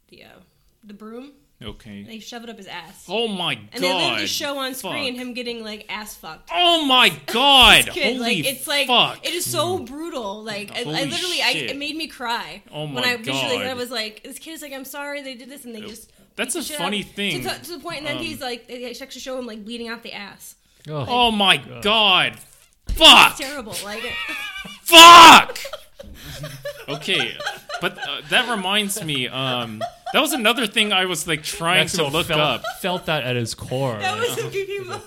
the 0.09 0.23
uh, 0.23 0.39
the 0.83 0.93
broom 0.93 1.31
okay 1.63 2.03
they 2.03 2.19
shove 2.19 2.43
it 2.43 2.49
up 2.49 2.57
his 2.57 2.67
ass. 2.67 3.05
oh 3.07 3.29
my 3.29 3.55
god 3.55 3.63
and 3.71 3.83
they 3.83 3.93
literally 3.93 4.27
show 4.27 4.57
on 4.57 4.73
screen 4.75 5.13
Fuck. 5.15 5.21
him 5.21 5.33
getting 5.33 5.63
like 5.63 5.85
ass 5.89 6.15
fucked. 6.15 6.49
Oh 6.53 6.85
my 6.85 7.09
god! 7.27 7.87
Holy 7.87 8.17
like 8.19 8.45
it's 8.45 8.67
like 8.67 8.87
fuck! 8.87 9.25
it 9.25 9.33
is 9.33 9.49
so 9.49 9.79
brutal. 9.79 10.43
Like 10.43 10.71
I, 10.75 10.81
I 10.81 10.83
literally, 10.83 11.41
I, 11.41 11.51
it 11.55 11.77
made 11.77 11.95
me 11.95 12.07
cry. 12.07 12.61
Oh 12.71 12.83
when 12.83 12.95
my 12.95 13.13
I 13.13 13.17
visually, 13.17 13.57
God. 13.57 13.67
I 13.67 13.73
was 13.73 13.89
like, 13.89 14.23
this 14.23 14.37
kid 14.37 14.51
is 14.51 14.61
like, 14.61 14.73
I'm 14.73 14.85
sorry 14.85 15.21
they 15.21 15.35
did 15.35 15.49
this, 15.49 15.65
and 15.65 15.73
they 15.73 15.81
just. 15.81 16.11
That's 16.35 16.55
a 16.55 16.59
the 16.59 16.73
funny 16.73 17.01
out 17.01 17.05
thing. 17.15 17.43
To, 17.43 17.49
to 17.49 17.71
the 17.73 17.79
point, 17.79 17.99
and 17.99 18.07
then 18.07 18.17
Um, 18.17 18.23
he's 18.23 18.41
like, 18.41 18.67
they 18.67 18.89
actually 19.01 19.21
show 19.21 19.37
him 19.39 19.45
like 19.45 19.63
bleeding 19.63 19.87
out 19.87 20.03
the 20.03 20.13
ass. 20.13 20.55
oh, 20.89 21.05
oh 21.07 21.31
my 21.31 21.57
god! 21.81 22.37
Fuck! 22.89 23.31
It's 23.31 23.39
terrible. 23.49 23.75
Like, 23.83 24.03
Fuck! 24.83 25.59
okay, 26.89 27.37
but 27.81 27.97
uh, 27.97 28.21
that 28.29 28.49
reminds 28.49 29.03
me. 29.03 29.27
Um, 29.27 29.81
that 30.13 30.21
was 30.21 30.33
another 30.33 30.67
thing 30.67 30.93
I 30.93 31.05
was 31.05 31.27
like 31.27 31.43
trying 31.43 31.79
Maximo 31.81 32.09
to 32.09 32.11
look 32.17 32.27
felt, 32.27 32.39
up. 32.39 32.63
Felt 32.81 33.05
that 33.07 33.23
at 33.23 33.35
his 33.35 33.53
core. 33.55 33.97
that 33.99 34.17
was 34.17 34.37
a 34.37 34.43
goofy 34.43 34.79
move. 34.79 35.01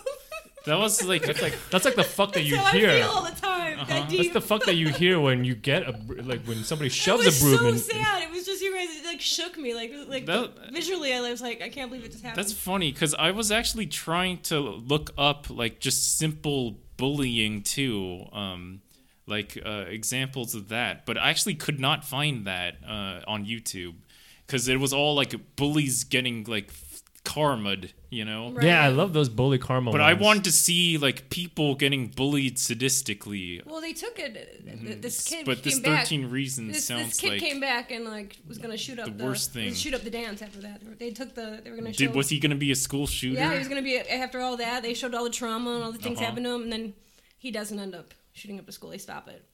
That 0.67 0.79
was 0.79 1.03
like, 1.07 1.23
That's 1.23 1.41
like 1.41 1.55
that's 1.71 1.85
like 1.87 1.95
the 1.95 2.05
fuck 2.05 2.33
that 2.33 2.41
That's 2.41 2.49
you 2.51 2.57
how 2.59 2.73
hear. 2.73 2.91
feel 2.99 3.09
all 3.09 3.23
the 3.25 3.31
time. 3.31 3.79
That 3.89 4.11
That's 4.11 4.31
the 4.35 4.41
fuck 4.41 4.65
that 4.67 4.75
you 4.75 4.89
hear 4.91 5.19
when 5.19 5.45
you 5.45 5.55
get 5.55 5.85
a 5.85 5.93
like 6.25 6.43
when 6.45 6.63
somebody 6.65 6.89
It 6.89 6.93
shoves 6.93 7.25
was 7.25 7.41
a 7.41 7.45
broom. 7.45 7.59
so 7.59 7.69
and, 7.69 7.81
sad. 7.81 8.23
It 8.25 8.31
was 8.31 8.45
just 8.45 8.61
you 8.61 8.75
guys. 8.75 8.89
It 8.91 9.05
like 9.19 9.21
shook 9.21 9.59
me. 9.59 9.75
Like 9.75 9.93
like 10.09 10.27
That- 10.27 10.73
visually, 10.73 11.13
I 11.13 11.21
was 11.21 11.41
like, 11.43 11.61
I 11.63 11.69
can't 11.69 11.91
believe 11.91 12.05
it 12.05 12.13
just 12.13 12.23
happened. 12.25 12.39
that's 12.39 12.53
funny 12.53 12.93
because 12.93 13.15
I 13.15 13.31
was 13.33 13.51
actually 13.51 13.87
trying 13.87 14.39
to 14.43 14.61
look 14.61 15.11
up 15.19 15.51
like 15.51 15.81
just 15.81 16.19
simple 16.19 16.79
bullying 16.97 17.63
too. 17.63 18.27
Um, 18.33 18.81
like 19.27 19.59
uh, 19.65 19.85
examples 19.89 20.55
of 20.55 20.69
that, 20.71 21.05
but 21.05 21.19
I 21.19 21.29
actually 21.29 21.55
could 21.55 21.79
not 21.79 22.03
find 22.05 22.47
that 22.47 22.77
uh, 22.87 23.21
on 23.27 23.45
YouTube 23.45 23.97
because 24.47 24.69
it 24.69 24.81
was 24.81 24.95
all 24.95 25.15
like 25.15 25.35
bullies 25.57 26.05
getting 26.05 26.45
like 26.45 26.71
karma'd, 27.29 27.93
you 28.11 28.25
know. 28.25 28.53
Right. 28.53 28.67
Yeah, 28.67 28.83
I 28.83 28.89
love 28.89 29.13
those 29.13 29.29
bully 29.29 29.59
karma. 29.59 29.93
But 29.93 30.01
I 30.01 30.15
ones. 30.15 30.25
wanted 30.25 30.45
to 30.45 30.53
see 30.53 30.97
like 30.99 31.29
people 31.31 31.75
getting 31.75 32.09
bullied 32.09 32.57
sadistically. 32.57 33.65
Well, 33.67 33.81
they 33.81 33.93
took 33.93 34.19
it. 34.19 34.35
th- 34.65 35.01
This 35.01 35.25
kid 35.29 35.41
Mm-hmm. 35.41 35.45
but 35.47 35.57
came 35.63 35.65
this 35.65 35.81
back. 35.81 36.05
13 36.07 36.31
reasons 36.31 36.73
This, 36.75 36.85
sounds 36.87 37.09
this 37.09 37.21
kid 37.21 37.31
like 37.33 37.41
came 37.41 37.61
back 37.61 37.91
and 37.91 38.05
like 38.05 38.37
was 38.49 38.59
gonna 38.59 38.77
shoot 38.77 38.99
up 38.99 39.07
the 39.07 39.13
the, 39.13 39.25
worst 39.25 39.53
thing. 39.53 39.75
Shoot 39.75 39.95
up 39.95 40.03
the 40.03 40.11
dance 40.11 40.41
after 40.43 40.61
that. 40.63 40.81
They 40.99 41.11
took 41.11 41.35
the. 41.35 41.61
They 41.63 41.71
were 41.71 41.77
gonna. 41.77 41.93
did 41.93 42.11
show, 42.11 42.17
was 42.17 42.29
he 42.31 42.39
going 42.41 42.51
to 42.51 42.57
be 42.57 42.71
a 42.73 42.77
school 42.77 43.07
shooter? 43.07 43.39
Yeah, 43.39 43.53
he 43.53 43.59
was 43.59 43.69
gonna 43.69 43.83
be 43.83 43.99
after 43.99 44.41
all 44.41 44.57
that. 44.57 44.83
They 44.83 44.95
showed 44.95 45.15
all 45.15 45.25
the 45.25 45.31
trauma 45.31 45.75
and 45.75 45.85
all 45.85 45.93
the 45.93 45.99
things 45.99 46.17
Uh-huh. 46.19 46.27
happened 46.27 46.47
to 46.47 46.53
him, 46.55 46.63
and 46.63 46.73
then 46.73 46.95
he 47.39 47.51
doesn't 47.51 47.79
end 47.79 47.95
up 47.95 48.15
shooting 48.33 48.59
up 48.59 48.67
the 48.67 48.73
school. 48.73 48.91
They 48.91 48.99
stop 48.99 49.29
it. 49.29 49.45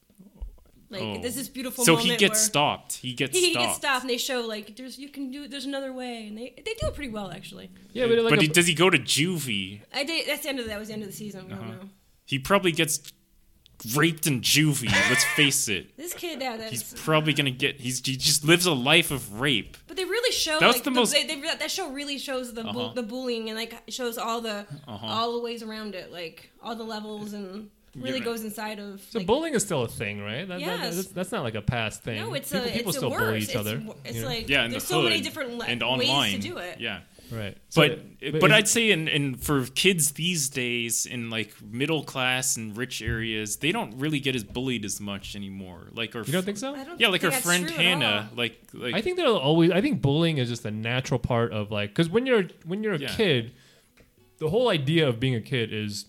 Like 0.89 1.01
Oh. 1.01 1.21
this 1.21 1.35
is 1.35 1.49
beautiful. 1.49 1.83
so 1.83 1.93
moment 1.93 2.11
he 2.11 2.17
gets 2.17 2.33
where 2.33 2.39
stopped. 2.39 2.93
He 2.97 3.13
gets 3.13 3.35
He, 3.37 3.47
he 3.47 3.51
stopped. 3.53 3.65
gets 3.67 3.77
stopped, 3.77 4.01
and 4.03 4.09
they 4.09 4.17
show 4.17 4.41
like 4.41 4.75
there's 4.75 4.97
you 4.99 5.09
can 5.09 5.31
do 5.31 5.47
there's 5.47 5.65
another 5.65 5.91
way, 5.91 6.27
and 6.27 6.37
they 6.37 6.53
they 6.57 6.73
do 6.79 6.87
it 6.87 6.93
pretty 6.95 7.11
well 7.11 7.31
actually. 7.31 7.71
Yeah, 7.93 8.05
but, 8.07 8.19
like 8.19 8.29
but 8.29 8.39
a- 8.39 8.41
he, 8.43 8.47
does 8.47 8.67
he 8.67 8.73
go 8.75 8.89
to 8.89 8.99
juvie? 8.99 9.81
I 9.93 10.03
did. 10.03 10.27
That's 10.27 10.43
the 10.43 10.49
end 10.49 10.59
of 10.59 10.67
that 10.67 10.77
was 10.79 10.87
the 10.89 10.93
end 10.93 11.03
of 11.03 11.09
the 11.09 11.15
season. 11.15 11.47
We 11.47 11.53
Uh-huh. 11.53 11.61
don't 11.63 11.71
know. 11.81 11.89
He 12.25 12.37
probably 12.39 12.71
gets 12.71 13.11
raped 13.95 14.25
in 14.25 14.41
juvie. 14.41 14.91
let's 15.09 15.23
face 15.23 15.67
it. 15.67 15.91
This 15.97 16.13
kid, 16.13 16.39
yeah, 16.41 16.55
that's. 16.57 16.71
He's 16.71 16.93
probably 17.03 17.33
gonna 17.33 17.51
get. 17.51 17.79
He's 17.81 18.05
he 18.05 18.15
just 18.15 18.43
lives 18.45 18.65
a 18.65 18.73
life 18.73 19.11
of 19.11 19.39
rape. 19.41 19.77
But 19.87 19.97
they 19.97 20.05
really 20.05 20.31
show 20.31 20.59
That 20.59 20.67
like 20.67 20.77
the 20.83 20.91
the 20.91 20.91
most- 20.91 21.13
they, 21.13 21.25
they, 21.25 21.41
that 21.41 21.71
show 21.71 21.91
really 21.91 22.17
shows 22.17 22.53
the 22.53 22.61
Uh-huh. 22.65 22.93
the 22.93 23.03
bullying 23.03 23.49
and 23.49 23.57
like 23.57 23.73
shows 23.89 24.17
all 24.17 24.39
the 24.41 24.65
Uh-huh. 24.87 25.05
all 25.05 25.33
the 25.33 25.39
ways 25.41 25.61
around 25.63 25.95
it, 25.95 26.11
like 26.11 26.51
all 26.63 26.75
the 26.75 26.83
levels 26.83 27.33
and 27.33 27.69
really 27.95 28.19
Yeah. 28.19 28.25
goes 28.25 28.43
inside 28.43 28.79
of. 28.79 29.01
so 29.09 29.19
like, 29.19 29.27
bullying 29.27 29.53
is 29.55 29.63
still 29.63 29.83
a 29.83 29.87
thing, 29.87 30.21
right? 30.21 30.47
That, 30.47 30.59
that- 30.59 30.59
Yes. 30.59 30.95
that's, 30.95 31.07
that's 31.09 31.31
not 31.31 31.43
like 31.43 31.55
a 31.55 31.61
past 31.61 32.03
thing. 32.03 32.17
No, 32.21 32.33
it's 32.33 32.51
people, 32.51 32.67
a 32.67 32.71
people 32.71 32.89
it's 32.89 32.97
still 32.97 33.13
a 33.13 33.17
bully 33.17 33.31
worse. 33.33 33.49
each 33.49 33.55
other. 33.55 33.77
wo- 33.79 33.95
It's 34.03 34.15
you 34.15 34.21
know? 34.21 34.27
like 34.27 34.49
Yeah, 34.49 34.65
in 34.65 34.71
there's 34.71 34.83
the 34.83 34.87
so 34.89 35.01
hood 35.01 35.09
many 35.09 35.21
different 35.21 35.53
le- 35.57 35.65
and 35.65 35.81
ways 35.81 36.09
online. 36.09 36.31
to 36.33 36.39
do 36.39 36.57
it. 36.57 36.79
Yeah, 36.79 36.99
Right. 37.31 37.57
But 37.75 37.99
So- 38.21 38.39
but, 38.39 38.51
I'd 38.51 38.67
say 38.67 38.91
in, 38.91 39.07
in 39.07 39.35
for 39.35 39.65
kids 39.65 40.11
these 40.11 40.47
days 40.49 41.05
in 41.07 41.29
like 41.31 41.53
middle 41.63 42.03
class 42.03 42.55
and 42.55 42.77
rich 42.77 43.01
areas, 43.01 43.57
they 43.57 43.71
don't 43.71 43.97
really 43.97 44.19
get 44.19 44.35
as 44.35 44.43
bullied 44.43 44.85
as 44.85 45.01
much 45.01 45.35
anymore. 45.35 45.87
Like 45.91 46.15
our 46.15 46.21
you 46.23 46.31
don't 46.33 46.43
think 46.45 46.57
so? 46.57 46.75
I 46.75 46.83
don't 46.83 46.99
yeah, 46.99 47.07
like 47.07 47.23
our 47.23 47.31
friend 47.31 47.67
Hannah, 47.69 48.29
like 48.35 48.59
like 48.73 48.93
I 48.93 49.01
think 49.01 49.17
they'll 49.17 49.37
always. 49.37 49.71
I 49.71 49.81
think 49.81 50.01
bullying 50.03 50.37
is 50.37 50.49
just 50.49 50.65
a 50.65 50.71
natural 50.71 51.19
part 51.19 51.51
of 51.51 51.71
like 51.71 51.89
because 51.89 52.09
when 52.09 52.25
you're 52.27 52.43
when 52.63 52.83
you're 52.83 52.93
a 52.93 52.99
Yeah. 52.99 53.15
kid, 53.15 53.53
the 54.37 54.49
whole 54.49 54.69
idea 54.69 55.07
of 55.07 55.19
being 55.19 55.33
a 55.35 55.41
kid 55.41 55.73
is 55.73 56.05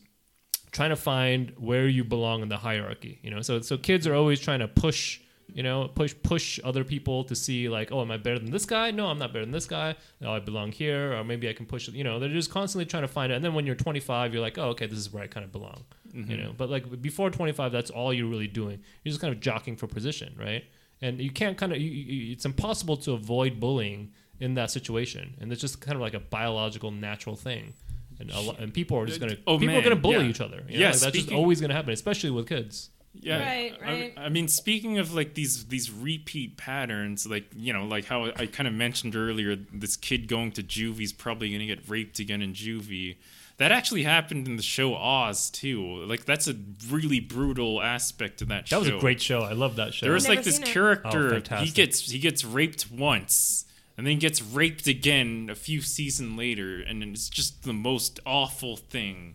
trying 0.76 0.90
to 0.90 0.96
find 0.96 1.54
where 1.56 1.88
you 1.88 2.04
belong 2.04 2.42
in 2.42 2.50
the 2.50 2.58
hierarchy. 2.58 3.18
You 3.22 3.30
know, 3.30 3.40
so 3.40 3.60
so 3.60 3.78
kids 3.78 4.06
are 4.06 4.14
always 4.14 4.38
trying 4.38 4.60
to 4.60 4.68
push. 4.68 5.20
You 5.48 5.62
know, 5.62 5.88
push 5.88 6.12
push 6.22 6.60
other 6.64 6.84
people 6.84 7.24
to 7.24 7.34
see 7.34 7.68
like, 7.68 7.90
oh, 7.90 8.02
am 8.02 8.10
I 8.10 8.18
better 8.18 8.38
than 8.38 8.50
this 8.50 8.66
guy? 8.66 8.90
No, 8.90 9.06
I'm 9.06 9.18
not 9.18 9.32
better 9.32 9.44
than 9.44 9.52
this 9.52 9.64
guy. 9.66 9.94
Oh, 10.22 10.32
I 10.32 10.40
belong 10.40 10.72
here, 10.72 11.14
or 11.14 11.24
maybe 11.24 11.48
I 11.48 11.54
can 11.54 11.64
push. 11.64 11.88
You 11.88 12.04
know, 12.04 12.18
they're 12.18 12.28
just 12.28 12.50
constantly 12.50 12.84
trying 12.84 13.04
to 13.04 13.08
find 13.08 13.32
it. 13.32 13.36
And 13.36 13.44
then 13.44 13.54
when 13.54 13.64
you're 13.64 13.76
25, 13.76 14.34
you're 14.34 14.42
like, 14.42 14.58
oh, 14.58 14.70
okay, 14.70 14.86
this 14.86 14.98
is 14.98 15.12
where 15.12 15.22
I 15.22 15.28
kind 15.28 15.44
of 15.44 15.52
belong. 15.52 15.84
You 16.12 16.24
mm-hmm. 16.24 16.36
know, 16.42 16.52
but 16.54 16.68
like 16.68 17.00
before 17.00 17.30
25, 17.30 17.72
that's 17.72 17.90
all 17.90 18.12
you're 18.12 18.28
really 18.28 18.48
doing. 18.48 18.80
You're 19.02 19.12
just 19.12 19.20
kind 19.20 19.32
of 19.32 19.40
jockeying 19.40 19.76
for 19.78 19.86
position, 19.86 20.34
right? 20.38 20.64
And 21.00 21.20
you 21.20 21.30
can't 21.30 21.56
kind 21.56 21.72
of. 21.72 21.78
You, 21.78 21.90
you, 21.90 22.32
it's 22.32 22.44
impossible 22.44 22.96
to 22.98 23.12
avoid 23.12 23.58
bullying 23.60 24.12
in 24.40 24.54
that 24.54 24.70
situation, 24.70 25.36
and 25.40 25.50
it's 25.52 25.60
just 25.60 25.80
kind 25.80 25.94
of 25.94 26.02
like 26.02 26.14
a 26.14 26.20
biological, 26.20 26.90
natural 26.90 27.36
thing. 27.36 27.72
And 28.18 28.30
a 28.30 28.40
lo- 28.40 28.56
and 28.58 28.72
people 28.72 28.98
are 28.98 29.06
just 29.06 29.20
gonna 29.20 29.36
Oh, 29.46 29.58
people 29.58 29.76
are 29.76 29.82
gonna 29.82 29.96
bully 29.96 30.16
yeah. 30.24 30.30
each 30.30 30.40
other. 30.40 30.62
You 30.68 30.74
know? 30.78 30.80
Yeah, 30.86 30.90
like, 30.92 31.00
that's 31.00 31.16
just 31.16 31.32
always 31.32 31.60
gonna 31.60 31.74
happen, 31.74 31.92
especially 31.92 32.30
with 32.30 32.48
kids. 32.48 32.90
Yeah, 33.18 33.38
Right, 33.38 33.72
I- 33.82 33.84
right. 33.84 34.14
I, 34.18 34.28
mean, 34.28 34.46
speaking 34.46 34.98
of 34.98 35.14
like 35.14 35.32
these 35.34 35.64
these 35.66 35.90
repeat 35.90 36.56
patterns, 36.58 37.26
like 37.26 37.46
you 37.56 37.72
know, 37.72 37.84
like 37.86 38.04
how 38.06 38.26
I 38.36 38.46
kind 38.46 38.66
of 38.66 38.74
mentioned 38.74 39.16
earlier, 39.16 39.56
this 39.56 39.96
kid 39.96 40.28
going 40.28 40.52
to 40.52 40.62
juvie's 40.62 41.12
probably 41.12 41.50
gonna 41.52 41.66
get 41.66 41.88
raped 41.88 42.18
again 42.18 42.42
in 42.42 42.52
juvie. 42.52 43.16
That 43.58 43.72
actually 43.72 44.02
happened 44.02 44.46
in 44.46 44.56
the 44.56 44.62
show 44.62 44.94
Oz 44.94 45.48
too. 45.48 46.04
Like 46.04 46.26
that's 46.26 46.46
a 46.46 46.54
really 46.90 47.20
brutal 47.20 47.80
aspect 47.82 48.42
of 48.42 48.48
that 48.48 48.64
That 48.64 48.68
show. 48.68 48.76
That 48.82 48.92
was 48.92 48.98
a 48.98 49.00
great 49.00 49.22
show. 49.22 49.40
I 49.40 49.52
love 49.52 49.76
that 49.76 49.94
show. 49.94 50.04
There 50.04 50.12
was 50.12 50.24
Never 50.24 50.36
like 50.36 50.44
this 50.44 50.56
seen 50.56 50.64
it. 50.64 50.68
Oh, 50.68 50.72
character. 50.72 51.56
he 51.64 51.70
gets 51.70 52.10
he 52.10 52.18
gets 52.18 52.44
raped 52.44 52.90
once, 52.90 53.64
and 53.96 54.06
then 54.06 54.18
gets 54.18 54.42
raped 54.42 54.86
again 54.86 55.48
a 55.50 55.54
few 55.54 55.80
seasons 55.80 56.36
later, 56.38 56.80
and 56.80 57.02
it's 57.02 57.28
just 57.28 57.64
the 57.64 57.72
most 57.72 58.20
awful 58.26 58.76
thing. 58.76 59.34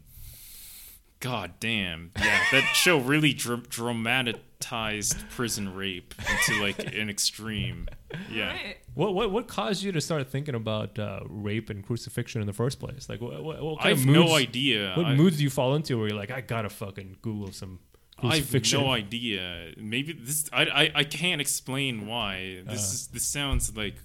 God 1.19 1.53
damn! 1.59 2.11
Yeah, 2.17 2.41
that 2.51 2.63
show 2.73 2.97
really 2.99 3.31
dra- 3.33 3.57
dramatized 3.69 5.17
prison 5.29 5.73
rape 5.75 6.15
into 6.29 6.61
like 6.61 6.79
an 6.95 7.09
extreme. 7.09 7.87
Yeah. 8.31 8.49
Right. 8.53 8.77
What 8.95 9.13
what 9.13 9.31
what 9.31 9.47
caused 9.47 9.83
you 9.83 9.91
to 9.91 10.01
start 10.01 10.27
thinking 10.29 10.55
about 10.55 10.97
uh, 10.97 11.19
rape 11.27 11.69
and 11.69 11.85
crucifixion 11.85 12.41
in 12.41 12.47
the 12.47 12.53
first 12.53 12.79
place? 12.79 13.07
Like, 13.07 13.21
what, 13.21 13.43
what, 13.43 13.61
what 13.61 13.85
I 13.85 13.89
have 13.89 13.99
of 13.99 14.05
moods, 14.07 14.29
no 14.31 14.35
idea. 14.35 14.93
What 14.95 15.05
I, 15.05 15.15
moods 15.15 15.37
do 15.37 15.43
you 15.43 15.49
fall 15.51 15.75
into 15.75 15.97
where 15.97 16.07
you're 16.07 16.17
like, 16.17 16.31
I 16.31 16.41
gotta 16.41 16.69
fucking 16.69 17.17
Google 17.21 17.51
some 17.51 17.79
crucifixion? 18.19 18.79
I 18.79 18.81
have 18.81 18.87
no 18.87 18.93
idea. 18.93 19.73
Maybe 19.77 20.13
this. 20.13 20.49
I, 20.51 20.63
I, 20.65 20.91
I 20.95 21.03
can't 21.03 21.39
explain 21.39 22.07
why. 22.07 22.63
This 22.65 22.79
Uh. 22.79 22.93
is 22.93 23.07
this 23.07 23.23
sounds 23.27 23.75
like. 23.75 23.95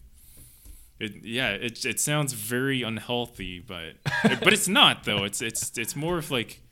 It, 0.98 1.24
yeah, 1.24 1.50
it, 1.50 1.84
it 1.84 2.00
sounds 2.00 2.32
very 2.32 2.82
unhealthy, 2.82 3.60
but 3.60 3.94
but 4.40 4.52
it's 4.52 4.68
not 4.68 5.04
though. 5.04 5.24
It's 5.24 5.42
it's 5.42 5.76
it's 5.76 5.94
more 5.94 6.16
of 6.18 6.30
like 6.30 6.62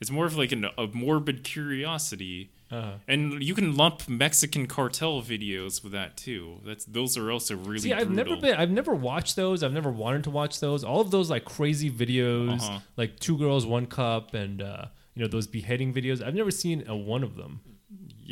it's 0.00 0.10
more 0.10 0.26
of 0.26 0.36
like 0.36 0.52
an, 0.52 0.66
a 0.78 0.86
morbid 0.92 1.42
curiosity, 1.44 2.50
Uh-huh. 2.70 2.92
and 3.08 3.42
you 3.42 3.54
can 3.54 3.76
lump 3.76 4.08
Mexican 4.08 4.66
cartel 4.66 5.20
videos 5.22 5.82
with 5.82 5.92
that 5.92 6.16
too. 6.16 6.60
That's 6.64 6.84
those 6.84 7.16
are 7.16 7.30
also 7.30 7.56
really. 7.56 7.78
See, 7.80 7.92
I've 7.92 8.10
never 8.10 8.36
been. 8.36 8.54
I've 8.56 8.70
never 8.70 8.94
watched 8.94 9.34
those. 9.36 9.62
I've 9.62 9.72
never 9.72 9.90
wanted 9.90 10.24
to 10.24 10.30
watch 10.30 10.60
those. 10.60 10.84
All 10.84 11.00
of 11.00 11.10
those 11.10 11.28
like 11.30 11.44
crazy 11.44 11.90
videos, 11.90 12.60
Uh-huh. 12.62 12.78
like 12.96 13.18
two 13.18 13.36
girls, 13.36 13.66
one 13.66 13.86
cup, 13.86 14.32
and 14.34 14.62
uh, 14.62 14.86
you 15.14 15.22
know 15.22 15.28
those 15.28 15.46
beheading 15.48 15.92
videos. 15.92 16.24
I've 16.24 16.34
never 16.34 16.50
seen 16.52 16.84
a 16.86 16.96
one 16.96 17.22
of 17.24 17.34
them. 17.36 17.60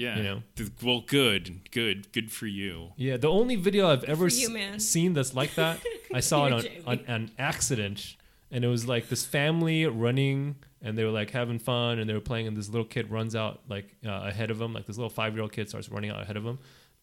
Yeah. 0.00 0.16
you 0.16 0.22
know. 0.22 0.42
Well, 0.82 1.02
good, 1.06 1.70
good, 1.70 2.10
good 2.12 2.32
for 2.32 2.46
you. 2.46 2.92
Yeah, 2.96 3.16
the 3.16 3.28
only 3.30 3.56
video 3.56 3.88
I've 3.88 4.04
ever 4.04 4.28
you, 4.28 4.56
s- 4.56 4.84
seen 4.84 5.12
that's 5.14 5.34
like 5.34 5.54
that, 5.56 5.78
I 6.14 6.20
saw 6.20 6.46
it 6.46 6.64
You're 6.64 6.72
on, 6.86 6.98
on 6.98 7.04
an 7.06 7.30
accident, 7.38 8.16
and 8.50 8.64
it 8.64 8.68
was 8.68 8.86
like 8.88 9.08
this 9.08 9.24
family 9.26 9.86
running, 9.86 10.56
and 10.82 10.96
they 10.96 11.04
were 11.04 11.10
like 11.10 11.30
having 11.30 11.58
fun, 11.58 11.98
and 11.98 12.08
they 12.08 12.14
were 12.14 12.20
playing, 12.20 12.46
and 12.46 12.56
this 12.56 12.68
little 12.68 12.86
kid 12.86 13.10
runs 13.10 13.36
out 13.36 13.60
like 13.68 13.94
uh, 14.06 14.10
ahead 14.24 14.50
of 14.50 14.58
them, 14.58 14.72
like 14.72 14.86
this 14.86 14.96
little 14.96 15.10
five 15.10 15.34
year 15.34 15.42
old 15.42 15.52
kid 15.52 15.68
starts 15.68 15.88
running 15.90 16.10
out 16.10 16.22
ahead 16.22 16.36
of 16.36 16.44
them, 16.44 16.58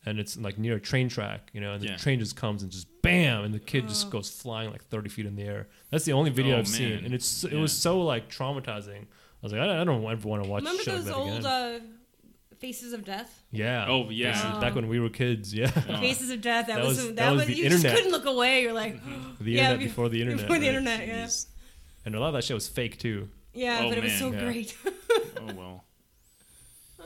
and 0.05 0.19
it's 0.19 0.35
like 0.37 0.57
near 0.57 0.75
a 0.77 0.79
train 0.79 1.07
track, 1.09 1.49
you 1.53 1.61
know, 1.61 1.73
and 1.73 1.81
the 1.83 1.87
Yeah. 1.89 1.97
train 1.97 2.19
just 2.19 2.35
comes 2.35 2.63
and 2.63 2.71
just 2.71 2.87
bam, 3.03 3.43
and 3.45 3.53
the 3.53 3.59
kid 3.59 3.83
Oh. 3.85 3.89
just 3.89 4.09
goes 4.09 4.29
flying 4.29 4.71
like 4.71 4.83
thirty 4.85 5.09
feet 5.09 5.25
in 5.25 5.35
the 5.35 5.43
air. 5.43 5.67
That's 5.91 6.05
the 6.05 6.13
only 6.13 6.31
video 6.31 6.55
Oh, 6.55 6.59
I've 6.59 6.67
seen, 6.67 7.05
and 7.05 7.13
it's 7.13 7.43
it 7.43 7.53
Yeah. 7.53 7.61
was 7.61 7.71
so 7.71 8.01
like 8.01 8.29
traumatizing. 8.29 9.03
I 9.03 9.45
was 9.45 9.51
like, 9.53 9.61
I, 9.61 9.81
I 9.81 9.83
don't 9.83 10.03
ever 10.03 10.27
want 10.27 10.43
to 10.43 10.49
watch 10.49 10.63
Remember 10.63 10.81
shit 10.83 10.95
like 10.95 11.03
those 11.05 11.13
that 11.13 11.15
old 11.15 11.45
uh, 11.45 11.79
Faces 12.59 12.93
of 12.93 13.05
Death? 13.05 13.43
yeah. 13.51 13.85
Oh, 13.87 14.09
yeah. 14.09 14.31
This 14.31 14.43
is 14.43 14.59
back 14.59 14.73
when 14.75 14.87
we 14.87 14.99
were 14.99 15.09
kids. 15.09 15.53
Yeah. 15.53 15.71
Oh. 15.89 15.99
Faces 15.99 16.29
of 16.31 16.41
Death. 16.41 16.67
That, 16.67 16.77
That 16.77 16.85
was, 16.85 16.97
was- 16.97 17.05
that, 17.07 17.15
that 17.17 17.29
was 17.31 17.39
was, 17.41 17.47
the 17.47 17.53
you 17.55 17.69
just 17.69 17.85
couldn't 17.85 18.11
look 18.11 18.25
away. 18.25 18.63
You're 18.63 18.73
like, 18.73 18.99
The 19.39 19.51
Yeah, 19.51 19.71
internet 19.71 19.79
before 19.87 20.09
the 20.09 20.21
internet. 20.21 20.41
before 20.41 20.59
the 20.59 20.67
right? 20.67 20.75
internet. 20.75 21.07
Yeah, 21.07 21.25
Jeez. 21.25 21.45
And 22.05 22.15
a 22.15 22.19
lot 22.19 22.27
of 22.29 22.33
that 22.33 22.43
shit 22.43 22.55
was 22.55 22.67
fake 22.67 22.97
too. 22.99 23.29
yeah, 23.53 23.81
Oh, 23.83 23.89
but 23.89 23.97
it 23.97 24.03
was 24.03 24.11
man. 24.13 24.19
so 24.19 24.31
Yeah. 24.31 24.39
great. 24.43 24.77
Oh 25.39 25.53
well. 25.55 25.83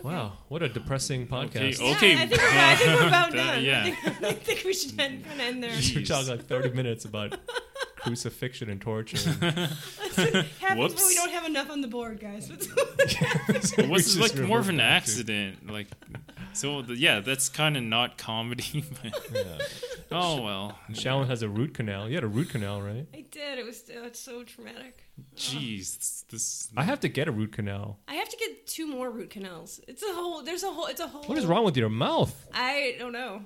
Wow, 0.03 0.33
what 0.47 0.63
a 0.63 0.69
depressing 0.69 1.27
podcast. 1.27 1.79
Okay. 1.79 1.91
Okay. 1.95 2.13
Yeah, 2.15 2.21
I 2.23 2.25
think 2.25 2.41
we're, 2.41 2.47
I 2.49 2.75
think 2.75 3.01
we're 3.01 3.07
about 3.07 3.29
Uh, 3.33 3.35
done. 3.35 3.63
yeah. 3.63 3.83
I, 3.85 3.91
think, 3.91 4.23
I 4.23 4.33
think 4.33 4.63
we 4.65 4.73
should 4.73 4.99
end, 4.99 5.23
kind 5.25 5.39
of 5.41 5.45
end 5.47 5.63
there. 5.63 5.75
We 5.95 6.03
talked 6.03 6.27
like 6.27 6.45
30 6.47 6.71
minutes 6.71 7.05
about 7.05 7.37
crucifixion 8.01 8.69
and 8.69 8.81
torture. 8.81 9.17
and- 9.41 9.51
Happens 10.15 10.47
when 10.59 10.77
Whoops. 10.77 11.07
we 11.07 11.15
don't 11.15 11.31
have 11.31 11.45
enough 11.45 11.69
on 11.69 11.81
the 11.81 11.87
board, 11.87 12.19
guys. 12.19 12.49
It 13.77 13.89
was 13.89 14.15
just 14.15 14.19
like 14.19 14.35
more 14.47 14.59
of 14.59 14.69
an 14.69 14.77
back 14.77 15.03
to- 15.03 15.11
accident. 15.11 15.69
Like, 15.71 15.87
so 16.53 16.81
the, 16.81 16.95
yeah, 16.97 17.19
that's 17.21 17.49
kind 17.49 17.77
of 17.77 17.83
not 17.83 18.17
comedy. 18.17 18.85
But, 20.11 20.17
oh 20.19 20.41
well. 20.41 20.77
Shallon 20.91 21.27
has 21.27 21.41
a 21.41 21.47
root 21.47 21.73
canal. 21.73 22.09
You 22.09 22.15
had 22.15 22.23
a 22.25 22.27
root 22.27 22.49
canal, 22.49 22.81
right? 22.81 23.07
I 23.13 23.21
did. 23.31 23.59
It 23.59 23.65
was 23.65 23.83
uh, 23.89 24.03
it's 24.07 24.19
so 24.19 24.43
traumatic. 24.43 25.05
Jeez, 25.37 25.97
this, 25.97 26.25
this 26.29 26.69
I 26.75 26.83
have 26.83 26.99
to 27.01 27.07
get 27.07 27.29
a 27.29 27.31
root 27.31 27.53
canal. 27.53 27.97
I 28.09 28.15
have 28.15 28.27
to 28.27 28.35
get 28.37 28.67
two 28.67 28.87
more 28.87 29.09
root 29.09 29.29
canals. 29.29 29.79
It's 29.87 30.03
a 30.03 30.13
whole. 30.13 30.43
There's 30.43 30.63
a 30.63 30.71
whole. 30.71 30.87
It's 30.87 30.99
a 30.99 31.07
whole. 31.07 31.23
What 31.23 31.37
is 31.37 31.45
wrong 31.45 31.63
with 31.63 31.77
your 31.77 31.87
mouth? 31.87 32.33
I 32.53 32.95
don't 32.99 33.13
know. 33.13 33.45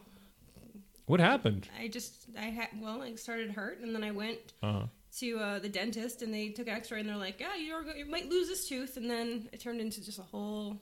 What 1.06 1.20
happened? 1.20 1.68
I 1.80 1.88
just 1.88 2.26
I 2.38 2.46
had 2.46 2.70
well 2.82 3.02
I 3.02 3.16
started 3.16 3.52
hurt 3.52 3.80
and 3.82 3.94
then 3.96 4.04
I 4.04 4.12
went 4.12 4.40
Uh, 4.64 4.88
to 5.20 5.38
uh, 5.40 5.60
the 5.60 5.70
dentist 5.70 6.22
and 6.22 6.34
they 6.34 6.50
took 6.50 6.68
an 6.68 6.74
X-ray 6.76 7.00
and 7.00 7.08
they're 7.10 7.16
like 7.16 7.40
yeah 7.40 7.56
you're 7.56 7.84
you 7.96 8.06
might 8.06 8.30
lose 8.30 8.48
this 8.48 8.68
tooth 8.68 8.98
and 8.98 9.10
then 9.10 9.48
it 9.54 9.60
turned 9.62 9.80
into 9.82 10.04
just 10.04 10.20
a 10.20 10.24
whole 10.24 10.82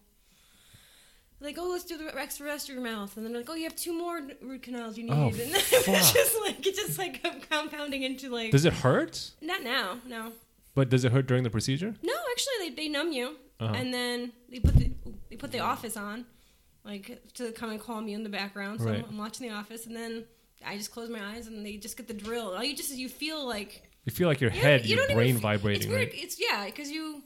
like 1.40 1.58
oh 1.60 1.70
let's 1.72 1.84
do 1.84 1.98
the 1.98 2.06
rest 2.16 2.40
rest 2.40 2.70
of 2.70 2.76
your 2.76 2.84
mouth 2.84 3.16
and 3.18 3.26
then 3.26 3.34
like 3.34 3.50
oh 3.50 3.54
you 3.54 3.64
have 3.64 3.76
two 3.76 3.94
more 3.98 4.22
root 4.42 4.62
canals 4.64 4.98
you 4.98 5.04
need 5.04 5.12
Oh, 5.14 5.28
and 5.28 5.34
then 5.40 5.50
it's 5.54 6.14
just 6.14 6.36
like 6.42 6.66
it's 6.66 6.80
just 6.80 6.98
like 6.98 7.22
compounding 7.50 8.04
into 8.04 8.30
like 8.30 8.52
does 8.52 8.66
it 8.66 8.74
hurt? 8.74 9.32
not 9.42 9.62
now 9.64 9.98
no 10.08 10.32
But 10.74 10.90
does 10.90 11.04
it 11.06 11.12
hurt 11.12 11.28
during 11.28 11.44
the 11.44 11.50
procedure? 11.50 11.94
no 12.02 12.14
actually 12.32 12.70
they, 12.70 12.76
they 12.76 12.88
numb 12.90 13.12
you 13.12 13.36
Uh-huh. 13.60 13.74
and 13.76 13.94
then 13.94 14.32
they 14.50 14.60
put 14.60 14.76
the 14.76 14.90
they 15.30 15.36
put 15.36 15.52
the 15.52 15.60
office 15.60 15.98
on 15.98 16.26
like 16.86 17.22
to 17.36 17.52
kind 17.54 17.74
of 17.74 17.86
call 17.86 18.02
me 18.02 18.14
in 18.14 18.24
the 18.24 18.30
background 18.30 18.80
so 18.82 18.88
Right. 18.88 19.00
I'm, 19.04 19.10
I'm 19.12 19.18
watching 19.18 19.48
the 19.48 19.54
office 19.54 19.86
and 19.86 19.96
then 19.96 20.26
I 20.66 20.78
just 20.78 20.92
close 20.92 21.10
my 21.10 21.24
eyes 21.36 21.48
and 21.48 21.66
they 21.66 21.78
just 21.78 21.98
get 21.98 22.08
the 22.08 22.14
drill 22.14 22.54
all 22.56 22.64
you 22.64 22.76
just 22.76 22.94
you 22.96 23.10
feel 23.10 23.46
like 23.48 23.84
You 24.06 24.12
feel 24.12 24.28
like 24.28 24.42
your 24.42 24.52
you 24.52 24.60
head, 24.60 24.86
you 24.86 24.96
your 24.96 25.08
don't 25.08 25.12
even 25.12 25.18
brain 25.18 25.38
vibrating, 25.38 25.82
It's 25.84 25.90
weird. 25.90 26.10
right? 26.10 26.12
It's 26.24 26.38
yeah, 26.40 26.66
because 26.66 26.90
you, 26.92 27.22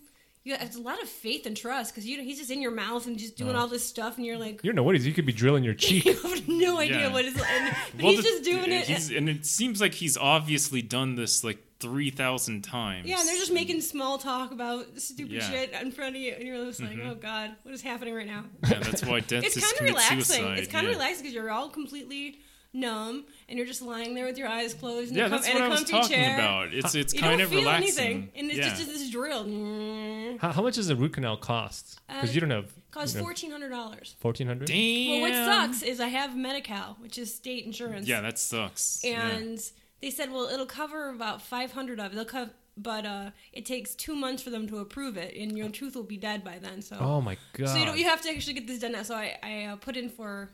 you 0.47 0.55
it's 0.59 0.75
a 0.75 0.81
lot 0.81 1.01
of 1.01 1.09
faith 1.09 1.45
and 1.45 1.55
trust 1.57 1.93
because 1.93 2.05
you 2.07 2.17
know 2.17 2.23
he's 2.23 2.37
just 2.37 2.49
in 2.51 2.61
your 2.61 2.71
mouth 2.71 3.05
and 3.07 3.17
just 3.17 3.35
doing 3.37 3.55
Uh. 3.55 3.59
all 3.59 3.67
this 3.67 3.85
stuff 3.85 4.17
and 4.17 4.25
you're 4.25 4.37
like 4.37 4.63
You 4.63 4.69
don't 4.71 4.75
know 4.75 4.83
what 4.83 4.95
it 4.95 4.99
is. 4.99 5.07
You 5.07 5.13
could 5.13 5.25
be 5.25 5.33
drilling 5.33 5.63
your 5.63 5.73
cheek. 5.85 6.05
you 6.05 6.13
have 6.13 6.47
no 6.47 6.79
idea 6.79 6.99
Yeah. 7.01 7.13
what 7.13 7.25
it's 7.25 7.39
like. 7.39 7.49
And, 7.51 7.75
but 7.95 8.03
Well, 8.03 8.13
he's 8.13 8.23
the- 8.23 8.29
just 8.29 8.43
doing 8.43 8.71
it. 8.71 8.85
He's, 8.87 9.11
and 9.11 9.29
it 9.29 9.45
seems 9.45 9.81
like 9.81 9.93
he's 9.93 10.17
obviously 10.17 10.81
done 10.81 11.15
this 11.15 11.43
like 11.43 11.59
three 11.79 12.09
thousand 12.09 12.63
times. 12.63 13.07
yeah, 13.07 13.19
and 13.19 13.27
they're 13.29 13.35
just 13.37 13.51
making 13.51 13.81
small 13.81 14.17
talk 14.17 14.51
about 14.51 14.99
stupid 14.99 15.31
Yeah. 15.33 15.47
shit 15.49 15.73
in 15.73 15.91
front 15.91 16.15
of 16.15 16.21
you, 16.21 16.31
and 16.33 16.43
you're 16.47 16.65
just 16.65 16.81
like, 16.81 16.91
Mhm. 16.97 17.07
"Oh 17.11 17.13
God, 17.15 17.51
what 17.61 17.71
is 17.75 17.83
happening 17.83 18.15
right 18.15 18.25
now?" 18.25 18.45
Yeah, 18.67 18.79
that's 18.79 19.05
why 19.05 19.17
it's 19.19 19.27
dentists 19.27 19.73
kind 19.73 19.89
of 19.89 19.95
relaxing. 19.95 20.21
suicide. 20.21 20.57
it's 20.59 20.71
kind 20.71 20.87
of 20.87 20.93
yeah. 20.93 20.97
relaxing 20.97 21.21
because 21.23 21.35
you're 21.35 21.51
all 21.51 21.69
completely 21.69 22.39
numb 22.77 23.25
and 23.49 23.57
you're 23.57 23.67
just 23.67 23.81
lying 23.81 24.13
there 24.15 24.25
with 24.25 24.37
your 24.37 24.47
eyes 24.47 24.73
closed 24.73 25.11
in 25.11 25.17
Yeah, 25.17 25.25
a, 25.25 25.29
com- 25.29 25.41
that's 25.41 25.53
what 25.53 25.61
a 25.61 25.65
I 25.65 25.67
was 25.69 25.79
comfy 25.79 25.91
talking 25.93 26.09
chair. 26.17 26.35
about. 26.35 26.73
It's 26.73 26.95
it's 26.95 27.13
You 27.13 27.19
kind 27.19 27.33
don't 27.33 27.41
of 27.41 27.49
feel 27.49 27.59
relaxing. 27.59 28.05
anything, 28.05 28.29
and 28.35 28.47
it's 28.49 28.57
yeah. 28.59 28.69
just 28.69 28.87
this 28.87 29.09
drill. 29.09 29.45
Mm. 29.45 30.39
How, 30.39 30.51
how 30.51 30.61
much 30.61 30.75
does 30.75 30.89
a 30.89 30.95
root 30.95 31.13
canal 31.13 31.37
cost? 31.37 31.99
Because 32.07 32.29
Uh, 32.29 32.33
you 32.33 32.41
don't 32.41 32.49
have 32.51 32.71
Costs 32.91 33.13
you 33.15 33.19
know, 33.21 33.25
fourteen 33.25 33.51
hundred 33.51 33.69
dollars. 33.69 34.15
fourteen 34.19 34.47
hundred. 34.47 34.67
Damn. 34.67 35.21
Well, 35.21 35.21
what 35.21 35.33
sucks 35.33 35.81
is 35.83 35.99
I 35.99 36.07
have 36.07 36.35
Medi-Cal, 36.37 36.97
which 36.99 37.17
is 37.17 37.33
state 37.33 37.65
insurance. 37.65 38.07
Yeah, 38.07 38.21
that 38.21 38.39
sucks. 38.39 39.01
Yeah. 39.03 39.27
And 39.27 39.59
they 40.01 40.09
said, 40.11 40.31
well, 40.31 40.47
it'll 40.47 40.65
cover 40.67 41.09
about 41.09 41.41
500 41.41 41.99
of 41.99 42.11
it. 42.11 42.15
They'll 42.15 42.25
co- 42.25 42.49
but 42.79 43.05
uh, 43.07 43.31
it 43.53 43.65
takes 43.65 43.95
two 43.95 44.15
months 44.15 44.43
for 44.43 44.51
them 44.51 44.67
to 44.67 44.77
approve 44.77 45.17
it, 45.17 45.35
and 45.35 45.57
your 45.57 45.69
tooth 45.69 45.95
will 45.95 46.03
be 46.03 46.17
dead 46.17 46.43
by 46.43 46.59
then. 46.59 46.81
So, 46.83 46.95
Oh 46.99 47.19
my 47.21 47.35
god. 47.53 47.69
so 47.69 47.77
you, 47.77 47.85
don't, 47.85 47.97
you 47.97 48.05
have 48.05 48.21
to 48.21 48.29
actually 48.29 48.53
get 48.53 48.67
this 48.67 48.77
done 48.79 48.91
now. 48.91 49.01
So 49.01 49.15
I, 49.15 49.35
I 49.41 49.63
uh, 49.65 49.75
put 49.77 49.97
in 49.97 50.09
for 50.09 50.51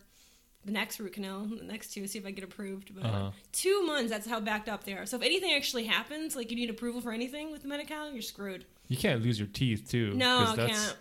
the 0.66 0.72
next 0.72 0.99
root 0.99 1.14
canal, 1.14 1.45
the 1.45 1.64
next 1.64 1.93
two, 1.93 2.07
see 2.07 2.18
if 2.20 2.26
I 2.26 2.32
get 2.32 2.43
approved. 2.43 2.95
But 2.95 3.05
Uh-huh. 3.05 3.32
two 3.51 3.84
months, 3.86 4.09
that's 4.09 4.28
how 4.28 4.39
backed 4.39 4.70
up 4.70 4.84
they 4.86 4.93
are. 4.93 5.05
So 5.05 5.18
if 5.18 5.24
anything 5.24 5.53
actually 5.53 5.86
happens, 5.86 6.36
like 6.36 6.49
you 6.51 6.55
need 6.55 6.70
approval 6.70 7.01
for 7.01 7.11
anything 7.11 7.51
with 7.51 7.61
the 7.64 7.68
Medi-Cal, 7.68 8.11
you're 8.11 8.22
screwed. 8.22 8.66
You 8.88 8.97
can't 8.97 9.22
lose 9.24 9.38
your 9.39 9.47
teeth 9.49 9.89
too. 9.89 10.14
No, 10.14 10.39
'cause 10.45 10.49
I 10.51 10.55
that's, 10.55 10.86
can't. 10.86 10.97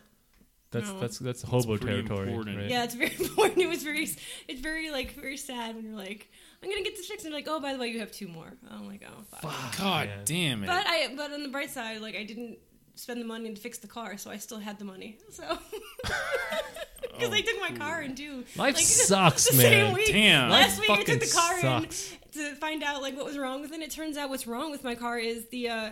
That's 0.72 0.88
No. 0.88 1.00
that's 1.00 1.18
that's 1.18 1.42
that's 1.42 1.50
hobo 1.50 1.76
territory. 1.76 2.32
Right? 2.34 2.70
Yeah, 2.70 2.84
it's 2.84 2.94
very 2.94 3.14
important. 3.18 3.58
It 3.58 3.68
was 3.68 3.82
very, 3.82 4.04
it's 4.48 4.60
very 4.60 4.90
like 4.90 5.12
very 5.14 5.36
sad 5.36 5.76
when 5.76 5.84
you're 5.84 5.94
like, 5.96 6.30
I'm 6.62 6.70
gonna 6.70 6.82
get 6.82 6.96
this 6.96 7.06
fixed, 7.06 7.24
and 7.26 7.32
they're 7.32 7.38
like, 7.40 7.48
oh, 7.48 7.60
by 7.60 7.72
the 7.74 7.78
way, 7.78 7.88
you 7.88 8.00
have 8.00 8.10
two 8.12 8.28
more. 8.28 8.52
I'm 8.70 8.86
like, 8.88 9.02
oh, 9.06 9.22
fuck. 9.40 9.76
God 9.78 10.06
man. 10.08 10.18
damn 10.24 10.64
it. 10.64 10.68
But 10.68 10.86
I, 10.86 11.12
but 11.16 11.30
on 11.32 11.42
the 11.42 11.48
bright 11.50 11.70
side, 11.70 12.00
like 12.00 12.14
I 12.16 12.24
didn't 12.24 12.58
spend 12.94 13.20
the 13.20 13.24
money 13.24 13.52
to 13.52 13.60
fix 13.60 13.78
the 13.78 13.88
car, 13.88 14.16
so 14.16 14.30
I 14.30 14.36
still 14.36 14.58
had 14.58 14.78
the 14.78 14.84
money. 14.84 15.18
So 15.30 15.42
because 17.02 17.32
I 17.32 17.40
took 17.40 17.60
my 17.60 17.76
car 17.76 18.02
in 18.02 18.14
too. 18.14 18.44
Life 18.56 18.76
like, 18.76 18.76
sucks, 18.84 19.50
the 19.50 19.56
man. 19.56 19.62
Same 19.62 19.94
week. 19.94 20.08
Damn. 20.08 20.50
Last 20.50 20.78
Life 20.78 20.88
week 20.88 20.98
I 20.98 21.02
took 21.04 21.20
the 21.20 21.34
car 21.34 21.60
sucks. 21.60 22.12
in 22.12 22.18
to 22.32 22.54
find 22.56 22.82
out 22.82 23.02
like 23.02 23.16
what 23.16 23.24
was 23.24 23.38
wrong 23.38 23.60
with 23.60 23.70
it. 23.70 23.74
And 23.74 23.82
it 23.82 23.90
turns 23.90 24.16
out 24.16 24.30
what's 24.30 24.46
wrong 24.46 24.70
with 24.70 24.84
my 24.84 24.94
car 24.94 25.18
is 25.18 25.46
the 25.48 25.68
uh, 25.68 25.90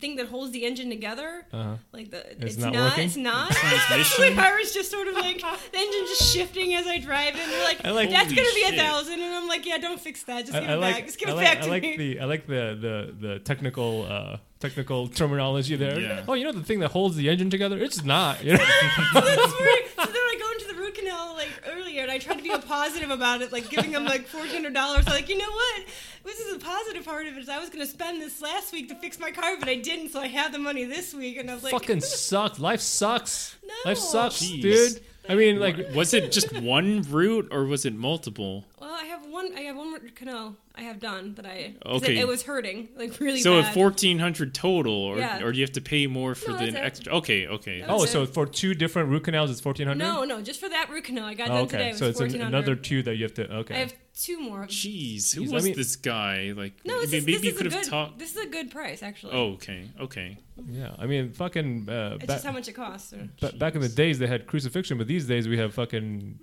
thing 0.00 0.16
that 0.16 0.26
holds 0.26 0.50
the 0.50 0.64
engine 0.64 0.90
together. 0.90 1.46
Uh-huh. 1.52 1.76
Like 1.92 2.10
the 2.10 2.28
It's 2.32 2.54
it's, 2.54 2.56
not 2.58 2.72
not, 2.72 2.90
working? 2.90 3.04
it's 3.04 3.16
not. 3.16 3.50
Transmission? 3.52 4.34
the 4.36 4.42
car 4.42 4.58
is 4.58 4.72
just 4.74 4.90
sort 4.90 5.06
of 5.08 5.14
like 5.14 5.40
the 5.40 5.78
engine 5.78 6.00
just 6.08 6.34
shifting 6.34 6.74
as 6.74 6.86
I 6.86 6.98
drive, 6.98 7.34
and 7.36 7.50
they're 7.50 7.64
like, 7.64 7.84
like- 7.84 8.10
"That's 8.10 8.32
gonna 8.32 8.48
be 8.54 8.64
a 8.64 8.72
thousand. 8.76 9.20
and 9.20 9.34
I'm 9.34 9.46
like, 9.48 9.64
"Yeah, 9.66 9.78
don't 9.78 10.00
fix 10.00 10.24
that. 10.24 10.42
Just 10.46 10.54
I, 10.56 10.60
give 10.60 10.70
I 10.70 10.72
it 10.72 10.76
like 10.76 10.94
back. 10.96 11.06
Just 11.06 11.18
give 11.18 11.28
I 11.28 11.32
it 11.32 11.34
like, 11.36 11.44
back 11.46 11.62
I 11.62 11.66
like 11.68 11.82
me." 11.82 11.96
the 11.96 12.20
I 12.20 12.24
like 12.24 12.46
the 12.46 12.78
the 13.20 13.28
the 13.28 13.38
technical 13.40 14.06
uh 14.08 14.36
technical 14.60 15.08
terminology 15.08 15.76
there. 15.76 16.00
Yeah. 16.00 16.24
Oh, 16.26 16.34
you 16.34 16.44
know 16.44 16.52
the 16.52 16.62
thing 16.62 16.80
that 16.80 16.90
holds 16.90 17.16
the 17.16 17.28
engine 17.28 17.50
together? 17.50 17.78
It's 17.78 18.02
not. 18.04 18.42
You 18.44 18.52
know? 18.54 18.58
so 19.12 19.20
that's 19.20 19.60
where, 19.60 19.88
so 19.96 20.04
then 20.06 20.24
I 20.32 20.36
go 20.40 20.50
into 20.52 20.74
the 20.74 20.80
root 20.80 20.94
canal 20.94 21.34
like 21.34 21.50
earlier, 21.70 22.02
and 22.02 22.03
I 22.14 22.18
tried 22.18 22.36
to 22.36 22.42
be 22.42 22.50
a 22.50 22.58
positive 22.58 23.10
about 23.10 23.42
it, 23.42 23.52
like 23.52 23.68
giving 23.68 23.90
them 23.90 24.04
like 24.04 24.26
fourteen 24.26 24.54
hundred 24.62 24.74
dollars. 24.74 25.06
Like, 25.06 25.28
you 25.28 25.36
know 25.36 25.50
what? 25.50 25.82
This 26.24 26.38
is 26.38 26.54
a 26.54 26.58
positive 26.58 27.04
part 27.04 27.26
of 27.26 27.36
it. 27.36 27.40
Is 27.40 27.48
I 27.48 27.58
was 27.58 27.68
going 27.68 27.84
to 27.84 27.90
spend 27.90 28.22
this 28.22 28.40
last 28.40 28.72
week 28.72 28.88
to 28.88 28.94
fix 28.94 29.18
my 29.18 29.30
car, 29.32 29.56
but 29.58 29.68
I 29.68 29.74
didn't, 29.76 30.10
so 30.10 30.20
I 30.20 30.28
have 30.28 30.52
the 30.52 30.58
money 30.58 30.84
this 30.84 31.12
week. 31.12 31.36
And 31.38 31.50
I 31.50 31.54
was 31.54 31.64
like, 31.64 31.72
Fucking 31.72 32.00
sucks. 32.02 32.58
Life 32.60 32.80
sucks. 32.80 33.56
No. 33.66 33.74
Life 33.84 33.98
sucks, 33.98 34.42
Jeez. 34.42 34.62
dude. 34.62 35.00
I 35.28 35.34
mean, 35.34 35.58
like, 35.58 35.94
was 35.94 36.12
it 36.14 36.30
just 36.30 36.52
one 36.60 37.02
root 37.02 37.48
or 37.50 37.64
was 37.64 37.84
it 37.86 37.94
multiple? 37.94 38.64
well, 38.80 38.92
I 38.94 39.04
have 39.04 39.26
one. 39.26 39.50
I 39.56 39.62
have 39.62 39.76
one 39.76 39.90
root 40.04 40.14
canal 40.16 40.56
I 40.76 40.82
have 40.82 40.98
done 41.00 41.34
that 41.34 41.46
I 41.46 41.74
Okay. 41.86 42.16
It, 42.16 42.20
it 42.20 42.26
was 42.28 42.42
hurting 42.42 42.88
like 42.96 43.18
really 43.20 43.40
So 43.40 43.60
bad. 43.60 43.70
a 43.70 43.74
fourteen 43.74 44.18
hundred 44.18 44.54
total, 44.54 44.92
or 44.92 45.18
Yeah. 45.18 45.42
or 45.42 45.52
do 45.52 45.58
you 45.58 45.64
have 45.64 45.72
to 45.72 45.80
pay 45.80 46.06
more 46.06 46.34
for 46.34 46.50
No, 46.50 46.56
the 46.58 46.84
extra? 46.84 47.12
Okay, 47.14 47.46
okay. 47.46 47.80
That 47.80 47.90
oh, 47.90 48.00
was 48.00 48.10
so 48.10 48.22
it. 48.24 48.34
for 48.34 48.44
two 48.46 48.74
different 48.74 49.08
root 49.08 49.24
canals, 49.24 49.50
it's 49.50 49.60
fourteen 49.60 49.86
hundred. 49.86 50.04
no, 50.04 50.24
no, 50.24 50.40
just 50.42 50.60
for 50.60 50.68
that 50.68 50.90
root 50.90 51.04
canal 51.04 51.24
I 51.26 51.34
got 51.34 51.48
Oh, 51.50 51.54
done 51.54 51.62
okay, 51.64 51.76
today. 51.78 51.90
It 51.90 51.96
so 51.98 52.06
it's 52.08 52.20
an, 52.20 52.40
another 52.42 52.74
two 52.76 53.02
that 53.04 53.16
you 53.16 53.22
have 53.24 53.34
to. 53.34 53.50
Okay. 53.58 53.74
I 53.76 53.78
have 53.78 53.94
two 54.20 54.40
more. 54.40 54.66
Jeez, 54.66 55.34
who 55.34 55.42
Jeez, 55.42 55.50
I 55.50 55.54
was 55.54 55.64
mean- 55.64 55.74
this 55.76 55.96
guy? 55.96 56.52
Like, 56.56 56.74
No, 56.84 57.00
this 57.00 57.10
maybe, 57.12 57.18
is, 57.18 57.26
maybe 57.26 57.36
this 57.38 57.44
you 57.44 57.52
could 57.54 57.66
a 57.68 57.70
have 57.74 57.82
good. 57.84 57.90
talked. 57.90 58.18
This 58.18 58.30
is 58.36 58.44
a 58.44 58.48
good 58.48 58.70
price 58.70 59.02
actually. 59.02 59.32
Oh, 59.34 59.52
okay, 59.54 59.88
okay. 60.00 60.38
yeah, 60.68 60.94
I 60.98 61.06
mean, 61.06 61.32
fucking. 61.32 61.88
Uh, 61.88 62.16
it's 62.16 62.26
ba- 62.26 62.32
just 62.32 62.44
how 62.44 62.52
much 62.52 62.68
it 62.68 62.72
costs. 62.74 63.10
so. 63.10 63.18
ba- 63.40 63.56
back 63.56 63.74
in 63.76 63.80
the 63.80 63.88
days, 63.88 64.18
they 64.18 64.26
had 64.26 64.46
crucifixion, 64.46 64.98
but 64.98 65.06
these 65.06 65.26
days 65.26 65.46
we 65.48 65.56
have 65.58 65.72
fucking 65.72 66.38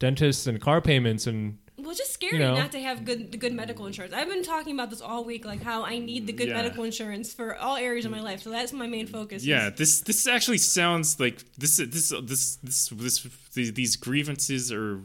dentists 0.00 0.46
and 0.48 0.60
car 0.60 0.80
payments 0.80 1.26
and 1.26 1.58
Well, 1.86 1.92
it's 1.92 2.00
just 2.00 2.14
scary 2.14 2.32
You 2.38 2.40
know. 2.40 2.56
not 2.56 2.72
to 2.72 2.80
have 2.80 3.04
good 3.04 3.30
the 3.30 3.38
good 3.38 3.52
medical 3.52 3.86
insurance. 3.86 4.12
I've 4.12 4.28
been 4.28 4.42
talking 4.42 4.74
about 4.74 4.90
this 4.90 5.00
all 5.00 5.22
week, 5.24 5.44
like 5.44 5.62
how 5.62 5.84
I 5.84 5.98
need 5.98 6.26
the 6.26 6.32
good 6.32 6.48
Yeah. 6.48 6.54
medical 6.54 6.82
insurance 6.82 7.32
for 7.32 7.54
all 7.56 7.76
areas 7.76 8.04
of 8.04 8.10
my 8.10 8.20
life. 8.20 8.42
So 8.42 8.50
that's 8.50 8.72
my 8.72 8.88
main 8.88 9.06
focus. 9.06 9.42
is- 9.42 9.46
Yeah, 9.46 9.70
this 9.70 10.00
this 10.00 10.26
actually 10.26 10.58
sounds 10.58 11.20
like 11.20 11.44
this 11.56 11.76
this 11.76 12.08
this 12.08 12.56
this 12.60 12.88
this, 12.90 13.26
these, 13.54 13.72
these 13.74 13.94
grievances 13.96 14.72
are 14.72 15.00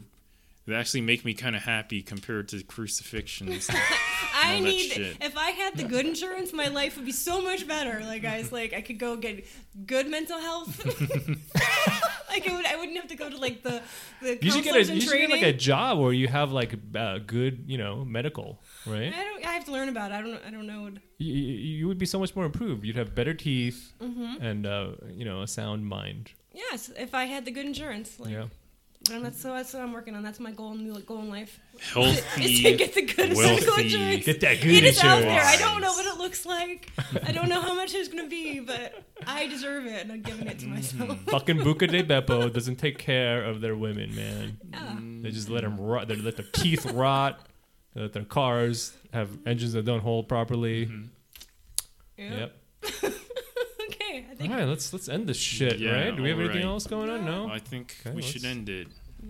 they 0.66 0.74
actually 0.74 1.00
make 1.00 1.24
me 1.24 1.34
kind 1.34 1.56
of 1.56 1.62
happy 1.62 2.02
compared 2.02 2.48
to 2.48 2.62
crucifixions. 2.62 3.68
I 4.34 4.60
need. 4.60 4.90
shit. 4.92 5.16
If 5.20 5.36
I 5.36 5.50
had 5.50 5.76
the 5.76 5.84
good 5.84 6.06
insurance, 6.06 6.52
my 6.52 6.68
life 6.68 6.96
would 6.96 7.04
be 7.06 7.12
so 7.12 7.40
much 7.42 7.66
better. 7.66 8.00
Like 8.04 8.22
guys, 8.22 8.52
like 8.52 8.72
I 8.72 8.80
could 8.80 8.98
go 8.98 9.16
get 9.16 9.44
good 9.86 10.08
mental 10.08 10.38
health. 10.38 10.84
like 12.28 12.48
I 12.48 12.56
would, 12.56 12.66
I 12.66 12.76
wouldn't 12.76 12.96
have 12.96 13.08
to 13.08 13.16
go 13.16 13.28
to 13.28 13.36
like 13.36 13.62
the 13.62 13.82
the 14.20 14.38
you 14.40 14.50
should 14.50 14.64
get 14.64 14.76
a 14.76 14.84
you 14.84 14.92
in 14.94 15.00
should 15.00 15.18
get 15.18 15.30
like 15.30 15.42
a 15.42 15.52
job 15.52 15.98
where 15.98 16.12
you 16.12 16.28
have 16.28 16.52
like 16.52 16.74
uh, 16.94 17.18
good 17.26 17.64
you 17.66 17.78
know 17.78 18.04
medical 18.04 18.60
right. 18.86 19.12
I 19.14 19.24
don't. 19.24 19.46
I 19.46 19.52
have 19.52 19.64
to 19.66 19.72
learn 19.72 19.88
about. 19.88 20.10
it. 20.12 20.14
I 20.14 20.22
don't. 20.22 20.40
I 20.46 20.50
don't 20.50 20.66
know. 20.66 20.90
You, 21.18 21.34
you 21.34 21.52
you 21.78 21.88
would 21.88 21.98
be 21.98 22.06
so 22.06 22.18
much 22.18 22.34
more 22.36 22.44
improved. 22.44 22.84
You'd 22.84 22.96
have 22.96 23.14
better 23.14 23.34
teeth 23.34 23.92
Mm-hmm. 24.00 24.42
and 24.44 24.66
uh, 24.66 24.90
you 25.10 25.24
know 25.24 25.42
a 25.42 25.46
sound 25.48 25.86
mind. 25.86 26.30
Yes, 26.54 26.90
if 26.96 27.14
I 27.14 27.24
had 27.24 27.44
the 27.44 27.50
good 27.50 27.66
insurance. 27.66 28.18
Like, 28.20 28.32
Yeah. 28.32 28.46
And 29.10 29.24
that's 29.24 29.40
so 29.40 29.52
that's 29.52 29.72
what 29.74 29.82
I'm 29.82 29.92
working 29.92 30.14
on. 30.14 30.22
That's 30.22 30.38
my 30.38 30.52
goal 30.52 30.72
in 30.72 31.02
goal 31.02 31.18
in 31.20 31.28
life. 31.28 31.58
Is 31.74 31.92
to 31.92 32.00
Healthy. 32.00 32.76
get 32.76 32.94
the 32.94 33.02
good 33.02 33.34
wealthy. 33.34 33.54
medical 33.54 33.74
insurance. 33.74 34.24
Get 34.26 34.40
that 34.42 34.60
good 34.60 34.70
It 34.70 34.84
is 34.84 35.02
out 35.02 35.20
there. 35.20 35.40
I 35.40 35.56
don't 35.56 35.80
know 35.80 35.92
what 35.92 36.06
it 36.06 36.18
looks 36.18 36.46
like. 36.46 36.90
I 37.24 37.32
don't 37.32 37.48
know 37.48 37.60
how 37.60 37.74
much 37.74 37.94
it's 37.94 38.08
gonna 38.08 38.28
be, 38.28 38.60
but 38.60 39.02
I 39.26 39.48
deserve 39.48 39.86
it, 39.86 40.02
and 40.02 40.12
I'm 40.12 40.22
giving 40.22 40.46
it 40.46 40.60
to 40.60 40.66
mm-hmm. 40.66 40.74
myself. 40.74 41.18
Fucking 41.30 41.58
Buca 41.58 41.90
di 41.90 42.02
Beppo 42.02 42.52
doesn't 42.52 42.76
take 42.76 42.98
care 42.98 43.44
of 43.44 43.60
their 43.60 43.74
women, 43.74 44.14
man. 44.14 44.58
Yeah. 44.72 44.96
They 45.22 45.30
just 45.30 45.48
let 45.48 45.62
them 45.62 45.80
rot. 45.80 46.06
They 46.06 46.16
let 46.16 46.36
their 46.36 46.46
teeth 46.52 46.86
rot. 46.92 47.40
They 47.94 48.02
let 48.02 48.12
their 48.12 48.24
cars 48.24 48.96
have 49.12 49.30
engines 49.46 49.72
that 49.72 49.84
don't 49.84 50.00
hold 50.00 50.28
properly. 50.28 50.90
Yeah. 52.16 52.48
Yep. 52.82 53.14
okay, 54.22 54.32
I 54.32 54.34
think 54.34 54.52
right, 54.52 54.66
let's 54.66 54.92
let's 54.92 55.08
end 55.08 55.26
this 55.28 55.36
shit, 55.38 55.78
Yeah, 55.78 55.92
right? 56.06 56.16
Do 56.16 56.22
we 56.22 56.28
have 56.30 56.38
all 56.38 56.44
anything 56.44 56.62
right. 56.66 56.72
else 56.72 56.86
going 56.86 57.10
on? 57.10 57.24
No. 57.24 57.48
I 57.48 57.58
think 57.58 57.96
Okay, 58.06 58.14
we 58.14 58.22
should 58.22 58.42
let's- 58.42 58.56
end 58.56 58.68
it. 58.68 58.88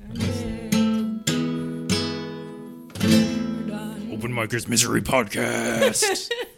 we're. 0.08 0.70
Open 4.12 4.32
Micers 4.32 4.68
Misery 4.68 5.02
Podcast. 5.02 6.30